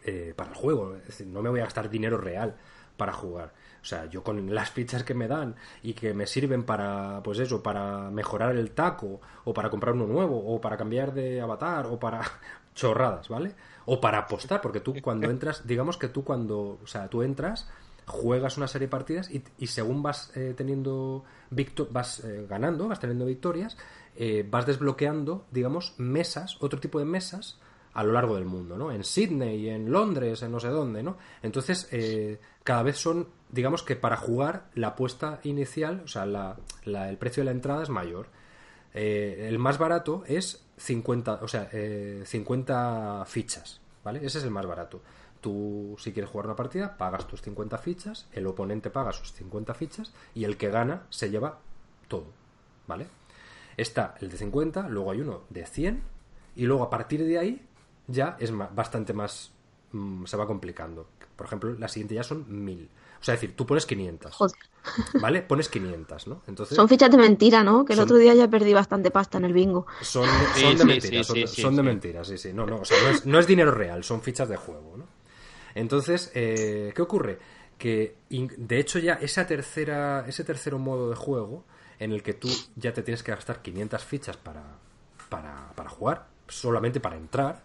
eh, 0.05 0.33
para 0.35 0.49
el 0.49 0.55
juego. 0.55 0.95
Es 0.97 1.05
decir, 1.07 1.27
no 1.27 1.41
me 1.41 1.49
voy 1.49 1.59
a 1.61 1.65
gastar 1.65 1.89
dinero 1.89 2.17
real 2.17 2.55
para 2.97 3.13
jugar. 3.13 3.53
O 3.81 3.85
sea, 3.85 4.05
yo 4.05 4.23
con 4.23 4.53
las 4.55 4.71
fichas 4.71 5.03
que 5.03 5.13
me 5.13 5.27
dan 5.27 5.55
y 5.81 5.93
que 5.93 6.13
me 6.13 6.25
sirven 6.25 6.63
para, 6.63 7.21
pues 7.23 7.37
eso, 7.39 7.61
para 7.61 8.09
mejorar 8.11 8.55
el 8.55 8.71
taco, 8.71 9.19
o 9.43 9.53
para 9.53 9.69
comprar 9.69 9.93
uno 9.93 10.07
nuevo, 10.07 10.37
o 10.55 10.61
para 10.61 10.77
cambiar 10.77 11.13
de 11.13 11.41
avatar, 11.41 11.87
o 11.87 11.99
para 11.99 12.21
chorradas, 12.73 13.29
¿vale? 13.29 13.53
O 13.85 13.99
para 14.01 14.19
apostar, 14.19 14.61
porque 14.61 14.79
tú 14.79 14.93
cuando 15.01 15.29
entras, 15.29 15.67
digamos 15.67 15.97
que 15.97 16.07
tú 16.07 16.23
cuando, 16.23 16.79
o 16.83 16.87
sea, 16.87 17.07
tú 17.09 17.21
entras, 17.21 17.69
juegas 18.05 18.57
una 18.57 18.67
serie 18.67 18.87
de 18.87 18.91
partidas 18.91 19.29
y, 19.31 19.43
y 19.57 19.67
según 19.67 20.01
vas 20.03 20.31
eh, 20.35 20.53
teniendo 20.57 21.23
vas 21.91 22.19
eh, 22.23 22.45
ganando, 22.49 22.87
vas 22.87 22.99
teniendo 22.99 23.25
victorias, 23.25 23.77
eh, 24.15 24.45
vas 24.49 24.65
desbloqueando, 24.65 25.45
digamos, 25.51 25.93
mesas, 25.97 26.57
otro 26.61 26.79
tipo 26.79 26.99
de 26.99 27.05
mesas 27.05 27.59
a 27.93 28.03
lo 28.03 28.11
largo 28.11 28.35
del 28.35 28.45
mundo, 28.45 28.75
¿no? 28.77 28.91
En 28.91 29.03
Sydney, 29.03 29.69
en 29.69 29.91
Londres, 29.91 30.41
en 30.41 30.51
no 30.51 30.59
sé 30.59 30.69
dónde, 30.69 31.03
¿no? 31.03 31.17
Entonces, 31.43 31.87
eh, 31.91 32.39
cada 32.63 32.81
vez 32.83 32.97
son, 32.97 33.27
digamos 33.51 33.83
que 33.83 33.95
para 33.95 34.17
jugar, 34.17 34.69
la 34.73 34.87
apuesta 34.89 35.39
inicial, 35.43 36.01
o 36.03 36.07
sea, 36.07 36.25
la- 36.25 36.57
el 36.85 37.17
precio 37.17 37.41
de 37.41 37.45
la 37.45 37.51
entrada 37.51 37.83
es 37.83 37.89
mayor. 37.89 38.27
El 38.93 39.57
más 39.59 39.77
barato 39.77 40.23
es 40.27 40.63
50, 40.83 41.39
o 41.41 41.47
sea, 41.47 41.69
eh, 41.71 42.23
50 42.25 43.23
fichas, 43.25 43.79
¿vale? 44.03 44.19
Ese 44.25 44.39
es 44.39 44.43
el 44.43 44.51
más 44.51 44.65
barato. 44.65 45.01
Tú, 45.39 45.95
si 45.97 46.11
quieres 46.11 46.29
jugar 46.29 46.47
una 46.47 46.55
partida, 46.57 46.97
pagas 46.97 47.25
tus 47.25 47.41
50 47.41 47.77
fichas, 47.77 48.27
el 48.33 48.45
oponente 48.47 48.89
paga 48.89 49.13
sus 49.13 49.31
50 49.33 49.73
fichas 49.73 50.13
y 50.35 50.43
el 50.43 50.57
que 50.57 50.69
gana 50.69 51.03
se 51.09 51.29
lleva 51.29 51.59
todo, 52.09 52.27
¿vale? 52.85 53.07
Está 53.77 54.15
el 54.19 54.29
de 54.29 54.37
50, 54.37 54.89
luego 54.89 55.11
hay 55.11 55.21
uno 55.21 55.43
de 55.49 55.65
100 55.65 56.03
y 56.57 56.65
luego 56.65 56.83
a 56.83 56.89
partir 56.89 57.23
de 57.23 57.39
ahí 57.39 57.65
ya 58.07 58.35
es 58.39 58.51
bastante 58.75 59.13
más... 59.13 59.51
mm, 59.93 60.25
se 60.25 60.37
va 60.37 60.45
complicando. 60.45 61.07
Por 61.37 61.47
ejemplo, 61.47 61.73
la 61.79 61.87
siguiente 61.87 62.15
ya 62.15 62.23
son 62.23 62.45
1000. 62.47 62.89
O 63.23 63.25
sea, 63.25 63.35
es 63.35 63.39
decir, 63.41 63.55
tú 63.55 63.65
pones 63.65 63.85
500, 63.85 64.35
Joder. 64.35 64.55
¿vale? 65.21 65.41
Pones 65.43 65.69
500, 65.69 66.27
¿no? 66.27 66.41
Entonces... 66.45 66.75
Son 66.75 66.89
fichas 66.89 67.09
de 67.09 67.15
mentira, 67.15 67.63
¿no? 67.63 67.85
Que 67.85 67.93
el 67.93 67.97
Son- 67.99 68.03
otro 68.03 68.17
día 68.17 68.33
ya 68.33 68.49
perdí 68.49 68.73
bastante 68.73 69.11
pasta 69.11 69.37
en 69.37 69.45
el 69.45 69.53
bingo. 69.53 69.87
Son, 70.01 70.27
son 70.59 70.73
de 70.73 70.77
sí, 70.79 70.85
mentiras, 70.85 71.01
sí, 71.01 71.23
son, 71.23 71.35
sí, 71.35 71.41
de- 71.41 71.47
son 71.47 71.85
mentiras, 71.85 72.27
sí, 72.27 72.37
sí. 72.37 72.51
No, 72.51 72.65
no, 72.65 72.81
o 72.81 72.85
sea, 72.85 73.01
no 73.01 73.09
es, 73.11 73.25
no 73.25 73.39
es 73.39 73.47
dinero 73.47 73.71
real, 73.71 74.03
son 74.03 74.21
fichas 74.21 74.49
de 74.49 74.57
juego, 74.57 74.97
¿no? 74.97 75.05
Entonces, 75.73 76.31
eh, 76.35 76.91
¿qué 76.93 77.01
ocurre? 77.01 77.39
Que, 77.77 78.17
in- 78.29 78.51
de 78.57 78.77
hecho, 78.79 78.99
ya 78.99 79.13
esa 79.13 79.47
tercera, 79.47 80.25
ese 80.27 80.43
tercero 80.43 80.77
modo 80.77 81.09
de 81.09 81.15
juego, 81.15 81.63
en 81.99 82.11
el 82.11 82.21
que 82.23 82.33
tú 82.33 82.49
ya 82.75 82.91
te 82.91 83.03
tienes 83.03 83.23
que 83.23 83.31
gastar 83.31 83.61
500 83.61 84.03
fichas 84.03 84.35
para, 84.35 84.63
para, 85.29 85.71
para 85.75 85.89
jugar, 85.89 86.27
solamente 86.49 86.99
para 86.99 87.15
entrar, 87.15 87.63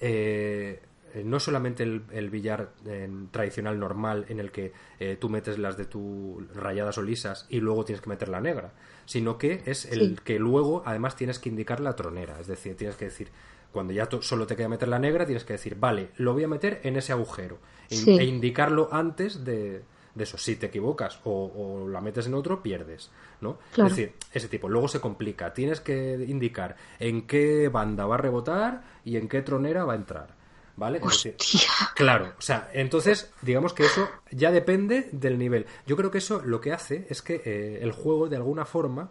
eh, 0.00 0.82
no 1.22 1.38
solamente 1.38 1.82
el, 1.84 2.02
el 2.10 2.30
billar 2.30 2.70
eh, 2.86 3.08
tradicional 3.30 3.78
normal 3.78 4.24
en 4.28 4.40
el 4.40 4.50
que 4.50 4.72
eh, 4.98 5.16
tú 5.20 5.28
metes 5.28 5.58
las 5.58 5.76
de 5.76 5.84
tu 5.84 6.44
rayadas 6.54 6.98
o 6.98 7.02
lisas 7.02 7.46
y 7.48 7.60
luego 7.60 7.84
tienes 7.84 8.00
que 8.02 8.08
meter 8.10 8.28
la 8.28 8.40
negra, 8.40 8.72
sino 9.04 9.38
que 9.38 9.62
es 9.66 9.84
el 9.84 10.16
Sí. 10.16 10.22
que 10.24 10.38
luego 10.38 10.82
además 10.84 11.14
tienes 11.14 11.38
que 11.38 11.48
indicar 11.50 11.78
la 11.80 11.94
tronera, 11.94 12.40
es 12.40 12.46
decir, 12.48 12.76
tienes 12.76 12.96
que 12.96 13.04
decir 13.04 13.28
cuando 13.70 13.92
ya 13.92 14.08
solo 14.20 14.46
te 14.46 14.56
queda 14.56 14.68
meter 14.68 14.88
la 14.88 14.98
negra, 14.98 15.26
tienes 15.26 15.44
que 15.44 15.54
decir, 15.54 15.76
vale, 15.78 16.10
lo 16.16 16.32
voy 16.32 16.44
a 16.44 16.48
meter 16.48 16.80
en 16.84 16.96
ese 16.96 17.12
agujero 17.12 17.58
e, 17.90 17.96
e 18.18 18.24
indicarlo 18.24 18.88
antes 18.92 19.44
de, 19.44 19.82
de 20.14 20.22
eso. 20.24 20.38
Si 20.38 20.54
te 20.54 20.66
equivocas 20.66 21.18
o, 21.24 21.82
o 21.84 21.88
la 21.88 22.00
metes 22.00 22.28
en 22.28 22.34
otro, 22.34 22.62
pierdes, 22.62 23.10
¿no? 23.40 23.58
Claro. 23.72 23.90
Es 23.90 23.96
decir, 23.96 24.14
ese 24.32 24.46
tipo. 24.46 24.68
Luego 24.68 24.86
se 24.86 25.00
complica. 25.00 25.52
Tienes 25.52 25.80
que 25.80 26.24
indicar 26.28 26.76
en 27.00 27.26
qué 27.26 27.68
banda 27.68 28.06
va 28.06 28.14
a 28.14 28.18
rebotar 28.18 28.84
y 29.04 29.16
en 29.16 29.28
qué 29.28 29.42
tronera 29.42 29.84
va 29.84 29.94
a 29.94 29.96
entrar, 29.96 30.28
¿vale? 30.76 31.00
Decir, 31.00 31.36
Hostia. 31.38 31.60
Claro, 31.94 32.34
o 32.38 32.42
sea, 32.42 32.70
entonces 32.72 33.32
digamos 33.42 33.72
que 33.72 33.84
eso 33.84 34.08
ya 34.30 34.50
depende 34.50 35.08
del 35.12 35.38
nivel. 35.38 35.66
Yo 35.86 35.96
creo 35.96 36.10
que 36.10 36.18
eso 36.18 36.42
lo 36.44 36.60
que 36.60 36.72
hace 36.72 37.06
es 37.08 37.22
que 37.22 37.42
eh, 37.44 37.78
el 37.82 37.92
juego 37.92 38.28
de 38.28 38.36
alguna 38.36 38.64
forma 38.64 39.10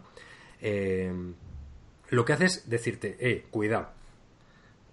eh, 0.60 1.12
lo 2.10 2.24
que 2.24 2.32
hace 2.32 2.44
es 2.46 2.68
decirte, 2.68 3.16
eh, 3.18 3.46
cuidado, 3.50 3.88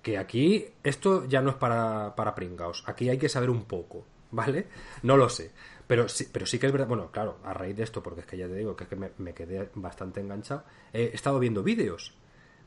que 0.01 0.17
aquí 0.17 0.67
esto 0.83 1.25
ya 1.25 1.41
no 1.41 1.51
es 1.51 1.55
para, 1.55 2.15
para 2.15 2.33
pringaos, 2.33 2.83
aquí 2.87 3.09
hay 3.09 3.17
que 3.17 3.29
saber 3.29 3.49
un 3.49 3.65
poco, 3.65 4.05
¿vale? 4.31 4.67
No 5.03 5.17
lo 5.17 5.29
sé. 5.29 5.51
Pero 5.87 6.07
sí, 6.07 6.29
pero 6.31 6.45
sí 6.45 6.57
que 6.57 6.67
es 6.67 6.71
verdad, 6.71 6.87
bueno, 6.87 7.11
claro, 7.11 7.39
a 7.43 7.53
raíz 7.53 7.75
de 7.75 7.83
esto, 7.83 8.01
porque 8.01 8.21
es 8.21 8.25
que 8.25 8.37
ya 8.37 8.47
te 8.47 8.55
digo 8.55 8.77
que, 8.77 8.85
es 8.85 8.89
que 8.89 8.95
me, 8.95 9.11
me 9.17 9.33
quedé 9.33 9.69
bastante 9.75 10.21
enganchado, 10.21 10.63
he 10.93 11.11
estado 11.13 11.37
viendo 11.37 11.63
vídeos. 11.63 12.15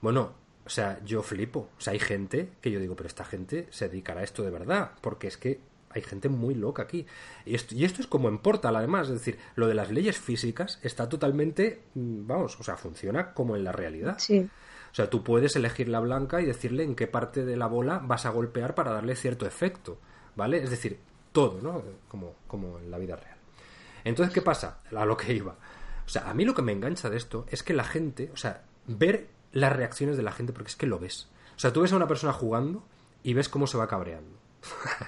Bueno, 0.02 0.34
o 0.66 0.70
sea, 0.70 1.00
yo 1.04 1.22
flipo. 1.22 1.70
O 1.76 1.80
sea, 1.80 1.92
hay 1.92 1.98
gente 1.98 2.52
que 2.60 2.70
yo 2.70 2.80
digo, 2.80 2.96
pero 2.96 3.06
esta 3.06 3.24
gente 3.24 3.66
se 3.70 3.88
dedicará 3.88 4.20
a 4.20 4.24
esto 4.24 4.42
de 4.42 4.50
verdad, 4.50 4.92
porque 5.00 5.26
es 5.26 5.36
que 5.36 5.60
hay 5.90 6.02
gente 6.02 6.28
muy 6.28 6.54
loca 6.54 6.82
aquí. 6.82 7.06
Y 7.44 7.54
esto, 7.54 7.74
y 7.74 7.84
esto 7.84 8.00
es 8.00 8.08
como 8.08 8.28
en 8.28 8.38
Portal, 8.38 8.74
además, 8.76 9.08
es 9.08 9.14
decir, 9.14 9.38
lo 9.54 9.68
de 9.68 9.74
las 9.74 9.90
leyes 9.90 10.18
físicas 10.18 10.80
está 10.82 11.08
totalmente, 11.08 11.82
mm, 11.94 12.26
vamos, 12.26 12.58
o 12.58 12.64
sea, 12.64 12.76
funciona 12.76 13.32
como 13.32 13.56
en 13.56 13.64
la 13.64 13.72
realidad. 13.72 14.16
Sí. 14.18 14.48
O 14.90 14.94
sea, 14.94 15.10
tú 15.10 15.22
puedes 15.22 15.56
elegir 15.56 15.88
la 15.88 16.00
blanca 16.00 16.40
y 16.40 16.46
decirle 16.46 16.84
en 16.84 16.94
qué 16.94 17.06
parte 17.06 17.44
de 17.44 17.56
la 17.56 17.66
bola 17.66 18.00
vas 18.02 18.26
a 18.26 18.30
golpear 18.30 18.74
para 18.74 18.92
darle 18.92 19.16
cierto 19.16 19.46
efecto, 19.46 19.98
¿vale? 20.36 20.62
Es 20.62 20.70
decir, 20.70 20.98
todo, 21.32 21.60
¿no? 21.60 21.82
Como, 22.08 22.36
como 22.46 22.78
en 22.78 22.90
la 22.90 22.98
vida 22.98 23.16
real. 23.16 23.36
Entonces, 24.04 24.32
¿qué 24.32 24.42
pasa? 24.42 24.78
A 24.94 25.04
lo 25.04 25.16
que 25.16 25.32
iba. 25.32 25.56
O 26.06 26.08
sea, 26.08 26.30
a 26.30 26.34
mí 26.34 26.44
lo 26.44 26.54
que 26.54 26.62
me 26.62 26.72
engancha 26.72 27.10
de 27.10 27.16
esto 27.16 27.46
es 27.50 27.62
que 27.62 27.74
la 27.74 27.84
gente, 27.84 28.30
o 28.32 28.36
sea, 28.36 28.64
ver 28.86 29.28
las 29.54 29.72
reacciones 29.72 30.18
de 30.18 30.22
la 30.22 30.32
gente, 30.32 30.52
porque 30.52 30.68
es 30.68 30.76
que 30.76 30.86
lo 30.86 30.98
ves. 30.98 31.28
O 31.56 31.58
sea, 31.58 31.72
tú 31.72 31.80
ves 31.80 31.92
a 31.92 31.96
una 31.96 32.08
persona 32.08 32.32
jugando 32.34 32.84
y 33.22 33.32
ves 33.32 33.48
cómo 33.48 33.66
se 33.66 33.78
va 33.78 33.88
cabreando. 33.88 34.36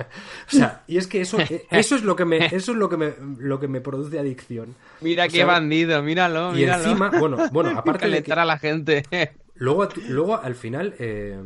o 0.48 0.50
sea, 0.50 0.84
y 0.86 0.96
es 0.98 1.06
que 1.06 1.20
eso, 1.20 1.38
eso 1.70 1.96
es 1.96 2.02
lo 2.02 2.14
que 2.14 2.24
me, 2.24 2.46
eso 2.46 2.72
es 2.72 2.78
lo 2.78 2.88
que 2.88 2.96
me, 2.96 3.14
lo 3.38 3.58
que 3.58 3.68
me 3.68 3.80
produce 3.80 4.18
adicción. 4.18 4.74
Mira 5.00 5.24
O 5.24 5.28
qué 5.28 5.36
sea, 5.38 5.46
bandido, 5.46 6.02
míralo, 6.02 6.52
Y 6.52 6.60
míralo. 6.60 6.84
encima, 6.84 7.10
bueno, 7.18 7.48
bueno, 7.52 7.70
aparte 7.76 8.08
de 8.08 8.22
que, 8.22 8.32
a 8.32 8.44
la 8.44 8.58
gente. 8.58 9.02
Luego, 9.58 9.88
luego 10.08 10.36
al 10.36 10.54
final, 10.54 10.94
eh, 10.98 11.40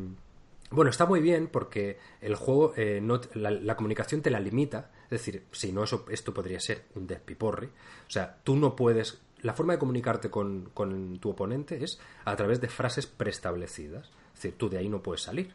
bueno, 0.70 0.90
está 0.90 1.06
muy 1.06 1.20
bien 1.20 1.46
porque 1.46 1.98
el 2.20 2.34
juego, 2.34 2.74
eh, 2.76 2.98
no, 3.00 3.20
la 3.34 3.76
comunicación 3.76 4.20
te 4.20 4.30
la 4.30 4.40
limita. 4.40 4.90
Es 5.04 5.10
decir, 5.10 5.44
si 5.52 5.72
no, 5.72 5.84
eso, 5.84 6.04
esto 6.10 6.34
podría 6.34 6.58
ser 6.58 6.86
un 6.96 7.06
despiporre. 7.06 7.66
O 7.66 8.10
sea, 8.10 8.36
tú 8.42 8.56
no 8.56 8.74
puedes. 8.74 9.20
La 9.42 9.54
forma 9.54 9.74
de 9.74 9.78
comunicarte 9.78 10.30
con, 10.30 10.70
con 10.74 11.18
tu 11.18 11.30
oponente 11.30 11.82
es 11.82 11.98
a 12.24 12.36
través 12.36 12.60
de 12.60 12.68
frases 12.68 13.06
preestablecidas. 13.06 14.08
Es 14.34 14.42
decir, 14.42 14.54
tú 14.58 14.68
de 14.68 14.78
ahí 14.78 14.88
no 14.88 15.02
puedes 15.02 15.22
salir. 15.22 15.54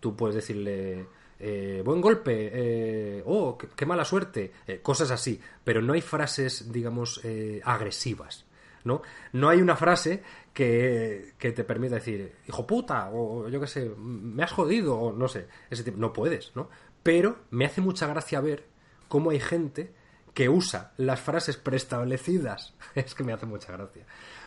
Tú 0.00 0.14
puedes 0.16 0.36
decirle. 0.36 1.06
eh, 1.40 1.82
buen 1.84 2.00
golpe, 2.00 2.50
eh, 2.52 3.22
oh, 3.26 3.56
qué, 3.56 3.86
mala 3.86 4.04
suerte, 4.04 4.52
eh, 4.66 4.80
cosas 4.82 5.10
así, 5.10 5.40
pero 5.64 5.80
no 5.80 5.92
hay 5.92 6.00
frases, 6.00 6.72
digamos, 6.72 7.20
eh, 7.24 7.60
agresivas, 7.64 8.44
¿no? 8.84 9.02
No 9.32 9.48
hay 9.48 9.60
una 9.60 9.76
frase 9.76 10.22
que, 10.52 11.34
que 11.38 11.52
te 11.52 11.64
permita 11.64 11.96
decir, 11.96 12.32
hijo 12.48 12.66
puta, 12.66 13.10
o 13.12 13.48
yo 13.48 13.60
qué 13.60 13.66
sé, 13.66 13.88
me 13.96 14.42
has 14.42 14.52
jodido, 14.52 14.98
o 14.98 15.12
no 15.12 15.28
sé, 15.28 15.46
ese 15.70 15.84
tipo, 15.84 15.98
no 15.98 16.12
puedes, 16.12 16.54
¿no? 16.56 16.70
Pero 17.02 17.38
me 17.50 17.64
hace 17.64 17.80
mucha 17.80 18.06
gracia 18.08 18.40
ver 18.40 18.64
cómo 19.08 19.30
hay 19.30 19.40
gente 19.40 19.92
que 20.34 20.48
usa 20.48 20.92
las 20.96 21.20
frases 21.20 21.56
preestablecidas, 21.56 22.74
es 22.94 23.14
que 23.14 23.24
me 23.24 23.32
hace 23.32 23.46
mucha 23.46 23.72
gracia, 23.72 24.04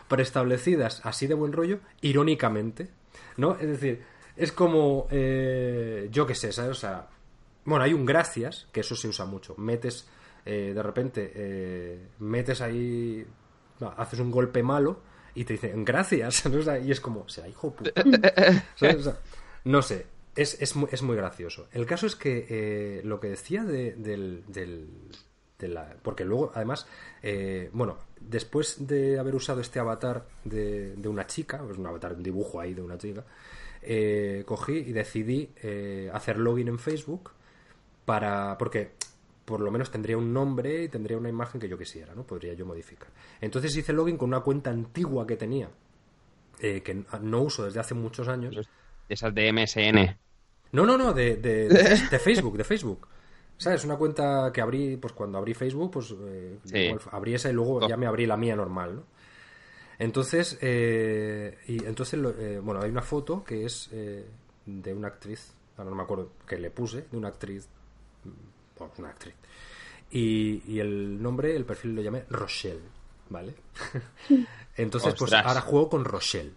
preestablecidas 0.08 1.06
así 1.06 1.28
de 1.28 1.34
buen 1.34 1.54
rollo, 1.54 1.80
irónicamente, 2.02 2.90
¿no? 3.38 3.56
Es 3.56 3.68
decir, 3.68 4.04
es 4.36 4.52
como, 4.52 5.08
eh, 5.12 6.08
yo 6.12 6.26
qué 6.28 6.36
sé, 6.36 6.52
¿sabes? 6.52 6.72
O 6.72 6.80
sea, 6.80 7.08
bueno, 7.66 7.84
hay 7.84 7.94
un 7.94 8.06
gracias, 8.06 8.68
que 8.72 8.82
eso 8.82 8.96
se 8.96 9.08
usa 9.08 9.26
mucho, 9.26 9.56
metes, 9.58 10.08
eh, 10.46 10.72
de 10.74 10.84
repente, 10.84 11.32
eh, 11.36 12.08
metes 12.20 12.62
ahí, 12.62 13.26
no, 13.80 13.94
haces 13.98 14.20
un 14.20 14.32
golpe 14.32 14.64
malo 14.64 15.02
y 15.36 15.46
te 15.46 15.54
dicen 15.54 15.86
gracias, 15.86 16.46
¿no? 16.50 16.60
O 16.60 16.64
sea, 16.64 16.80
y 16.80 16.92
es 16.92 17.00
como, 17.00 17.28
sea 17.30 17.48
hijo 17.48 17.74
puta. 17.74 17.92
¿Sabes? 18.76 18.96
O 18.98 19.04
sea, 19.04 19.18
no 19.66 19.82
sé, 19.82 20.08
es, 20.36 20.62
es, 20.62 20.76
muy, 20.76 20.90
es 20.92 21.02
muy 21.04 21.16
gracioso. 21.16 21.68
El 21.72 21.86
caso 21.86 22.08
es 22.08 22.16
que 22.16 23.02
lo 23.04 23.20
que 23.20 23.30
decía 23.30 23.64
de, 23.64 23.94
del, 23.94 24.44
del- 24.48 24.90
de 25.62 25.68
la... 25.70 25.96
Porque 26.02 26.26
luego, 26.26 26.52
además, 26.54 26.86
eh, 27.24 27.70
bueno, 27.74 27.98
después 28.20 28.86
de 28.88 29.18
haber 29.20 29.36
usado 29.36 29.62
este 29.62 29.80
avatar 29.80 30.26
de, 30.44 30.96
de 30.96 31.08
una 31.10 31.26
chica, 31.28 31.62
es 31.72 31.78
un 31.78 31.86
avatar, 31.88 32.14
un 32.14 32.24
dibujo 32.24 32.60
ahí 32.60 32.74
de 32.74 32.82
una 32.82 32.98
chica, 32.98 33.24
eh, 33.82 34.44
cogí 34.46 34.74
y 34.74 34.92
decidí 34.92 35.50
eh, 35.64 36.10
hacer 36.14 36.38
login 36.38 36.68
en 36.68 36.80
Facebook 36.80 37.32
para... 38.06 38.58
porque 38.58 38.92
por 39.46 39.60
lo 39.60 39.72
menos 39.72 39.92
tendría 39.92 40.18
un 40.18 40.32
nombre 40.34 40.84
y 40.84 40.88
tendría 40.90 41.18
una 41.18 41.28
imagen 41.30 41.60
que 41.60 41.68
yo 41.68 41.78
quisiera, 41.78 42.14
¿no? 42.16 42.24
Podría 42.24 42.54
yo 42.54 42.66
modificar. 42.66 43.10
Entonces 43.42 43.76
hice 43.76 43.92
login 43.92 44.18
con 44.18 44.30
una 44.30 44.40
cuenta 44.42 44.70
antigua 44.70 45.26
que 45.28 45.36
tenía, 45.36 45.70
que 46.60 47.04
no 47.22 47.42
uso 47.42 47.66
desde 47.66 47.80
hace 47.80 47.94
muchos 47.94 48.28
años. 48.28 48.56
Esas 49.10 49.34
de 49.36 49.52
MSN. 49.52 50.18
No, 50.74 50.86
no, 50.86 50.98
no, 50.98 51.12
de, 51.12 51.36
de, 51.36 51.68
de- 51.68 51.98
de 52.12 52.20
Facebook, 52.20 52.56
de 52.56 52.64
Facebook. 52.64 53.08
¿Sabes? 53.62 53.86
Una 53.86 53.96
cuenta 53.96 54.50
que 54.52 54.60
abrí, 54.60 54.98
pues 54.98 55.14
cuando 55.14 55.38
abrí 55.38 55.54
Facebook, 55.54 55.92
pues 55.92 56.16
eh, 56.20 56.58
Sí. 56.66 56.90
abrí 57.12 57.36
esa 57.36 57.52
y 57.52 57.54
luego 57.54 57.88
ya 57.88 57.96
me 57.96 58.08
abrí 58.08 58.26
la 58.26 58.36
mía 58.36 58.56
normal, 58.56 58.96
¿no? 58.96 59.04
Entonces, 60.00 60.58
eh, 60.62 61.60
y 61.68 61.86
entonces, 61.86 62.20
eh, 62.40 62.60
bueno, 62.64 62.82
hay 62.82 62.90
una 62.90 63.04
foto 63.04 63.44
que 63.44 63.66
es 63.66 63.88
eh, 63.92 64.26
de 64.66 64.94
una 64.96 65.10
actriz, 65.10 65.54
ahora 65.78 65.92
no 65.92 65.96
me 65.96 66.02
acuerdo, 66.02 66.32
que 66.48 66.58
le 66.58 66.72
puse, 66.72 67.06
de 67.12 67.16
una 67.18 67.28
actriz, 67.28 67.68
mm, 68.24 68.30
bueno, 68.80 68.94
una 68.98 69.10
actriz. 69.10 69.36
Y, 70.10 70.64
y 70.66 70.80
el 70.80 71.22
nombre, 71.22 71.56
el 71.56 71.64
perfil 71.64 71.94
lo 71.94 72.02
llamé 72.02 72.26
Rochelle, 72.32 72.82
¿vale? 73.30 73.54
Entonces, 74.76 75.14
pues 75.20 75.34
ahora 75.34 75.62
juego 75.62 75.88
con 75.88 76.04
Rochelle. 76.04 76.54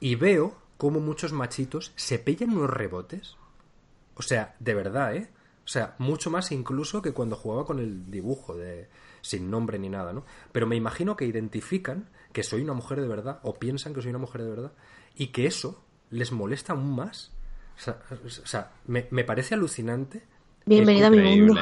Y 0.00 0.16
veo 0.16 0.56
cómo 0.76 0.98
muchos 0.98 1.32
machitos 1.32 1.92
se 1.94 2.18
pillan 2.18 2.50
unos 2.50 2.68
rebotes. 2.70 3.36
O 4.16 4.22
sea, 4.22 4.56
de 4.58 4.74
verdad, 4.74 5.14
¿eh? 5.14 5.28
O 5.72 5.78
sea, 5.80 5.94
mucho 5.96 6.30
más 6.30 6.52
incluso 6.52 7.00
que 7.00 7.12
cuando 7.12 7.34
jugaba 7.34 7.64
con 7.64 7.78
el 7.78 8.10
dibujo 8.10 8.54
de 8.54 8.90
sin 9.22 9.50
nombre 9.50 9.78
ni 9.78 9.88
nada, 9.88 10.12
¿no? 10.12 10.22
Pero 10.52 10.66
me 10.66 10.76
imagino 10.76 11.16
que 11.16 11.24
identifican 11.24 12.10
que 12.34 12.42
soy 12.42 12.60
una 12.60 12.74
mujer 12.74 13.00
de 13.00 13.08
verdad 13.08 13.40
o 13.42 13.54
piensan 13.54 13.94
que 13.94 14.02
soy 14.02 14.10
una 14.10 14.18
mujer 14.18 14.42
de 14.42 14.50
verdad 14.50 14.72
y 15.14 15.28
que 15.28 15.46
eso 15.46 15.82
les 16.10 16.30
molesta 16.30 16.74
aún 16.74 16.94
más. 16.94 17.32
O 17.78 17.80
sea, 17.80 18.02
o 18.22 18.28
sea, 18.28 18.72
me, 18.86 19.08
me 19.12 19.24
parece 19.24 19.54
alucinante 19.54 20.24
Bienvenida 20.64 21.06
a 21.06 21.10
mi 21.10 21.40
mundo. 21.40 21.60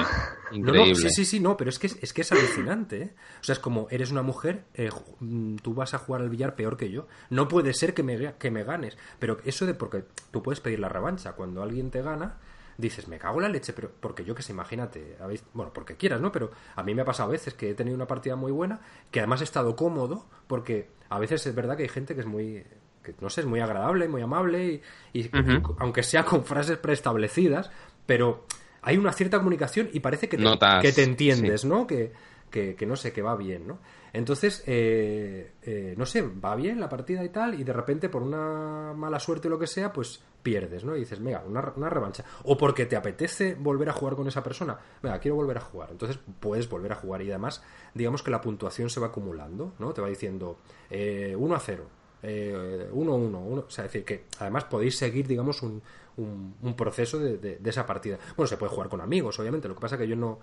Increíble. 0.51 0.89
no, 0.91 0.95
sí, 0.97 1.09
sí, 1.11 1.25
sí, 1.25 1.41
no, 1.41 1.57
pero 1.57 1.71
es 1.71 1.79
que 1.79 1.87
es, 1.87 1.97
es 2.03 2.13
que 2.13 2.23
es 2.23 2.33
alucinante, 2.33 3.03
¿eh? 3.03 3.15
O 3.41 3.45
sea, 3.45 3.53
es 3.53 3.59
como, 3.61 3.87
eres 3.91 4.11
una 4.11 4.23
mujer, 4.23 4.65
eh, 4.75 4.91
mm, 5.21 5.57
tú 5.57 5.73
vas 5.73 5.95
a 5.95 5.99
jugar 5.99 6.21
al 6.21 6.29
billar 6.29 6.57
peor 6.57 6.77
que 6.77 6.91
yo. 6.91 7.07
No 7.31 7.49
puede 7.49 7.73
ser 7.73 7.95
que 7.95 8.03
me, 8.03 8.35
que 8.35 8.51
me 8.51 8.65
ganes. 8.65 8.99
Pero 9.21 9.39
eso 9.45 9.67
de 9.67 9.75
porque 9.75 10.05
tú 10.33 10.43
puedes 10.43 10.61
pedir 10.61 10.81
la 10.81 10.89
revancha. 10.89 11.33
Cuando 11.33 11.63
alguien 11.63 11.91
te 11.91 12.03
gana, 12.03 12.39
dices, 12.81 13.09
me 13.09 13.19
cago 13.19 13.37
en 13.37 13.43
la 13.45 13.49
leche, 13.49 13.73
pero 13.73 13.91
porque 14.01 14.25
yo 14.25 14.35
que 14.35 14.43
sé, 14.43 14.53
imagínate, 14.53 15.17
habéis, 15.21 15.45
bueno, 15.53 15.73
porque 15.73 15.97
quieras, 15.97 16.21
¿no? 16.21 16.33
Pero 16.33 16.51
a 16.75 16.83
mí 16.83 16.95
me 16.95 17.03
ha 17.03 17.05
pasado 17.05 17.29
a 17.29 17.33
veces 17.33 17.55
que 17.55 17.71
he 17.71 17.75
tenido 17.75 17.97
una 17.97 18.07
partida 18.07 18.37
muy 18.37 18.53
buena, 18.53 18.81
que 19.11 19.21
además 19.21 19.41
he 19.41 19.45
estado 19.45 19.77
cómodo, 19.77 20.27
porque 20.47 20.91
a 21.09 21.19
veces 21.19 21.47
es 21.47 21.55
verdad 21.55 21.77
que 21.77 21.85
hay 21.85 21.89
gente 21.89 22.15
que 22.15 22.21
es 22.21 22.27
muy, 22.27 22.65
que 23.03 23.15
no 23.21 23.31
sé, 23.31 23.43
es 23.43 23.47
muy 23.47 23.61
agradable, 23.61 24.09
muy 24.09 24.23
amable, 24.23 24.83
y, 25.13 25.31
aunque 25.79 26.03
sea 26.03 26.25
con 26.25 26.45
frases 26.45 26.79
preestablecidas, 26.79 27.71
pero 28.07 28.47
hay 28.83 28.97
una 28.97 29.13
cierta 29.13 29.39
comunicación 29.39 29.91
y 29.93 30.01
parece 30.01 30.29
que 30.29 30.37
te, 30.37 30.43
Notas, 30.43 30.83
que 30.83 30.93
te 30.93 31.03
entiendes, 31.03 31.65
¿no? 31.65 31.87
Que, 31.87 32.13
que, 32.51 32.75
que 32.75 32.87
no 32.87 32.97
sé, 32.97 33.13
que 33.13 33.23
va 33.23 33.37
bien, 33.37 33.67
¿no? 33.67 33.79
Entonces, 34.13 34.63
eh, 34.67 35.53
eh, 35.63 35.95
no 35.97 36.05
sé, 36.07 36.23
va 36.23 36.57
bien 36.57 36.81
la 36.81 36.89
partida 36.89 37.23
y 37.25 37.29
tal, 37.29 37.55
y 37.59 37.65
de 37.65 37.73
repente 37.73 38.09
por 38.09 38.23
una 38.23 38.93
mala 38.95 39.21
suerte 39.21 39.47
o 39.49 39.51
lo 39.51 39.59
que 39.59 39.67
sea, 39.69 39.93
pues 39.93 40.23
pierdes, 40.43 40.85
¿no? 40.85 40.97
Y 40.97 41.01
dices, 41.01 41.23
venga, 41.23 41.45
una, 41.47 41.61
revancha. 41.91 42.25
O 42.45 42.57
porque 42.57 42.87
te 42.87 42.97
apetece 42.97 43.55
volver 43.55 43.89
a 43.89 43.93
jugar 43.93 44.17
con 44.17 44.27
esa 44.27 44.43
persona, 44.43 44.79
venga, 45.03 45.19
quiero 45.21 45.37
volver 45.37 45.59
a 45.59 45.61
jugar. 45.61 45.91
Entonces 45.93 46.19
puedes 46.41 46.69
volver 46.69 46.93
a 46.93 46.97
jugar 46.97 47.23
y 47.23 47.31
además, 47.31 47.63
digamos 47.95 48.23
que 48.23 48.31
la 48.31 48.41
puntuación 48.41 48.91
se 48.91 48.99
va 49.01 49.09
acumulando, 49.09 49.75
¿no? 49.79 49.93
Te 49.93 50.01
va 50.01 50.09
diciendo 50.09 50.59
eh, 50.91 51.37
1 51.39 51.55
a 51.55 51.61
0, 51.61 51.85
eh, 52.23 52.89
1 52.93 53.15
1, 53.15 53.39
1, 53.41 53.65
o 53.67 53.71
sea, 53.71 53.85
es 53.85 53.93
decir, 53.93 54.05
que 54.05 54.25
además 54.41 54.65
podéis 54.65 54.97
seguir, 54.99 55.27
digamos, 55.29 55.63
un, 55.63 55.81
un, 56.17 56.55
un 56.63 56.75
proceso 56.75 57.19
de, 57.19 57.37
de- 57.39 57.57
de 57.59 57.71
esa 57.71 57.87
partida. 57.87 58.19
Bueno, 58.37 58.49
se 58.49 58.57
puede 58.57 58.73
jugar 58.73 58.89
con 58.89 59.01
amigos, 59.03 59.39
obviamente, 59.39 59.69
lo 59.69 59.75
que 59.75 59.81
pasa 59.81 59.97
que 59.99 60.09
yo 60.09 60.17
no, 60.17 60.39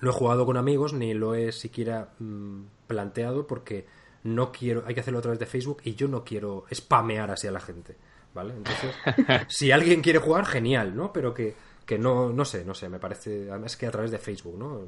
no 0.00 0.10
he 0.10 0.12
jugado 0.12 0.46
con 0.46 0.56
amigos 0.56 0.92
ni 0.92 1.14
lo 1.14 1.34
he 1.34 1.52
siquiera 1.52 2.10
mm, 2.18 2.62
planteado 2.86 3.46
porque 3.46 3.86
no 4.24 4.52
quiero, 4.52 4.84
hay 4.86 4.94
que 4.94 5.00
hacerlo 5.00 5.18
a 5.20 5.22
través 5.22 5.38
de 5.38 5.46
Facebook 5.46 5.78
y 5.84 5.94
yo 5.94 6.08
no 6.08 6.24
quiero 6.24 6.64
spamear 6.74 7.30
así 7.30 7.46
a 7.46 7.52
la 7.52 7.60
gente, 7.60 7.96
¿vale? 8.34 8.54
Entonces, 8.54 8.94
si 9.48 9.70
alguien 9.72 10.02
quiere 10.02 10.18
jugar, 10.18 10.44
genial, 10.44 10.94
¿no? 10.96 11.12
Pero 11.12 11.32
que, 11.32 11.54
que 11.86 11.98
no, 11.98 12.30
no 12.32 12.44
sé, 12.44 12.64
no 12.64 12.74
sé, 12.74 12.88
me 12.88 12.98
parece, 12.98 13.50
además 13.50 13.76
que 13.76 13.86
a 13.86 13.90
través 13.90 14.10
de 14.10 14.18
Facebook, 14.18 14.58
¿no? 14.58 14.80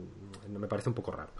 Me 0.58 0.66
parece 0.66 0.88
un 0.88 0.94
poco 0.94 1.12
raro. 1.12 1.30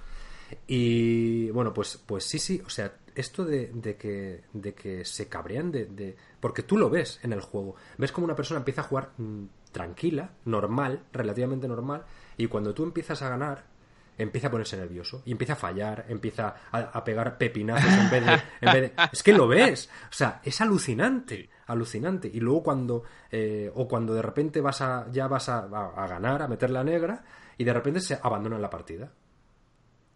Y 0.67 1.51
bueno, 1.51 1.73
pues, 1.73 1.97
pues 2.05 2.25
sí, 2.25 2.39
sí, 2.39 2.63
o 2.65 2.71
sea, 2.71 2.95
esto 3.15 3.45
de, 3.45 3.71
de 3.75 3.97
que, 3.97 4.45
de 4.53 4.75
que 4.75 5.05
se 5.05 5.29
cabrean 5.29 5.71
de, 5.71 5.87
de- 5.87 6.17
Porque 6.41 6.63
tú 6.63 6.77
lo 6.77 6.91
ves 6.91 7.21
en 7.23 7.33
el 7.33 7.41
juego. 7.41 7.77
Ves 7.99 8.13
como 8.13 8.25
una 8.25 8.35
persona 8.37 8.59
empieza 8.59 8.81
a 8.81 8.85
jugar 8.85 9.11
mm, 9.19 9.45
tranquila, 9.73 10.33
normal, 10.45 11.05
relativamente 11.13 11.69
normal, 11.69 12.05
y 12.43 12.47
cuando 12.49 12.73
tú 12.75 12.83
empiezas 12.85 13.21
a 13.23 13.29
ganar, 13.29 13.65
empieza 14.19 14.49
a 14.49 14.51
ponerse 14.51 14.77
nervioso, 14.77 15.23
y 15.25 15.33
empieza 15.33 15.55
a 15.55 15.57
fallar, 15.57 16.05
empieza 16.09 16.55
a, 16.71 16.79
a 16.79 17.05
pegar 17.05 17.39
pepinazos 17.39 17.91
en 17.93 18.11
vez, 18.11 18.27
de, 18.27 18.33
en 18.61 18.73
vez 18.73 18.83
de- 18.83 18.93
Es 19.13 19.23
que 19.23 19.33
lo 19.33 19.49
ves, 19.49 19.89
o 20.11 20.13
sea, 20.13 20.41
es 20.45 20.61
alucinante, 20.61 21.49
alucinante. 21.67 22.29
Y 22.33 22.41
luego 22.41 22.63
cuando... 22.63 23.03
eh, 23.31 23.71
o 23.75 23.89
cuando 23.89 24.13
de 24.15 24.23
repente 24.23 24.61
vas 24.61 24.81
a, 24.83 25.07
ya 25.11 25.27
vas 25.27 25.49
a, 25.49 25.61
a- 25.61 26.05
a 26.05 26.07
ganar, 26.07 26.43
a 26.43 26.49
meter 26.49 26.69
la 26.71 26.85
negra, 26.85 27.25
y 27.57 27.65
de 27.65 27.73
repente 27.73 28.01
se 28.01 28.19
abandona 28.23 28.59
la 28.59 28.69
partida. 28.71 29.11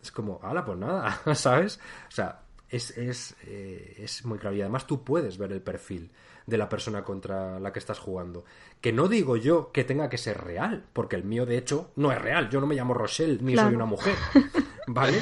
Es 0.03 0.13
como, 0.13 0.39
ala, 0.43 0.65
pues 0.65 0.79
nada, 0.79 1.19
¿sabes? 1.35 1.81
O 2.09 2.11
sea, 2.11 2.41
es, 2.69 2.91
es, 2.99 3.35
eh, 3.47 3.95
es 3.99 4.25
muy 4.27 4.39
claro. 4.39 4.55
Y 4.57 4.61
además 4.61 4.87
tú 4.87 5.03
puedes 5.03 5.39
ver 5.39 5.53
el 5.53 5.63
perfil 5.63 6.11
de 6.47 6.59
la 6.59 6.69
persona 6.69 7.03
contra 7.05 7.59
la 7.59 7.73
que 7.73 7.79
estás 7.79 7.99
jugando. 7.99 8.45
Que 8.81 8.93
no 8.93 9.09
digo 9.09 9.37
yo 9.37 9.73
que 9.73 9.85
tenga 9.85 10.09
que 10.09 10.19
ser 10.19 10.39
real, 10.43 10.85
porque 10.93 11.17
el 11.17 11.25
mío, 11.25 11.47
de 11.47 11.57
hecho, 11.59 11.91
no 11.97 12.13
es 12.13 12.21
real. 12.21 12.51
Yo 12.51 12.61
no 12.61 12.67
me 12.67 12.75
llamo 12.75 12.95
Rochelle, 12.95 13.39
ni 13.43 13.53
Claro. 13.55 13.69
soy 13.69 13.77
una 13.77 13.87
mujer, 13.87 14.15
¿vale? 14.87 15.19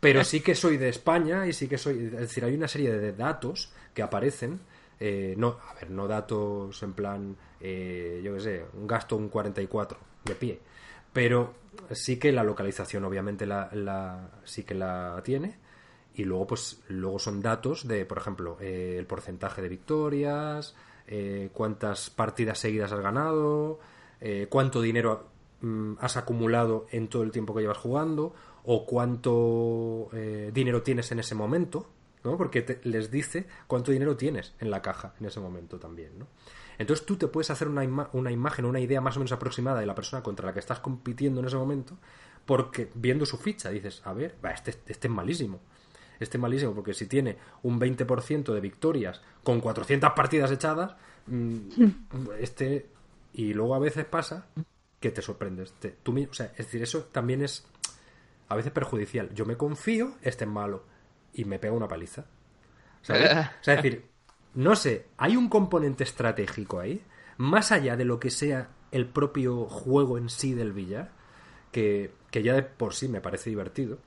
Pero 0.00 0.22
sí 0.24 0.40
que 0.40 0.54
soy 0.54 0.76
de 0.76 0.88
España 0.90 1.46
y 1.46 1.52
sí 1.52 1.66
que 1.68 1.78
soy... 1.78 2.06
Es 2.06 2.12
decir, 2.20 2.44
hay 2.44 2.54
una 2.54 2.68
serie 2.68 2.92
de 2.92 3.12
datos 3.12 3.72
que 3.94 4.02
aparecen. 4.02 4.60
eh, 5.00 5.34
no, 5.36 5.58
a 5.70 5.74
ver, 5.74 5.90
no 5.90 6.06
datos 6.08 6.82
en 6.82 6.92
plan, 6.94 7.36
eh, 7.60 8.20
yo 8.24 8.34
qué 8.34 8.40
sé, 8.40 8.64
un 8.74 8.86
gasto 8.86 9.16
un 9.16 9.28
44 9.28 9.98
de 10.24 10.34
pie 10.34 10.60
pero 11.12 11.54
sí 11.92 12.18
que 12.18 12.30
la 12.32 12.42
localización 12.42 13.04
obviamente 13.04 13.46
la, 13.46 13.70
la- 13.72 14.30
sí 14.44 14.64
que 14.64 14.74
la 14.74 15.20
tiene 15.24 15.56
y 16.16 16.24
luego 16.24 16.46
pues 16.46 16.80
luego 16.88 17.18
son 17.18 17.42
datos 17.42 17.86
de 17.86 18.04
por 18.06 18.18
ejemplo 18.18 18.56
eh, 18.60 18.96
el 18.98 19.06
porcentaje 19.06 19.62
de 19.62 19.68
victorias 19.68 20.74
eh, 21.06 21.50
cuántas 21.52 22.10
partidas 22.10 22.58
seguidas 22.58 22.90
has 22.92 23.00
ganado 23.00 23.78
eh, 24.20 24.46
cuánto 24.48 24.80
dinero 24.80 25.26
mm, 25.60 25.94
has 26.00 26.16
acumulado 26.16 26.86
en 26.90 27.08
todo 27.08 27.22
el 27.22 27.30
tiempo 27.30 27.54
que 27.54 27.60
llevas 27.60 27.78
jugando 27.78 28.34
o 28.64 28.84
cuánto 28.86 30.08
eh, 30.12 30.50
dinero 30.52 30.82
tienes 30.82 31.12
en 31.12 31.18
ese 31.20 31.34
momento 31.34 31.86
¿no? 32.24 32.36
porque 32.36 32.62
te- 32.62 32.80
les 32.88 33.10
dice 33.10 33.46
cuánto 33.66 33.92
dinero 33.92 34.16
tienes 34.16 34.54
en 34.58 34.70
la 34.70 34.82
caja 34.82 35.14
en 35.20 35.26
ese 35.26 35.40
momento 35.40 35.78
también 35.78 36.18
¿no? 36.18 36.26
Entonces 36.78 37.06
tú 37.06 37.16
te 37.16 37.26
puedes 37.28 37.48
hacer 37.50 37.68
una, 37.68 38.10
una 38.12 38.30
imagen, 38.30 38.66
una 38.66 38.80
idea 38.80 39.00
más 39.00 39.16
o 39.16 39.20
menos 39.20 39.32
aproximada 39.32 39.80
de 39.80 39.86
la 39.86 39.94
persona 39.94 40.22
contra 40.22 40.46
la 40.48 40.52
que 40.52 40.58
estás 40.60 40.78
compitiendo 40.80 41.40
en 41.40 41.46
ese 41.46 41.56
momento, 41.56 41.96
porque 42.44 42.90
viendo 42.94 43.24
su 43.24 43.38
ficha 43.38 43.70
dices, 43.70 44.02
a 44.04 44.12
ver, 44.12 44.34
va, 44.44 44.50
este, 44.50 44.72
este 44.86 45.08
es 45.08 45.10
malísimo. 45.10 45.58
Este 46.20 46.36
es 46.36 46.40
malísimo 46.40 46.74
porque 46.74 46.94
si 46.94 47.06
tiene 47.06 47.36
un 47.62 47.78
20% 47.80 48.52
de 48.52 48.60
victorias 48.60 49.20
con 49.42 49.60
400 49.60 50.12
partidas 50.12 50.50
echadas, 50.50 50.96
mm, 51.26 51.58
este... 52.40 52.86
Y 53.32 53.52
luego 53.52 53.74
a 53.74 53.78
veces 53.78 54.06
pasa 54.06 54.46
que 54.98 55.10
te 55.10 55.20
sorprendes. 55.20 55.72
Te- 55.72 55.94
tú 56.02 56.16
o 56.18 56.34
sea, 56.34 56.46
es 56.56 56.66
decir, 56.66 56.82
eso 56.82 57.04
también 57.12 57.42
es 57.42 57.66
a 58.48 58.56
veces 58.56 58.72
perjudicial. 58.72 59.34
Yo 59.34 59.44
me 59.44 59.56
confío, 59.56 60.14
este 60.22 60.44
es 60.44 60.50
malo, 60.50 60.84
y 61.34 61.44
me 61.44 61.58
pega 61.58 61.74
una 61.74 61.88
paliza. 61.88 62.24
¿Sabes? 63.02 63.30
O 63.60 63.64
sea, 63.64 63.74
es 63.74 63.82
decir, 63.82 64.06
no 64.54 64.74
sé, 64.74 65.06
hay 65.18 65.36
un 65.36 65.48
componente 65.48 66.04
estratégico 66.04 66.80
ahí, 66.80 67.02
más 67.36 67.72
allá 67.72 67.96
de 67.96 68.04
lo 68.04 68.18
que 68.18 68.30
sea 68.30 68.70
el 68.90 69.06
propio 69.06 69.66
juego 69.66 70.16
en 70.16 70.28
sí 70.30 70.54
del 70.54 70.72
billar, 70.72 71.10
que, 71.72 72.10
que 72.30 72.42
ya 72.42 72.54
de 72.54 72.62
por 72.62 72.94
sí 72.94 73.08
me 73.08 73.20
parece 73.20 73.50
divertido, 73.50 73.98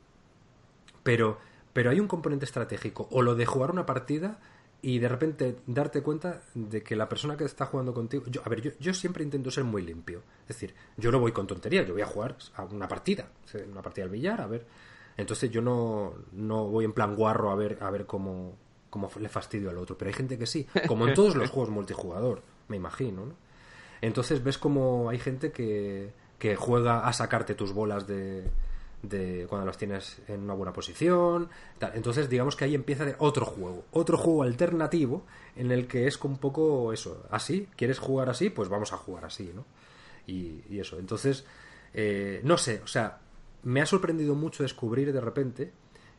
pero, 1.03 1.39
pero 1.73 1.89
hay 1.89 1.99
un 1.99 2.07
componente 2.07 2.45
estratégico, 2.45 3.07
o 3.11 3.21
lo 3.21 3.35
de 3.35 3.45
jugar 3.45 3.71
una 3.71 3.85
partida 3.85 4.39
y 4.81 4.99
de 4.99 5.09
repente 5.09 5.57
darte 5.67 6.01
cuenta 6.01 6.41
de 6.53 6.81
que 6.81 6.95
la 6.95 7.09
persona 7.09 7.35
que 7.35 7.43
está 7.43 7.65
jugando 7.65 7.93
contigo. 7.93 8.23
Yo, 8.27 8.41
a 8.45 8.49
ver, 8.49 8.61
yo, 8.61 8.71
yo 8.79 8.93
siempre 8.93 9.23
intento 9.23 9.51
ser 9.51 9.65
muy 9.65 9.81
limpio. 9.81 10.23
Es 10.43 10.49
decir, 10.49 10.73
yo 10.97 11.11
no 11.11 11.19
voy 11.19 11.31
con 11.31 11.47
tonterías, 11.47 11.85
yo 11.85 11.93
voy 11.93 12.01
a 12.01 12.05
jugar 12.05 12.37
a 12.55 12.63
una 12.63 12.87
partida, 12.87 13.27
una 13.69 13.81
partida 13.81 14.05
del 14.05 14.13
billar, 14.13 14.41
a 14.41 14.47
ver. 14.47 14.65
Entonces 15.17 15.51
yo 15.51 15.61
no, 15.61 16.13
no 16.31 16.67
voy 16.67 16.85
en 16.85 16.93
plan 16.93 17.15
guarro 17.15 17.51
a 17.51 17.55
ver, 17.55 17.77
a 17.81 17.89
ver 17.89 18.05
cómo, 18.05 18.55
cómo 18.89 19.09
le 19.19 19.27
fastidio 19.27 19.69
al 19.69 19.77
otro. 19.77 19.97
Pero 19.97 20.09
hay 20.09 20.15
gente 20.15 20.37
que 20.37 20.47
sí, 20.47 20.65
como 20.87 21.07
en 21.07 21.13
todos 21.13 21.35
los 21.35 21.49
juegos 21.51 21.69
multijugador, 21.69 22.41
me 22.69 22.77
imagino, 22.77 23.25
¿no? 23.25 23.33
Entonces 24.01 24.41
ves 24.41 24.57
como 24.57 25.09
hay 25.09 25.19
gente 25.19 25.51
que, 25.51 26.13
que 26.37 26.55
juega 26.55 27.05
a 27.05 27.11
sacarte 27.11 27.53
tus 27.53 27.73
bolas 27.73 28.07
de, 28.07 28.49
de 29.01 29.45
cuando 29.47 29.65
las 29.65 29.77
tienes 29.77 30.21
en 30.27 30.41
una 30.41 30.53
buena 30.53 30.73
posición. 30.73 31.49
Entonces, 31.93 32.29
digamos 32.29 32.55
que 32.55 32.65
ahí 32.65 32.75
empieza 32.75 33.05
otro 33.19 33.45
juego, 33.45 33.85
otro 33.91 34.17
juego 34.17 34.43
alternativo 34.43 35.25
en 35.55 35.71
el 35.71 35.87
que 35.87 36.07
es 36.07 36.21
un 36.23 36.37
poco 36.37 36.91
eso, 36.93 37.25
así, 37.31 37.67
¿quieres 37.75 37.99
jugar 37.99 38.29
así? 38.29 38.49
Pues 38.49 38.69
vamos 38.69 38.93
a 38.93 38.97
jugar 38.97 39.25
así, 39.25 39.51
¿no? 39.53 39.65
Y, 40.27 40.77
eso, 40.77 40.99
entonces, 40.99 41.45
eh, 41.93 42.41
no 42.43 42.57
sé, 42.57 42.81
o 42.83 42.87
sea, 42.87 43.19
me 43.63 43.81
ha 43.81 43.85
sorprendido 43.85 44.35
mucho 44.35 44.63
descubrir 44.63 45.11
de 45.11 45.21
repente 45.21 45.71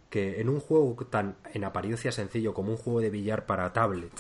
que 0.08 0.40
en 0.40 0.48
un 0.48 0.58
juego 0.58 0.96
tan 1.06 1.36
en 1.54 1.64
apariencia 1.64 2.10
sencillo 2.10 2.52
como 2.52 2.72
un 2.72 2.76
juego 2.76 3.00
de 3.00 3.10
billar 3.10 3.46
para 3.46 3.72
tablet, 3.72 4.10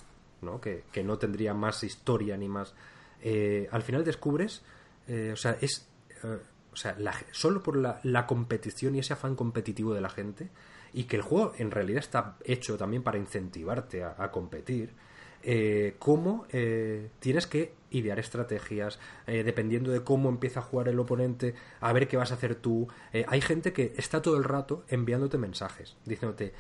¿no? 0.42 0.60
Que, 0.60 0.84
que 0.92 1.02
no 1.02 1.18
tendría 1.18 1.54
más 1.54 1.82
historia 1.82 2.36
ni 2.36 2.48
más... 2.48 2.74
eh, 3.20 3.68
al 3.72 3.82
final 3.82 4.04
descubres, 4.04 4.62
eh, 5.08 5.30
o 5.32 5.36
sea, 5.36 5.56
es... 5.60 5.88
o 6.72 6.76
sea, 6.76 6.96
solo 7.32 7.62
por 7.62 7.76
la, 7.76 8.26
competición 8.26 8.94
y 8.94 9.00
ese 9.00 9.12
afán 9.12 9.34
competitivo 9.34 9.94
de 9.94 10.00
la 10.00 10.10
gente, 10.10 10.48
y 10.92 11.04
que 11.04 11.16
el 11.16 11.22
juego 11.22 11.52
en 11.58 11.70
realidad 11.70 12.00
está 12.00 12.36
hecho 12.44 12.76
también 12.76 13.02
para 13.02 13.18
incentivarte 13.18 14.04
a, 14.04 14.30
competir, 14.30 14.94
eh, 15.42 15.96
cómo 15.98 16.46
eh, 16.50 17.08
tienes 17.18 17.46
que 17.46 17.72
idear 17.90 18.18
estrategias, 18.18 18.98
eh, 19.26 19.42
dependiendo 19.42 19.90
de 19.90 20.04
cómo 20.04 20.28
empieza 20.28 20.60
a 20.60 20.62
jugar 20.62 20.88
el 20.88 20.98
oponente, 20.98 21.54
a 21.80 21.92
ver 21.92 22.08
qué 22.08 22.16
vas 22.16 22.30
a 22.30 22.34
hacer 22.34 22.54
tú. 22.56 22.88
Eh, 23.12 23.24
hay 23.28 23.40
gente 23.40 23.72
que 23.72 23.94
está 23.96 24.22
todo 24.22 24.36
el 24.36 24.44
rato 24.44 24.84
enviándote 24.88 25.38
mensajes, 25.38 25.96
diciéndote, 26.04 26.54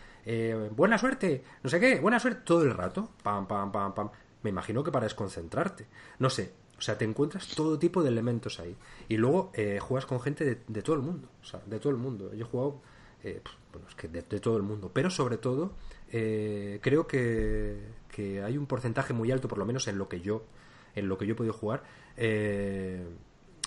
buena 0.72 0.98
suerte, 0.98 1.44
no 1.62 1.70
sé 1.70 1.80
qué, 1.80 2.00
buena 2.00 2.20
suerte, 2.20 2.42
todo 2.44 2.62
el 2.62 2.72
rato, 2.72 3.10
pam, 3.22 3.46
pam, 3.46 3.70
pam, 3.70 3.94
pam. 3.94 4.10
Me 4.42 4.50
imagino 4.50 4.82
que 4.82 4.90
para 4.90 5.04
desconcentrarte. 5.04 5.86
No 6.18 6.30
sé, 6.30 6.52
o 6.80 6.82
sea, 6.82 6.96
te 6.96 7.04
encuentras 7.04 7.46
todo 7.48 7.78
tipo 7.78 8.02
de 8.02 8.08
elementos 8.08 8.58
ahí. 8.58 8.74
Y 9.06 9.18
luego 9.18 9.52
eh, 9.52 9.78
juegas 9.80 10.06
con 10.06 10.18
gente 10.18 10.46
de, 10.46 10.62
de 10.66 10.80
todo 10.80 10.96
el 10.96 11.02
mundo, 11.02 11.28
o 11.42 11.44
sea, 11.44 11.60
de 11.66 11.78
todo 11.78 11.90
el 11.90 11.98
mundo. 11.98 12.32
Yo 12.32 12.46
he 12.46 12.48
jugado, 12.48 12.80
eh, 13.22 13.42
pues, 13.42 13.54
bueno, 13.70 13.86
es 13.86 13.94
que 13.94 14.08
de, 14.08 14.22
de 14.22 14.40
todo 14.40 14.56
el 14.56 14.62
mundo, 14.62 14.90
pero 14.90 15.10
sobre 15.10 15.36
todo 15.36 15.74
eh, 16.10 16.78
creo 16.80 17.06
que, 17.06 17.76
que 18.10 18.42
hay 18.42 18.56
un 18.56 18.64
porcentaje 18.64 19.12
muy 19.12 19.30
alto, 19.30 19.46
por 19.46 19.58
lo 19.58 19.66
menos 19.66 19.86
en 19.88 19.98
lo 19.98 20.08
que 20.08 20.22
yo, 20.22 20.46
en 20.94 21.06
lo 21.06 21.18
que 21.18 21.26
yo 21.26 21.34
he 21.34 21.36
podido 21.36 21.52
jugar, 21.52 21.82
eh, 22.16 23.04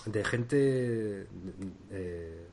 de 0.07 0.23
gente 0.23 1.27
eh, 1.91 2.48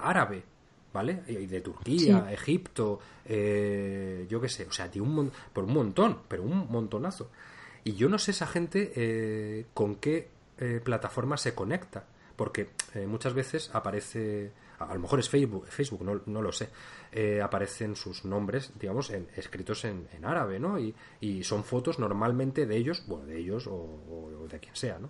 árabe, 0.00 0.44
¿vale? 0.92 1.24
Y 1.26 1.46
de 1.46 1.60
Turquía, 1.62 2.32
Egipto, 2.32 3.00
eh, 3.24 4.24
yo 4.30 4.40
qué 4.40 4.48
sé, 4.48 4.66
o 4.66 4.72
sea, 4.72 4.88
de 4.88 5.00
un 5.00 5.32
por 5.52 5.64
un 5.64 5.72
montón, 5.74 6.20
pero 6.28 6.44
un 6.44 6.70
montonazo. 6.70 7.28
Y 7.86 7.94
yo 7.94 8.08
no 8.08 8.18
sé 8.18 8.32
esa 8.32 8.48
gente 8.48 8.92
eh, 8.96 9.66
con 9.72 9.94
qué 9.94 10.28
eh, 10.58 10.80
plataforma 10.82 11.36
se 11.36 11.54
conecta, 11.54 12.04
porque 12.34 12.70
eh, 12.96 13.06
muchas 13.06 13.32
veces 13.32 13.70
aparece, 13.74 14.50
a, 14.80 14.92
lo 14.92 14.98
mejor 14.98 15.20
es 15.20 15.28
Facebook, 15.28 15.68
Facebook 15.68 16.02
no, 16.02 16.20
no 16.26 16.42
lo 16.42 16.50
sé, 16.50 16.68
aparecen 17.40 17.94
sus 17.94 18.24
nombres, 18.24 18.72
digamos, 18.76 19.10
en, 19.10 19.28
escritos 19.36 19.84
en, 19.84 20.08
en 20.12 20.24
árabe, 20.24 20.58
¿no? 20.58 20.80
Y, 20.80 20.96
y 21.20 21.44
son 21.44 21.62
fotos 21.62 22.00
normalmente 22.00 22.66
de 22.66 22.76
ellos, 22.76 23.04
bueno, 23.06 23.24
de 23.24 23.38
ellos 23.38 23.68
o, 23.68 24.48
de 24.50 24.58
quien 24.58 24.74
sea, 24.74 24.98
¿no? 24.98 25.08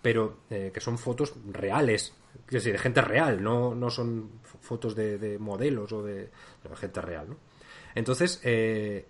Pero 0.00 0.38
que 0.48 0.80
son 0.80 0.96
fotos 0.96 1.34
reales, 1.52 2.14
es 2.46 2.52
decir, 2.52 2.72
de 2.72 2.78
gente 2.78 3.02
real, 3.02 3.42
no, 3.42 3.74
no 3.74 3.90
son 3.90 4.40
fotos 4.62 4.94
de, 4.94 5.18
de 5.18 5.38
modelos 5.38 5.92
o 5.92 6.02
de, 6.02 6.30
de 6.62 6.76
gente 6.76 7.02
real, 7.02 7.28
¿no? 7.28 7.36
Entonces, 7.94 8.40
eh, 8.42 9.06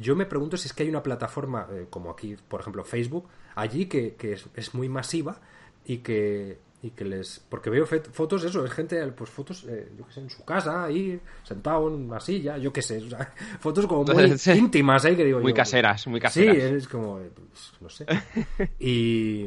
yo 0.00 0.14
me 0.16 0.26
pregunto 0.26 0.56
si 0.56 0.66
es 0.68 0.72
que 0.72 0.82
hay 0.84 0.88
una 0.88 1.02
plataforma 1.02 1.66
eh, 1.70 1.86
como 1.90 2.10
aquí, 2.10 2.36
por 2.48 2.60
ejemplo, 2.60 2.84
Facebook, 2.84 3.26
allí 3.54 3.86
que, 3.86 4.14
que 4.14 4.32
es, 4.34 4.46
es 4.54 4.74
muy 4.74 4.88
masiva 4.88 5.40
y 5.84 5.98
que, 5.98 6.58
y 6.82 6.90
que 6.90 7.04
les... 7.04 7.40
Porque 7.48 7.70
veo 7.70 7.86
fotos, 7.86 8.44
eso, 8.44 8.64
es 8.64 8.70
gente, 8.72 9.04
pues 9.12 9.30
fotos, 9.30 9.64
eh, 9.68 9.88
yo 9.98 10.06
qué 10.06 10.12
sé, 10.12 10.20
en 10.20 10.30
su 10.30 10.44
casa, 10.44 10.84
ahí, 10.84 11.20
sentado 11.42 11.88
en 11.88 11.94
una 11.94 12.20
silla, 12.20 12.58
yo 12.58 12.72
qué 12.72 12.82
sé, 12.82 12.98
o 12.98 13.08
sea, 13.10 13.32
fotos 13.60 13.86
como 13.86 14.04
muy 14.04 14.36
Sí. 14.38 14.52
íntimas, 14.52 15.04
ahí 15.04 15.16
que 15.16 15.24
digo 15.24 15.40
Muy 15.40 15.52
yo, 15.52 15.56
caseras, 15.56 16.06
muy 16.06 16.18
Sí, 16.20 16.22
caseras. 16.22 16.56
es 16.56 16.88
como, 16.88 17.18
eh, 17.20 17.30
pues, 17.34 17.72
no 17.80 17.88
sé. 17.88 18.04
Y, 18.78 19.46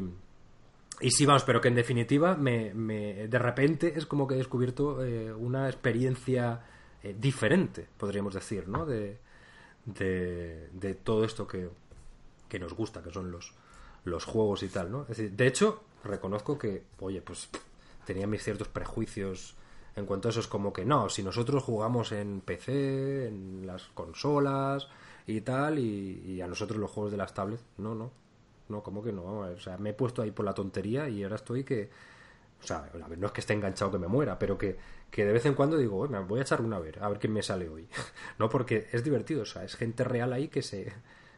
y 1.01 1.11
sí, 1.11 1.25
vamos, 1.25 1.43
pero 1.43 1.61
que 1.61 1.67
en 1.69 1.75
definitiva, 1.75 2.35
me, 2.35 2.73
me- 2.73 3.27
de 3.27 3.39
repente 3.39 3.93
es 3.95 4.05
como 4.05 4.27
que 4.27 4.35
he 4.35 4.37
descubierto 4.37 5.03
eh, 5.05 5.31
una 5.33 5.67
experiencia 5.67 6.61
eh, 7.03 7.15
diferente, 7.17 7.87
podríamos 7.97 8.33
decir, 8.33 8.67
¿no? 8.67 8.85
De, 8.85 9.17
de, 9.97 10.69
de 10.73 10.93
todo 10.95 11.23
esto 11.23 11.47
que, 11.47 11.69
que 12.47 12.59
nos 12.59 12.73
gusta, 12.73 13.01
que 13.01 13.11
son 13.11 13.31
los, 13.31 13.53
los 14.05 14.25
juegos 14.25 14.63
y 14.63 14.69
tal, 14.69 14.91
¿no? 14.91 15.01
Es 15.03 15.09
decir, 15.09 15.31
de 15.31 15.47
hecho, 15.47 15.83
reconozco 16.03 16.57
que, 16.57 16.83
oye, 16.99 17.21
pues 17.21 17.49
tenía 18.05 18.27
mis 18.27 18.43
ciertos 18.43 18.67
prejuicios 18.67 19.55
en 19.95 20.05
cuanto 20.05 20.27
a 20.27 20.31
eso. 20.31 20.39
Es 20.39 20.47
como 20.47 20.73
que 20.73 20.85
no, 20.85 21.09
si 21.09 21.23
nosotros 21.23 21.63
jugamos 21.63 22.11
en 22.11 22.41
PC, 22.41 23.27
en 23.27 23.67
las 23.67 23.83
consolas 23.93 24.87
y 25.27 25.41
tal, 25.41 25.79
y, 25.79 26.23
y 26.25 26.41
a 26.41 26.47
nosotros 26.47 26.79
los 26.79 26.91
juegos 26.91 27.11
de 27.11 27.17
las 27.17 27.33
tablets, 27.33 27.63
no, 27.77 27.95
no. 27.95 28.11
No, 28.69 28.83
como 28.83 29.03
que 29.03 29.11
no. 29.11 29.23
O 29.23 29.59
sea, 29.59 29.77
me 29.77 29.89
he 29.89 29.93
puesto 29.93 30.21
ahí 30.21 30.31
por 30.31 30.45
la 30.45 30.53
tontería 30.53 31.09
y 31.09 31.23
ahora 31.23 31.35
estoy 31.35 31.63
que. 31.63 31.89
O 32.61 32.67
sea, 32.67 32.89
no 33.17 33.25
es 33.25 33.31
que 33.31 33.41
esté 33.41 33.53
enganchado 33.53 33.91
que 33.91 33.97
me 33.97 34.07
muera, 34.07 34.37
pero 34.37 34.57
que, 34.57 34.77
que 35.11 35.25
de 35.25 35.33
vez 35.33 35.45
en 35.45 35.53
cuando 35.55 35.77
digo, 35.77 35.97
"Oye, 35.97 36.11
me 36.13 36.19
voy 36.19 36.39
a 36.39 36.43
echar 36.43 36.61
una 36.61 36.77
a 36.77 36.79
ver, 36.79 37.01
a 37.03 37.09
ver 37.09 37.19
quién 37.19 37.33
me 37.33 37.41
sale 37.43 37.67
hoy. 37.69 37.87
no, 38.39 38.49
porque 38.49 38.87
es 38.91 39.03
divertido, 39.03 39.41
o 39.43 39.45
sea, 39.45 39.63
es 39.63 39.75
gente 39.75 40.03
real 40.03 40.33
ahí 40.33 40.47
que 40.47 40.61
se 40.61 40.93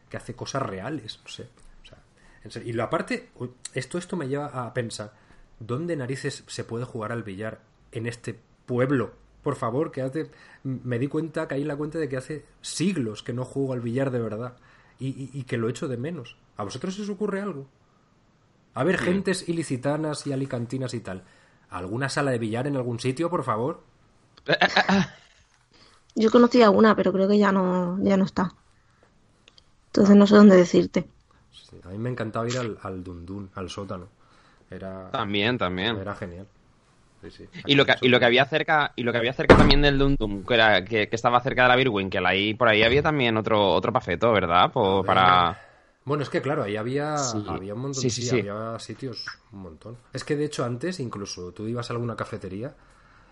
que 0.08 0.16
hace 0.18 0.34
cosas 0.34 0.62
reales, 0.62 1.20
no 1.24 1.28
sé. 1.30 1.48
O 1.82 1.86
sea, 1.86 1.98
en 2.44 2.50
serio. 2.50 2.68
Y 2.68 2.72
lo 2.74 2.82
aparte, 2.82 3.30
esto, 3.72 3.96
esto 3.96 4.14
me 4.16 4.28
lleva 4.28 4.46
a 4.66 4.74
pensar, 4.74 5.14
¿dónde 5.58 5.96
narices 5.96 6.44
se 6.46 6.64
puede 6.64 6.84
jugar 6.84 7.12
al 7.12 7.22
billar 7.22 7.60
en 7.92 8.06
este 8.06 8.38
pueblo? 8.66 9.14
Por 9.42 9.56
favor, 9.56 9.90
que 9.90 10.02
hace. 10.02 10.30
Me 10.62 10.98
di 10.98 11.08
cuenta, 11.08 11.48
caí 11.48 11.62
en 11.62 11.68
la 11.68 11.76
cuenta 11.76 11.98
de 11.98 12.08
que 12.10 12.16
hace 12.18 12.44
siglos 12.60 13.22
que 13.22 13.32
no 13.32 13.44
juego 13.46 13.72
al 13.72 13.80
billar 13.80 14.10
de 14.10 14.20
verdad. 14.20 14.56
Y, 14.98 15.08
y- 15.08 15.30
y 15.32 15.44
que 15.44 15.56
lo 15.56 15.68
echo 15.70 15.88
de 15.88 15.96
menos. 15.96 16.36
¿A 16.58 16.62
vosotros 16.64 16.94
se 16.94 17.02
os 17.02 17.08
ocurre 17.08 17.40
algo? 17.40 17.66
A 18.74 18.84
ver, 18.84 18.98
gentes 18.98 19.48
ilicitanas 19.48 20.26
y 20.26 20.32
alicantinas 20.32 20.94
y 20.94 21.00
tal. 21.00 21.24
¿Alguna 21.72 22.08
sala 22.08 22.30
de 22.30 22.38
billar 22.38 22.66
en 22.66 22.76
algún 22.76 23.00
sitio, 23.00 23.30
por 23.30 23.42
favor? 23.44 23.80
Yo 26.14 26.30
conocí 26.30 26.62
alguna, 26.62 26.96
pero 26.96 27.12
creo 27.12 27.28
que 27.28 27.38
ya 27.38 27.52
no, 27.52 27.98
ya 28.02 28.16
no 28.16 28.24
está. 28.24 28.54
Entonces 29.88 30.16
no 30.16 30.26
sé 30.26 30.34
dónde 30.34 30.56
decirte. 30.56 31.06
Sí, 31.50 31.76
a 31.84 31.88
mí 31.88 31.98
me 31.98 32.10
encantaba 32.10 32.48
ir 32.48 32.58
al, 32.58 32.78
al 32.82 33.02
Dundun, 33.04 33.50
al 33.54 33.68
sótano. 33.70 34.06
Era, 34.70 35.10
También, 35.10 35.58
también. 35.58 35.98
era 35.98 36.14
genial. 36.14 36.46
Sí, 37.22 37.30
sí. 37.30 37.48
Y 37.66 37.74
lo 37.74 37.84
que, 37.84 37.94
y 38.00 38.08
lo 38.08 38.18
que 38.18 38.24
había 38.26 38.44
cerca, 38.46 38.92
y 38.96 39.02
lo 39.02 39.12
que 39.12 39.18
había 39.18 39.32
cerca 39.32 39.56
también 39.56 39.82
del 39.82 39.98
Dum 39.98 40.16
Dum, 40.18 40.44
que 40.44 40.54
era, 40.54 40.84
que, 40.84 41.08
que 41.08 41.16
estaba 41.16 41.40
cerca 41.40 41.62
de 41.64 41.68
la 41.68 41.76
Birwinkel, 41.76 42.24
ahí, 42.26 42.54
por 42.54 42.68
ahí 42.68 42.82
había 42.82 43.02
también 43.02 43.36
otro, 43.36 43.72
otro 43.74 43.92
pafeto, 43.92 44.32
¿verdad? 44.32 44.72
Po- 44.72 45.04
para. 45.04 45.60
Bueno, 46.04 46.22
es 46.24 46.28
que 46.30 46.42
claro, 46.42 46.64
ahí 46.64 46.76
había, 46.76 47.16
Sí. 47.18 47.44
había 47.48 47.74
un 47.74 47.80
montón, 47.80 48.02
Sí, 48.02 48.10
sí, 48.10 48.22
sí, 48.22 48.28
sí. 48.28 48.38
había 48.48 48.78
sitios 48.80 49.24
un 49.52 49.60
montón. 49.62 49.96
Es 50.12 50.24
que 50.24 50.36
de 50.36 50.44
hecho 50.44 50.64
antes 50.64 50.98
incluso 51.00 51.52
tú 51.52 51.66
ibas 51.68 51.90
a 51.90 51.92
alguna 51.94 52.16
cafetería 52.16 52.74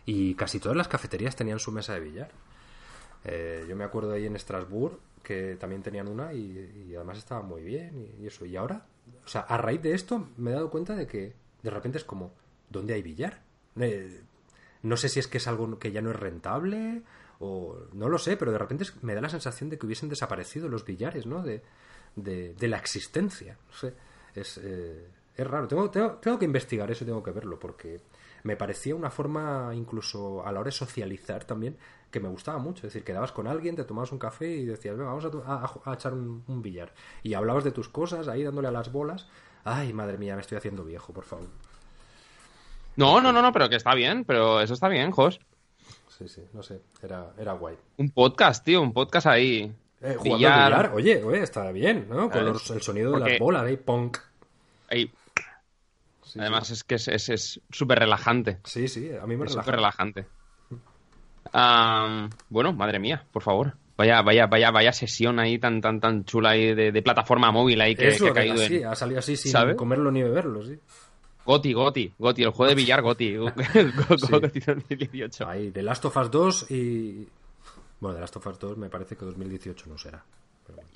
y 0.06 0.34
casi 0.34 0.60
todas 0.60 0.76
las 0.76 0.86
cafeterías 0.88 1.34
tenían 1.36 1.59
su 1.59 1.72
mesa 1.72 1.94
de 1.94 2.01
billar. 2.01 2.30
Eh, 3.24 3.66
yo 3.68 3.76
me 3.76 3.84
acuerdo 3.84 4.12
ahí 4.12 4.26
en 4.26 4.36
Estrasburgo 4.36 4.98
que 5.22 5.56
también 5.56 5.82
tenían 5.82 6.09
una 6.09 6.32
y, 6.32 6.86
y 6.88 6.94
además 6.94 7.18
estaba 7.18 7.42
muy 7.42 7.62
bien 7.62 8.09
y, 8.18 8.22
y 8.22 8.26
eso. 8.26 8.47
Y 8.47 8.56
ahora 8.56 8.86
o 9.24 9.28
sea, 9.28 9.42
a 9.42 9.59
raíz 9.59 9.82
de 9.82 9.92
esto 9.92 10.28
me 10.38 10.51
he 10.52 10.55
dado 10.55 10.70
cuenta 10.70 10.94
de 10.94 11.06
que 11.06 11.34
de 11.62 11.70
repente 11.70 11.98
es 11.98 12.05
como, 12.05 12.32
¿dónde 12.70 12.94
hay 12.94 13.02
billar? 13.02 13.42
Eh, 13.78 14.22
no 14.82 14.97
sé 14.97 15.09
si 15.09 15.20
es 15.20 15.26
que 15.26 15.38
es 15.38 15.47
algo 15.48 15.78
que 15.78 15.92
ya 15.92 16.01
no 16.01 16.10
es 16.10 16.16
rentable 16.18 17.02
o 17.40 17.76
no 17.92 18.09
lo 18.09 18.18
sé, 18.18 18.36
pero 18.36 18.52
de 18.52 18.59
repente 18.59 18.86
me 19.02 19.14
da 19.14 19.20
la 19.20 19.28
sensación 19.28 19.68
de 19.70 19.78
que 19.78 19.84
hubiesen 19.86 20.09
desaparecido 20.09 20.68
los 20.68 20.84
billares, 20.84 21.26
¿no? 21.26 21.42
De, 21.42 21.62
de, 22.16 22.54
de 22.54 22.68
la 22.68 22.76
existencia. 22.78 23.56
No 23.68 23.72
sé, 23.76 23.94
es, 24.34 24.58
eh, 24.62 25.08
es 25.36 25.46
raro. 25.46 25.66
Tengo, 25.68 25.90
tengo, 25.90 26.12
tengo 26.14 26.38
que 26.38 26.44
investigar 26.44 26.90
eso, 26.90 27.04
tengo 27.04 27.22
que 27.22 27.30
verlo, 27.30 27.58
porque 27.58 28.00
me 28.44 28.56
parecía 28.56 28.94
una 28.94 29.10
forma, 29.10 29.70
incluso 29.74 30.44
a 30.46 30.52
la 30.52 30.60
hora 30.60 30.68
de 30.68 30.72
socializar 30.72 31.44
también, 31.44 31.76
que 32.10 32.20
me 32.20 32.28
gustaba 32.28 32.58
mucho. 32.58 32.86
Es 32.86 32.92
decir, 32.92 33.04
quedabas 33.04 33.32
con 33.32 33.46
alguien, 33.46 33.76
te 33.76 33.84
tomabas 33.84 34.12
un 34.12 34.18
café 34.18 34.48
y 34.48 34.64
decías, 34.66 34.96
venga, 34.96 35.12
vamos 35.12 35.24
a- 35.46 35.90
a 35.90 35.94
echar 35.94 36.12
un, 36.12 36.42
un 36.46 36.62
billar. 36.62 36.92
Y 37.22 37.34
hablabas 37.34 37.64
de 37.64 37.70
tus 37.72 37.88
cosas, 37.88 38.28
ahí 38.28 38.42
dándole 38.42 38.68
a 38.68 38.72
las 38.72 38.90
bolas. 38.90 39.28
Ay, 39.64 39.92
madre 39.92 40.16
mía, 40.18 40.34
me 40.34 40.40
estoy 40.40 40.56
haciendo 40.58 40.84
viejo, 40.84 41.12
por 41.12 41.24
favor. 41.24 41.48
No, 42.96 43.20
no, 43.20 43.32
no, 43.32 43.40
no, 43.42 43.52
pero 43.52 43.68
que 43.68 43.76
está 43.76 43.94
bien, 43.94 44.24
pero 44.24 44.60
eso 44.60 44.74
está 44.74 44.88
bien, 44.88 45.10
Jos. 45.10 45.38
Sí, 46.08 46.28
sí, 46.28 46.42
no 46.52 46.62
sé, 46.62 46.80
era, 47.02 47.32
era 47.38 47.52
guay. 47.52 47.76
Un 47.96 48.10
podcast, 48.10 48.64
tío, 48.64 48.82
un 48.82 48.92
podcast 48.92 49.26
ahí. 49.26 49.74
Eh, 50.02 50.14
jugando 50.16 50.36
Billar. 50.39 50.62
al 50.62 50.68
billar, 50.70 50.94
oye, 50.94 51.22
oye, 51.24 51.43
está 51.43 51.70
bien, 51.72 52.06
¿no? 52.09 52.31
Con 52.31 52.47
el 52.48 52.59
sonido 52.82 53.12
de 53.12 53.20
las 53.20 53.39
bolas, 53.39 53.64
ahí, 53.64 53.77
punk. 53.77 54.18
ahí. 54.89 55.10
Sí, 56.22 56.39
Además 56.40 56.70
es 56.70 56.85
que 56.85 56.94
es 56.94 57.09
es- 57.09 57.28
es 57.28 57.60
súper 57.70 57.98
relajante. 57.98 58.59
Sí, 58.64 58.86
sí, 58.89 59.10
a 59.20 59.27
mí 59.27 59.36
me 59.36 59.44
Es 59.44 59.51
relaja. 59.51 59.62
súper 59.64 59.74
relajante. 59.77 60.27
Bueno, 62.48 62.72
madre 62.72 62.98
mía, 62.98 63.24
por 63.32 63.43
favor. 63.43 63.74
Vaya, 63.97 64.22
vaya, 64.22 64.47
vaya, 64.47 64.70
vaya 64.70 64.93
sesión 64.93 65.39
ahí 65.39 65.59
tan, 65.59 65.81
tan, 65.82 66.01
tan 66.01 66.24
chula 66.24 66.51
ahí 66.51 66.74
de, 66.74 66.90
de 66.90 67.02
plataforma 67.02 67.51
móvil 67.52 67.81
ahí 67.82 67.94
que, 67.94 68.09
Eso, 68.09 68.24
que 68.24 68.31
ha 68.31 68.35
caído 68.35 68.55
así, 68.55 68.77
en. 68.78 68.86
ha 68.86 68.94
salido 68.94 69.18
así 69.18 69.36
sin 69.36 69.52
¿sabes? 69.52 69.77
comerlo 69.77 70.10
ni 70.10 70.22
beberlo, 70.22 70.64
sí. 70.64 70.78
Goti, 71.44 71.72
Goti, 71.74 72.14
Goti, 72.18 72.43
el 72.44 72.51
juego 72.51 72.70
de 72.70 72.77
billar 72.77 73.02
Goti. 73.02 73.35
Goti 73.36 74.60
2018. 74.60 75.47
Ahí, 75.47 75.70
The 75.70 75.82
Last 75.82 76.05
of 76.06 76.16
Us 76.16 76.31
2 76.31 76.70
y... 76.70 77.28
Bueno, 78.01 78.14
The 78.16 78.20
Last 78.20 78.36
of 78.36 78.47
Us 78.47 78.59
2 78.59 78.77
me 78.78 78.89
parece 78.89 79.16
que 79.16 79.24
2018 79.24 79.86
no 79.89 79.98
será. 79.98 80.24
Pero 80.66 80.77
bueno. 80.77 80.90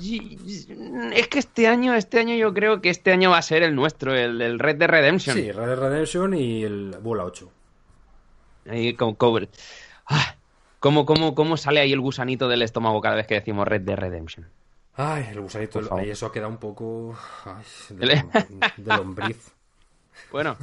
Y- 0.00 0.38
y- 0.44 1.12
Es 1.14 1.28
que 1.28 1.38
este 1.38 1.68
año, 1.68 1.94
este 1.94 2.18
año 2.18 2.34
yo 2.34 2.52
creo 2.52 2.80
que 2.80 2.90
este 2.90 3.12
año 3.12 3.30
va 3.30 3.38
a 3.38 3.42
ser 3.42 3.62
el 3.62 3.74
nuestro, 3.74 4.14
el 4.14 4.58
Red 4.58 4.76
Dead 4.76 4.88
Redemption. 4.90 5.36
Sí, 5.36 5.52
Red 5.52 5.66
Dead 5.66 5.78
Redemption 5.78 6.34
y 6.34 6.64
el 6.64 6.96
Bola 7.00 7.24
8. 7.24 7.50
Ahí 8.68 8.94
con 8.94 9.14
cover. 9.14 9.48
Ah, 10.06 10.34
¿cómo, 10.80 11.06
cómo, 11.06 11.34
¿Cómo 11.34 11.56
sale 11.56 11.80
ahí 11.80 11.92
el 11.92 12.00
gusanito 12.00 12.48
del 12.48 12.62
estómago 12.62 13.00
cada 13.00 13.14
vez 13.16 13.26
que 13.26 13.34
decimos 13.34 13.68
Red 13.68 13.82
Dead 13.82 13.96
Redemption? 13.96 14.48
Ay, 14.96 15.26
el 15.30 15.40
gusanito, 15.40 15.80
ahí 15.96 16.10
eso 16.10 16.26
ha 16.26 16.32
quedado 16.32 16.50
un 16.50 16.58
poco... 16.58 17.16
Ay, 17.44 17.64
de, 17.96 18.24
de 18.76 18.96
lombriz. 18.96 19.52
Bueno, 20.30 20.56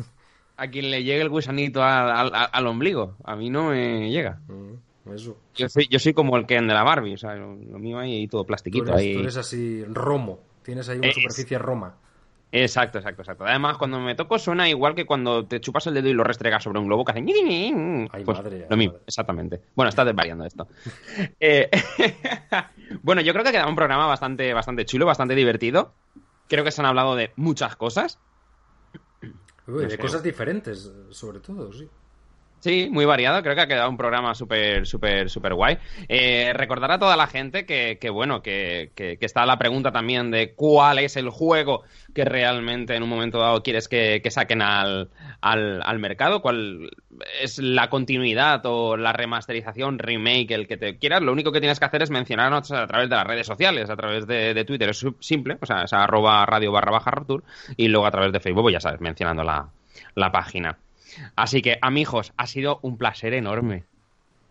a 0.56 0.68
quien 0.68 0.90
le 0.92 1.04
llegue 1.04 1.22
el 1.22 1.28
gusanito 1.30 1.84
al, 1.84 2.34
al- 2.34 2.50
al 2.52 2.68
ombligo, 2.68 3.18
a 3.26 3.36
mí 3.36 3.50
no 3.50 3.66
me 3.70 4.10
llega. 4.10 4.40
Mm, 4.48 4.76
Eso. 5.14 5.38
Yo 5.56 5.68
soy, 5.70 5.88
yo 5.90 6.00
soy 6.00 6.14
como 6.14 6.38
el 6.38 6.46
Ken 6.46 6.68
de 6.68 6.74
la 6.74 6.84
Barbie, 6.84 7.14
o 7.14 7.18
sea, 7.18 7.36
lo, 7.36 7.56
lo 7.56 7.80
mío 7.80 7.98
ahí 8.00 8.28
todo 8.28 8.44
Tú 8.44 8.48
plastiquito. 8.48 8.86
eres, 8.92 8.96
ahí. 9.02 9.14
tú 9.14 9.20
eres 9.20 9.38
así, 9.38 9.84
romo. 9.86 10.40
Tienes 10.64 10.88
ahí 10.90 10.98
una 11.00 11.08
Es- 11.08 11.16
superficie 11.16 11.58
roma. 11.58 11.96
Exacto, 12.54 12.98
exacto, 12.98 13.22
exacto. 13.22 13.46
Además, 13.46 13.78
cuando 13.78 13.98
me 14.02 14.14
toco 14.14 14.38
suena 14.38 14.68
igual 14.68 14.94
que 14.94 15.06
cuando 15.06 15.46
te 15.46 15.62
chupas 15.62 15.88
el 15.88 15.94
dedo 15.94 16.10
y 16.10 16.14
lo 16.14 16.26
restregas 16.26 16.62
sobre 16.62 16.80
un 16.80 16.88
globo 16.88 17.06
que 17.06 17.14
hace... 17.14 17.22
Ay, 17.22 18.24
Pues, 18.26 18.38
madre, 18.40 18.68
lo 18.70 18.76
mismo, 18.76 18.94
madre. 18.96 19.06
exactamente. 19.08 19.62
Bueno, 19.74 19.88
está 19.88 20.04
desvariando 20.04 20.44
esto. 20.46 20.68
Eh, 21.40 21.70
bueno, 23.04 23.22
yo 23.22 23.32
creo 23.32 23.44
que 23.44 23.50
ha 23.50 23.54
quedado 23.54 23.70
un 23.70 23.76
programa 23.78 24.06
bastante, 24.06 24.54
bastante 24.54 24.84
chulo, 24.86 25.06
bastante 25.06 25.34
divertido. 25.34 25.94
Creo 26.50 26.66
que 26.66 26.72
se 26.72 26.82
han 26.82 26.88
hablado 26.88 27.16
de 27.16 27.32
muchas 27.38 27.78
cosas. 27.78 28.20
Uy, 29.22 29.32
No 29.68 29.78
de 29.80 29.90
sé. 29.92 29.98
cosas 29.98 30.22
diferentes, 30.22 30.92
sobre 31.12 31.40
todo, 31.40 31.72
sí. 31.72 31.88
Sí, 32.62 32.90
muy 32.92 33.06
variado. 33.06 33.42
Creo 33.42 33.56
que 33.56 33.62
ha 33.62 33.68
quedado 33.68 33.90
un 33.90 33.98
programa 33.98 34.36
súper, 34.36 34.86
súper, 34.86 35.32
súper 35.32 35.56
guay. 35.56 35.80
Eh, 36.08 36.54
recordar 36.54 36.92
a 36.92 37.00
toda 37.00 37.18
la 37.18 37.26
gente 37.26 37.66
que, 37.66 37.98
bueno, 38.12 38.44
que, 38.44 38.92
está 39.20 39.48
la 39.48 39.58
pregunta 39.58 39.92
también 39.92 40.30
de 40.30 40.54
cuál 40.54 41.00
es 41.00 41.18
el 41.18 41.30
juego 41.30 41.84
que 42.14 42.24
realmente 42.24 42.96
en 42.96 43.02
un 43.02 43.10
momento 43.10 43.40
dado 43.40 43.64
quieres 43.64 43.88
que, 43.88 44.22
que 44.24 44.30
saquen 44.30 44.62
al, 44.62 45.10
al, 45.42 45.82
al 45.84 45.98
mercado, 45.98 46.44
cuál 46.44 46.92
es 47.42 47.58
la 47.58 47.90
continuidad 47.90 48.62
o 48.66 48.96
la 48.96 49.12
remasterización, 49.12 49.98
remake, 49.98 50.52
el 50.52 50.68
que 50.68 50.78
te 50.78 51.00
quieras. 51.00 51.24
Lo 51.24 51.32
único 51.32 51.52
que 51.52 51.62
tienes 51.62 51.80
que 51.80 51.86
hacer 51.86 52.04
es 52.04 52.12
mencionarnos 52.12 52.72
a 52.72 52.86
través 52.86 53.10
de 53.10 53.16
las 53.16 53.26
redes 53.26 53.48
sociales, 53.48 53.90
a 53.90 53.96
través 53.96 54.28
de, 54.28 54.64
Twitter. 54.66 54.90
Es 54.90 55.04
simple, 55.20 55.58
o 55.60 55.66
sea, 55.66 55.84
es 55.84 55.94
arroba 55.94 56.46
radio 56.46 56.72
barra 56.72 56.92
baja 56.92 57.10
Rapture, 57.10 57.44
y 57.76 57.88
luego 57.88 58.06
a 58.06 58.12
través 58.12 58.32
de 58.32 58.40
Facebook, 58.40 58.66
pues 58.66 58.74
ya 58.74 58.80
sabes, 58.80 59.02
mencionando 59.02 59.44
la, 59.44 59.68
la 60.14 60.32
página. 60.32 60.78
Así 61.36 61.62
que, 61.62 61.78
amigos, 61.82 62.34
ha 62.38 62.48
sido 62.48 62.80
un 62.82 62.98
placer 62.98 63.34
enorme. 63.34 63.84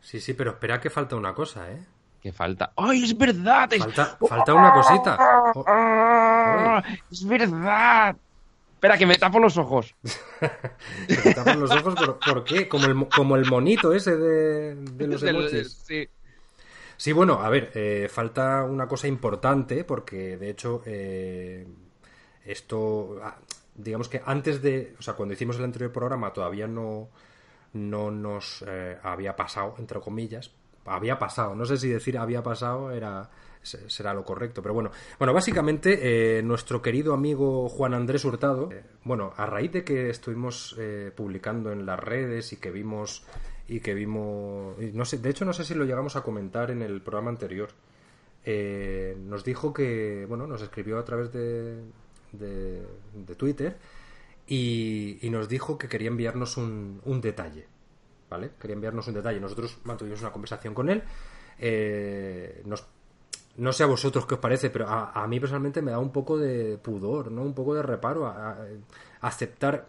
Sí, 0.01 0.20
sí, 0.20 0.35
pero 0.35 0.53
espera 0.53 0.81
que 0.81 0.91
falta 0.91 1.16
una 1.16 1.35
cosa, 1.35 1.70
¿eh? 1.70 1.78
Que 2.23 2.32
falta. 2.32 2.73
¡Ay, 2.77 3.05
es 3.05 3.16
verdad! 3.16 3.73
Es, 3.73 3.78
Falta, 3.81 4.19
falta 4.28 4.55
una 4.55 4.73
cosita. 4.73 5.19
Oh, 5.55 5.65
¡Ah! 5.66 6.82
¡Es 7.11 7.27
verdad! 7.27 8.16
Espera, 8.74 8.97
que 8.99 9.07
me 9.07 9.16
tapo 9.16 9.39
los 9.39 9.57
ojos. 9.59 9.95
te 11.07 11.35
tapas 11.35 11.57
los 11.57 11.70
ojos, 11.70 11.95
pero 11.99 12.19
¿por 12.19 12.45
qué? 12.45 12.66
Como 12.69 12.87
el, 12.87 12.95
mo- 12.95 13.09
como 13.11 13.37
el 13.37 13.45
monito 13.47 13.93
ese 13.93 14.16
de, 14.16 14.74
de 14.74 15.07
los 15.07 15.23
emojis. 15.24 15.73
sí. 15.87 16.09
Sí, 16.97 17.12
bueno, 17.12 17.41
a 17.41 17.49
ver, 17.49 17.70
eh, 17.74 18.09
falta 18.12 18.62
una 18.65 18.87
cosa 18.87 19.09
importante 19.09 19.85
porque 19.85 20.37
de 20.37 20.51
hecho 20.51 20.82
eh, 20.85 21.66
esto, 22.45 23.19
ah, 23.23 23.37
digamos 23.82 24.09
que 24.09 24.20
antes 24.24 24.62
de, 24.62 24.94
o 24.98 25.02
sea, 25.02 25.15
cuando 25.15 25.35
hicimos 25.35 25.57
el 25.59 25.65
anterior 25.65 25.93
programa 25.93 26.32
todavía 26.32 26.66
no, 26.66 27.09
no 27.73 28.11
nos 28.11 28.65
eh, 28.66 28.98
había 29.02 29.36
pasado, 29.36 29.74
entre 29.78 30.01
comillas, 30.01 30.51
había 30.86 31.19
pasado, 31.19 31.55
no 31.55 31.65
sé 31.65 31.77
si 31.77 31.89
decir 31.89 32.19
había 32.19 32.43
pasado 32.43 32.90
era 32.90 33.31
se- 33.62 33.90
será 33.90 34.15
lo 34.15 34.24
correcto, 34.24 34.62
pero 34.62 34.73
bueno, 34.74 34.90
bueno, 35.19 35.35
básicamente 35.35 36.39
eh, 36.39 36.43
nuestro 36.43 36.81
querido 36.81 37.12
amigo 37.12 37.69
Juan 37.69 37.93
Andrés 37.94 38.24
Hurtado, 38.24 38.70
eh, 38.73 38.82
bueno, 39.05 39.35
a 39.36 39.44
raíz 39.47 39.70
de 39.73 39.85
que 39.85 40.09
estuvimos 40.09 40.74
eh, 40.78 41.12
publicando 41.15 41.70
en 41.70 41.85
las 41.85 42.01
redes 42.01 42.52
y 42.55 42.57
que 42.57 42.70
vimos 42.70 43.24
y 43.69 43.81
que 43.81 43.94
vimos, 43.94 44.77
no 44.94 45.05
sé, 45.05 45.19
de 45.19 45.31
hecho 45.31 45.44
no 45.44 45.52
sé 45.52 45.65
si 45.65 45.74
lo 45.74 45.85
llegamos 45.85 46.16
a 46.16 46.23
comentar 46.23 46.70
en 46.70 46.82
el 46.82 47.02
programa 47.02 47.31
anterior. 47.31 47.69
Eh, 48.44 49.16
nos 49.20 49.44
dijo 49.44 49.73
que, 49.74 50.24
bueno, 50.28 50.47
nos 50.47 50.62
escribió 50.62 50.98
a 50.98 51.05
través 51.05 51.31
de, 51.32 51.78
de, 52.32 52.82
Twitter 53.36 53.77
y, 54.47 55.19
y 55.23 55.31
nos 55.31 55.48
dijo 55.48 55.78
que 55.78 55.89
quería 55.89 56.09
enviarnos 56.09 56.57
un, 56.57 57.01
un 57.05 57.20
detalle, 57.20 57.66
¿vale? 58.28 58.51
Quería 58.61 58.74
enviarnos 58.74 59.07
un 59.09 59.15
detalle. 59.15 59.40
Nosotros 59.40 59.78
mantuvimos 59.85 60.20
una 60.20 60.32
conversación 60.32 60.74
con 60.74 60.90
él. 60.90 61.02
eh, 61.59 62.62
nos, 62.65 62.86
no 63.57 63.73
sé 63.73 63.82
a 63.82 63.86
vosotros 63.86 64.27
qué 64.27 64.35
os 64.35 64.40
parece, 64.40 64.70
pero 64.70 64.89
a, 64.89 65.11
a 65.12 65.27
mí 65.27 65.39
personalmente 65.40 65.82
me 65.82 65.90
da 65.90 65.98
un 65.98 66.12
poco 66.12 66.39
de 66.39 66.78
pudor, 66.78 67.31
¿no? 67.31 67.43
Un 67.43 67.55
poco 67.55 67.74
de 67.74 67.82
reparo 67.82 68.27
a, 68.27 68.57
aceptar 69.20 69.86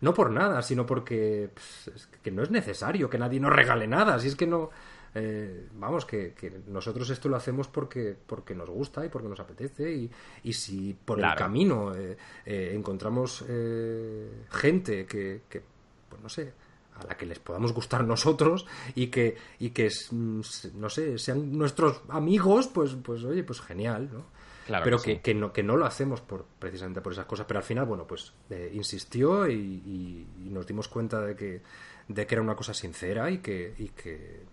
no 0.00 0.14
por 0.14 0.30
nada, 0.30 0.62
sino 0.62 0.86
porque 0.86 1.50
pues, 1.52 1.90
es 1.94 2.06
que 2.22 2.30
no 2.30 2.42
es 2.42 2.50
necesario 2.50 3.10
que 3.10 3.18
nadie 3.18 3.40
nos 3.40 3.52
regale 3.52 3.86
nada. 3.86 4.18
Si 4.18 4.28
es 4.28 4.36
que 4.36 4.46
no. 4.46 4.70
Eh, 5.14 5.68
vamos, 5.74 6.04
que, 6.04 6.32
que 6.32 6.50
nosotros 6.66 7.08
esto 7.10 7.28
lo 7.28 7.36
hacemos 7.36 7.68
porque, 7.68 8.16
porque 8.26 8.54
nos 8.54 8.68
gusta 8.70 9.04
y 9.04 9.08
porque 9.08 9.28
nos 9.28 9.40
apetece. 9.40 9.92
Y, 9.92 10.10
y 10.42 10.52
si 10.52 10.94
por 11.04 11.18
el 11.18 11.24
camino 11.36 11.94
eh, 11.94 12.16
eh, 12.44 12.72
encontramos 12.74 13.44
eh, 13.48 14.28
gente 14.50 15.06
que, 15.06 15.42
que, 15.48 15.62
pues 16.08 16.20
no 16.22 16.28
sé, 16.28 16.52
a 16.96 17.04
la 17.06 17.16
que 17.16 17.26
les 17.26 17.38
podamos 17.38 17.72
gustar 17.72 18.04
nosotros 18.06 18.66
y 18.94 19.08
que, 19.08 19.36
y 19.58 19.70
que 19.70 19.88
mm, 20.10 20.40
no 20.74 20.90
sé, 20.90 21.18
sean 21.18 21.56
nuestros 21.56 22.02
amigos, 22.08 22.68
pues, 22.68 22.94
pues 23.02 23.24
oye, 23.24 23.42
pues 23.44 23.60
genial, 23.60 24.10
¿no? 24.12 24.34
Claro 24.66 24.82
pero 24.82 24.96
que 24.98 25.04
que, 25.04 25.14
sí. 25.16 25.20
que 25.22 25.34
no, 25.34 25.52
que 25.52 25.62
no 25.62 25.76
lo 25.76 25.84
hacemos 25.84 26.22
por, 26.22 26.46
precisamente 26.58 27.02
por 27.02 27.12
esas 27.12 27.26
cosas. 27.26 27.44
Pero 27.46 27.58
al 27.58 27.64
final, 27.64 27.84
bueno, 27.84 28.06
pues 28.06 28.32
eh, 28.48 28.70
insistió 28.72 29.46
y, 29.46 29.52
y- 29.52 30.26
y 30.46 30.48
nos 30.48 30.66
dimos 30.66 30.88
cuenta 30.88 31.20
de 31.20 31.36
que, 31.36 31.60
de 32.08 32.26
que 32.26 32.34
era 32.34 32.40
una 32.40 32.56
cosa 32.56 32.72
sincera 32.72 33.30
y 33.30 33.38
que, 33.38 33.74
y 33.76 33.88
que, 33.90 34.43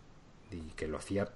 y 0.53 0.71
que 0.75 0.87
lo 0.87 0.97
hacía 0.97 1.27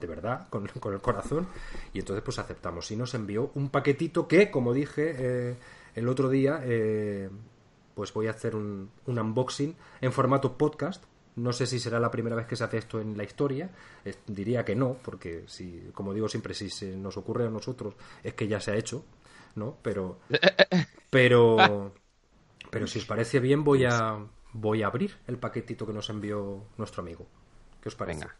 de 0.00 0.06
verdad, 0.06 0.48
con, 0.50 0.66
con 0.66 0.94
el 0.94 1.00
corazón. 1.00 1.46
Y 1.92 2.00
entonces 2.00 2.22
pues 2.24 2.38
aceptamos. 2.38 2.90
Y 2.90 2.96
nos 2.96 3.14
envió 3.14 3.50
un 3.54 3.70
paquetito 3.70 4.26
que, 4.26 4.50
como 4.50 4.72
dije 4.72 5.14
eh, 5.16 5.56
el 5.94 6.08
otro 6.08 6.28
día, 6.28 6.60
eh, 6.64 7.28
pues 7.94 8.12
voy 8.12 8.26
a 8.26 8.30
hacer 8.30 8.56
un, 8.56 8.90
un 9.06 9.18
unboxing 9.18 9.76
en 10.00 10.12
formato 10.12 10.56
podcast. 10.56 11.04
No 11.36 11.52
sé 11.52 11.66
si 11.66 11.78
será 11.78 12.00
la 12.00 12.10
primera 12.10 12.36
vez 12.36 12.46
que 12.46 12.56
se 12.56 12.64
hace 12.64 12.78
esto 12.78 13.00
en 13.00 13.16
la 13.16 13.24
historia. 13.24 13.70
Diría 14.26 14.64
que 14.64 14.74
no, 14.74 14.96
porque 15.02 15.44
si, 15.46 15.90
como 15.94 16.12
digo 16.12 16.28
siempre, 16.28 16.54
si 16.54 16.70
se 16.70 16.96
nos 16.96 17.16
ocurre 17.16 17.46
a 17.46 17.50
nosotros 17.50 17.94
es 18.22 18.34
que 18.34 18.48
ya 18.48 18.60
se 18.60 18.72
ha 18.72 18.76
hecho, 18.76 19.04
¿no? 19.54 19.76
Pero, 19.80 20.18
pero, 21.10 21.92
pero 22.70 22.86
si 22.86 22.98
os 22.98 23.06
parece 23.06 23.38
bien, 23.38 23.62
voy 23.62 23.84
a, 23.84 24.18
voy 24.52 24.82
a 24.82 24.88
abrir 24.88 25.16
el 25.28 25.38
paquetito 25.38 25.86
que 25.86 25.92
nos 25.92 26.10
envió 26.10 26.64
nuestro 26.76 27.02
amigo. 27.02 27.26
¿Qué 27.80 27.88
os 27.88 27.94
parece? 27.94 28.20
Venga. 28.20 28.36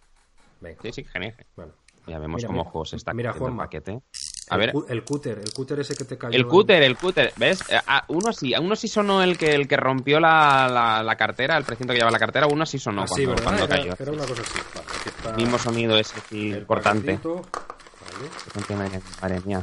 Venga. 0.60 0.78
Sí, 0.82 0.92
sí, 0.92 1.04
genial. 1.04 1.34
Bueno, 1.56 1.72
Ya 2.06 2.18
vemos 2.18 2.36
Mira, 2.38 2.46
cómo 2.48 2.60
mira. 2.60 2.70
juegos 2.70 2.92
está 2.94 3.12
Mira, 3.14 3.30
cogiendo 3.30 3.48
el 3.48 3.54
Juanma. 3.54 3.64
paquete. 3.64 4.00
A 4.52 4.56
ver. 4.56 4.72
el 4.88 5.04
cúter, 5.04 5.38
el 5.38 5.52
cúter 5.52 5.78
ese 5.78 5.94
que 5.94 6.04
te 6.04 6.18
cayó. 6.18 6.34
El 6.34 6.42
en- 6.42 6.48
cúter, 6.48 6.82
el 6.82 6.96
cúter, 6.96 7.32
¿ves? 7.36 7.60
Eh, 7.70 7.78
ah, 7.86 8.04
uno 8.08 8.32
sí, 8.32 8.52
a 8.52 8.60
uno 8.60 8.74
sí 8.74 8.88
sonó 8.88 9.22
el 9.22 9.38
que 9.38 9.54
el 9.54 9.68
que 9.68 9.76
rompió 9.76 10.18
la, 10.18 10.68
la, 10.68 11.02
la 11.04 11.16
cartera, 11.16 11.56
el 11.56 11.62
precinto 11.64 11.92
que 11.92 11.98
llevaba 11.98 12.10
la 12.10 12.18
cartera, 12.18 12.48
uno 12.48 12.66
sí 12.66 12.78
sonó 12.78 13.02
Ah, 13.02 13.06
sí, 13.06 13.24
cuando, 13.26 13.42
cuando 13.44 13.64
Era, 13.64 13.76
cayó. 13.76 13.94
era 13.96 14.10
una 14.12 14.26
cosa 14.26 14.42
así. 14.42 14.58
Vale, 14.74 14.86
aquí 14.98 15.08
está 15.08 15.32
Mismo 15.34 15.56
sonido 15.58 15.96
ese 15.98 16.16
sí, 16.28 16.48
importante. 16.48 17.20
Vale. 17.22 17.40
Madre, 19.22 19.40
mía. 19.44 19.60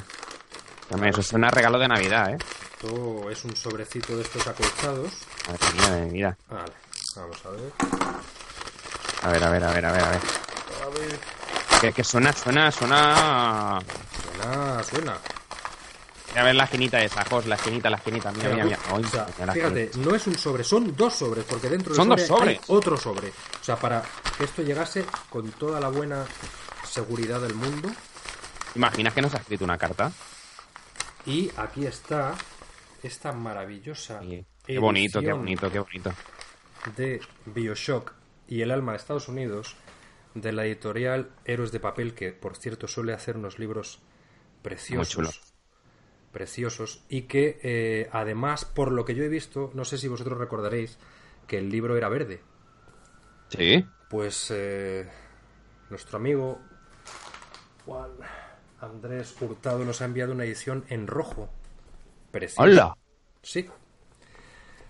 Eso 1.10 1.22
suena 1.22 1.48
a 1.48 1.52
regalo 1.52 1.78
de 1.80 1.88
Navidad, 1.90 2.32
¿eh? 2.34 2.38
Esto 2.82 3.30
es 3.30 3.44
un 3.44 3.56
sobrecito 3.58 4.16
de 4.16 4.24
estos 4.24 4.48
acolchados. 4.48 5.12
Madre 5.48 5.74
mía, 5.76 5.92
de 5.96 6.06
mi 6.06 6.12
vida. 6.14 6.38
Vale, 6.50 6.72
vamos 7.18 7.46
a 7.46 7.50
ver. 7.50 7.72
A 9.24 9.30
ver, 9.32 9.44
a 9.44 9.50
ver, 9.50 9.64
a 9.66 9.72
ver, 9.74 9.86
a 9.86 9.92
ver, 9.92 10.02
a 10.04 10.10
ver. 10.12 10.22
Que, 11.82 11.92
que 11.94 12.04
suena, 12.04 12.34
suena, 12.34 12.72
suena... 12.72 13.80
Suena, 14.40 14.84
suena. 14.84 15.18
A 16.36 16.44
ver 16.44 16.56
la 16.56 16.66
esquinita 16.66 17.02
esa, 17.02 17.24
Jos, 17.26 17.46
la 17.48 17.56
esquinita, 17.56 17.90
la 17.90 17.98
esquinita. 17.98 18.32
Mira, 18.32 18.50
mira, 18.50 18.66
mira. 18.66 18.80
Ay, 18.94 19.04
O 19.04 19.08
sea, 19.08 19.26
mira 19.40 19.46
la 19.48 19.54
fíjate, 19.54 19.92
no 19.98 20.14
es 20.14 20.28
un 20.28 20.38
sobre, 20.38 20.64
son 20.64 20.96
dos 20.96 21.16
sobres, 21.16 21.46
porque 21.46 21.68
dentro 21.70 21.94
del 21.94 21.96
Son 21.96 22.10
dos 22.10 22.22
sobre 22.22 22.50
hay 22.52 22.56
sobres. 22.58 22.70
otro 22.70 22.98
sobre. 22.98 23.30
O 23.30 23.64
sea, 23.64 23.76
para 23.78 24.04
que 24.38 24.44
esto 24.44 24.62
llegase 24.62 25.06
con 25.30 25.52
toda 25.54 25.80
la 25.80 25.90
buena 25.90 26.26
seguridad 26.84 27.42
del 27.42 27.56
mundo. 27.56 27.90
¿Imaginas 28.76 29.14
que 29.14 29.22
nos 29.22 29.34
ha 29.34 29.38
escrito 29.38 29.64
una 29.64 29.78
carta? 29.80 30.12
Y 31.26 31.50
aquí 31.58 31.86
está 31.88 32.36
esta 33.02 33.32
maravillosa 33.32 34.20
Sí. 34.22 34.46
Qué 34.66 34.78
bonito, 34.80 35.22
qué 35.22 35.32
bonito, 35.34 35.72
qué 35.72 35.80
bonito. 35.80 36.14
de 36.96 37.22
Bioshock 37.46 38.12
y 38.48 38.62
el 38.62 38.70
alma 38.72 38.92
de 38.92 38.98
Estados 38.98 39.28
Unidos 39.28 39.76
de 40.42 40.52
la 40.52 40.66
editorial 40.66 41.30
Héroes 41.46 41.72
de 41.72 41.80
Papel, 41.80 42.14
que 42.14 42.32
por 42.32 42.56
cierto 42.56 42.88
suele 42.88 43.14
hacer 43.14 43.38
unos 43.38 43.60
libros 43.60 44.00
preciosos. 44.62 45.54
Preciosos. 46.32 47.04
Y 47.10 47.24
que 47.24 47.60
eh, 47.64 48.10
además, 48.12 48.66
por 48.66 48.92
lo 48.92 49.06
que 49.06 49.16
yo 49.16 49.24
he 49.24 49.30
visto, 49.30 49.72
no 49.74 49.86
sé 49.86 49.98
si 49.98 50.08
vosotros 50.08 50.38
recordaréis 50.38 50.98
que 51.48 51.58
el 51.58 51.70
libro 51.70 51.98
era 51.98 52.10
verde. 52.10 52.42
Sí. 53.50 53.86
Pues 54.10 54.52
eh, 54.52 55.10
nuestro 55.90 56.18
amigo 56.18 56.60
Juan 57.86 58.12
Andrés 58.80 59.36
Hurtado 59.42 59.84
nos 59.86 60.02
ha 60.02 60.06
enviado 60.06 60.34
una 60.34 60.44
edición 60.44 60.86
en 60.90 61.08
rojo. 61.08 61.50
Preciosa. 62.32 62.64
¡Hola! 62.64 62.98
Sí. 63.42 63.70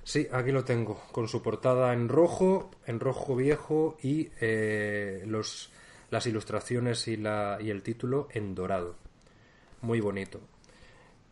Sí, 0.08 0.26
aquí 0.32 0.54
lo 0.54 0.64
tengo, 0.64 1.04
con 1.12 1.28
su 1.28 1.44
portada 1.44 1.92
en 1.92 2.08
rojo, 2.08 2.72
en 2.86 3.02
rojo 3.02 3.36
viejo 3.36 3.98
y 4.02 4.30
eh, 4.40 5.22
los, 5.26 5.70
las 6.10 6.26
ilustraciones 6.28 7.10
y, 7.10 7.18
la, 7.18 7.58
y 7.60 7.72
el 7.72 7.84
título 7.84 8.30
en 8.32 8.56
dorado. 8.56 8.96
Muy 9.82 10.00
bonito. 10.00 10.40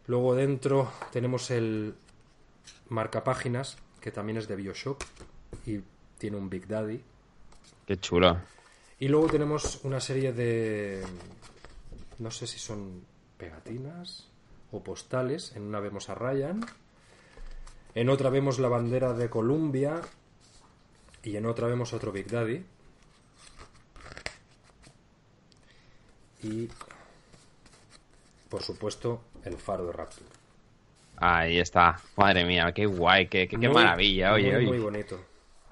Luego 0.07 0.35
dentro 0.35 0.91
tenemos 1.13 1.51
el 1.51 1.95
marcapáginas, 2.89 3.77
que 4.01 4.11
también 4.11 4.39
es 4.39 4.47
de 4.49 4.57
Bioshock 4.57 5.01
y 5.65 5.79
tiene 6.17 6.35
un 6.35 6.49
Big 6.49 6.67
Daddy. 6.67 7.01
Qué 7.87 7.95
chulo. 7.95 8.41
Y 8.99 9.07
luego 9.07 9.27
tenemos 9.27 9.85
una 9.85 10.01
serie 10.01 10.33
de... 10.33 11.01
No 12.19 12.29
sé 12.29 12.45
si 12.45 12.59
son 12.59 13.05
pegatinas 13.37 14.27
o 14.73 14.83
postales. 14.83 15.55
En 15.55 15.61
una 15.61 15.79
vemos 15.79 16.09
a 16.09 16.15
Ryan. 16.15 16.59
En 17.95 18.09
otra 18.09 18.29
vemos 18.29 18.59
la 18.59 18.67
bandera 18.67 19.13
de 19.13 19.29
Columbia. 19.29 20.01
Y 21.23 21.37
en 21.37 21.45
otra 21.45 21.67
vemos 21.67 21.93
otro 21.93 22.11
Big 22.11 22.27
Daddy. 22.27 22.63
Y... 26.43 26.69
Por 28.49 28.61
supuesto, 28.61 29.21
el 29.43 29.57
faro 29.57 29.85
de 29.87 29.91
Rapture. 29.91 30.25
Ahí 31.17 31.59
está. 31.59 31.99
Madre 32.15 32.45
mía, 32.45 32.71
qué 32.73 32.85
guay, 32.85 33.27
qué, 33.27 33.47
qué, 33.47 33.57
qué 33.59 33.67
Muy- 33.67 33.73
maravilla. 33.75 34.33
Oye, 34.33 34.51
muy, 34.51 34.55
oye. 34.55 34.67
Muy 34.67 34.79
bonito. 34.79 35.19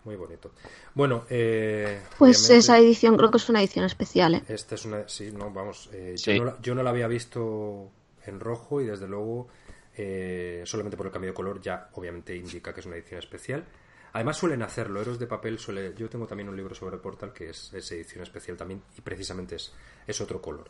Muy 0.05 0.15
bonito. 0.15 0.51
Bueno, 0.95 1.23
eh, 1.29 2.01
Pues 2.17 2.49
esa 2.49 2.77
edición 2.77 3.15
creo 3.15 3.31
que 3.31 3.37
es 3.37 3.47
una 3.49 3.59
edición 3.61 3.85
especial, 3.85 4.35
¿eh? 4.35 4.43
Esta 4.49 4.75
es 4.75 4.83
una. 4.85 5.07
Sí, 5.07 5.31
no, 5.31 5.49
vamos. 5.51 5.89
eh, 5.93 6.15
Sí. 6.17 6.33
yo, 6.35 6.39
no 6.43 6.45
la, 6.45 6.61
yo 6.61 6.75
no 6.75 6.83
la 6.83 6.89
había 6.89 7.07
visto 7.07 7.89
en 8.25 8.39
rojo 8.41 8.81
y 8.81 8.85
desde 8.85 9.07
luego, 9.07 9.47
eh, 9.95 10.63
solamente 10.65 10.97
por 10.97 11.05
el 11.05 11.11
cambio 11.11 11.31
de 11.31 11.35
color, 11.35 11.61
ya 11.61 11.89
obviamente 11.93 12.35
indica 12.35 12.73
que 12.73 12.79
es 12.79 12.85
una 12.85 12.95
edición 12.95 13.19
especial. 13.19 13.65
Además, 14.13 14.37
suelen 14.37 14.61
hacerlo. 14.61 15.01
Héroes 15.01 15.17
de 15.19 15.25
papel 15.25 15.57
suele. 15.57 15.93
Yo 15.97 16.07
tengo 16.09 16.27
también 16.27 16.47
un 16.47 16.55
libro 16.55 16.75
sobre 16.75 16.97
Portal 16.97 17.33
que 17.33 17.49
es, 17.49 17.73
es 17.73 17.91
edición 17.91 18.23
especial 18.23 18.55
también 18.57 18.83
y 18.97 19.01
precisamente 19.01 19.55
es, 19.55 19.73
es 20.05 20.21
otro 20.21 20.41
color. 20.41 20.69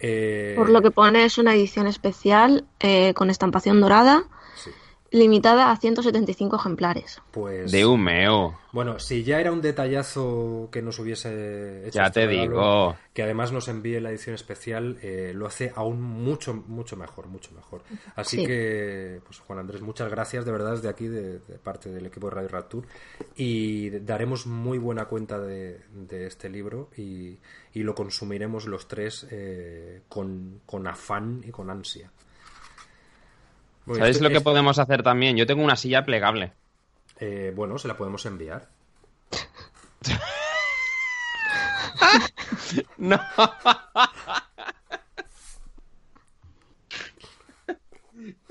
Eh, 0.00 0.54
Por 0.56 0.70
lo 0.70 0.82
que 0.82 0.90
pone 0.90 1.24
es 1.24 1.38
una 1.38 1.54
edición 1.54 1.86
especial 1.86 2.66
eh, 2.80 3.14
con 3.14 3.30
estampación 3.30 3.80
dorada, 3.80 4.24
limitada 5.12 5.70
a 5.70 5.76
175 5.76 6.56
ejemplares. 6.56 7.20
pues. 7.30 7.70
De 7.70 7.86
humeo. 7.86 8.58
Bueno, 8.72 8.98
si 8.98 9.22
ya 9.22 9.38
era 9.38 9.52
un 9.52 9.60
detallazo 9.60 10.68
que 10.72 10.80
nos 10.80 10.98
hubiese 10.98 11.86
hecho 11.86 11.98
Ya 11.98 12.06
este 12.06 12.20
te 12.22 12.26
regalo, 12.26 12.42
digo. 12.50 12.96
que 13.12 13.22
además 13.22 13.52
nos 13.52 13.68
envíe 13.68 14.00
la 14.00 14.08
edición 14.10 14.34
especial, 14.34 14.98
eh, 15.02 15.32
lo 15.34 15.46
hace 15.46 15.72
aún 15.76 16.00
mucho, 16.00 16.54
mucho 16.54 16.96
mejor, 16.96 17.26
mucho 17.26 17.50
mejor. 17.54 17.82
Así 18.16 18.38
Sí. 18.38 18.46
que, 18.46 19.20
pues 19.26 19.40
Juan 19.40 19.58
Andrés, 19.58 19.82
muchas 19.82 20.10
gracias 20.10 20.46
de 20.46 20.52
verdad 20.52 20.72
desde 20.72 20.88
aquí, 20.88 21.06
de, 21.06 21.38
de 21.40 21.58
parte 21.62 21.90
del 21.90 22.06
equipo 22.06 22.28
de 22.30 22.34
Radio 22.36 22.48
Rapture, 22.48 22.88
y 23.36 23.90
daremos 23.90 24.46
muy 24.46 24.78
buena 24.78 25.04
cuenta 25.04 25.38
de, 25.38 25.80
de 25.92 26.26
este 26.26 26.48
libro 26.48 26.88
y, 26.96 27.36
y 27.74 27.82
lo 27.82 27.94
consumiremos 27.94 28.66
los 28.66 28.88
tres 28.88 29.26
eh, 29.30 30.00
con, 30.08 30.60
con 30.64 30.86
afán 30.86 31.42
y 31.46 31.50
con 31.50 31.68
ansia. 31.68 32.10
Bueno, 33.84 33.98
¿Sabéis 34.00 34.16
esto- 34.16 34.24
lo 34.24 34.30
que 34.30 34.36
esto- 34.36 34.50
podemos 34.50 34.78
hacer 34.78 35.02
también? 35.02 35.36
Yo 35.36 35.46
tengo 35.46 35.62
una 35.62 35.76
silla 35.76 36.04
plegable. 36.04 36.52
eh, 37.18 37.52
bueno, 37.54 37.78
se 37.78 37.88
la 37.88 37.96
podemos 37.96 38.24
enviar. 38.26 38.68
No. 42.98 43.18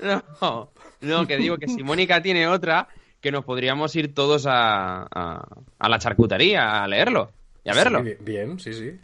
No, 0.00 0.70
no, 1.00 1.26
que 1.26 1.36
digo 1.36 1.56
que 1.58 1.68
si 1.68 1.82
Mónica 1.82 2.20
tiene 2.20 2.46
otra, 2.48 2.88
que 3.20 3.30
nos 3.30 3.44
podríamos 3.44 3.94
ir 3.96 4.14
todos 4.14 4.46
a, 4.46 5.06
a, 5.10 5.46
a 5.78 5.88
la 5.88 5.98
charcutería 5.98 6.82
a 6.82 6.88
leerlo 6.88 7.30
y 7.64 7.70
a 7.70 7.74
verlo. 7.74 8.02
Sí, 8.04 8.14
bien, 8.20 8.58
sí, 8.58 8.72
sí. 8.72 8.98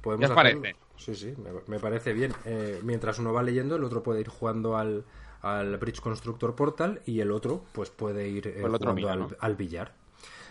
Podemos 0.00 0.26
¿Qué 0.26 0.32
os 0.32 0.38
hacerlo. 0.38 0.60
parece? 0.62 0.78
Sí, 0.96 1.14
sí, 1.16 1.34
me, 1.42 1.50
me 1.66 1.80
parece 1.80 2.12
bien. 2.12 2.32
Eh, 2.44 2.80
mientras 2.84 3.18
uno 3.18 3.32
va 3.32 3.42
leyendo, 3.42 3.76
el 3.76 3.84
otro 3.84 4.02
puede 4.02 4.20
ir 4.20 4.28
jugando 4.28 4.76
al, 4.76 5.04
al 5.44 5.76
Bridge 5.76 6.00
Constructor 6.00 6.54
Portal 6.56 7.00
y 7.06 7.20
el 7.20 7.30
otro 7.30 7.64
pues 7.72 7.90
puede 7.90 8.28
ir 8.28 8.46
eh, 8.48 8.52
Pues 8.54 8.64
el 8.66 8.74
otro 8.74 8.90
jugando 8.92 8.94
mira, 8.94 9.12
al, 9.12 9.18
¿no? 9.20 9.36
al 9.40 9.54
billar. 9.56 9.92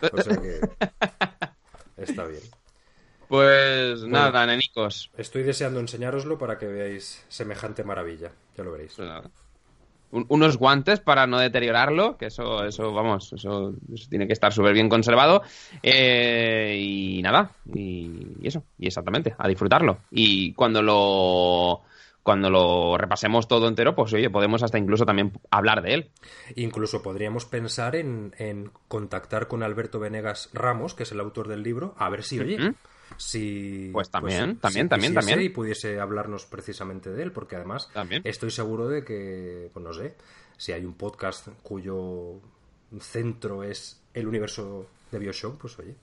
O 0.12 0.22
sea 0.22 0.36
que 0.38 0.60
está 1.98 2.26
bien. 2.26 2.42
Pues 3.28 4.04
nada, 4.04 4.46
nenicos. 4.46 5.10
Estoy 5.18 5.44
deseando 5.44 5.80
enseñároslo 5.80 6.38
para 6.38 6.58
que 6.58 6.68
veáis 6.68 7.26
semejante 7.30 7.84
maravilla. 7.84 8.32
Ya 8.58 8.64
lo 8.64 8.72
veréis. 8.72 8.94
Pues 8.96 9.08
nada. 9.08 9.30
Un- 10.12 10.26
unos 10.30 10.58
guantes 10.58 11.00
para 11.00 11.26
no 11.26 11.40
deteriorarlo, 11.40 12.18
que 12.18 12.28
eso, 12.28 12.64
eso 12.66 12.94
vamos, 12.94 13.34
eso, 13.34 13.74
eso 13.92 14.08
tiene 14.10 14.28
que 14.28 14.34
estar 14.34 14.54
súper 14.54 14.74
bien 14.74 14.88
conservado. 14.90 15.42
Eh, 15.82 16.78
y 16.80 17.22
nada, 17.24 17.50
y, 17.74 18.36
y 18.40 18.48
eso, 18.48 18.64
y 18.78 18.86
exactamente, 18.88 19.34
a 19.38 19.48
disfrutarlo. 19.48 20.00
Y 20.12 20.54
cuando 20.54 20.84
lo 20.84 21.82
cuando 22.24 22.50
lo 22.50 22.98
repasemos 22.98 23.48
todo 23.48 23.68
entero, 23.68 23.96
pues 23.96 24.14
oye, 24.14 24.30
podemos 24.30 24.64
hasta 24.64 24.78
incluso 24.78 25.06
también 25.06 25.34
hablar 25.52 25.82
de 25.82 25.94
él. 25.94 26.12
Incluso 26.56 27.04
podríamos 27.04 27.46
pensar 27.46 27.96
en, 27.98 28.34
en 28.38 28.72
contactar 28.88 29.48
con 29.48 29.62
Alberto 29.62 30.00
Venegas 30.00 30.50
Ramos, 30.54 30.94
que 30.94 31.04
es 31.04 31.12
el 31.12 31.20
autor 31.20 31.50
del 31.50 31.64
libro, 31.64 31.94
a 31.98 32.10
ver 32.10 32.24
si, 32.24 32.40
oye, 32.40 32.76
si... 33.18 33.90
Pues 33.92 34.10
también, 34.10 34.56
si 34.56 34.58
también, 34.58 34.90
también, 34.90 35.12
quisiese 35.12 35.30
también. 35.32 35.46
Y 35.46 35.50
pudiese 35.50 36.00
hablarnos 36.00 36.46
precisamente 36.46 37.12
de 37.12 37.24
él, 37.24 37.32
porque 37.34 37.58
además 37.58 37.90
También. 37.94 38.22
estoy 38.26 38.52
seguro 38.52 38.88
de 38.88 39.04
que, 39.04 39.70
pues 39.74 39.84
no 39.84 39.94
sé, 39.94 40.16
si 40.58 40.72
hay 40.72 40.86
un 40.86 40.94
podcast 40.94 41.50
cuyo 41.62 42.40
centro 43.02 43.64
es 43.64 44.02
el 44.14 44.28
universo 44.28 44.88
de 45.12 45.20
Bioshock, 45.20 45.60
pues 45.60 45.78
oye, 45.80 45.96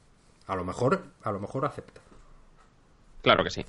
a 0.46 0.54
lo 0.54 0.64
mejor, 0.64 1.02
a 1.22 1.32
lo 1.32 1.40
mejor 1.40 1.64
acepta. 1.64 2.02
Claro 3.22 3.42
que 3.42 3.50
sí. 3.50 3.64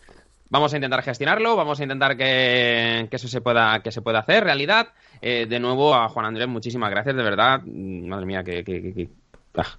Vamos 0.51 0.73
a 0.73 0.75
intentar 0.75 1.01
gestionarlo, 1.01 1.55
vamos 1.55 1.79
a 1.79 1.83
intentar 1.83 2.15
que, 2.17 3.07
que 3.09 3.15
eso 3.15 3.27
se 3.27 3.39
pueda, 3.41 3.81
que 3.81 3.91
se 3.91 4.01
pueda 4.01 4.19
hacer 4.19 4.43
realidad. 4.43 4.89
Eh, 5.21 5.45
de 5.49 5.59
nuevo 5.59 5.95
a 5.95 6.09
Juan 6.09 6.25
Andrés, 6.25 6.47
muchísimas 6.47 6.91
gracias, 6.91 7.15
de 7.15 7.23
verdad. 7.23 7.61
Mm, 7.65 8.07
Madre 8.09 8.25
mía, 8.25 8.43
que, 8.43 8.63
que, 8.63 8.81
que- 8.81 8.93
que- 8.93 9.09
ah. 9.55 9.77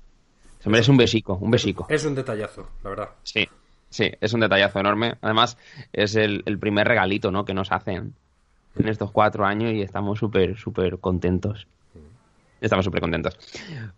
se 0.61 0.71
merece 0.71 0.91
un 0.91 0.97
besico, 0.97 1.35
un 1.41 1.51
besico. 1.51 1.87
Es 1.91 2.05
un 2.07 2.15
detallazo, 2.15 2.71
la 2.83 2.91
verdad. 2.91 3.09
Sí, 3.23 3.47
sí, 3.91 4.11
es 4.19 4.33
un 4.33 4.41
detallazo 4.41 4.81
enorme. 4.81 5.15
Además, 5.21 5.59
es 5.93 6.17
el, 6.17 6.43
el 6.47 6.59
primer 6.59 6.89
regalito, 6.89 7.31
¿no? 7.31 7.45
Que 7.45 7.53
nos 7.55 7.71
hacen 7.71 8.15
en 8.75 8.89
estos 8.89 9.11
cuatro 9.13 9.45
años 9.45 9.73
y 9.75 9.83
estamos 9.83 10.19
súper, 10.19 10.57
súper 10.57 10.99
contentos. 11.01 11.67
Estamos 12.63 12.85
súper 12.87 13.01
contentos. 13.03 13.37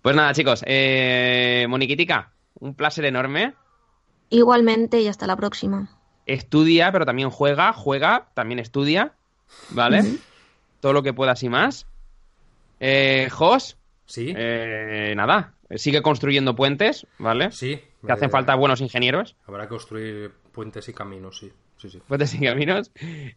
Pues 0.02 0.16
nada, 0.16 0.32
chicos, 0.34 0.64
eh, 0.66 1.66
Moniquitica, 1.68 2.32
un 2.58 2.74
placer 2.74 3.04
enorme. 3.04 3.52
Igualmente 4.30 5.00
y 5.00 5.06
hasta 5.06 5.26
la 5.28 5.36
próxima. 5.36 5.88
Estudia, 6.26 6.90
pero 6.92 7.04
también 7.04 7.30
juega, 7.30 7.72
juega, 7.72 8.28
también 8.34 8.58
estudia. 8.58 9.12
¿vale? 9.70 10.02
Todo 10.80 10.92
lo 10.92 11.02
que 11.02 11.12
puedas 11.12 11.42
y 11.42 11.48
más. 11.48 11.86
Eh, 12.80 13.28
Jos, 13.30 13.78
Sí, 14.06 14.34
eh, 14.36 15.14
nada, 15.16 15.54
sigue 15.76 16.02
construyendo 16.02 16.54
puentes, 16.54 17.06
¿vale? 17.18 17.50
sí. 17.52 17.80
Que 18.04 18.12
hacen 18.12 18.28
eh, 18.28 18.32
falta 18.32 18.54
buenos 18.54 18.82
ingenieros, 18.82 19.34
Habrá 19.46 19.62
que 19.62 19.70
construir 19.70 20.30
puentes 20.52 20.86
y 20.90 20.92
caminos, 20.92 21.38
sí. 21.38 21.50
Sí, 21.84 21.90
sí. 21.90 22.02
puentes 22.08 22.34
y 22.34 22.38
caminos. 22.40 22.90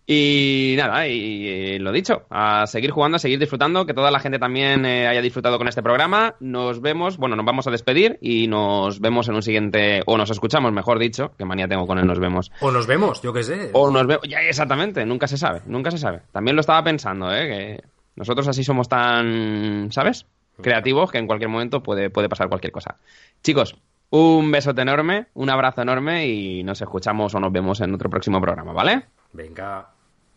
Y 0.05 0.75
nada, 0.77 1.05
y, 1.05 1.47
eh, 1.47 1.79
lo 1.79 1.91
dicho, 1.91 2.25
a 2.29 2.65
seguir 2.65 2.91
jugando, 2.91 3.17
a 3.17 3.19
seguir 3.19 3.39
disfrutando, 3.39 3.85
que 3.85 3.93
toda 3.93 4.09
la 4.09 4.21
gente 4.21 4.39
también 4.39 4.85
eh, 4.85 5.05
haya 5.05 5.21
disfrutado 5.21 5.57
con 5.57 5.67
este 5.67 5.83
programa. 5.83 6.35
Nos 6.39 6.79
vemos, 6.79 7.17
bueno, 7.17 7.35
nos 7.35 7.45
vamos 7.45 7.67
a 7.67 7.71
despedir 7.71 8.17
y 8.21 8.47
nos 8.47 9.01
vemos 9.01 9.27
en 9.27 9.35
un 9.35 9.41
siguiente, 9.41 10.01
o 10.05 10.17
nos 10.17 10.29
escuchamos, 10.29 10.71
mejor 10.71 10.97
dicho, 10.97 11.33
que 11.37 11.43
manía 11.43 11.67
tengo 11.67 11.85
con 11.85 11.97
él, 11.97 12.07
nos 12.07 12.19
vemos. 12.19 12.49
O 12.61 12.71
nos 12.71 12.87
vemos, 12.87 13.21
yo 13.21 13.33
qué 13.33 13.43
sé. 13.43 13.69
O 13.73 13.91
nos 13.91 14.07
vemos, 14.07 14.25
ya 14.29 14.39
exactamente, 14.39 15.05
nunca 15.05 15.27
se 15.27 15.37
sabe, 15.37 15.61
nunca 15.65 15.91
se 15.91 15.97
sabe. 15.97 16.21
También 16.31 16.55
lo 16.55 16.61
estaba 16.61 16.81
pensando, 16.85 17.29
¿eh? 17.33 17.47
Que 17.47 17.83
nosotros 18.15 18.47
así 18.47 18.63
somos 18.63 18.87
tan, 18.87 19.91
¿sabes? 19.91 20.25
Creativos 20.61 21.11
que 21.11 21.17
en 21.17 21.27
cualquier 21.27 21.49
momento 21.49 21.83
puede, 21.83 22.09
puede 22.09 22.29
pasar 22.29 22.47
cualquier 22.47 22.71
cosa. 22.71 22.95
Chicos, 23.43 23.75
un 24.09 24.51
besote 24.51 24.81
enorme, 24.81 25.27
un 25.33 25.49
abrazo 25.49 25.81
enorme 25.81 26.27
y 26.27 26.63
nos 26.63 26.81
escuchamos 26.81 27.33
o 27.35 27.39
nos 27.39 27.51
vemos 27.51 27.81
en 27.81 27.93
otro 27.93 28.09
próximo 28.09 28.39
programa, 28.41 28.73
¿vale? 28.73 29.05
Venga, 29.33 29.89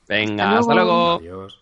Venga, 0.09 0.59
Hasta 0.59 0.75
luego. 0.75 1.13
adiós. 1.15 1.61